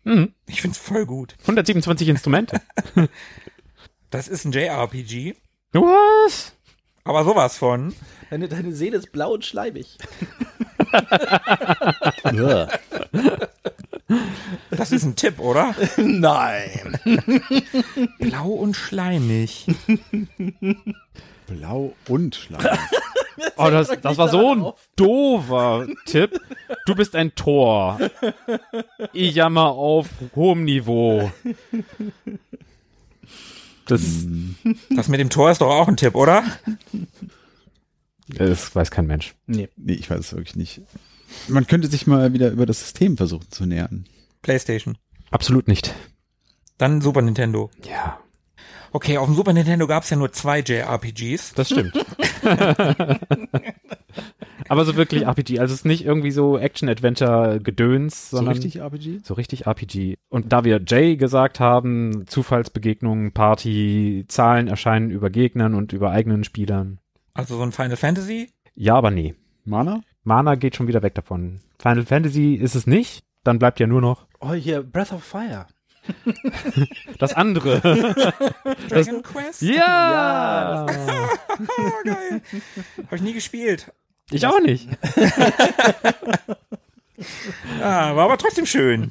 Mhm. 0.04 0.34
Ich 0.46 0.62
find's 0.62 0.78
voll 0.78 1.06
gut. 1.06 1.36
127 1.42 2.08
Instrumente. 2.08 2.60
Das 4.10 4.28
ist 4.28 4.44
ein 4.44 4.52
JRPG, 4.52 5.34
Was? 5.72 6.52
aber 7.02 7.24
sowas 7.24 7.58
von. 7.58 7.92
Deine, 8.30 8.48
deine 8.48 8.72
Seele 8.72 8.98
ist 8.98 9.10
blau 9.10 9.32
und 9.34 9.44
schleimig. 9.44 9.98
Das 14.70 14.92
ist 14.92 15.04
ein 15.04 15.16
Tipp, 15.16 15.40
oder? 15.40 15.74
Nein. 15.96 16.96
Blau 18.20 18.48
und 18.50 18.76
schleimig. 18.76 19.66
Blau 21.46 21.94
und 22.08 22.34
Schleim. 22.34 22.64
Oh, 23.58 23.68
das, 23.70 23.88
das 24.00 24.16
war 24.16 24.28
so 24.30 24.52
ein 24.52 24.62
auf. 24.62 24.88
doofer 24.96 25.86
Tipp. 26.06 26.40
Du 26.86 26.94
bist 26.94 27.14
ein 27.14 27.34
Tor. 27.34 27.98
Ich 29.12 29.34
jammer 29.34 29.66
auf 29.68 30.08
hohem 30.34 30.64
Niveau. 30.64 31.30
Das, 33.86 34.26
Das 34.90 35.08
mit 35.08 35.20
dem 35.20 35.30
Tor 35.30 35.50
ist 35.50 35.60
doch 35.60 35.68
auch 35.70 35.88
ein 35.88 35.96
Tipp, 35.98 36.14
oder? 36.14 36.44
das 38.28 38.74
weiß 38.74 38.90
kein 38.90 39.06
Mensch. 39.06 39.34
Nee. 39.46 39.68
Nee, 39.76 39.94
ich 39.94 40.08
weiß 40.10 40.18
es 40.18 40.32
wirklich 40.34 40.56
nicht. 40.56 40.80
Man 41.48 41.66
könnte 41.66 41.88
sich 41.88 42.06
mal 42.06 42.32
wieder 42.32 42.50
über 42.50 42.66
das 42.66 42.80
System 42.80 43.16
versuchen 43.16 43.50
zu 43.50 43.66
nähern. 43.66 44.06
PlayStation. 44.42 44.96
Absolut 45.30 45.68
nicht. 45.68 45.94
Dann 46.78 47.00
Super 47.00 47.22
Nintendo. 47.22 47.70
Ja, 47.84 48.18
Okay, 48.96 49.18
auf 49.18 49.26
dem 49.26 49.34
Super 49.34 49.52
Nintendo 49.52 49.86
gab's 49.86 50.08
ja 50.08 50.16
nur 50.16 50.32
zwei 50.32 50.60
JRPGs. 50.60 51.52
das 51.52 51.68
stimmt. 51.68 51.92
Aber 54.68 54.86
so 54.86 54.96
wirklich 54.96 55.26
RPG. 55.26 55.60
Also 55.60 55.74
es 55.74 55.80
ist 55.80 55.84
nicht 55.84 56.06
irgendwie 56.06 56.30
so 56.30 56.56
Action-Adventure-Gedöns, 56.56 58.30
So 58.30 58.38
sondern 58.38 58.54
richtig 58.54 58.80
RPG? 58.80 59.20
So 59.22 59.34
richtig 59.34 59.66
RPG. 59.66 60.16
Und 60.30 60.50
da 60.50 60.64
wir 60.64 60.80
Jay 60.86 61.18
gesagt 61.18 61.60
haben, 61.60 62.24
Zufallsbegegnungen, 62.26 63.32
Party, 63.32 64.24
Zahlen 64.28 64.66
erscheinen 64.66 65.10
über 65.10 65.28
Gegnern 65.28 65.74
und 65.74 65.92
über 65.92 66.10
eigenen 66.10 66.42
Spielern. 66.42 66.98
Also 67.34 67.58
so 67.58 67.62
ein 67.64 67.72
Final 67.72 67.96
Fantasy. 67.98 68.48
Ja, 68.74 68.94
aber 68.94 69.10
nee. 69.10 69.34
Mana? 69.66 70.00
Mana 70.24 70.54
geht 70.54 70.74
schon 70.74 70.88
wieder 70.88 71.02
weg 71.02 71.14
davon. 71.14 71.60
Final 71.78 72.06
Fantasy 72.06 72.54
ist 72.54 72.74
es 72.74 72.86
nicht. 72.86 73.24
Dann 73.44 73.58
bleibt 73.58 73.78
ja 73.78 73.86
nur 73.86 74.00
noch 74.00 74.26
Oh, 74.40 74.54
hier, 74.54 74.82
Breath 74.82 75.12
of 75.12 75.22
Fire. 75.22 75.66
das 77.18 77.34
andere. 77.34 77.80
Dragon 78.88 79.22
Quest. 79.22 79.62
ja! 79.62 80.86
Oh, 80.88 81.92
geil. 82.04 82.42
Hab 83.04 83.12
ich 83.12 83.22
nie 83.22 83.32
gespielt. 83.32 83.92
Ich 84.30 84.46
auch 84.46 84.60
nicht. 84.60 84.88
Ah, 87.80 88.14
war 88.16 88.24
aber 88.24 88.38
trotzdem 88.38 88.66
schön. 88.66 89.10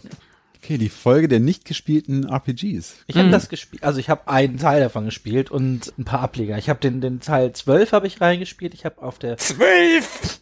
Okay, 0.66 0.80
die 0.80 0.90
Folge 0.90 1.28
der 1.28 1.40
nicht 1.40 1.64
gespielten 1.64 2.28
RPGs. 2.28 2.96
Ich 3.06 3.18
habe 3.18 3.30
das 3.30 3.50
gespielt, 3.50 3.84
also 3.84 4.00
ich 4.00 4.10
habe 4.10 4.28
einen 4.28 4.58
Teil 4.58 4.82
davon 4.82 5.06
gespielt 5.06 5.52
und 5.52 5.94
ein 6.00 6.06
paar 6.06 6.22
Ableger. 6.22 6.58
Ich 6.58 6.70
habe 6.70 6.80
den, 6.80 7.02
den 7.02 7.20
Teil 7.20 7.54
12 7.54 7.92
habe 7.92 8.08
ich 8.08 8.20
reingespielt. 8.20 8.74
Ich 8.74 8.84
habe 8.84 9.00
auf 9.04 9.20
der, 9.20 9.38
Zwölf. 9.38 10.40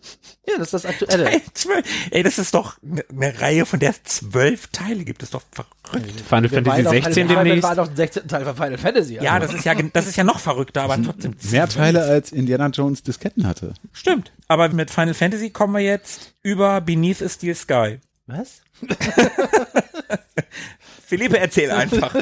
ja, 0.47 0.53
das 0.57 0.67
ist 0.67 0.73
das 0.75 0.85
aktuelle. 0.85 1.29
Ey, 1.29 1.41
zwölf. 1.53 1.85
Ey, 2.09 2.23
das 2.23 2.39
ist 2.39 2.53
doch 2.53 2.77
eine 2.81 3.03
ne 3.11 3.41
Reihe, 3.41 3.65
von 3.65 3.81
der 3.81 3.93
zwölf 4.05 4.67
Teile 4.67 5.03
gibt. 5.03 5.21
Das 5.21 5.27
ist 5.27 5.33
doch 5.33 5.43
verrückt. 5.51 6.21
Final 6.21 6.47
Fantasy 6.47 6.85
waren 6.85 6.87
auf 6.87 6.93
16 6.93 7.13
Final- 7.27 7.43
demnächst. 7.43 7.63
Wir 7.63 7.69
waren 7.69 7.79
auf 7.79 7.87
den 7.89 7.97
16. 7.97 8.27
Teil 8.29 8.45
von 8.45 8.55
Final 8.55 8.77
Fantasy. 8.77 9.15
Ja, 9.15 9.33
also. 9.33 9.47
das 9.47 9.55
ist 9.57 9.65
ja, 9.65 9.73
das 9.75 10.07
ist 10.07 10.15
ja 10.15 10.23
noch 10.23 10.39
verrückter, 10.39 10.83
aber 10.83 11.03
trotzdem. 11.03 11.35
Mehr. 11.51 11.67
Teile 11.67 12.01
als 12.01 12.31
Indiana 12.31 12.67
Jones 12.67 13.03
Disketten 13.03 13.45
hatte. 13.45 13.73
Stimmt. 13.91 14.31
Aber 14.47 14.69
mit 14.69 14.89
Final 14.89 15.15
Fantasy 15.15 15.49
kommen 15.49 15.73
wir 15.73 15.81
jetzt 15.81 16.33
über 16.43 16.79
Beneath 16.79 17.21
a 17.21 17.27
Steel 17.27 17.55
Sky. 17.55 17.99
Was? 18.25 18.61
Philippe, 21.05 21.37
erzähl 21.37 21.71
einfach. 21.71 22.15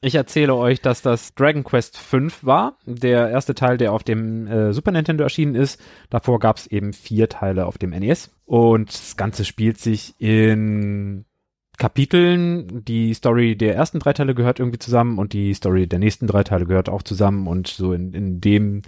Ich 0.00 0.14
erzähle 0.14 0.54
euch, 0.54 0.80
dass 0.80 1.02
das 1.02 1.34
Dragon 1.34 1.64
Quest 1.64 1.96
V 1.96 2.18
war, 2.42 2.78
der 2.84 3.30
erste 3.30 3.54
Teil, 3.54 3.78
der 3.78 3.92
auf 3.92 4.04
dem 4.04 4.46
äh, 4.46 4.72
Super 4.72 4.92
Nintendo 4.92 5.24
erschienen 5.24 5.54
ist. 5.54 5.80
Davor 6.10 6.38
gab 6.38 6.56
es 6.56 6.66
eben 6.66 6.92
vier 6.92 7.28
Teile 7.28 7.66
auf 7.66 7.78
dem 7.78 7.90
NES. 7.90 8.30
Und 8.44 8.88
das 8.88 9.16
Ganze 9.16 9.44
spielt 9.44 9.78
sich 9.78 10.14
in 10.18 11.24
Kapiteln. 11.78 12.84
Die 12.84 13.14
Story 13.14 13.56
der 13.56 13.74
ersten 13.74 13.98
drei 13.98 14.12
Teile 14.12 14.34
gehört 14.34 14.58
irgendwie 14.58 14.78
zusammen 14.78 15.18
und 15.18 15.32
die 15.32 15.54
Story 15.54 15.86
der 15.86 15.98
nächsten 15.98 16.26
drei 16.26 16.42
Teile 16.42 16.66
gehört 16.66 16.88
auch 16.88 17.02
zusammen. 17.02 17.46
Und 17.46 17.68
so 17.68 17.92
in, 17.92 18.12
in 18.12 18.40
dem 18.40 18.82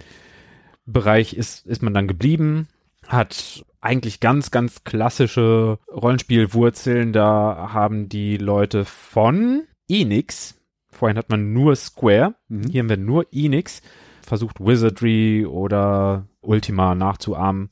Bereich 0.85 1.33
ist, 1.33 1.65
ist 1.65 1.81
man 1.83 1.93
dann 1.93 2.07
geblieben. 2.07 2.67
Hat 3.09 3.65
eigentlich 3.81 4.19
ganz, 4.19 4.51
ganz 4.51 4.83
klassische 4.83 5.79
Rollenspielwurzeln. 5.91 7.11
Da 7.11 7.71
haben 7.73 8.07
die 8.07 8.37
Leute 8.37 8.85
von 8.85 9.63
Enix, 9.89 10.55
vorhin 10.91 11.17
hat 11.17 11.29
man 11.29 11.51
nur 11.53 11.75
Square, 11.75 12.35
Mhm. 12.47 12.67
hier 12.69 12.81
haben 12.81 12.89
wir 12.89 12.97
nur 12.97 13.25
Enix, 13.33 13.81
versucht 14.21 14.59
Wizardry 14.59 15.45
oder 15.45 16.27
Ultima 16.41 16.93
nachzuahmen. 16.95 17.69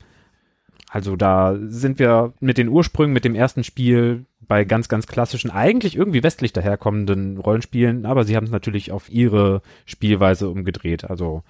Also 0.89 1.15
da 1.15 1.57
sind 1.67 1.99
wir 1.99 2.33
mit 2.39 2.57
den 2.57 2.69
Ursprüngen, 2.69 3.13
mit 3.13 3.25
dem 3.25 3.35
ersten 3.35 3.63
Spiel 3.63 4.25
bei 4.39 4.63
ganz, 4.63 4.87
ganz 4.87 5.05
klassischen, 5.05 5.51
eigentlich 5.51 5.97
irgendwie 5.97 6.23
westlich 6.23 6.53
daherkommenden 6.53 7.37
Rollenspielen, 7.37 8.05
aber 8.05 8.23
sie 8.23 8.35
haben 8.35 8.45
es 8.45 8.51
natürlich 8.51 8.91
auf 8.91 9.09
ihre 9.09 9.61
Spielweise 9.85 10.49
umgedreht. 10.49 11.03
Also 11.03 11.43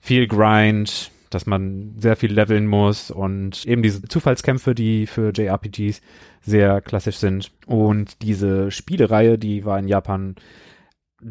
viel 0.00 0.28
Grind, 0.28 1.10
dass 1.34 1.46
man 1.46 1.94
sehr 1.98 2.16
viel 2.16 2.32
leveln 2.32 2.66
muss 2.66 3.10
und 3.10 3.66
eben 3.66 3.82
diese 3.82 4.02
Zufallskämpfe, 4.02 4.74
die 4.74 5.06
für 5.06 5.32
JRPGs 5.34 6.00
sehr 6.40 6.80
klassisch 6.80 7.16
sind. 7.16 7.50
Und 7.66 8.22
diese 8.22 8.70
Spielereihe, 8.70 9.38
die 9.38 9.64
war 9.64 9.78
in 9.78 9.88
Japan 9.88 10.36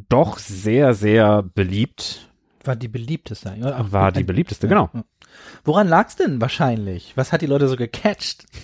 doch 0.10 0.38
sehr, 0.38 0.94
sehr 0.94 1.44
beliebt. 1.44 2.30
War 2.64 2.76
die 2.76 2.88
beliebteste. 2.88 3.54
oder? 3.58 3.92
War 3.92 4.12
die 4.12 4.24
beliebteste, 4.24 4.68
genau. 4.68 4.90
Woran 5.64 5.88
lag's 5.88 6.16
denn 6.16 6.42
wahrscheinlich? 6.42 7.14
Was 7.16 7.32
hat 7.32 7.42
die 7.42 7.48
Leute 7.48 7.68
so 7.68 7.76
gecatcht? 7.76 8.46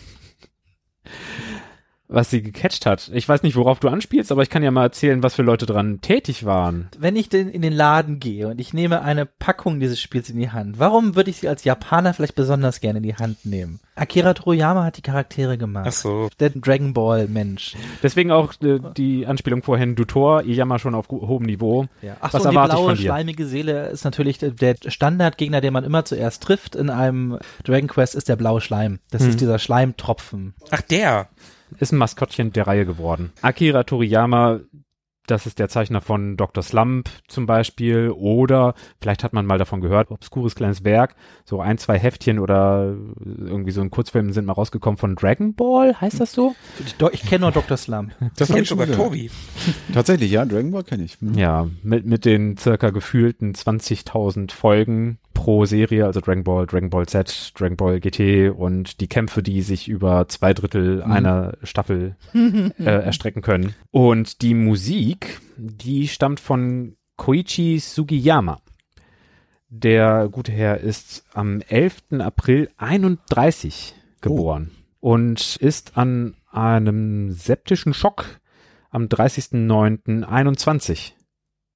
Was 2.11 2.31
sie 2.31 2.41
gecatcht 2.41 2.87
hat. 2.87 3.11
Ich 3.13 3.29
weiß 3.29 3.43
nicht, 3.43 3.55
worauf 3.55 3.79
du 3.79 3.87
anspielst, 3.87 4.31
aber 4.31 4.41
ich 4.41 4.49
kann 4.49 4.63
ja 4.63 4.71
mal 4.71 4.81
erzählen, 4.81 5.21
was 5.21 5.35
für 5.35 5.43
Leute 5.43 5.67
dran 5.67 6.01
tätig 6.01 6.43
waren. 6.43 6.89
Wenn 6.97 7.15
ich 7.15 7.29
denn 7.29 7.49
in 7.49 7.61
den 7.61 7.71
Laden 7.71 8.19
gehe 8.19 8.47
und 8.47 8.59
ich 8.59 8.73
nehme 8.73 9.03
eine 9.03 9.27
Packung 9.27 9.79
dieses 9.79 10.01
Spiels 10.01 10.27
in 10.31 10.39
die 10.39 10.49
Hand, 10.49 10.79
warum 10.79 11.15
würde 11.15 11.29
ich 11.29 11.37
sie 11.37 11.47
als 11.47 11.63
Japaner 11.65 12.15
vielleicht 12.15 12.33
besonders 12.33 12.79
gerne 12.81 12.97
in 12.97 13.03
die 13.03 13.15
Hand 13.15 13.45
nehmen? 13.45 13.79
Akira 13.95 14.33
Toriyama 14.33 14.85
hat 14.85 14.97
die 14.97 15.03
Charaktere 15.03 15.59
gemacht. 15.59 15.85
Ach 15.87 15.91
so. 15.91 16.29
Der 16.39 16.49
Dragon 16.49 16.93
Ball 16.95 17.27
Mensch. 17.27 17.75
Deswegen 18.01 18.31
auch 18.31 18.53
äh, 18.63 18.79
die 18.97 19.27
Anspielung 19.27 19.61
vorhin, 19.61 19.95
du 19.95 20.03
Tor, 20.05 20.41
ihr 20.41 20.55
jammer 20.55 20.79
schon 20.79 20.95
auf 20.95 21.09
hohem 21.09 21.43
Niveau. 21.45 21.85
Ja. 22.01 22.17
Ach 22.21 22.33
Was 22.33 22.41
so, 22.41 22.49
und 22.49 22.55
die 22.55 22.65
blaue, 22.73 22.95
schleimige 22.97 23.45
Seele 23.45 23.89
ist 23.89 24.03
natürlich 24.03 24.39
der- 24.39 24.49
der 24.51 24.75
Standardgegner, 24.87 25.61
den 25.61 25.73
man 25.73 25.83
immer 25.83 26.05
zuerst 26.05 26.41
trifft 26.41 26.75
in 26.75 26.89
einem 26.89 27.37
Dragon 27.63 27.87
Quest, 27.87 28.15
ist 28.15 28.29
der 28.29 28.35
blaue 28.35 28.61
Schleim. 28.61 28.97
Das 29.11 29.21
Hm. 29.21 29.29
ist 29.29 29.41
dieser 29.41 29.59
Schleimtropfen. 29.59 30.55
Ach, 30.71 30.81
der. 30.81 31.27
Ist 31.79 31.91
ein 31.91 31.97
Maskottchen 31.97 32.51
der 32.51 32.67
Reihe 32.67 32.85
geworden. 32.85 33.31
Akira 33.41 33.83
Toriyama, 33.83 34.59
das 35.29 35.45
ist 35.45 35.59
der 35.59 35.69
Zeichner 35.69 36.01
von 36.01 36.37
Dr. 36.37 36.63
Slump 36.63 37.09
zum 37.27 37.45
Beispiel. 37.45 38.09
Oder 38.09 38.73
vielleicht 38.99 39.23
hat 39.23 39.33
man 39.33 39.45
mal 39.45 39.59
davon 39.59 39.79
gehört, 39.79 40.09
obskures 40.09 40.55
kleines 40.55 40.83
Werk. 40.83 41.15
So 41.45 41.61
ein, 41.61 41.77
zwei 41.77 41.99
Heftchen 41.99 42.39
oder 42.39 42.95
irgendwie 43.23 43.71
so 43.71 43.81
ein 43.81 43.91
Kurzfilm 43.91 44.33
sind 44.33 44.45
mal 44.45 44.53
rausgekommen 44.53 44.97
von 44.97 45.15
Dragon 45.15 45.53
Ball, 45.53 45.95
heißt 46.01 46.19
das 46.19 46.31
so? 46.31 46.55
Ich, 47.11 47.21
kenne 47.21 47.41
nur 47.41 47.51
Dr. 47.51 47.77
Slump. 47.77 48.13
Das 48.35 48.47
Kennt 48.47 48.49
hab 48.49 48.63
ich 48.63 48.67
schon 48.67 48.79
sogar. 48.79 48.95
Tobi. 48.95 49.29
Tatsächlich, 49.93 50.31
ja, 50.31 50.45
Dragon 50.45 50.71
Ball 50.71 50.83
kenne 50.83 51.03
ich. 51.03 51.19
Hm. 51.21 51.35
Ja, 51.35 51.67
mit, 51.83 52.05
mit 52.05 52.25
den 52.25 52.57
circa 52.57 52.89
gefühlten 52.89 53.53
20.000 53.53 54.51
Folgen 54.51 55.19
pro 55.39 55.63
Serie, 55.63 56.05
also 56.05 56.19
Dragon 56.19 56.43
Ball, 56.43 56.67
Dragon 56.67 56.89
Ball 56.89 57.05
Z, 57.05 57.53
Dragon 57.57 57.77
Ball 57.77 58.01
GT 58.01 58.53
und 58.53 58.99
die 58.99 59.07
Kämpfe, 59.07 59.41
die 59.41 59.61
sich 59.61 59.87
über 59.87 60.27
zwei 60.27 60.53
Drittel 60.53 61.01
einer 61.01 61.53
Staffel 61.63 62.17
äh, 62.33 62.83
erstrecken 62.83 63.41
können. 63.41 63.73
Und 63.89 64.41
die 64.41 64.53
Musik, 64.53 65.39
die 65.55 66.09
stammt 66.09 66.41
von 66.41 66.97
Koichi 67.15 67.79
Sugiyama. 67.79 68.59
Der 69.69 70.27
gute 70.29 70.51
Herr 70.51 70.81
ist 70.81 71.23
am 71.33 71.61
11. 71.61 72.19
April 72.19 72.69
31 72.75 73.95
geboren 74.19 74.71
und 74.99 75.55
ist 75.55 75.97
an 75.97 76.35
einem 76.51 77.31
septischen 77.31 77.93
Schock 77.93 78.41
am 78.89 79.05
30.09.21 79.05 81.13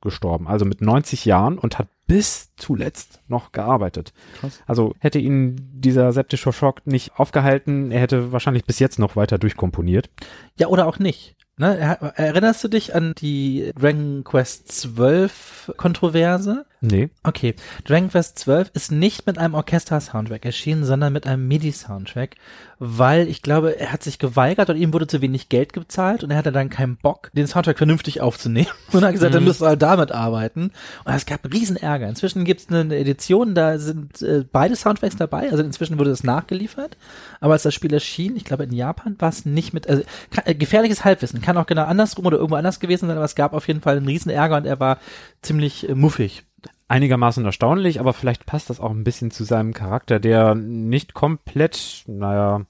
gestorben, 0.02 0.50
also 0.50 0.66
mit 0.66 0.82
90 0.82 1.24
Jahren 1.24 1.58
und 1.58 1.80
hat 1.80 1.88
bis 2.08 2.50
zuletzt 2.58 3.22
noch 3.28 3.52
gearbeitet. 3.52 4.14
Krass. 4.40 4.62
Also 4.66 4.94
hätte 5.00 5.20
ihn 5.20 5.56
dieser 5.74 6.12
septische 6.12 6.52
Schock 6.54 6.86
nicht 6.86 7.18
aufgehalten, 7.20 7.92
er 7.92 8.02
hätte 8.02 8.32
wahrscheinlich 8.32 8.66
bis 8.66 8.80
jetzt 8.80 9.00
noch 9.00 9.16
weiter 9.16 9.38
durchkomponiert. 9.38 10.10
Ja, 10.58 10.68
oder 10.68 10.88
auch 10.88 11.00
nicht. 11.00 11.36
Ne, 11.56 11.78
er- 11.78 12.02
erinnerst 12.18 12.64
du 12.64 12.68
dich 12.68 12.96
an 12.96 13.14
die 13.16 13.72
Dragon 13.80 14.24
Quest 14.24 14.72
12 14.72 15.72
Kontroverse? 15.78 16.66
Nee. 16.82 17.10
Okay, 17.22 17.54
Dragon 17.86 18.10
Quest 18.10 18.40
12 18.40 18.72
ist 18.74 18.92
nicht 18.92 19.28
mit 19.28 19.38
einem 19.38 19.54
Orchester-Soundtrack 19.54 20.46
erschienen, 20.46 20.84
sondern 20.84 21.14
mit 21.14 21.28
einem 21.28 21.48
MIDI-Soundtrack, 21.48 22.38
weil 22.86 23.30
ich 23.30 23.42
glaube, 23.42 23.80
er 23.80 23.94
hat 23.94 24.04
sich 24.04 24.20
geweigert 24.20 24.70
und 24.70 24.76
ihm 24.76 24.92
wurde 24.92 25.08
zu 25.08 25.22
wenig 25.22 25.48
Geld 25.48 25.72
gezahlt 25.72 26.22
und 26.22 26.32
er 26.32 26.38
hatte 26.38 26.52
dann 26.52 26.70
keinen 26.70 26.98
Bock, 26.98 27.32
den 27.32 27.48
Soundtrack 27.48 27.78
vernünftig 27.78 28.20
aufzunehmen 28.20 28.68
und 28.92 29.06
hat 29.06 29.14
gesagt, 29.14 29.34
dann 29.34 29.46
müsst 29.46 29.62
ihr 29.62 29.68
halt 29.68 29.82
damit 29.82 30.12
arbeiten. 30.12 30.72
Und 31.06 31.14
es 31.14 31.26
gab 31.26 31.46
riesen 31.52 31.78
Ärger. 31.78 32.10
Inzwischen 32.10 32.44
gibt 32.44 32.60
es 32.60 32.68
eine 32.68 32.98
Edition, 32.98 33.56
da 33.56 33.78
sind 33.78 34.22
äh, 34.22 34.44
beide 34.52 34.76
Soundtracks 34.76 35.16
dabei, 35.16 35.50
also 35.50 35.64
inzwischen 35.64 35.98
wurde 35.98 36.10
das 36.10 36.26
nachgeliefert, 36.26 36.98
aber 37.40 37.54
als 37.54 37.64
das 37.64 37.74
Spiel 37.74 37.94
erschien, 37.94 38.36
ich 38.36 38.44
glaube 38.44 38.66
in 38.66 38.74
Japan 38.74 39.16
war 39.20 39.30
es 39.30 39.46
nicht 39.46 39.74
mit, 39.74 39.88
also 39.90 40.04
kann, 40.32 40.46
äh, 40.46 40.54
gefährliches 40.54 41.06
Halbwissen, 41.06 41.42
kann 41.42 41.58
auch 41.58 41.68
genau 41.68 41.86
andersrum 41.86 42.26
oder 42.26 42.38
irgendwo 42.38 42.58
anders 42.58 42.82
gewesen 42.82 43.08
sein, 43.08 43.16
aber 43.16 43.26
es 43.26 43.36
gab 43.36 43.54
auf 43.54 43.68
jeden 43.70 43.80
Fall 43.80 43.96
einen 43.96 44.08
riesen 44.08 44.30
Ärger 44.30 44.58
und 44.58 44.66
er 44.66 44.82
war 44.82 44.98
ziemlich 45.42 45.88
äh, 45.88 45.96
muffig. 45.96 46.44
einigermaßen 46.90 47.46
erstaunlich, 47.46 48.02
aber 48.02 48.14
vielleicht 48.14 48.46
passt 48.46 48.70
das 48.70 48.82
auch 48.82 48.92
ein 48.92 49.06
bisschen 49.06 49.32
zu 49.32 49.46
seinem 49.46 49.74
Charakter, 49.74 50.20
der 50.20 50.54
nicht 50.54 51.14
komplett, 51.14 52.04
naja, 52.08 52.66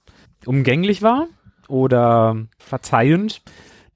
umgänglich 0.47 1.01
war 1.01 1.27
oder 1.67 2.45
verzeihend. 2.57 3.41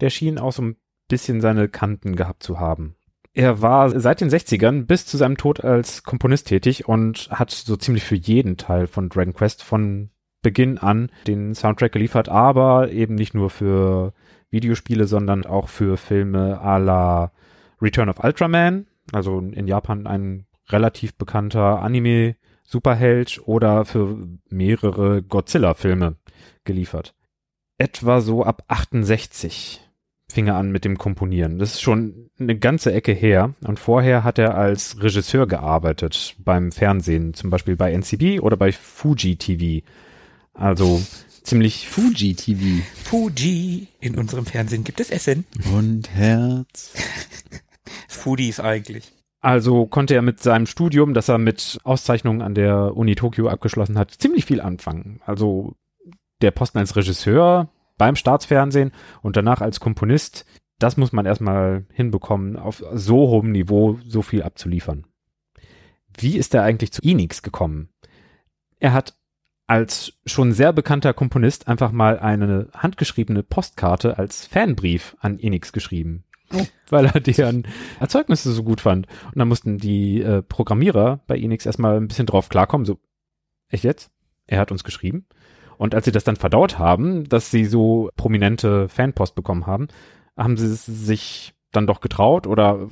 Der 0.01 0.09
schien 0.09 0.37
auch 0.37 0.51
so 0.51 0.61
ein 0.61 0.75
bisschen 1.07 1.41
seine 1.41 1.69
Kanten 1.69 2.15
gehabt 2.15 2.43
zu 2.43 2.59
haben. 2.59 2.95
Er 3.33 3.61
war 3.61 3.99
seit 3.99 4.21
den 4.21 4.29
60ern 4.29 4.85
bis 4.85 5.05
zu 5.05 5.15
seinem 5.15 5.37
Tod 5.37 5.63
als 5.63 6.03
Komponist 6.03 6.47
tätig 6.47 6.87
und 6.87 7.29
hat 7.29 7.51
so 7.51 7.75
ziemlich 7.75 8.03
für 8.03 8.15
jeden 8.15 8.57
Teil 8.57 8.87
von 8.87 9.09
Dragon 9.09 9.33
Quest 9.33 9.63
von 9.63 10.09
Beginn 10.41 10.77
an 10.77 11.11
den 11.27 11.53
Soundtrack 11.53 11.91
geliefert, 11.91 12.29
aber 12.29 12.91
eben 12.91 13.15
nicht 13.15 13.33
nur 13.33 13.49
für 13.49 14.13
Videospiele, 14.49 15.05
sondern 15.05 15.45
auch 15.45 15.67
für 15.67 15.97
Filme 15.97 16.61
à 16.63 16.79
la 16.79 17.31
Return 17.81 18.09
of 18.09 18.23
Ultraman, 18.23 18.87
also 19.11 19.39
in 19.39 19.67
Japan 19.67 20.07
ein 20.07 20.45
relativ 20.69 21.15
bekannter 21.15 21.81
Anime-Superheld 21.81 23.41
oder 23.45 23.85
für 23.85 24.17
mehrere 24.49 25.21
Godzilla-Filme 25.21 26.15
geliefert. 26.67 27.15
Etwa 27.79 28.21
so 28.21 28.43
ab 28.43 28.63
68 28.67 29.81
fing 30.29 30.47
er 30.47 30.55
an 30.55 30.71
mit 30.71 30.85
dem 30.85 30.97
Komponieren. 30.97 31.57
Das 31.57 31.75
ist 31.75 31.81
schon 31.81 32.29
eine 32.39 32.57
ganze 32.57 32.93
Ecke 32.93 33.13
her. 33.13 33.55
Und 33.65 33.79
vorher 33.79 34.23
hat 34.23 34.37
er 34.37 34.55
als 34.55 35.01
Regisseur 35.01 35.47
gearbeitet 35.47 36.35
beim 36.37 36.71
Fernsehen, 36.71 37.33
zum 37.33 37.49
Beispiel 37.49 37.75
bei 37.75 37.91
NCB 37.91 38.41
oder 38.41 38.57
bei 38.57 38.71
Fuji 38.71 39.37
TV. 39.37 39.85
Also 40.53 41.01
ziemlich 41.43 41.87
Fuji 41.87 42.35
TV 42.35 42.83
Fuji. 43.05 43.87
In 43.99 44.17
unserem 44.17 44.45
Fernsehen 44.45 44.83
gibt 44.83 44.99
es 44.99 45.09
Essen. 45.09 45.45
und 45.73 46.09
Herz. 46.09 46.93
Foodies 48.07 48.59
eigentlich. 48.59 49.13
Also 49.39 49.85
konnte 49.85 50.15
er 50.15 50.21
mit 50.21 50.41
seinem 50.41 50.65
Studium, 50.65 51.13
das 51.13 51.29
er 51.29 51.37
mit 51.37 51.79
Auszeichnungen 51.83 52.41
an 52.41 52.55
der 52.55 52.97
Uni 52.97 53.15
Tokio 53.15 53.47
abgeschlossen 53.47 53.97
hat, 53.97 54.11
ziemlich 54.11 54.45
viel 54.45 54.59
anfangen. 54.59 55.21
Also 55.25 55.75
der 56.41 56.51
Posten 56.51 56.77
als 56.77 56.95
Regisseur 56.95 57.69
beim 57.97 58.15
Staatsfernsehen 58.15 58.91
und 59.21 59.37
danach 59.37 59.61
als 59.61 59.79
Komponist, 59.79 60.45
das 60.79 60.97
muss 60.97 61.11
man 61.11 61.25
erstmal 61.25 61.85
hinbekommen, 61.91 62.55
auf 62.57 62.83
so 62.93 63.29
hohem 63.29 63.51
Niveau 63.51 63.99
so 64.05 64.21
viel 64.21 64.43
abzuliefern. 64.43 65.05
Wie 66.15 66.37
ist 66.37 66.53
er 66.53 66.63
eigentlich 66.63 66.91
zu 66.91 67.01
Enix 67.01 67.41
gekommen? 67.41 67.89
Er 68.79 68.93
hat 68.93 69.15
als 69.67 70.13
schon 70.25 70.53
sehr 70.53 70.71
bekannter 70.71 71.13
Komponist 71.13 71.67
einfach 71.67 71.91
mal 71.91 72.19
eine 72.19 72.69
handgeschriebene 72.73 73.43
Postkarte 73.43 74.17
als 74.17 74.45
Fanbrief 74.45 75.17
an 75.19 75.37
Enix 75.39 75.73
geschrieben. 75.73 76.23
Weil 76.89 77.07
er 77.07 77.19
deren 77.19 77.67
Erzeugnisse 77.99 78.53
so 78.53 78.63
gut 78.63 78.79
fand. 78.79 79.07
Und 79.25 79.37
dann 79.37 79.49
mussten 79.49 79.77
die 79.77 80.21
äh, 80.21 80.41
Programmierer 80.41 81.19
bei 81.27 81.37
Enix 81.37 81.65
erstmal 81.65 81.97
ein 81.97 82.07
bisschen 82.07 82.25
drauf 82.25 82.47
klarkommen, 82.47 82.85
so, 82.85 82.99
echt 83.67 83.83
jetzt? 83.83 84.11
Er 84.45 84.59
hat 84.59 84.71
uns 84.71 84.85
geschrieben. 84.85 85.25
Und 85.77 85.93
als 85.93 86.05
sie 86.05 86.11
das 86.11 86.23
dann 86.23 86.35
verdaut 86.35 86.79
haben, 86.79 87.29
dass 87.29 87.51
sie 87.51 87.65
so 87.65 88.09
prominente 88.15 88.89
Fanpost 88.89 89.35
bekommen 89.35 89.67
haben, 89.67 89.87
haben 90.35 90.57
sie 90.57 90.73
sich 90.75 91.53
dann 91.71 91.87
doch 91.87 92.01
getraut 92.01 92.47
oder 92.47 92.89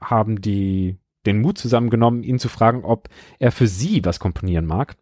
haben 0.00 0.40
die 0.40 0.98
den 1.24 1.40
Mut 1.40 1.58
zusammengenommen, 1.58 2.22
ihn 2.22 2.38
zu 2.38 2.48
fragen, 2.48 2.84
ob 2.84 3.08
er 3.38 3.52
für 3.52 3.66
sie 3.66 4.04
was 4.04 4.20
komponieren 4.20 4.64
mag. 4.64 4.96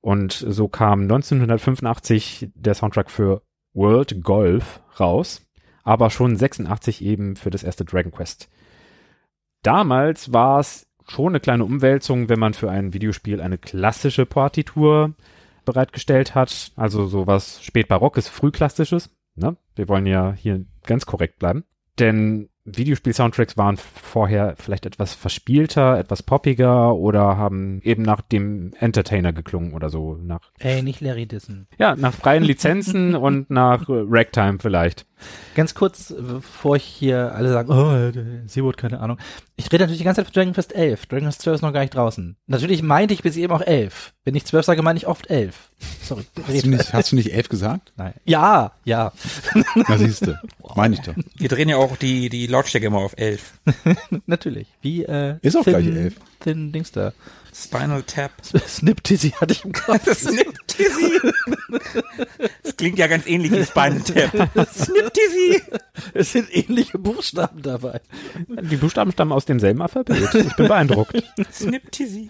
Und 0.00 0.32
so 0.32 0.68
kam 0.68 1.02
1985 1.02 2.48
der 2.54 2.74
Soundtrack 2.74 3.10
für 3.10 3.42
World 3.74 4.22
Golf 4.22 4.80
raus, 4.98 5.46
aber 5.84 6.10
schon 6.10 6.36
86 6.36 7.04
eben 7.04 7.36
für 7.36 7.50
das 7.50 7.62
erste 7.62 7.84
Dragon 7.84 8.12
Quest. 8.12 8.48
Damals 9.62 10.32
war 10.32 10.60
es 10.60 10.86
schon 11.06 11.28
eine 11.28 11.40
kleine 11.40 11.64
Umwälzung, 11.64 12.28
wenn 12.28 12.38
man 12.38 12.54
für 12.54 12.70
ein 12.70 12.94
Videospiel 12.94 13.40
eine 13.40 13.58
klassische 13.58 14.24
Partitur 14.24 15.14
bereitgestellt 15.64 16.34
hat, 16.34 16.72
also 16.76 17.06
sowas 17.06 17.62
spätbarockes, 17.62 18.28
frühklassisches. 18.28 19.10
Ne? 19.36 19.56
Wir 19.76 19.88
wollen 19.88 20.06
ja 20.06 20.32
hier 20.32 20.64
ganz 20.84 21.06
korrekt 21.06 21.38
bleiben. 21.38 21.64
Denn 21.98 22.48
Videospiel-Soundtracks 22.64 23.56
waren 23.56 23.76
vorher 23.76 24.54
vielleicht 24.56 24.86
etwas 24.86 25.14
verspielter, 25.14 25.98
etwas 25.98 26.22
poppiger 26.22 26.94
oder 26.94 27.36
haben 27.36 27.80
eben 27.82 28.02
nach 28.02 28.20
dem 28.20 28.72
Entertainer 28.78 29.32
geklungen 29.32 29.72
oder 29.72 29.88
so. 29.90 30.16
Nach, 30.16 30.40
Ey, 30.58 30.82
nicht 30.82 31.00
Larry 31.00 31.26
Dissen. 31.26 31.68
ja, 31.78 31.96
nach 31.96 32.14
freien 32.14 32.42
Lizenzen 32.44 33.14
und 33.14 33.50
nach 33.50 33.84
Ragtime 33.88 34.58
vielleicht. 34.60 35.06
Ganz 35.54 35.74
kurz, 35.74 36.10
äh, 36.10 36.14
bevor 36.20 36.76
ich 36.76 36.84
hier 36.84 37.34
alle 37.34 37.50
sagen, 37.50 37.70
oh, 37.70 38.46
Seawood, 38.46 38.76
keine 38.76 39.00
Ahnung. 39.00 39.18
Ich 39.56 39.66
rede 39.66 39.84
natürlich 39.84 39.98
die 39.98 40.04
ganze 40.04 40.20
Zeit 40.20 40.26
von 40.26 40.34
Dragon 40.34 40.54
Quest 40.54 40.74
11. 40.74 41.06
Dragon 41.06 41.26
Quest 41.26 41.42
12 41.42 41.54
ist 41.56 41.62
noch 41.62 41.72
gar 41.72 41.80
nicht 41.80 41.94
draußen. 41.94 42.36
Natürlich 42.46 42.82
meinte 42.82 43.14
ich 43.14 43.22
bis 43.22 43.36
eben 43.36 43.52
auch 43.52 43.60
11. 43.60 44.14
Wenn 44.24 44.34
ich 44.34 44.44
12 44.44 44.66
sage, 44.66 44.82
meine 44.82 44.96
ich 44.96 45.06
oft 45.06 45.28
11. 45.28 45.70
Sorry. 46.02 46.24
Hast 46.46 46.64
du 46.64 46.68
nicht, 46.68 46.92
hast 46.92 47.12
du 47.12 47.16
nicht 47.16 47.32
elf 47.32 47.48
gesagt? 47.48 47.92
Nein. 47.96 48.14
Ja, 48.24 48.72
ja. 48.84 49.12
Na 49.74 49.98
siehste, 49.98 50.40
meine 50.74 50.94
ich 50.94 51.00
doch. 51.02 51.14
Wir 51.36 51.48
drehen 51.48 51.68
ja 51.68 51.76
auch 51.76 51.96
die, 51.96 52.28
die 52.28 52.46
Lautstärke 52.46 52.86
immer 52.86 52.98
auf 52.98 53.14
11. 53.16 53.60
Natürlich. 54.26 54.68
Wie, 54.82 55.04
äh, 55.04 55.36
Ist 55.42 55.56
auch 55.56 55.64
Thin, 55.64 55.72
gleich 55.74 55.86
11. 55.86 56.14
Thin 56.40 56.72
Dings 56.72 56.92
da. 56.92 57.12
Spinal 57.54 58.02
Tap. 58.02 58.32
Snip 58.66 59.02
Tizzy 59.02 59.30
hatte 59.30 59.52
ich 59.52 59.64
im 59.64 59.72
Kopf. 59.72 60.12
Snip 60.14 60.66
Tizzy. 60.66 61.20
Das 62.62 62.76
klingt 62.76 62.98
ja 62.98 63.06
ganz 63.06 63.26
ähnlich 63.26 63.52
wie 63.52 63.64
Spinal 63.64 64.00
Tap. 64.00 64.68
Snip 64.72 65.12
Tizzy. 65.12 65.62
Es 66.14 66.32
sind 66.32 66.48
ähnliche 66.54 66.98
Buchstaben 66.98 67.62
dabei. 67.62 68.00
Die 68.48 68.76
Buchstaben 68.76 69.12
stammen 69.12 69.32
aus 69.32 69.44
demselben 69.44 69.82
Alphabet. 69.82 70.34
Ich 70.34 70.56
bin 70.56 70.68
beeindruckt. 70.68 71.22
Snip 71.52 71.90
Tizzy. 71.92 72.28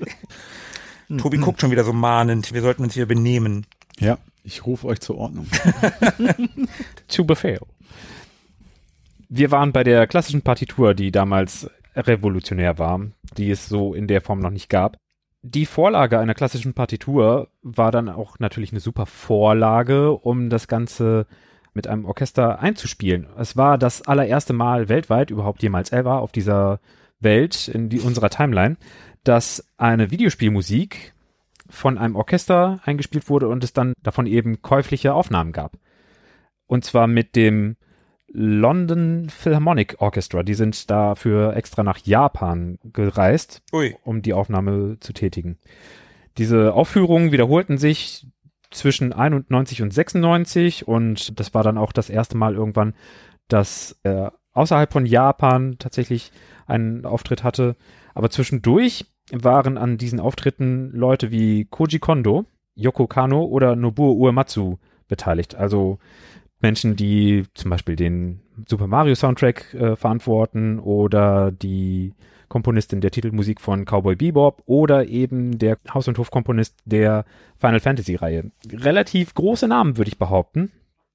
Tobi 1.18 1.38
guckt 1.38 1.60
schon 1.60 1.70
wieder 1.70 1.84
so 1.84 1.92
mahnend. 1.92 2.52
Wir 2.52 2.62
sollten 2.62 2.84
uns 2.84 2.94
hier 2.94 3.06
benehmen. 3.06 3.66
Ja, 3.98 4.18
ich 4.44 4.64
rufe 4.64 4.86
euch 4.86 5.00
zur 5.00 5.18
Ordnung. 5.18 5.46
Zu 7.08 7.26
Befehl. 7.26 7.60
Wir 9.28 9.50
waren 9.50 9.72
bei 9.72 9.84
der 9.84 10.06
klassischen 10.06 10.42
Partitur, 10.42 10.94
die 10.94 11.12
damals 11.12 11.68
revolutionär 11.94 12.78
war, 12.78 13.00
die 13.36 13.50
es 13.50 13.68
so 13.68 13.94
in 13.94 14.06
der 14.06 14.20
Form 14.20 14.40
noch 14.40 14.50
nicht 14.50 14.68
gab. 14.68 14.96
Die 15.42 15.64
Vorlage 15.64 16.18
einer 16.18 16.34
klassischen 16.34 16.74
Partitur 16.74 17.48
war 17.62 17.90
dann 17.92 18.10
auch 18.10 18.38
natürlich 18.38 18.72
eine 18.72 18.80
super 18.80 19.06
Vorlage, 19.06 20.12
um 20.12 20.50
das 20.50 20.68
Ganze 20.68 21.26
mit 21.72 21.86
einem 21.86 22.04
Orchester 22.04 22.60
einzuspielen. 22.60 23.26
Es 23.38 23.56
war 23.56 23.78
das 23.78 24.02
allererste 24.02 24.52
Mal 24.52 24.88
weltweit, 24.88 25.30
überhaupt 25.30 25.62
jemals 25.62 25.92
ever, 25.92 26.20
auf 26.20 26.32
dieser 26.32 26.80
Welt, 27.20 27.68
in 27.68 27.88
die, 27.88 28.00
unserer 28.00 28.28
Timeline, 28.28 28.76
dass 29.24 29.66
eine 29.78 30.10
Videospielmusik 30.10 31.14
von 31.70 31.96
einem 31.96 32.16
Orchester 32.16 32.80
eingespielt 32.84 33.30
wurde 33.30 33.48
und 33.48 33.64
es 33.64 33.72
dann 33.72 33.94
davon 34.02 34.26
eben 34.26 34.60
käufliche 34.60 35.14
Aufnahmen 35.14 35.52
gab. 35.52 35.78
Und 36.66 36.84
zwar 36.84 37.06
mit 37.06 37.34
dem 37.34 37.76
London 38.32 39.28
Philharmonic 39.28 39.96
Orchestra. 39.98 40.42
Die 40.42 40.54
sind 40.54 40.90
dafür 40.90 41.56
extra 41.56 41.82
nach 41.82 41.98
Japan 41.98 42.78
gereist, 42.84 43.62
Ui. 43.72 43.96
um 44.04 44.22
die 44.22 44.34
Aufnahme 44.34 44.98
zu 45.00 45.12
tätigen. 45.12 45.58
Diese 46.38 46.74
Aufführungen 46.74 47.32
wiederholten 47.32 47.76
sich 47.76 48.26
zwischen 48.70 49.12
91 49.12 49.82
und 49.82 49.92
96 49.92 50.86
und 50.86 51.38
das 51.40 51.54
war 51.54 51.64
dann 51.64 51.76
auch 51.76 51.92
das 51.92 52.08
erste 52.08 52.36
Mal 52.36 52.54
irgendwann, 52.54 52.94
dass 53.48 53.98
er 54.04 54.32
außerhalb 54.52 54.92
von 54.92 55.06
Japan 55.06 55.76
tatsächlich 55.78 56.30
einen 56.66 57.04
Auftritt 57.04 57.42
hatte. 57.42 57.76
Aber 58.14 58.30
zwischendurch 58.30 59.06
waren 59.32 59.76
an 59.76 59.98
diesen 59.98 60.20
Auftritten 60.20 60.90
Leute 60.92 61.30
wie 61.30 61.64
Koji 61.64 61.98
Kondo, 61.98 62.46
Yoko 62.74 63.06
Kano 63.06 63.44
oder 63.44 63.74
Nobuo 63.74 64.12
Uematsu 64.12 64.78
beteiligt. 65.08 65.56
Also 65.56 65.98
Menschen, 66.60 66.96
die 66.96 67.44
zum 67.54 67.70
Beispiel 67.70 67.96
den 67.96 68.40
Super 68.68 68.86
Mario 68.86 69.14
Soundtrack 69.14 69.74
äh, 69.74 69.96
verantworten 69.96 70.78
oder 70.78 71.50
die 71.50 72.14
Komponistin 72.48 73.00
der 73.00 73.12
Titelmusik 73.12 73.60
von 73.60 73.84
Cowboy 73.84 74.16
Bebop 74.16 74.62
oder 74.66 75.06
eben 75.06 75.58
der 75.58 75.78
Haus- 75.94 76.08
und 76.08 76.18
Hofkomponist 76.18 76.76
der 76.84 77.24
Final 77.58 77.80
Fantasy 77.80 78.16
Reihe. 78.16 78.50
Relativ 78.70 79.34
große 79.34 79.68
Namen, 79.68 79.96
würde 79.96 80.10
ich 80.10 80.18
behaupten. 80.18 80.72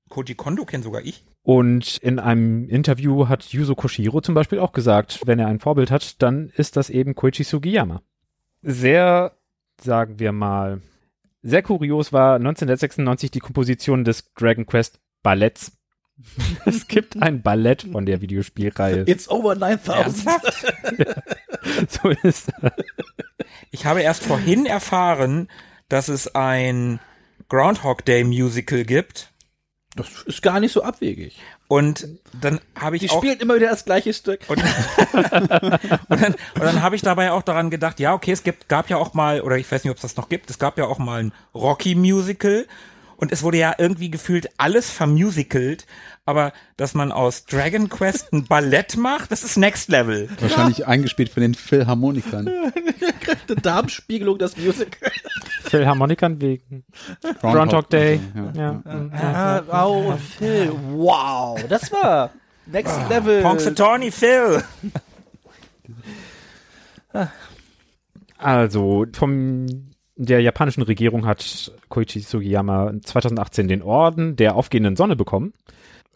Koji 0.10 0.36
Kondo 0.36 0.66
kenne 0.66 0.84
sogar 0.84 1.02
ich. 1.02 1.26
Und 1.44 1.98
in 1.98 2.20
einem 2.20 2.70
Interview 2.70 3.28
hat 3.28 3.44
Yuzo 3.44 3.76
Koshiro 3.76 4.22
zum 4.22 4.34
Beispiel 4.34 4.60
auch 4.60 4.72
gesagt, 4.72 5.22
wenn 5.26 5.38
er 5.38 5.48
ein 5.48 5.60
Vorbild 5.60 5.92
hat, 5.92 6.22
dann 6.22 6.52
ist 6.56 6.78
das 6.78 6.90
eben 6.90 7.16
Koichi 7.16 7.44
Sugiyama. 7.44 8.02
Sehr, 8.62 9.34
sagen 9.80 10.20
wir 10.20 10.32
mal, 10.32 10.82
sehr 11.44 11.62
kurios 11.62 12.12
war 12.12 12.36
1996 12.36 13.30
die 13.30 13.40
Komposition 13.40 14.04
des 14.04 14.34
Dragon 14.34 14.66
Quest 14.66 15.00
Balletts. 15.26 15.72
es 16.66 16.88
gibt 16.88 17.20
ein 17.22 17.42
Ballett 17.42 17.88
von 17.92 18.06
der 18.06 18.22
Videospielreihe. 18.22 19.06
It's 19.08 19.28
over 19.28 19.56
9000. 19.56 20.28
Ernsthaft? 20.28 20.66
so 21.90 22.10
ist 22.10 22.52
Ich 23.72 23.86
habe 23.86 24.04
erst 24.04 24.24
vorhin 24.24 24.68
erfahren, 24.68 25.50
dass 25.90 26.10
es 26.10 26.36
ein 26.36 27.00
Groundhog 27.50 28.06
Day 28.06 28.24
Musical 28.24 28.86
gibt. 28.86 29.32
Das 29.96 30.10
ist 30.28 30.44
gar 30.44 30.60
nicht 30.60 30.74
so 30.74 30.84
abwegig. 30.84 31.40
Und 31.68 32.08
dann 32.40 32.62
habe 32.76 32.98
ich 32.98 33.02
Die 33.02 33.10
auch 33.10 33.18
spielen 33.18 33.40
immer 33.40 33.56
wieder 33.56 33.70
das 33.70 33.84
gleiche 33.84 34.14
Stück. 34.14 34.42
und, 34.48 34.58
und 35.14 36.22
dann, 36.22 36.34
und 36.34 36.62
dann 36.62 36.84
habe 36.84 36.96
ich 36.96 37.02
dabei 37.02 37.32
auch 37.32 37.42
daran 37.42 37.72
gedacht, 37.72 38.00
ja, 38.00 38.14
okay, 38.14 38.32
es 38.32 38.44
gibt, 38.44 38.70
gab 38.70 38.92
ja 38.92 38.98
auch 38.98 39.16
mal, 39.16 39.42
oder 39.42 39.58
ich 39.58 39.72
weiß 39.72 39.84
nicht, 39.84 39.92
ob 39.92 39.98
es 39.98 40.04
das 40.04 40.18
noch 40.18 40.30
gibt, 40.30 40.52
es 40.52 40.60
gab 40.60 40.78
ja 40.78 40.86
auch 40.86 41.00
mal 41.00 41.24
ein 41.24 41.34
Rocky-Musical 41.56 42.68
und 43.18 43.32
es 43.32 43.44
wurde 43.44 43.58
ja 43.58 43.76
irgendwie 43.78 44.10
gefühlt 44.10 44.50
alles 44.58 44.90
vermusicalt, 44.90 45.86
aber 46.26 46.54
dass 46.78 46.94
man 46.94 47.12
aus 47.12 47.46
Dragon 47.46 47.90
Quest 47.90 48.34
ein 48.34 48.44
Ballett 48.50 48.98
macht, 48.98 49.32
das 49.32 49.44
ist 49.44 49.58
Next 49.58 49.90
Level. 49.90 50.30
Wahrscheinlich 50.40 50.88
eingespielt 50.88 51.30
von 51.30 51.42
den 51.42 51.54
Philharmonikern. 51.54 52.48
Eine 52.48 53.62
Darmspiegelung, 53.62 54.38
das 54.38 54.58
Musical. 54.58 55.12
Philharmonikern 55.64 56.42
wegen 56.42 56.84
Groundhog 57.42 57.90
Day. 57.90 58.20
Ja. 58.54 58.82
Ja. 58.84 59.64
Ah, 59.72 59.86
oh, 59.86 60.14
Phil. 60.38 60.72
Wow, 60.92 61.64
das 61.68 61.92
war 61.92 62.32
Next 62.66 62.98
Level. 63.10 63.42
Punxsutawney 63.42 64.12
Phil. 64.12 64.64
Also, 68.38 69.06
vom 69.14 69.68
der 70.16 70.42
japanischen 70.42 70.84
Regierung 70.84 71.26
hat 71.26 71.72
Koichi 71.90 72.20
Sugiyama 72.20 72.94
2018 73.04 73.68
den 73.68 73.82
Orden 73.82 74.36
der 74.36 74.56
aufgehenden 74.56 74.96
Sonne 74.96 75.16
bekommen 75.16 75.54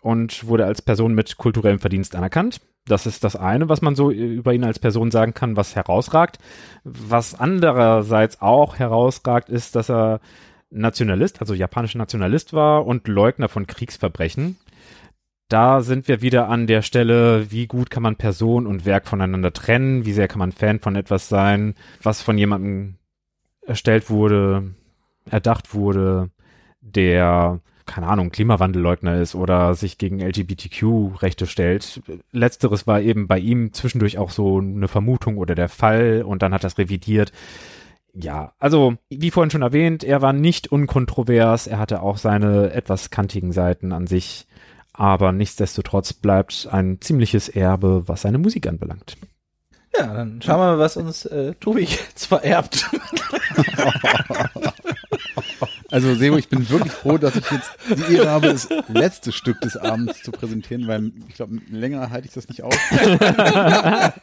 und 0.01 0.47
wurde 0.47 0.65
als 0.65 0.81
Person 0.81 1.13
mit 1.13 1.37
kulturellem 1.37 1.79
Verdienst 1.79 2.15
anerkannt. 2.15 2.61
Das 2.85 3.05
ist 3.05 3.23
das 3.23 3.35
eine, 3.35 3.69
was 3.69 3.81
man 3.81 3.95
so 3.95 4.09
über 4.09 4.53
ihn 4.53 4.63
als 4.63 4.79
Person 4.79 5.11
sagen 5.11 5.33
kann, 5.33 5.57
was 5.57 5.75
herausragt. 5.75 6.39
Was 6.83 7.37
andererseits 7.37 8.41
auch 8.41 8.79
herausragt, 8.79 9.49
ist, 9.49 9.75
dass 9.75 9.89
er 9.89 10.21
Nationalist, 10.71 11.41
also 11.41 11.53
japanischer 11.53 11.97
Nationalist 11.97 12.53
war 12.53 12.85
und 12.85 13.07
Leugner 13.07 13.49
von 13.49 13.67
Kriegsverbrechen. 13.67 14.57
Da 15.49 15.81
sind 15.81 16.07
wir 16.07 16.21
wieder 16.21 16.47
an 16.47 16.67
der 16.67 16.83
Stelle, 16.83 17.51
wie 17.51 17.65
gut 17.65 17.89
kann 17.89 18.03
man 18.03 18.15
Person 18.15 18.67
und 18.67 18.85
Werk 18.85 19.07
voneinander 19.07 19.51
trennen, 19.51 20.05
wie 20.05 20.13
sehr 20.13 20.27
kann 20.27 20.39
man 20.39 20.51
Fan 20.51 20.79
von 20.79 20.95
etwas 20.95 21.27
sein, 21.27 21.73
was 22.03 22.21
von 22.21 22.37
jemandem 22.37 22.98
erstellt 23.69 24.09
wurde, 24.09 24.73
erdacht 25.29 25.73
wurde, 25.73 26.29
der, 26.81 27.59
keine 27.85 28.07
Ahnung, 28.07 28.31
Klimawandelleugner 28.31 29.19
ist 29.21 29.35
oder 29.35 29.75
sich 29.75 29.97
gegen 29.97 30.19
LGBTQ-Rechte 30.19 31.47
stellt. 31.47 32.01
Letzteres 32.31 32.87
war 32.87 33.01
eben 33.01 33.27
bei 33.27 33.39
ihm 33.39 33.71
zwischendurch 33.73 34.17
auch 34.17 34.31
so 34.31 34.59
eine 34.59 34.87
Vermutung 34.87 35.37
oder 35.37 35.55
der 35.55 35.69
Fall 35.69 36.23
und 36.25 36.41
dann 36.41 36.53
hat 36.53 36.63
das 36.63 36.77
revidiert. 36.77 37.31
Ja, 38.13 38.53
also 38.59 38.95
wie 39.09 39.31
vorhin 39.31 39.51
schon 39.51 39.61
erwähnt, 39.61 40.03
er 40.03 40.21
war 40.21 40.33
nicht 40.33 40.71
unkontrovers, 40.71 41.67
er 41.67 41.77
hatte 41.77 42.01
auch 42.01 42.17
seine 42.17 42.73
etwas 42.73 43.11
kantigen 43.11 43.51
Seiten 43.51 43.93
an 43.93 44.07
sich, 44.07 44.47
aber 44.93 45.31
nichtsdestotrotz 45.31 46.13
bleibt 46.13 46.67
ein 46.71 46.99
ziemliches 47.01 47.49
Erbe, 47.49 48.07
was 48.07 48.23
seine 48.23 48.39
Musik 48.39 48.67
anbelangt. 48.67 49.15
Ja, 49.99 50.13
dann 50.13 50.41
schauen 50.41 50.59
wir 50.59 50.65
mal, 50.71 50.79
was 50.79 50.95
uns 50.95 51.25
äh, 51.25 51.53
Tobi 51.55 51.81
jetzt 51.83 52.25
vererbt. 52.25 52.89
Also 55.91 56.13
Sebo, 56.13 56.37
ich 56.37 56.49
bin 56.49 56.69
wirklich 56.69 56.93
froh, 56.93 57.17
dass 57.17 57.35
ich 57.35 57.49
jetzt 57.49 57.71
die 57.89 58.13
Ehre 58.15 58.29
habe, 58.29 58.49
das 58.49 58.69
letzte 58.89 59.31
Stück 59.31 59.59
des 59.61 59.75
Abends 59.75 60.21
zu 60.21 60.31
präsentieren, 60.31 60.87
weil 60.87 61.11
ich 61.27 61.33
glaube, 61.33 61.57
länger 61.71 62.11
halte 62.11 62.27
ich 62.27 62.33
das 62.33 62.47
nicht 62.47 62.61
aus. 62.61 62.75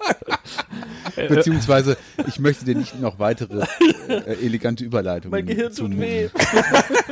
Beziehungsweise, 1.29 1.97
ich 2.27 2.39
möchte 2.39 2.65
dir 2.65 2.75
nicht 2.77 3.01
noch 3.01 3.19
weitere 3.19 3.67
äh, 4.09 4.45
elegante 4.45 4.85
Überleitungen. 4.85 5.31
mein 5.31 5.47
Gehirn 5.47 5.75
tut 5.75 5.99
weh. 5.99 6.29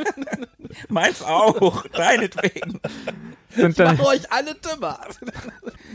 Meins 0.88 1.22
auch, 1.22 1.86
deinetwegen. 1.88 2.80
Und 3.56 3.78
dann, 3.78 3.96
Mach 3.96 4.06
euch 4.06 4.30
alle 4.32 4.54
dümmer. 4.54 5.00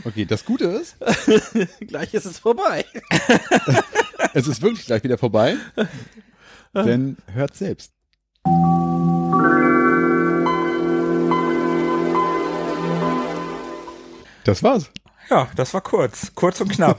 Okay, 0.04 0.24
das 0.24 0.44
Gute 0.44 0.64
ist, 0.64 0.96
Gleich 1.80 2.14
ist 2.14 2.24
es 2.24 2.38
vorbei. 2.38 2.84
es 4.34 4.46
ist 4.46 4.62
wirklich 4.62 4.86
gleich 4.86 5.04
wieder 5.04 5.18
vorbei, 5.18 5.56
denn 6.74 7.18
hört 7.32 7.54
selbst. 7.56 7.92
Das 14.44 14.62
war's. 14.62 14.90
Ja, 15.28 15.48
das 15.54 15.74
war 15.74 15.82
kurz, 15.82 16.34
kurz 16.34 16.60
und 16.60 16.72
knapp. 16.72 16.98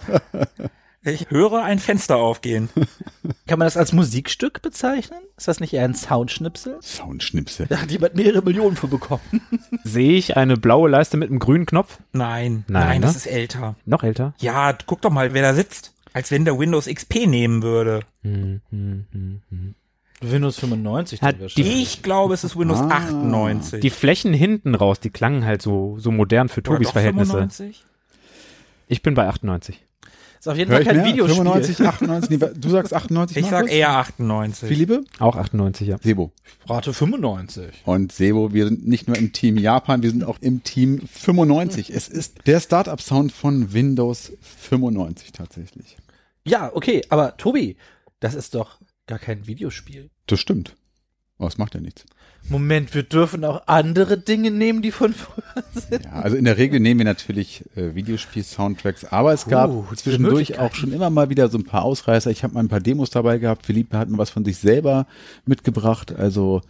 Ich 1.03 1.31
höre 1.31 1.63
ein 1.63 1.79
Fenster 1.79 2.17
aufgehen. 2.17 2.69
Kann 3.47 3.57
man 3.57 3.65
das 3.65 3.75
als 3.75 3.91
Musikstück 3.91 4.61
bezeichnen? 4.61 5.19
Ist 5.35 5.47
das 5.47 5.59
nicht 5.59 5.73
eher 5.73 5.83
ein 5.83 5.95
Soundschnipsel? 5.95 6.77
Soundschnipsel. 6.81 7.65
Da 7.67 7.81
hat 7.81 7.89
jemand 7.91 8.13
mehrere 8.15 8.43
Millionen 8.43 8.75
für 8.75 8.87
bekommen. 8.87 9.21
sehe 9.83 10.13
ich 10.13 10.37
eine 10.37 10.57
blaue 10.57 10.89
Leiste 10.89 11.17
mit 11.17 11.29
einem 11.29 11.39
grünen 11.39 11.65
Knopf. 11.65 11.97
Nein, 12.13 12.65
Nein, 12.67 12.87
nein, 12.87 12.99
ne? 13.01 13.07
das 13.07 13.15
ist 13.15 13.25
älter. 13.25 13.75
Noch 13.85 14.03
älter. 14.03 14.35
Ja, 14.39 14.77
guck 14.85 15.01
doch 15.01 15.09
mal, 15.09 15.33
wer 15.33 15.41
da 15.41 15.55
sitzt. 15.55 15.93
Als 16.13 16.29
wenn 16.29 16.45
der 16.45 16.59
Windows 16.59 16.85
XP 16.85 17.25
nehmen 17.25 17.63
würde. 17.63 18.01
Windows 20.21 20.59
95. 20.59 21.21
Hat 21.23 21.37
die- 21.41 21.49
schon. 21.49 21.65
Ich 21.65 22.03
glaube, 22.03 22.33
es 22.35 22.43
ist 22.43 22.55
Windows 22.57 22.79
Ah. 22.79 22.89
98. 22.89 23.79
Die 23.81 23.89
Flächen 23.89 24.33
hinten 24.33 24.75
raus, 24.75 24.99
die 24.99 25.09
klangen 25.09 25.45
halt 25.45 25.61
so, 25.63 25.97
so 25.97 26.11
modern 26.11 26.47
für 26.49 26.61
Tobis 26.61 26.91
Verhältnisse. 26.91 27.31
95? 27.31 27.83
Ich 28.87 29.01
bin 29.01 29.15
bei 29.15 29.27
98. 29.27 29.79
ist 30.41 30.47
auf 30.47 30.57
jeden 30.57 30.71
Hör 30.71 30.77
Fall 30.77 30.85
kein 30.85 30.97
mehr? 30.97 31.05
Videospiel. 31.05 31.35
95, 31.43 31.87
98, 31.87 32.29
nee, 32.29 32.37
du 32.55 32.69
sagst 32.69 32.93
98, 32.93 33.37
Ich 33.37 33.43
sag 33.45 33.51
Markus? 33.51 33.71
eher 33.71 33.89
98. 33.91 34.67
Philippe? 34.67 35.03
Auch 35.19 35.35
98, 35.35 35.87
ja. 35.87 35.97
Sebo. 36.01 36.31
Rate 36.67 36.93
95. 36.93 37.83
Und 37.85 38.11
Sebo, 38.11 38.51
wir 38.51 38.65
sind 38.65 38.87
nicht 38.87 39.07
nur 39.07 39.17
im 39.17 39.33
Team 39.33 39.57
Japan, 39.57 40.01
wir 40.01 40.09
sind 40.09 40.23
auch 40.23 40.37
im 40.41 40.63
Team 40.63 41.01
95. 41.07 41.91
Es 41.91 42.07
ist 42.09 42.47
der 42.47 42.59
Startup-Sound 42.59 43.31
von 43.31 43.71
Windows 43.73 44.33
95 44.41 45.31
tatsächlich. 45.31 45.97
Ja, 46.43 46.71
okay, 46.73 47.03
aber 47.09 47.37
Tobi, 47.37 47.77
das 48.19 48.33
ist 48.33 48.55
doch 48.55 48.79
gar 49.05 49.19
kein 49.19 49.45
Videospiel. 49.45 50.09
Das 50.25 50.39
stimmt. 50.39 50.75
Aber 51.37 51.47
es 51.49 51.57
macht 51.59 51.75
ja 51.75 51.81
nichts. 51.81 52.05
Moment, 52.49 52.93
wir 52.93 53.03
dürfen 53.03 53.45
auch 53.45 53.63
andere 53.67 54.17
Dinge 54.17 54.51
nehmen, 54.51 54.81
die 54.81 54.91
von 54.91 55.13
früher 55.13 55.63
sind. 55.73 56.03
Ja, 56.05 56.11
also 56.11 56.35
in 56.35 56.43
der 56.45 56.57
Regel 56.57 56.79
nehmen 56.79 56.99
wir 56.99 57.05
natürlich 57.05 57.63
äh, 57.75 57.95
Videospiel-Soundtracks, 57.95 59.05
aber 59.05 59.31
es 59.33 59.45
gab 59.45 59.69
Uh, 59.69 59.85
zwischendurch 59.95 60.59
auch 60.59 60.73
schon 60.75 60.91
immer 60.91 61.09
mal 61.09 61.29
wieder 61.29 61.47
so 61.49 61.57
ein 61.57 61.63
paar 61.63 61.83
Ausreißer. 61.83 62.29
Ich 62.31 62.43
habe 62.43 62.53
mal 62.55 62.59
ein 62.61 62.67
paar 62.67 62.81
Demos 62.81 63.09
dabei 63.09 63.37
gehabt. 63.37 63.65
Philippe 63.65 63.97
hat 63.97 64.09
mir 64.09 64.17
was 64.17 64.31
von 64.31 64.43
sich 64.43 64.57
selber 64.57 65.07
mitgebracht. 65.45 66.13
Also 66.13 66.61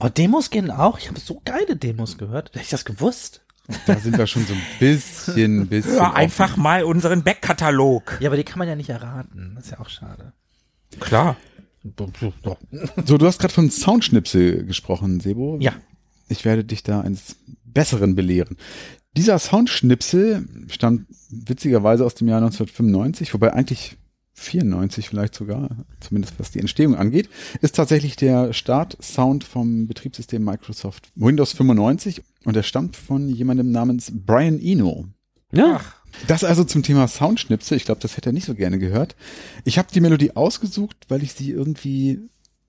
Oh, 0.00 0.08
Demos 0.08 0.50
gehen 0.50 0.70
auch. 0.72 0.98
Ich 0.98 1.08
habe 1.08 1.20
so 1.20 1.40
geile 1.44 1.76
Demos 1.76 2.18
gehört. 2.18 2.48
Hätte 2.50 2.60
ich 2.64 2.70
das 2.70 2.84
gewusst? 2.84 3.42
da 3.86 3.96
sind 3.96 4.18
wir 4.18 4.26
schon 4.26 4.44
so 4.44 4.52
ein 4.52 4.60
bisschen, 4.80 5.66
bisschen. 5.68 5.92
Hör 5.92 6.02
offen. 6.08 6.16
einfach 6.16 6.56
mal 6.56 6.82
unseren 6.84 7.22
Backkatalog. 7.22 8.18
Ja, 8.20 8.28
aber 8.28 8.36
die 8.36 8.44
kann 8.44 8.58
man 8.58 8.68
ja 8.68 8.74
nicht 8.74 8.90
erraten. 8.90 9.52
Das 9.54 9.66
ist 9.66 9.70
ja 9.70 9.80
auch 9.80 9.88
schade. 9.88 10.32
Klar. 11.00 11.36
So, 13.04 13.18
du 13.18 13.26
hast 13.26 13.38
gerade 13.38 13.52
von 13.52 13.70
Soundschnipsel 13.70 14.64
gesprochen, 14.64 15.20
Sebo. 15.20 15.58
Ja. 15.60 15.74
Ich 16.28 16.44
werde 16.44 16.64
dich 16.64 16.82
da 16.82 17.02
eines 17.02 17.36
Besseren 17.64 18.14
belehren. 18.14 18.56
Dieser 19.16 19.38
Soundschnipsel 19.38 20.46
stammt 20.68 21.06
witzigerweise 21.30 22.04
aus 22.04 22.14
dem 22.14 22.28
Jahr 22.28 22.38
1995, 22.38 23.34
wobei 23.34 23.52
eigentlich 23.52 23.96
94 24.34 25.08
vielleicht 25.08 25.34
sogar, 25.34 25.84
zumindest 26.00 26.38
was 26.38 26.50
die 26.50 26.58
Entstehung 26.58 26.96
angeht, 26.96 27.28
ist 27.60 27.76
tatsächlich 27.76 28.16
der 28.16 28.52
Start-Sound 28.52 29.44
vom 29.44 29.86
Betriebssystem 29.86 30.42
Microsoft 30.42 31.12
Windows 31.14 31.52
95 31.52 32.22
und 32.44 32.56
er 32.56 32.64
stammt 32.64 32.96
von 32.96 33.28
jemandem 33.28 33.70
namens 33.70 34.10
Brian 34.12 34.58
Eno. 34.60 35.06
Ja. 35.52 35.80
Das 36.26 36.44
also 36.44 36.64
zum 36.64 36.82
Thema 36.82 37.08
Soundschnipsel. 37.08 37.76
Ich 37.76 37.84
glaube, 37.84 38.00
das 38.00 38.16
hätte 38.16 38.30
er 38.30 38.32
nicht 38.32 38.46
so 38.46 38.54
gerne 38.54 38.78
gehört. 38.78 39.16
Ich 39.64 39.78
habe 39.78 39.88
die 39.92 40.00
Melodie 40.00 40.36
ausgesucht, 40.36 40.96
weil 41.08 41.22
ich 41.22 41.32
sie 41.32 41.50
irgendwie, 41.50 42.20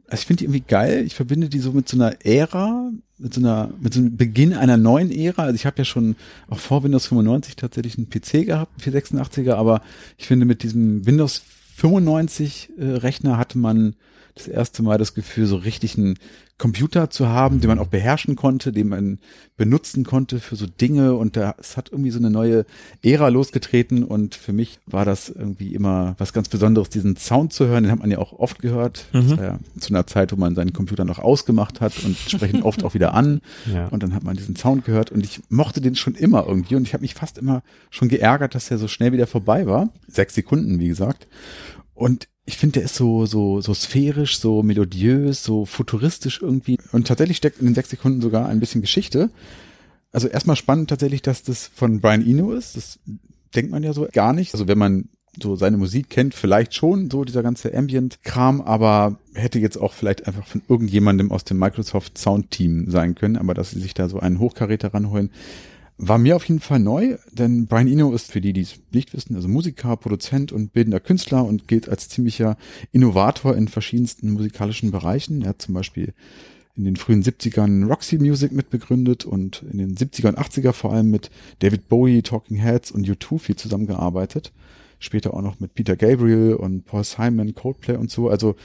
also 0.07 0.22
ich 0.22 0.27
finde 0.27 0.39
die 0.39 0.45
irgendwie 0.45 0.63
geil. 0.67 1.03
Ich 1.05 1.15
verbinde 1.15 1.49
die 1.49 1.59
so 1.59 1.72
mit 1.72 1.88
so 1.88 1.97
einer 1.97 2.26
Ära, 2.26 2.91
mit 3.17 3.34
so 3.34 3.41
einer, 3.41 3.72
mit 3.80 3.93
so 3.93 3.99
einem 3.99 4.17
Beginn 4.17 4.53
einer 4.53 4.77
neuen 4.77 5.11
Ära. 5.11 5.43
Also 5.43 5.55
ich 5.55 5.65
habe 5.65 5.77
ja 5.77 5.85
schon 5.85 6.15
auch 6.49 6.59
vor 6.59 6.84
Windows 6.84 7.07
95 7.07 7.55
tatsächlich 7.55 7.97
einen 7.97 8.09
PC 8.09 8.45
gehabt, 8.45 8.85
einen 8.85 8.95
486er, 8.95 9.53
aber 9.53 9.81
ich 10.17 10.27
finde 10.27 10.45
mit 10.45 10.63
diesem 10.63 11.05
Windows 11.05 11.41
95 11.76 12.69
äh, 12.77 12.85
Rechner 12.85 13.38
hatte 13.38 13.57
man 13.57 13.95
das 14.36 14.48
erste 14.48 14.84
Mal 14.84 14.98
das 14.98 15.14
Gefühl, 15.14 15.45
so 15.45 15.56
richtig 15.56 15.98
ein 15.98 16.20
Computer 16.57 17.10
zu 17.10 17.28
haben, 17.28 17.60
den 17.60 17.68
man 17.70 17.80
auch 17.80 17.88
beherrschen 17.88 18.36
konnte, 18.38 18.72
den 18.72 18.88
man 18.90 19.20
benutzen 19.57 20.06
konnte 20.06 20.40
für 20.40 20.56
so 20.56 20.66
Dinge. 20.68 21.16
Und 21.16 21.36
da, 21.36 21.56
es 21.57 21.76
hat 21.76 21.91
irgendwie 21.91 22.12
so 22.12 22.20
eine 22.20 22.30
neue 22.30 22.66
Ära 23.02 23.28
losgetreten. 23.30 24.03
Und 24.03 24.36
für 24.36 24.53
mich 24.53 24.80
war 24.86 25.03
das 25.06 25.30
irgendwie 25.30 25.74
immer 25.74 26.16
was 26.18 26.32
ganz 26.34 26.48
Besonderes, 26.49 26.90
diesen 26.90 27.16
Sound 27.18 27.52
zu 27.53 27.68
hören, 27.68 27.84
den 27.84 27.91
hat 27.91 27.99
man 27.99 28.12
ja 28.12 28.20
auch 28.20 28.34
oft 28.34 28.62
gehört, 28.62 29.06
Mhm. 29.14 29.30
das 29.30 29.38
war 29.38 29.44
ja 29.45 29.60
zu 29.80 29.94
einer 29.94 30.07
Zeit, 30.07 30.32
wo 30.32 30.36
man 30.38 30.56
seinen 30.56 30.72
Computer 30.74 31.03
noch 31.06 31.20
ausgemacht 31.20 31.82
hat 31.82 31.94
und 32.03 32.18
entsprechend 32.22 32.64
oft 32.64 32.84
auch 32.84 32.94
wieder 32.94 33.14
an. 33.14 33.41
Ja. 33.74 33.88
und 33.88 34.03
dann 34.03 34.14
hat 34.14 34.24
man 34.24 34.36
diesen 34.38 34.56
Sound 34.56 34.86
gehört. 34.86 35.12
Und 35.12 35.26
ich 35.26 35.41
mochte 35.49 35.82
den 35.82 35.95
schon 35.95 36.16
immer 36.16 36.45
irgendwie. 36.48 36.76
Und 36.76 36.84
ich 36.84 36.94
habe 36.94 37.02
mich 37.02 37.16
fast 37.16 37.38
immer 37.38 37.64
schon 37.90 38.07
geärgert, 38.10 38.53
dass 38.56 38.70
er 38.72 38.78
so 38.78 38.88
schnell 38.88 39.12
wieder 39.12 39.28
vorbei 39.28 39.66
war, 39.66 39.90
sechs 40.07 40.36
Sekunden, 40.36 40.80
wie 40.80 40.88
gesagt. 40.90 41.28
Und 41.94 42.28
ich 42.45 42.57
finde, 42.57 42.73
der 42.73 42.84
ist 42.84 42.95
so, 42.95 43.26
so, 43.26 43.59
so 43.61 43.73
sphärisch, 43.73 44.39
so 44.39 44.61
melodiös, 44.61 45.43
so 45.43 45.65
futuristisch 45.65 46.41
irgendwie. 46.41 46.77
Und 46.91 47.07
tatsächlich 47.07 47.38
steckt 47.38 47.59
in 47.59 47.65
den 47.65 47.76
sechs 47.76 47.89
Sekunden 47.89 48.22
sogar 48.22 48.47
ein 48.47 48.59
bisschen 48.59 48.81
Geschichte. 48.81 49.31
Also 50.11 50.27
erstmal 50.27 50.55
spannend 50.55 50.89
tatsächlich, 50.89 51.23
dass 51.23 51.43
das 51.43 51.67
von 51.67 52.01
Brian 52.01 52.26
Eno 52.26 52.53
ist. 52.53 52.77
Das 52.77 52.99
denkt 53.55 53.72
man 53.72 53.84
ja 53.84 53.93
so 53.93 54.07
gar 54.11 54.34
nicht. 54.34 54.53
Also 54.53 54.67
wenn 54.67 54.77
man 54.77 55.09
so 55.41 55.55
seine 55.55 55.77
Musik 55.77 56.09
kennt, 56.09 56.34
vielleicht 56.34 56.76
schon, 56.76 57.09
so 57.09 57.23
dieser 57.23 57.43
ganze 57.43 57.76
Ambient-Kram, 57.76 58.61
aber 58.61 59.19
hätte 59.34 59.59
jetzt 59.59 59.77
auch 59.77 59.93
vielleicht 59.93 60.27
einfach 60.27 60.45
von 60.47 60.61
irgendjemandem 60.69 61.31
aus 61.31 61.43
dem 61.43 61.57
Microsoft 61.57 62.17
Sound-Team 62.17 62.89
sein 62.89 63.15
können, 63.15 63.38
aber 63.38 63.53
dass 63.53 63.72
sie 63.72 63.80
sich 63.80 63.93
da 63.93 64.07
so 64.07 64.19
einen 64.19 64.39
Hochkaräter 64.39 64.93
ranholen, 64.93 65.31
war 65.97 66.17
mir 66.17 66.35
auf 66.35 66.45
jeden 66.45 66.59
Fall 66.59 66.80
neu, 66.80 67.17
denn 67.31 67.67
Brian 67.67 67.88
Eno 67.88 68.13
ist 68.13 68.31
für 68.31 68.41
die, 68.41 68.51
die 68.51 68.61
es 68.61 68.80
nicht 68.91 69.13
wissen, 69.13 69.35
also 69.35 69.47
Musiker, 69.47 69.95
Produzent 69.95 70.51
und 70.51 70.73
bildender 70.73 70.99
Künstler 70.99 71.45
und 71.45 71.67
gilt 71.67 71.88
als 71.88 72.09
ziemlicher 72.09 72.57
Innovator 72.91 73.55
in 73.55 73.67
verschiedensten 73.69 74.31
musikalischen 74.31 74.91
Bereichen. 74.91 75.41
Er 75.41 75.49
hat 75.49 75.61
zum 75.61 75.73
Beispiel 75.73 76.13
in 76.76 76.84
den 76.84 76.97
frühen 76.97 77.23
70ern 77.23 77.88
Roxy 77.88 78.17
Music 78.17 78.51
mitbegründet 78.51 79.23
und 79.23 79.63
in 79.72 79.77
den 79.77 79.95
70er 79.95 80.27
und 80.27 80.38
80er 80.38 80.73
vor 80.73 80.91
allem 80.91 81.09
mit 81.09 81.31
David 81.59 81.88
Bowie, 81.88 82.22
Talking 82.22 82.57
Heads 82.57 82.91
und 82.91 83.07
U2 83.07 83.39
viel 83.39 83.55
zusammengearbeitet. 83.55 84.51
Später 84.99 85.34
auch 85.34 85.41
noch 85.41 85.59
mit 85.61 85.73
Peter 85.76 85.95
Gabriel 85.95 86.55
und 86.55 86.85
Paul 86.85 87.05
Simon, 87.05 87.55
Coldplay 87.55 87.95
und 87.95 88.11
so. 88.11 88.30
Also 88.30 88.55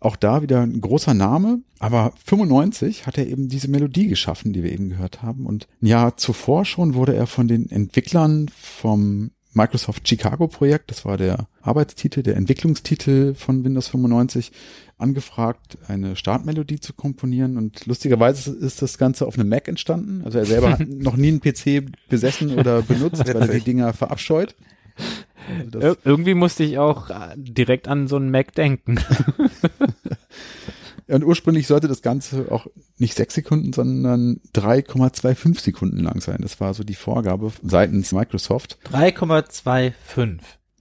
auch 0.00 0.16
da 0.16 0.42
wieder 0.42 0.62
ein 0.62 0.80
großer 0.80 1.14
Name, 1.14 1.60
aber 1.78 2.12
95 2.24 3.06
hat 3.06 3.18
er 3.18 3.26
eben 3.26 3.48
diese 3.48 3.68
Melodie 3.68 4.08
geschaffen, 4.08 4.52
die 4.52 4.62
wir 4.62 4.72
eben 4.72 4.88
gehört 4.88 5.22
haben. 5.22 5.46
Und 5.46 5.68
ein 5.82 5.86
Jahr 5.86 6.16
zuvor 6.16 6.64
schon 6.64 6.94
wurde 6.94 7.14
er 7.14 7.26
von 7.26 7.48
den 7.48 7.70
Entwicklern 7.70 8.50
vom 8.54 9.30
Microsoft 9.52 10.08
Chicago 10.08 10.46
Projekt, 10.46 10.90
das 10.90 11.04
war 11.04 11.16
der 11.16 11.48
Arbeitstitel, 11.60 12.22
der 12.22 12.36
Entwicklungstitel 12.36 13.34
von 13.34 13.64
Windows 13.64 13.88
95, 13.88 14.52
angefragt, 14.96 15.76
eine 15.88 16.14
Startmelodie 16.14 16.78
zu 16.78 16.92
komponieren. 16.92 17.56
Und 17.56 17.86
lustigerweise 17.86 18.52
ist 18.52 18.80
das 18.80 18.96
Ganze 18.96 19.26
auf 19.26 19.38
einem 19.38 19.48
Mac 19.48 19.66
entstanden. 19.66 20.22
Also 20.24 20.38
er 20.38 20.46
selber 20.46 20.72
hat 20.72 20.80
noch 20.88 21.16
nie 21.16 21.28
einen 21.28 21.40
PC 21.40 21.90
besessen 22.08 22.58
oder 22.58 22.82
benutzt, 22.82 23.26
weil 23.26 23.36
er 23.36 23.48
die 23.48 23.60
Dinger 23.60 23.92
verabscheut. 23.92 24.54
Also 25.64 25.80
Ir 25.80 25.96
irgendwie 26.04 26.34
musste 26.34 26.62
ich 26.62 26.78
auch 26.78 27.10
äh, 27.10 27.34
direkt 27.36 27.88
an 27.88 28.06
so 28.08 28.16
einen 28.16 28.30
Mac 28.30 28.54
denken. 28.54 29.00
Und 31.10 31.24
ursprünglich 31.24 31.66
sollte 31.66 31.88
das 31.88 32.02
Ganze 32.02 32.46
auch 32.50 32.66
nicht 32.98 33.16
sechs 33.16 33.34
Sekunden, 33.34 33.72
sondern 33.72 34.40
3,25 34.54 35.60
Sekunden 35.60 35.98
lang 35.98 36.20
sein. 36.20 36.38
Das 36.40 36.60
war 36.60 36.74
so 36.74 36.84
die 36.84 36.94
Vorgabe 36.94 37.52
seitens 37.62 38.12
Microsoft. 38.12 38.78
3,25. 38.92 39.92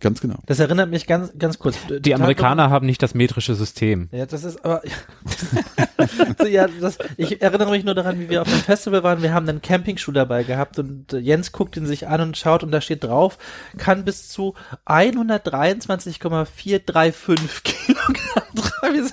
Ganz 0.02 0.22
genau. 0.22 0.38
Das 0.46 0.60
erinnert 0.60 0.90
mich 0.90 1.08
ganz, 1.08 1.34
ganz 1.38 1.60
kurz. 1.60 1.78
Die 1.90 2.16
Amerikaner 2.16 2.70
haben 2.70 2.86
nicht 2.86 3.04
das 3.04 3.16
metrische 3.16 3.54
System. 3.54 4.08
Ja, 4.14 4.26
das 4.26 4.46
ist 4.46 4.64
aber. 4.64 4.82
so, 6.40 6.46
ja, 6.46 6.68
das, 6.80 6.98
ich 7.18 7.42
erinnere 7.42 7.72
mich 7.72 7.84
nur 7.84 7.96
daran, 7.96 8.18
wie 8.18 8.30
wir 8.30 8.42
auf 8.42 8.48
einem 8.48 8.62
Festival 8.62 9.04
waren. 9.04 9.22
Wir 9.22 9.34
haben 9.34 9.50
einen 9.50 9.62
Campingschuh 9.62 10.14
dabei 10.14 10.44
gehabt 10.44 10.80
und 10.80 11.12
äh, 11.12 11.18
Jens 11.18 11.52
guckt 11.52 11.76
ihn 11.76 11.86
sich 11.86 12.08
an 12.08 12.22
und 12.22 12.38
schaut 12.38 12.64
und 12.64 12.72
da 12.72 12.80
steht 12.80 13.04
drauf, 13.04 13.38
kann 13.78 14.06
bis 14.06 14.30
zu 14.30 14.54
123,435 14.86 17.64
Kilogramm 17.86 18.56
tragen. 18.56 19.12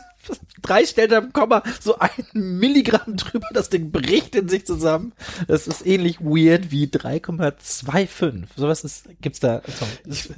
Drei 0.63 0.85
Stellen 0.85 1.13
am 1.15 1.33
Komma, 1.33 1.63
so 1.81 1.99
ein 1.99 2.11
Milligramm 2.33 3.17
drüber, 3.17 3.49
das 3.53 3.71
Ding 3.71 3.91
bricht 3.93 4.35
in 4.35 4.49
sich 4.49 4.67
zusammen. 4.67 5.13
Das 5.47 5.67
ist 5.67 5.87
ähnlich 5.87 6.21
weird 6.21 6.71
wie 6.71 6.87
3,25. 6.87 8.45
Sowas 8.57 8.83
ist, 8.85 9.09
gibt's 9.21 9.41
da. 9.41 9.63
Sorry. 9.67 9.91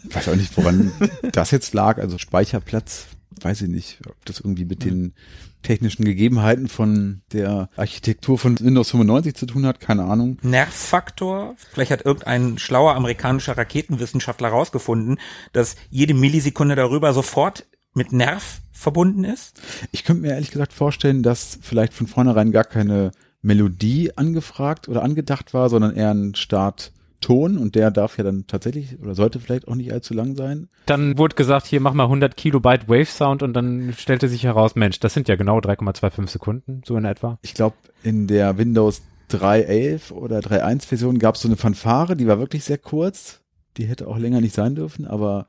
Ich 0.06 0.14
weiß 0.14 0.28
auch 0.28 0.36
nicht, 0.36 0.56
woran 0.56 0.92
das 1.32 1.50
jetzt 1.50 1.72
lag. 1.72 1.98
Also 1.98 2.18
Speicherplatz, 2.18 3.06
weiß 3.40 3.62
ich 3.62 3.68
nicht, 3.68 4.00
ob 4.06 4.22
das 4.24 4.40
irgendwie 4.40 4.64
mit 4.64 4.84
den 4.84 5.14
technischen 5.62 6.04
Gegebenheiten 6.04 6.68
von 6.68 7.22
der 7.32 7.68
Architektur 7.76 8.38
von 8.38 8.58
Windows 8.60 8.90
95 8.90 9.34
zu 9.34 9.46
tun 9.46 9.66
hat, 9.66 9.80
keine 9.80 10.04
Ahnung. 10.04 10.38
Nervfaktor. 10.42 11.56
Vielleicht 11.72 11.90
hat 11.90 12.04
irgendein 12.04 12.58
schlauer 12.58 12.94
amerikanischer 12.94 13.56
Raketenwissenschaftler 13.56 14.50
herausgefunden, 14.50 15.18
dass 15.52 15.76
jede 15.90 16.14
Millisekunde 16.14 16.76
darüber 16.76 17.12
sofort 17.12 17.66
mit 17.98 18.12
Nerv 18.12 18.60
verbunden 18.72 19.24
ist. 19.24 19.60
Ich 19.92 20.04
könnte 20.04 20.22
mir 20.22 20.32
ehrlich 20.32 20.50
gesagt 20.50 20.72
vorstellen, 20.72 21.22
dass 21.22 21.58
vielleicht 21.60 21.92
von 21.92 22.06
vornherein 22.06 22.52
gar 22.52 22.64
keine 22.64 23.10
Melodie 23.42 24.16
angefragt 24.16 24.88
oder 24.88 25.02
angedacht 25.02 25.52
war, 25.52 25.68
sondern 25.68 25.94
eher 25.94 26.12
ein 26.12 26.34
Startton 26.34 27.58
und 27.58 27.74
der 27.74 27.90
darf 27.90 28.16
ja 28.18 28.24
dann 28.24 28.46
tatsächlich 28.46 28.98
oder 29.00 29.14
sollte 29.14 29.40
vielleicht 29.40 29.68
auch 29.68 29.74
nicht 29.74 29.92
allzu 29.92 30.14
lang 30.14 30.36
sein. 30.36 30.68
Dann 30.86 31.18
wurde 31.18 31.34
gesagt, 31.34 31.66
hier 31.66 31.80
mach 31.80 31.92
mal 31.92 32.04
100 32.04 32.36
Kilobyte 32.36 32.88
Wave 32.88 33.06
Sound 33.06 33.42
und 33.42 33.52
dann 33.52 33.92
stellte 33.96 34.28
sich 34.28 34.44
heraus, 34.44 34.74
Mensch, 34.76 35.00
das 35.00 35.14
sind 35.14 35.28
ja 35.28 35.36
genau 35.36 35.58
3,25 35.58 36.28
Sekunden, 36.28 36.82
so 36.84 36.96
in 36.96 37.04
etwa. 37.04 37.38
Ich 37.42 37.54
glaube, 37.54 37.76
in 38.02 38.26
der 38.26 38.58
Windows 38.58 39.02
3.11 39.30 40.12
oder 40.12 40.38
3.1 40.38 40.86
Version 40.86 41.18
gab 41.18 41.34
es 41.34 41.42
so 41.42 41.48
eine 41.48 41.56
Fanfare, 41.56 42.16
die 42.16 42.26
war 42.26 42.38
wirklich 42.38 42.64
sehr 42.64 42.78
kurz. 42.78 43.40
Die 43.76 43.86
hätte 43.86 44.08
auch 44.08 44.18
länger 44.18 44.40
nicht 44.40 44.54
sein 44.54 44.74
dürfen, 44.74 45.06
aber 45.06 45.46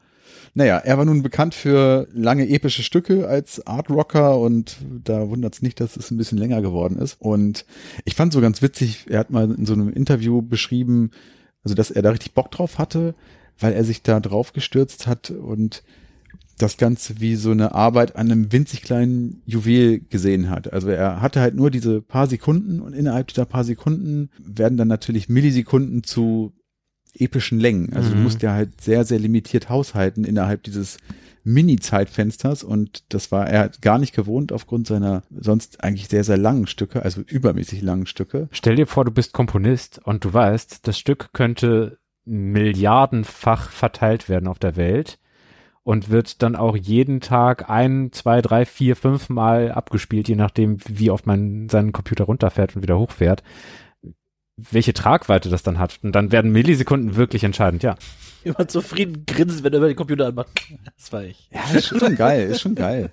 naja, 0.53 0.77
er 0.77 0.97
war 0.97 1.05
nun 1.05 1.21
bekannt 1.21 1.53
für 1.53 2.07
lange 2.13 2.49
epische 2.49 2.83
Stücke 2.83 3.27
als 3.27 3.65
Art 3.67 3.89
Rocker 3.89 4.39
und 4.39 4.77
da 5.03 5.29
wundert 5.29 5.55
es 5.55 5.61
nicht, 5.61 5.79
dass 5.79 5.97
es 5.97 6.11
ein 6.11 6.17
bisschen 6.17 6.37
länger 6.37 6.61
geworden 6.61 6.97
ist. 6.97 7.17
Und 7.19 7.65
ich 8.05 8.15
fand 8.15 8.33
so 8.33 8.41
ganz 8.41 8.61
witzig, 8.61 9.05
er 9.09 9.19
hat 9.19 9.29
mal 9.29 9.51
in 9.51 9.65
so 9.65 9.73
einem 9.73 9.89
Interview 9.89 10.41
beschrieben, 10.41 11.11
also 11.63 11.75
dass 11.75 11.91
er 11.91 12.01
da 12.01 12.11
richtig 12.11 12.33
Bock 12.33 12.51
drauf 12.51 12.77
hatte, 12.77 13.15
weil 13.59 13.73
er 13.73 13.83
sich 13.83 14.01
da 14.01 14.19
drauf 14.19 14.53
gestürzt 14.53 15.07
hat 15.07 15.31
und 15.31 15.83
das 16.57 16.77
Ganze 16.77 17.21
wie 17.21 17.35
so 17.35 17.51
eine 17.51 17.73
Arbeit 17.73 18.15
an 18.15 18.31
einem 18.31 18.51
winzig 18.51 18.81
kleinen 18.81 19.41
Juwel 19.45 20.01
gesehen 20.01 20.49
hat. 20.49 20.71
Also 20.73 20.89
er 20.89 21.21
hatte 21.21 21.39
halt 21.39 21.55
nur 21.55 21.71
diese 21.71 22.01
paar 22.01 22.27
Sekunden 22.27 22.81
und 22.81 22.93
innerhalb 22.93 23.27
dieser 23.29 23.45
paar 23.45 23.63
Sekunden 23.63 24.29
werden 24.37 24.77
dann 24.77 24.89
natürlich 24.89 25.29
Millisekunden 25.29 26.03
epischen 27.15 27.59
Längen. 27.59 27.93
Also 27.93 28.11
Mhm. 28.11 28.15
du 28.17 28.21
musst 28.21 28.41
ja 28.41 28.53
halt 28.53 28.81
sehr, 28.81 29.03
sehr 29.03 29.19
limitiert 29.19 29.69
haushalten 29.69 30.23
innerhalb 30.23 30.63
dieses 30.63 30.97
Mini-Zeitfensters 31.43 32.63
und 32.63 33.03
das 33.13 33.31
war 33.31 33.47
er 33.49 33.69
gar 33.81 33.97
nicht 33.97 34.13
gewohnt 34.15 34.51
aufgrund 34.51 34.87
seiner 34.87 35.23
sonst 35.31 35.83
eigentlich 35.83 36.07
sehr, 36.09 36.23
sehr 36.23 36.37
langen 36.37 36.67
Stücke, 36.67 37.03
also 37.03 37.21
übermäßig 37.21 37.81
langen 37.81 38.05
Stücke. 38.05 38.49
Stell 38.51 38.75
dir 38.75 38.87
vor, 38.87 39.05
du 39.05 39.11
bist 39.11 39.33
Komponist 39.33 39.99
und 40.03 40.25
du 40.25 40.33
weißt, 40.33 40.87
das 40.87 40.99
Stück 40.99 41.29
könnte 41.33 41.97
milliardenfach 42.25 43.69
verteilt 43.71 44.29
werden 44.29 44.47
auf 44.47 44.59
der 44.59 44.75
Welt 44.75 45.17
und 45.83 46.09
wird 46.09 46.43
dann 46.43 46.55
auch 46.55 46.75
jeden 46.75 47.21
Tag 47.21 47.69
ein, 47.69 48.11
zwei, 48.11 48.41
drei, 48.41 48.65
vier, 48.65 48.95
fünf 48.95 49.29
Mal 49.29 49.71
abgespielt, 49.71 50.27
je 50.27 50.35
nachdem, 50.35 50.77
wie 50.87 51.09
oft 51.09 51.25
man 51.25 51.69
seinen 51.69 51.93
Computer 51.93 52.25
runterfährt 52.25 52.75
und 52.75 52.83
wieder 52.83 52.99
hochfährt. 52.99 53.43
Welche 54.71 54.93
Tragweite 54.93 55.49
das 55.49 55.63
dann 55.63 55.79
hat. 55.79 55.99
Und 56.01 56.13
dann 56.13 56.31
werden 56.31 56.51
Millisekunden 56.51 57.15
wirklich 57.15 57.43
entscheidend, 57.43 57.83
ja. 57.83 57.95
Immer 58.43 58.67
zufrieden 58.67 59.25
grinsen, 59.25 59.63
wenn 59.63 59.73
er 59.73 59.79
über 59.79 59.87
den 59.87 59.95
Computer 59.95 60.27
anmacht. 60.27 60.49
Das 60.97 61.11
war 61.11 61.23
ich. 61.23 61.49
Ja, 61.51 61.77
ist 61.77 61.87
schon 61.87 62.15
geil, 62.15 62.49
ist 62.49 62.61
schon 62.61 62.75
geil. 62.75 63.11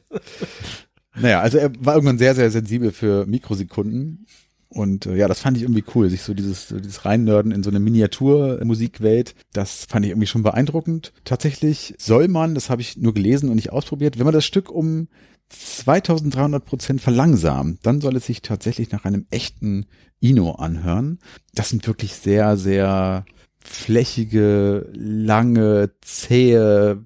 Naja, 1.19 1.41
also 1.41 1.59
er 1.59 1.73
war 1.81 1.95
irgendwann 1.95 2.19
sehr, 2.19 2.35
sehr 2.35 2.51
sensibel 2.51 2.93
für 2.93 3.27
Mikrosekunden. 3.27 4.27
Und 4.69 5.07
äh, 5.07 5.17
ja, 5.17 5.29
das 5.29 5.41
fand 5.41 5.57
ich 5.57 5.63
irgendwie 5.63 5.85
cool, 5.95 6.11
sich 6.11 6.23
so 6.23 6.35
dieses, 6.35 6.69
so 6.69 6.79
dieses 6.79 7.05
Reinnörden 7.05 7.53
in 7.53 7.63
so 7.63 7.71
eine 7.71 7.81
Miniaturmusikwelt, 7.81 9.35
das 9.53 9.87
fand 9.89 10.05
ich 10.05 10.11
irgendwie 10.11 10.27
schon 10.27 10.43
beeindruckend. 10.43 11.13
Tatsächlich 11.25 11.95
soll 11.99 12.29
man, 12.29 12.55
das 12.55 12.69
habe 12.69 12.83
ich 12.83 12.97
nur 12.97 13.15
gelesen 13.15 13.49
und 13.49 13.57
nicht 13.57 13.73
ausprobiert, 13.73 14.19
wenn 14.19 14.27
man 14.27 14.35
das 14.35 14.45
Stück 14.45 14.71
um 14.71 15.09
2300 15.49 16.65
Prozent 16.65 17.01
verlangsamt, 17.01 17.81
dann 17.85 18.01
soll 18.01 18.17
es 18.17 18.27
sich 18.27 18.43
tatsächlich 18.43 18.91
nach 18.91 19.05
einem 19.05 19.27
echten 19.31 19.87
Ino 20.21 20.53
anhören. 20.53 21.19
Das 21.55 21.71
sind 21.71 21.87
wirklich 21.87 22.15
sehr, 22.15 22.57
sehr 22.57 23.25
flächige, 23.59 24.89
lange, 24.93 25.91
zähe, 26.01 27.05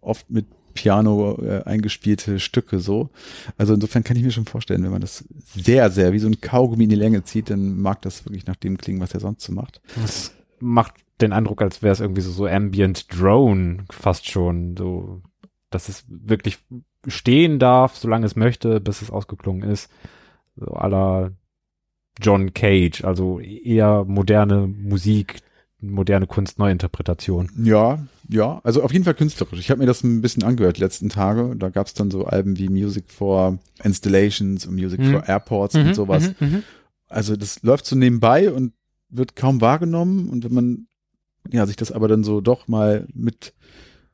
oft 0.00 0.30
mit 0.30 0.46
Piano 0.74 1.38
äh, 1.42 1.62
eingespielte 1.64 2.38
Stücke 2.38 2.78
so. 2.78 3.10
Also 3.56 3.74
insofern 3.74 4.04
kann 4.04 4.16
ich 4.16 4.22
mir 4.22 4.30
schon 4.30 4.44
vorstellen, 4.44 4.84
wenn 4.84 4.92
man 4.92 5.00
das 5.00 5.24
sehr, 5.54 5.90
sehr 5.90 6.12
wie 6.12 6.18
so 6.18 6.28
ein 6.28 6.40
Kaugummi 6.40 6.84
in 6.84 6.90
die 6.90 6.96
Länge 6.96 7.24
zieht, 7.24 7.50
dann 7.50 7.80
mag 7.80 8.02
das 8.02 8.24
wirklich 8.24 8.46
nach 8.46 8.56
dem 8.56 8.78
klingen, 8.78 9.00
was 9.00 9.14
er 9.14 9.20
sonst 9.20 9.42
so 9.42 9.52
macht. 9.52 9.80
Das 10.00 10.32
macht 10.60 10.94
den 11.20 11.32
Eindruck, 11.32 11.62
als 11.62 11.82
wäre 11.82 11.92
es 11.92 12.00
irgendwie 12.00 12.20
so, 12.20 12.30
so 12.30 12.46
Ambient 12.46 13.06
Drone 13.18 13.84
fast 13.90 14.30
schon, 14.30 14.76
so, 14.76 15.22
dass 15.70 15.88
es 15.88 16.04
wirklich 16.08 16.58
stehen 17.06 17.58
darf, 17.58 17.96
solange 17.96 18.26
es 18.26 18.36
möchte, 18.36 18.80
bis 18.80 19.02
es 19.02 19.10
ausgeklungen 19.10 19.62
ist. 19.68 19.90
so 20.56 20.66
aller 20.72 21.32
John 22.20 22.54
Cage, 22.54 23.04
also 23.04 23.40
eher 23.40 24.04
moderne 24.06 24.66
Musik, 24.66 25.40
moderne 25.80 26.26
Kunst, 26.26 26.58
Neuinterpretation. 26.58 27.50
Ja, 27.62 28.06
ja, 28.28 28.60
also 28.64 28.82
auf 28.82 28.92
jeden 28.92 29.04
Fall 29.04 29.12
künstlerisch. 29.14 29.58
Ich 29.60 29.70
habe 29.70 29.80
mir 29.80 29.86
das 29.86 30.02
ein 30.02 30.22
bisschen 30.22 30.42
angehört 30.42 30.78
die 30.78 30.80
letzten 30.80 31.10
Tage. 31.10 31.54
Da 31.56 31.68
gab's 31.68 31.92
dann 31.92 32.10
so 32.10 32.24
Alben 32.24 32.56
wie 32.58 32.70
Music 32.70 33.10
for 33.10 33.58
Installations 33.84 34.64
und 34.66 34.74
Music 34.76 34.98
Mhm. 35.00 35.12
for 35.12 35.28
Airports 35.28 35.74
und 35.74 35.94
sowas. 35.94 36.32
Mhm, 36.40 36.48
mhm. 36.48 36.62
Also 37.08 37.36
das 37.36 37.62
läuft 37.62 37.84
so 37.86 37.94
nebenbei 37.96 38.50
und 38.50 38.72
wird 39.10 39.36
kaum 39.36 39.60
wahrgenommen. 39.60 40.28
Und 40.30 40.42
wenn 40.44 40.54
man 40.54 40.86
ja 41.52 41.66
sich 41.66 41.76
das 41.76 41.92
aber 41.92 42.08
dann 42.08 42.24
so 42.24 42.40
doch 42.40 42.66
mal 42.66 43.06
mit 43.12 43.52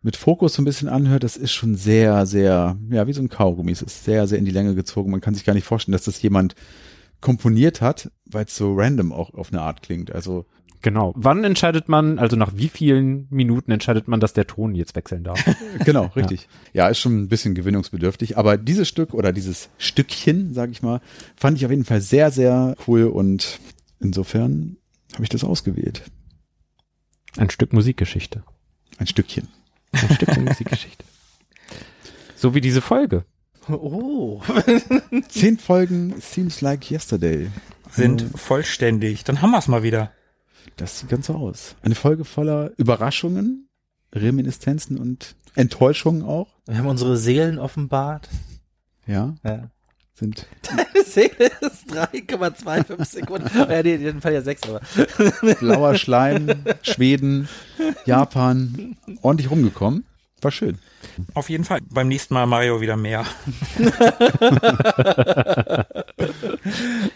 mit 0.03 0.17
Fokus 0.17 0.55
so 0.55 0.63
ein 0.63 0.65
bisschen 0.65 0.89
anhört, 0.89 1.23
das 1.23 1.37
ist 1.37 1.53
schon 1.53 1.77
sehr, 1.77 2.27
sehr, 2.27 2.77
ja, 2.91 3.07
wie 3.07 3.13
so 3.13 3.23
ein 3.23 3.29
Kaugummi. 3.29 3.71
Es 3.71 3.83
ist 3.83 4.05
sehr, 4.05 4.27
sehr 4.27 4.39
in 4.39 4.45
die 4.45 4.51
Länge 4.51 4.75
gezogen. 4.75 5.11
Man 5.11 5.21
kann 5.21 5.35
sich 5.35 5.45
gar 5.45 5.55
nicht 5.55 5.65
vorstellen, 5.65 5.93
dass 5.93 6.05
das 6.05 6.21
jemand 6.23 6.55
komponiert 7.21 7.81
hat, 7.81 8.11
weil 8.27 8.47
es 8.47 8.57
so 8.57 8.75
random 8.75 9.13
auch 9.13 9.33
auf 9.35 9.53
eine 9.53 9.63
Art 9.63 9.83
klingt. 9.83 10.13
Also 10.13 10.45
Genau. 10.83 11.13
Wann 11.17 11.45
entscheidet 11.45 11.89
man, 11.89 12.19
also 12.19 12.35
nach 12.37 12.53
wie 12.57 12.69
vielen 12.69 13.29
Minuten 13.31 13.71
entscheidet 13.71 14.09
man, 14.09 14.19
dass 14.19 14.33
der 14.33 14.49
Ton 14.49 14.75
jetzt 14.75 14.97
wechseln 14.97 15.23
darf? 15.23 15.43
Genau, 15.85 16.07
richtig. 16.17 16.49
Ja. 16.73 16.89
ist 16.89 16.99
schon 16.99 17.23
ein 17.23 17.29
bisschen 17.29 17.55
gewinnungsbedürftig, 17.55 18.37
aber 18.37 18.59
dieses 18.59 18.89
Stück 18.89 19.15
oder 19.15 19.33
dieses 19.33 19.71
Stückchen, 19.79 20.53
sag 20.53 20.71
ich 20.71 20.83
mal, 20.83 21.01
fand 21.37 21.57
ich 21.57 21.65
auf 21.65 21.71
jeden 21.71 21.85
Fall 21.85 22.01
sehr, 22.01 22.31
sehr 22.33 22.75
cool 22.87 23.05
und 23.05 23.61
insofern 24.01 24.77
habe 25.15 25.23
ich 25.23 25.29
das 25.29 25.45
ausgewählt. 25.45 26.03
Ein 27.37 27.51
Stück 27.51 27.73
Musikgeschichte. 27.73 28.43
Ein 28.99 29.07
Stückchen. 29.07 29.49
Ein 29.93 30.15
Stück 30.15 30.37
Musikgeschichte. 30.39 31.05
So 32.37 32.55
wie 32.55 32.61
diese 32.61 32.81
Folge. 32.81 33.25
Oh. 33.69 34.41
Zehn 35.29 35.59
Folgen 35.59 36.15
Seems 36.21 36.61
Like 36.61 36.91
Yesterday. 36.91 37.51
Sind 37.91 38.25
vollständig. 38.35 39.25
Dann 39.25 39.43
haben 39.43 39.51
wir 39.51 39.59
es 39.59 39.69
mal 39.69 39.83
wieder. 39.83 40.11
Das 40.77 40.99
sieht 41.01 41.09
ganz 41.11 41.27
so 41.27 41.35
aus. 41.35 41.77
Eine 41.83 41.95
Folge 41.95 42.25
voller 42.25 42.73
Überraschungen, 42.79 43.69
Reminiszenzen 44.15 44.99
und 44.99 45.37
Enttäuschungen 45.55 46.23
auch. 46.23 46.49
Wir 46.67 46.79
haben 46.79 46.87
unsere 46.87 47.17
Seelen 47.17 47.59
offenbart. 47.59 48.29
Ja, 49.07 49.35
Ja. 49.45 49.71
Sind 50.23 50.47
Deine 50.63 51.05
Seele 51.05 51.51
ist 51.61 51.91
3,25 51.91 53.05
Sekunden. 53.05 53.51
ja, 53.71 53.83
nee, 53.83 53.95
in 53.95 54.01
jedem 54.01 54.23
Fall 54.23 54.33
ja 54.35 54.43
6, 54.43 54.63
aber. 54.69 54.81
blauer 55.61 55.97
Schleim, 55.97 56.65
Schweden, 56.83 57.49
Japan, 58.07 58.97
ordentlich 59.21 59.51
rumgekommen. 59.51 60.07
War 60.41 60.51
schön. 60.51 60.79
Auf 61.35 61.51
jeden 61.51 61.65
Fall. 61.65 61.81
Beim 61.91 62.09
nächsten 62.09 62.35
Mal 62.35 62.47
Mario 62.47 62.81
wieder 62.81 62.97
mehr. 62.97 63.25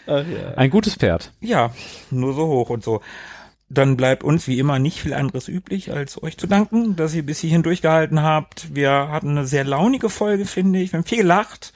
Ein 0.55 0.69
gutes 0.69 0.95
Pferd. 0.95 1.33
Ja, 1.41 1.73
nur 2.09 2.33
so 2.33 2.47
hoch 2.47 2.69
und 2.69 2.83
so. 2.83 3.01
Dann 3.69 3.97
bleibt 3.97 4.23
uns 4.23 4.47
wie 4.47 4.59
immer 4.59 4.79
nicht 4.79 5.01
viel 5.01 5.13
anderes 5.13 5.49
übrig, 5.49 5.91
als 5.91 6.23
euch 6.23 6.37
zu 6.37 6.47
danken, 6.47 6.95
dass 6.95 7.13
ihr 7.13 7.25
bis 7.25 7.39
hierhin 7.39 7.63
durchgehalten 7.63 8.21
habt. 8.21 8.73
Wir 8.73 9.09
hatten 9.09 9.31
eine 9.31 9.45
sehr 9.45 9.65
launige 9.65 10.09
Folge, 10.09 10.45
finde 10.45 10.79
ich. 10.79 10.93
Wir 10.93 10.99
haben 10.99 11.05
viel 11.05 11.17
gelacht. 11.17 11.73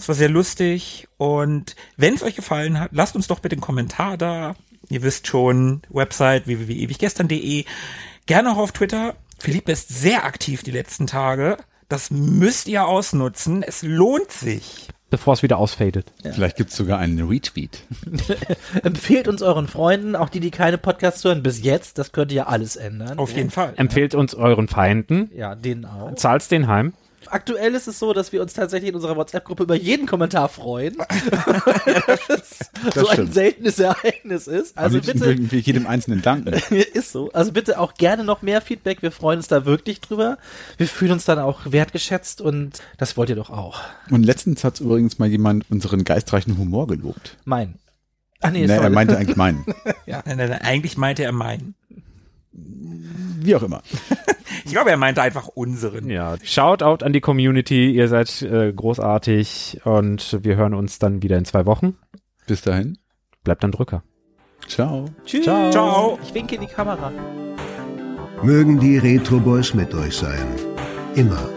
Es 0.00 0.08
war 0.08 0.14
sehr 0.14 0.30
lustig. 0.30 1.08
Und 1.18 1.76
wenn 1.98 2.14
es 2.14 2.22
euch 2.22 2.34
gefallen 2.34 2.80
hat, 2.80 2.90
lasst 2.92 3.14
uns 3.14 3.26
doch 3.26 3.40
bitte 3.40 3.54
einen 3.54 3.60
Kommentar 3.60 4.16
da. 4.16 4.56
Ihr 4.88 5.02
wisst 5.02 5.26
schon, 5.26 5.82
Website 5.90 6.46
www.ewiggestern.de. 6.46 7.64
Gerne 8.24 8.50
auch 8.50 8.56
auf 8.56 8.72
Twitter. 8.72 9.14
Philipp 9.38 9.68
ist 9.68 9.88
sehr 9.90 10.24
aktiv 10.24 10.62
die 10.62 10.70
letzten 10.70 11.06
Tage. 11.06 11.58
Das 11.90 12.10
müsst 12.10 12.66
ihr 12.68 12.86
ausnutzen. 12.86 13.62
Es 13.62 13.82
lohnt 13.82 14.32
sich. 14.32 14.88
Bevor 15.10 15.34
es 15.34 15.42
wieder 15.42 15.58
ausfadet. 15.58 16.12
Vielleicht 16.22 16.56
gibt's 16.56 16.76
sogar 16.76 16.98
einen 16.98 17.28
Retweet. 17.28 17.82
Empfehlt 18.82 19.28
uns 19.28 19.42
euren 19.42 19.66
Freunden, 19.66 20.14
auch 20.16 20.28
die, 20.28 20.38
die 20.40 20.52
keine 20.52 20.78
Podcasts 20.78 21.24
hören, 21.24 21.42
bis 21.42 21.62
jetzt. 21.62 21.98
Das 21.98 22.12
könnte 22.12 22.34
ja 22.34 22.46
alles 22.46 22.76
ändern. 22.76 23.18
Auf 23.18 23.34
jeden 23.34 23.50
Fall. 23.50 23.74
Empfehlt 23.76 24.14
uns 24.14 24.34
euren 24.34 24.68
Feinden. 24.68 25.30
Ja, 25.34 25.56
denen 25.56 25.84
auch. 25.84 26.14
Zahlt's 26.14 26.48
den 26.48 26.68
heim. 26.68 26.94
Aktuell 27.26 27.74
ist 27.74 27.86
es 27.86 27.98
so, 27.98 28.12
dass 28.12 28.32
wir 28.32 28.40
uns 28.42 28.54
tatsächlich 28.54 28.90
in 28.90 28.94
unserer 28.96 29.16
WhatsApp-Gruppe 29.16 29.62
über 29.64 29.74
jeden 29.76 30.06
Kommentar 30.06 30.48
freuen. 30.48 30.96
so 32.94 33.08
ein 33.08 33.30
seltenes 33.32 33.78
Ereignis 33.78 34.46
ist. 34.46 34.76
Also 34.76 34.98
Am 34.98 35.04
bitte, 35.04 35.50
wir 35.50 35.60
jedem 35.60 35.86
Einzelnen 35.86 36.22
danken. 36.22 36.52
ist 36.94 37.12
so. 37.12 37.30
Also 37.32 37.52
bitte 37.52 37.78
auch 37.78 37.94
gerne 37.94 38.24
noch 38.24 38.42
mehr 38.42 38.60
Feedback. 38.60 39.02
Wir 39.02 39.12
freuen 39.12 39.38
uns 39.38 39.48
da 39.48 39.64
wirklich 39.66 40.00
drüber. 40.00 40.38
Wir 40.78 40.88
fühlen 40.88 41.12
uns 41.12 41.24
dann 41.24 41.38
auch 41.38 41.60
wertgeschätzt 41.72 42.40
und 42.40 42.80
das 42.98 43.16
wollt 43.16 43.28
ihr 43.30 43.36
doch 43.36 43.50
auch. 43.50 43.80
Und 44.10 44.24
letztens 44.24 44.64
hat 44.64 44.80
übrigens 44.80 45.18
mal 45.18 45.28
jemand 45.28 45.70
unseren 45.70 46.04
geistreichen 46.04 46.56
Humor 46.58 46.86
gelobt. 46.86 47.36
Mein. 47.44 47.74
Ach 48.40 48.50
nee, 48.50 48.60
Nee, 48.60 48.68
sorry. 48.68 48.84
er 48.84 48.90
meinte 48.90 49.16
eigentlich 49.18 49.36
meinen. 49.36 49.64
Nein, 50.06 50.22
nein, 50.24 50.36
nein, 50.38 50.62
eigentlich 50.62 50.96
meinte 50.96 51.22
er 51.22 51.32
meinen. 51.32 51.74
Wie 53.40 53.54
auch 53.54 53.62
immer. 53.62 53.82
Ich 54.64 54.72
glaube, 54.72 54.90
er 54.90 54.96
meinte 54.96 55.22
einfach 55.22 55.48
unseren. 55.48 56.10
Ja. 56.10 56.36
Shoutout 56.42 57.04
an 57.04 57.12
die 57.12 57.20
Community. 57.20 57.92
Ihr 57.92 58.08
seid 58.08 58.42
äh, 58.42 58.72
großartig 58.72 59.80
und 59.84 60.38
wir 60.42 60.56
hören 60.56 60.74
uns 60.74 60.98
dann 60.98 61.22
wieder 61.22 61.38
in 61.38 61.44
zwei 61.44 61.66
Wochen. 61.66 61.96
Bis 62.46 62.62
dahin. 62.62 62.98
Bleibt 63.42 63.64
dann 63.64 63.72
Drücker. 63.72 64.02
Ciao. 64.68 65.06
Tschüss. 65.24 65.44
Ciao. 65.44 65.70
Ciao. 65.70 66.18
Ich 66.22 66.34
winke 66.34 66.56
in 66.56 66.60
die 66.60 66.66
Kamera. 66.66 67.10
Mögen 68.42 68.78
die 68.78 68.98
Retro 68.98 69.38
Boys 69.38 69.74
mit 69.74 69.94
euch 69.94 70.16
sein. 70.16 70.46
Immer. 71.14 71.48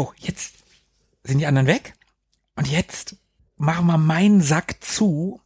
So, 0.00 0.14
jetzt 0.16 0.54
sind 1.24 1.40
die 1.40 1.46
anderen 1.46 1.66
weg. 1.66 1.92
Und 2.56 2.66
jetzt 2.66 3.16
machen 3.58 3.84
wir 3.84 3.98
meinen 3.98 4.40
Sack 4.40 4.82
zu. 4.82 5.42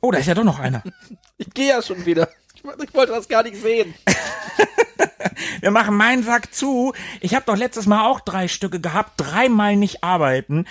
Oh, 0.00 0.10
da 0.10 0.16
ist 0.16 0.24
ja 0.24 0.32
doch 0.32 0.44
noch 0.44 0.58
einer. 0.58 0.82
Ich 1.36 1.50
gehe 1.54 1.68
ja 1.68 1.82
schon 1.82 2.04
wieder. 2.06 2.28
Ich, 2.54 2.64
ich 2.64 2.94
wollte 2.94 3.12
das 3.12 3.28
gar 3.28 3.44
nicht 3.44 3.56
sehen. 3.56 3.94
Wir 5.60 5.70
machen 5.70 5.96
meinen 5.96 6.24
Sack 6.24 6.52
zu. 6.52 6.94
Ich 7.20 7.34
habe 7.34 7.44
doch 7.46 7.56
letztes 7.56 7.86
Mal 7.86 8.06
auch 8.06 8.18
drei 8.18 8.48
Stücke 8.48 8.80
gehabt, 8.80 9.12
dreimal 9.18 9.76
nicht 9.76 10.02
arbeiten. 10.02 10.66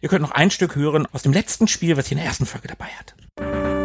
Ihr 0.00 0.08
könnt 0.08 0.22
noch 0.22 0.30
ein 0.30 0.50
Stück 0.50 0.76
hören 0.76 1.06
aus 1.12 1.24
dem 1.24 1.34
letzten 1.34 1.68
Spiel, 1.68 1.98
was 1.98 2.06
ich 2.06 2.12
in 2.12 2.18
der 2.18 2.26
ersten 2.26 2.46
Folge 2.46 2.68
dabei 2.68 2.86
hatte. 2.86 3.77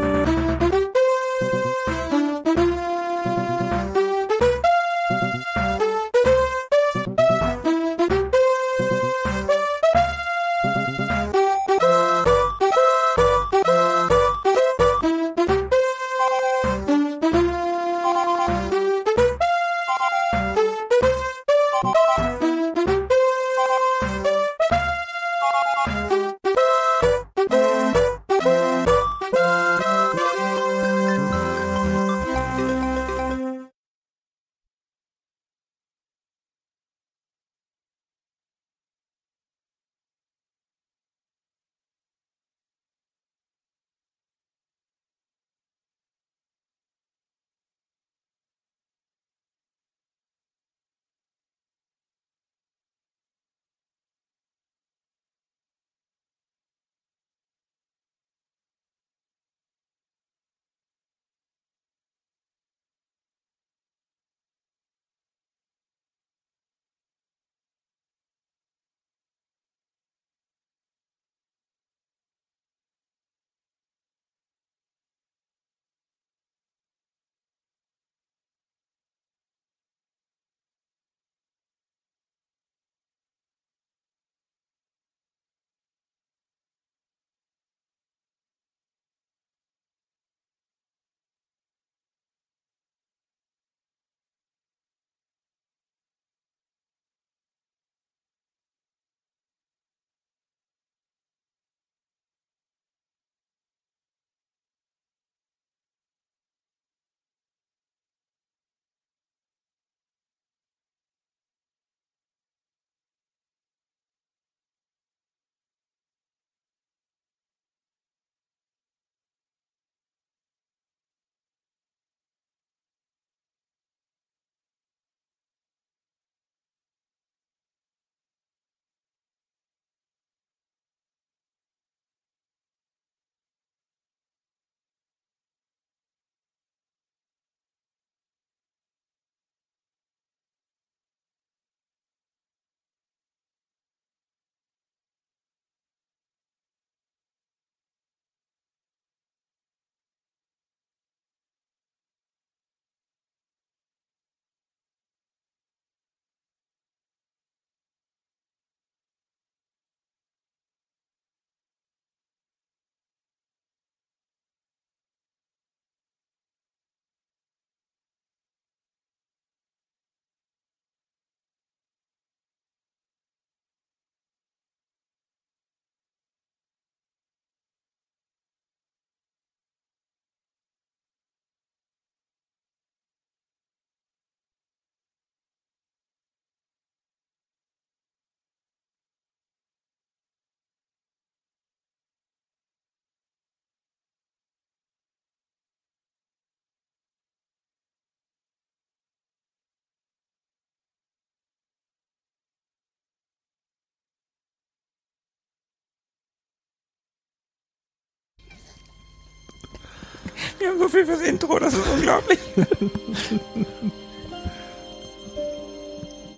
Wir 210.63 210.69
haben 210.69 210.79
so 210.79 210.87
viel 210.87 211.05
fürs 211.05 211.19
Intro, 211.19 211.59
das 211.59 211.73
ist 211.73 211.85
unglaublich. 211.93 212.39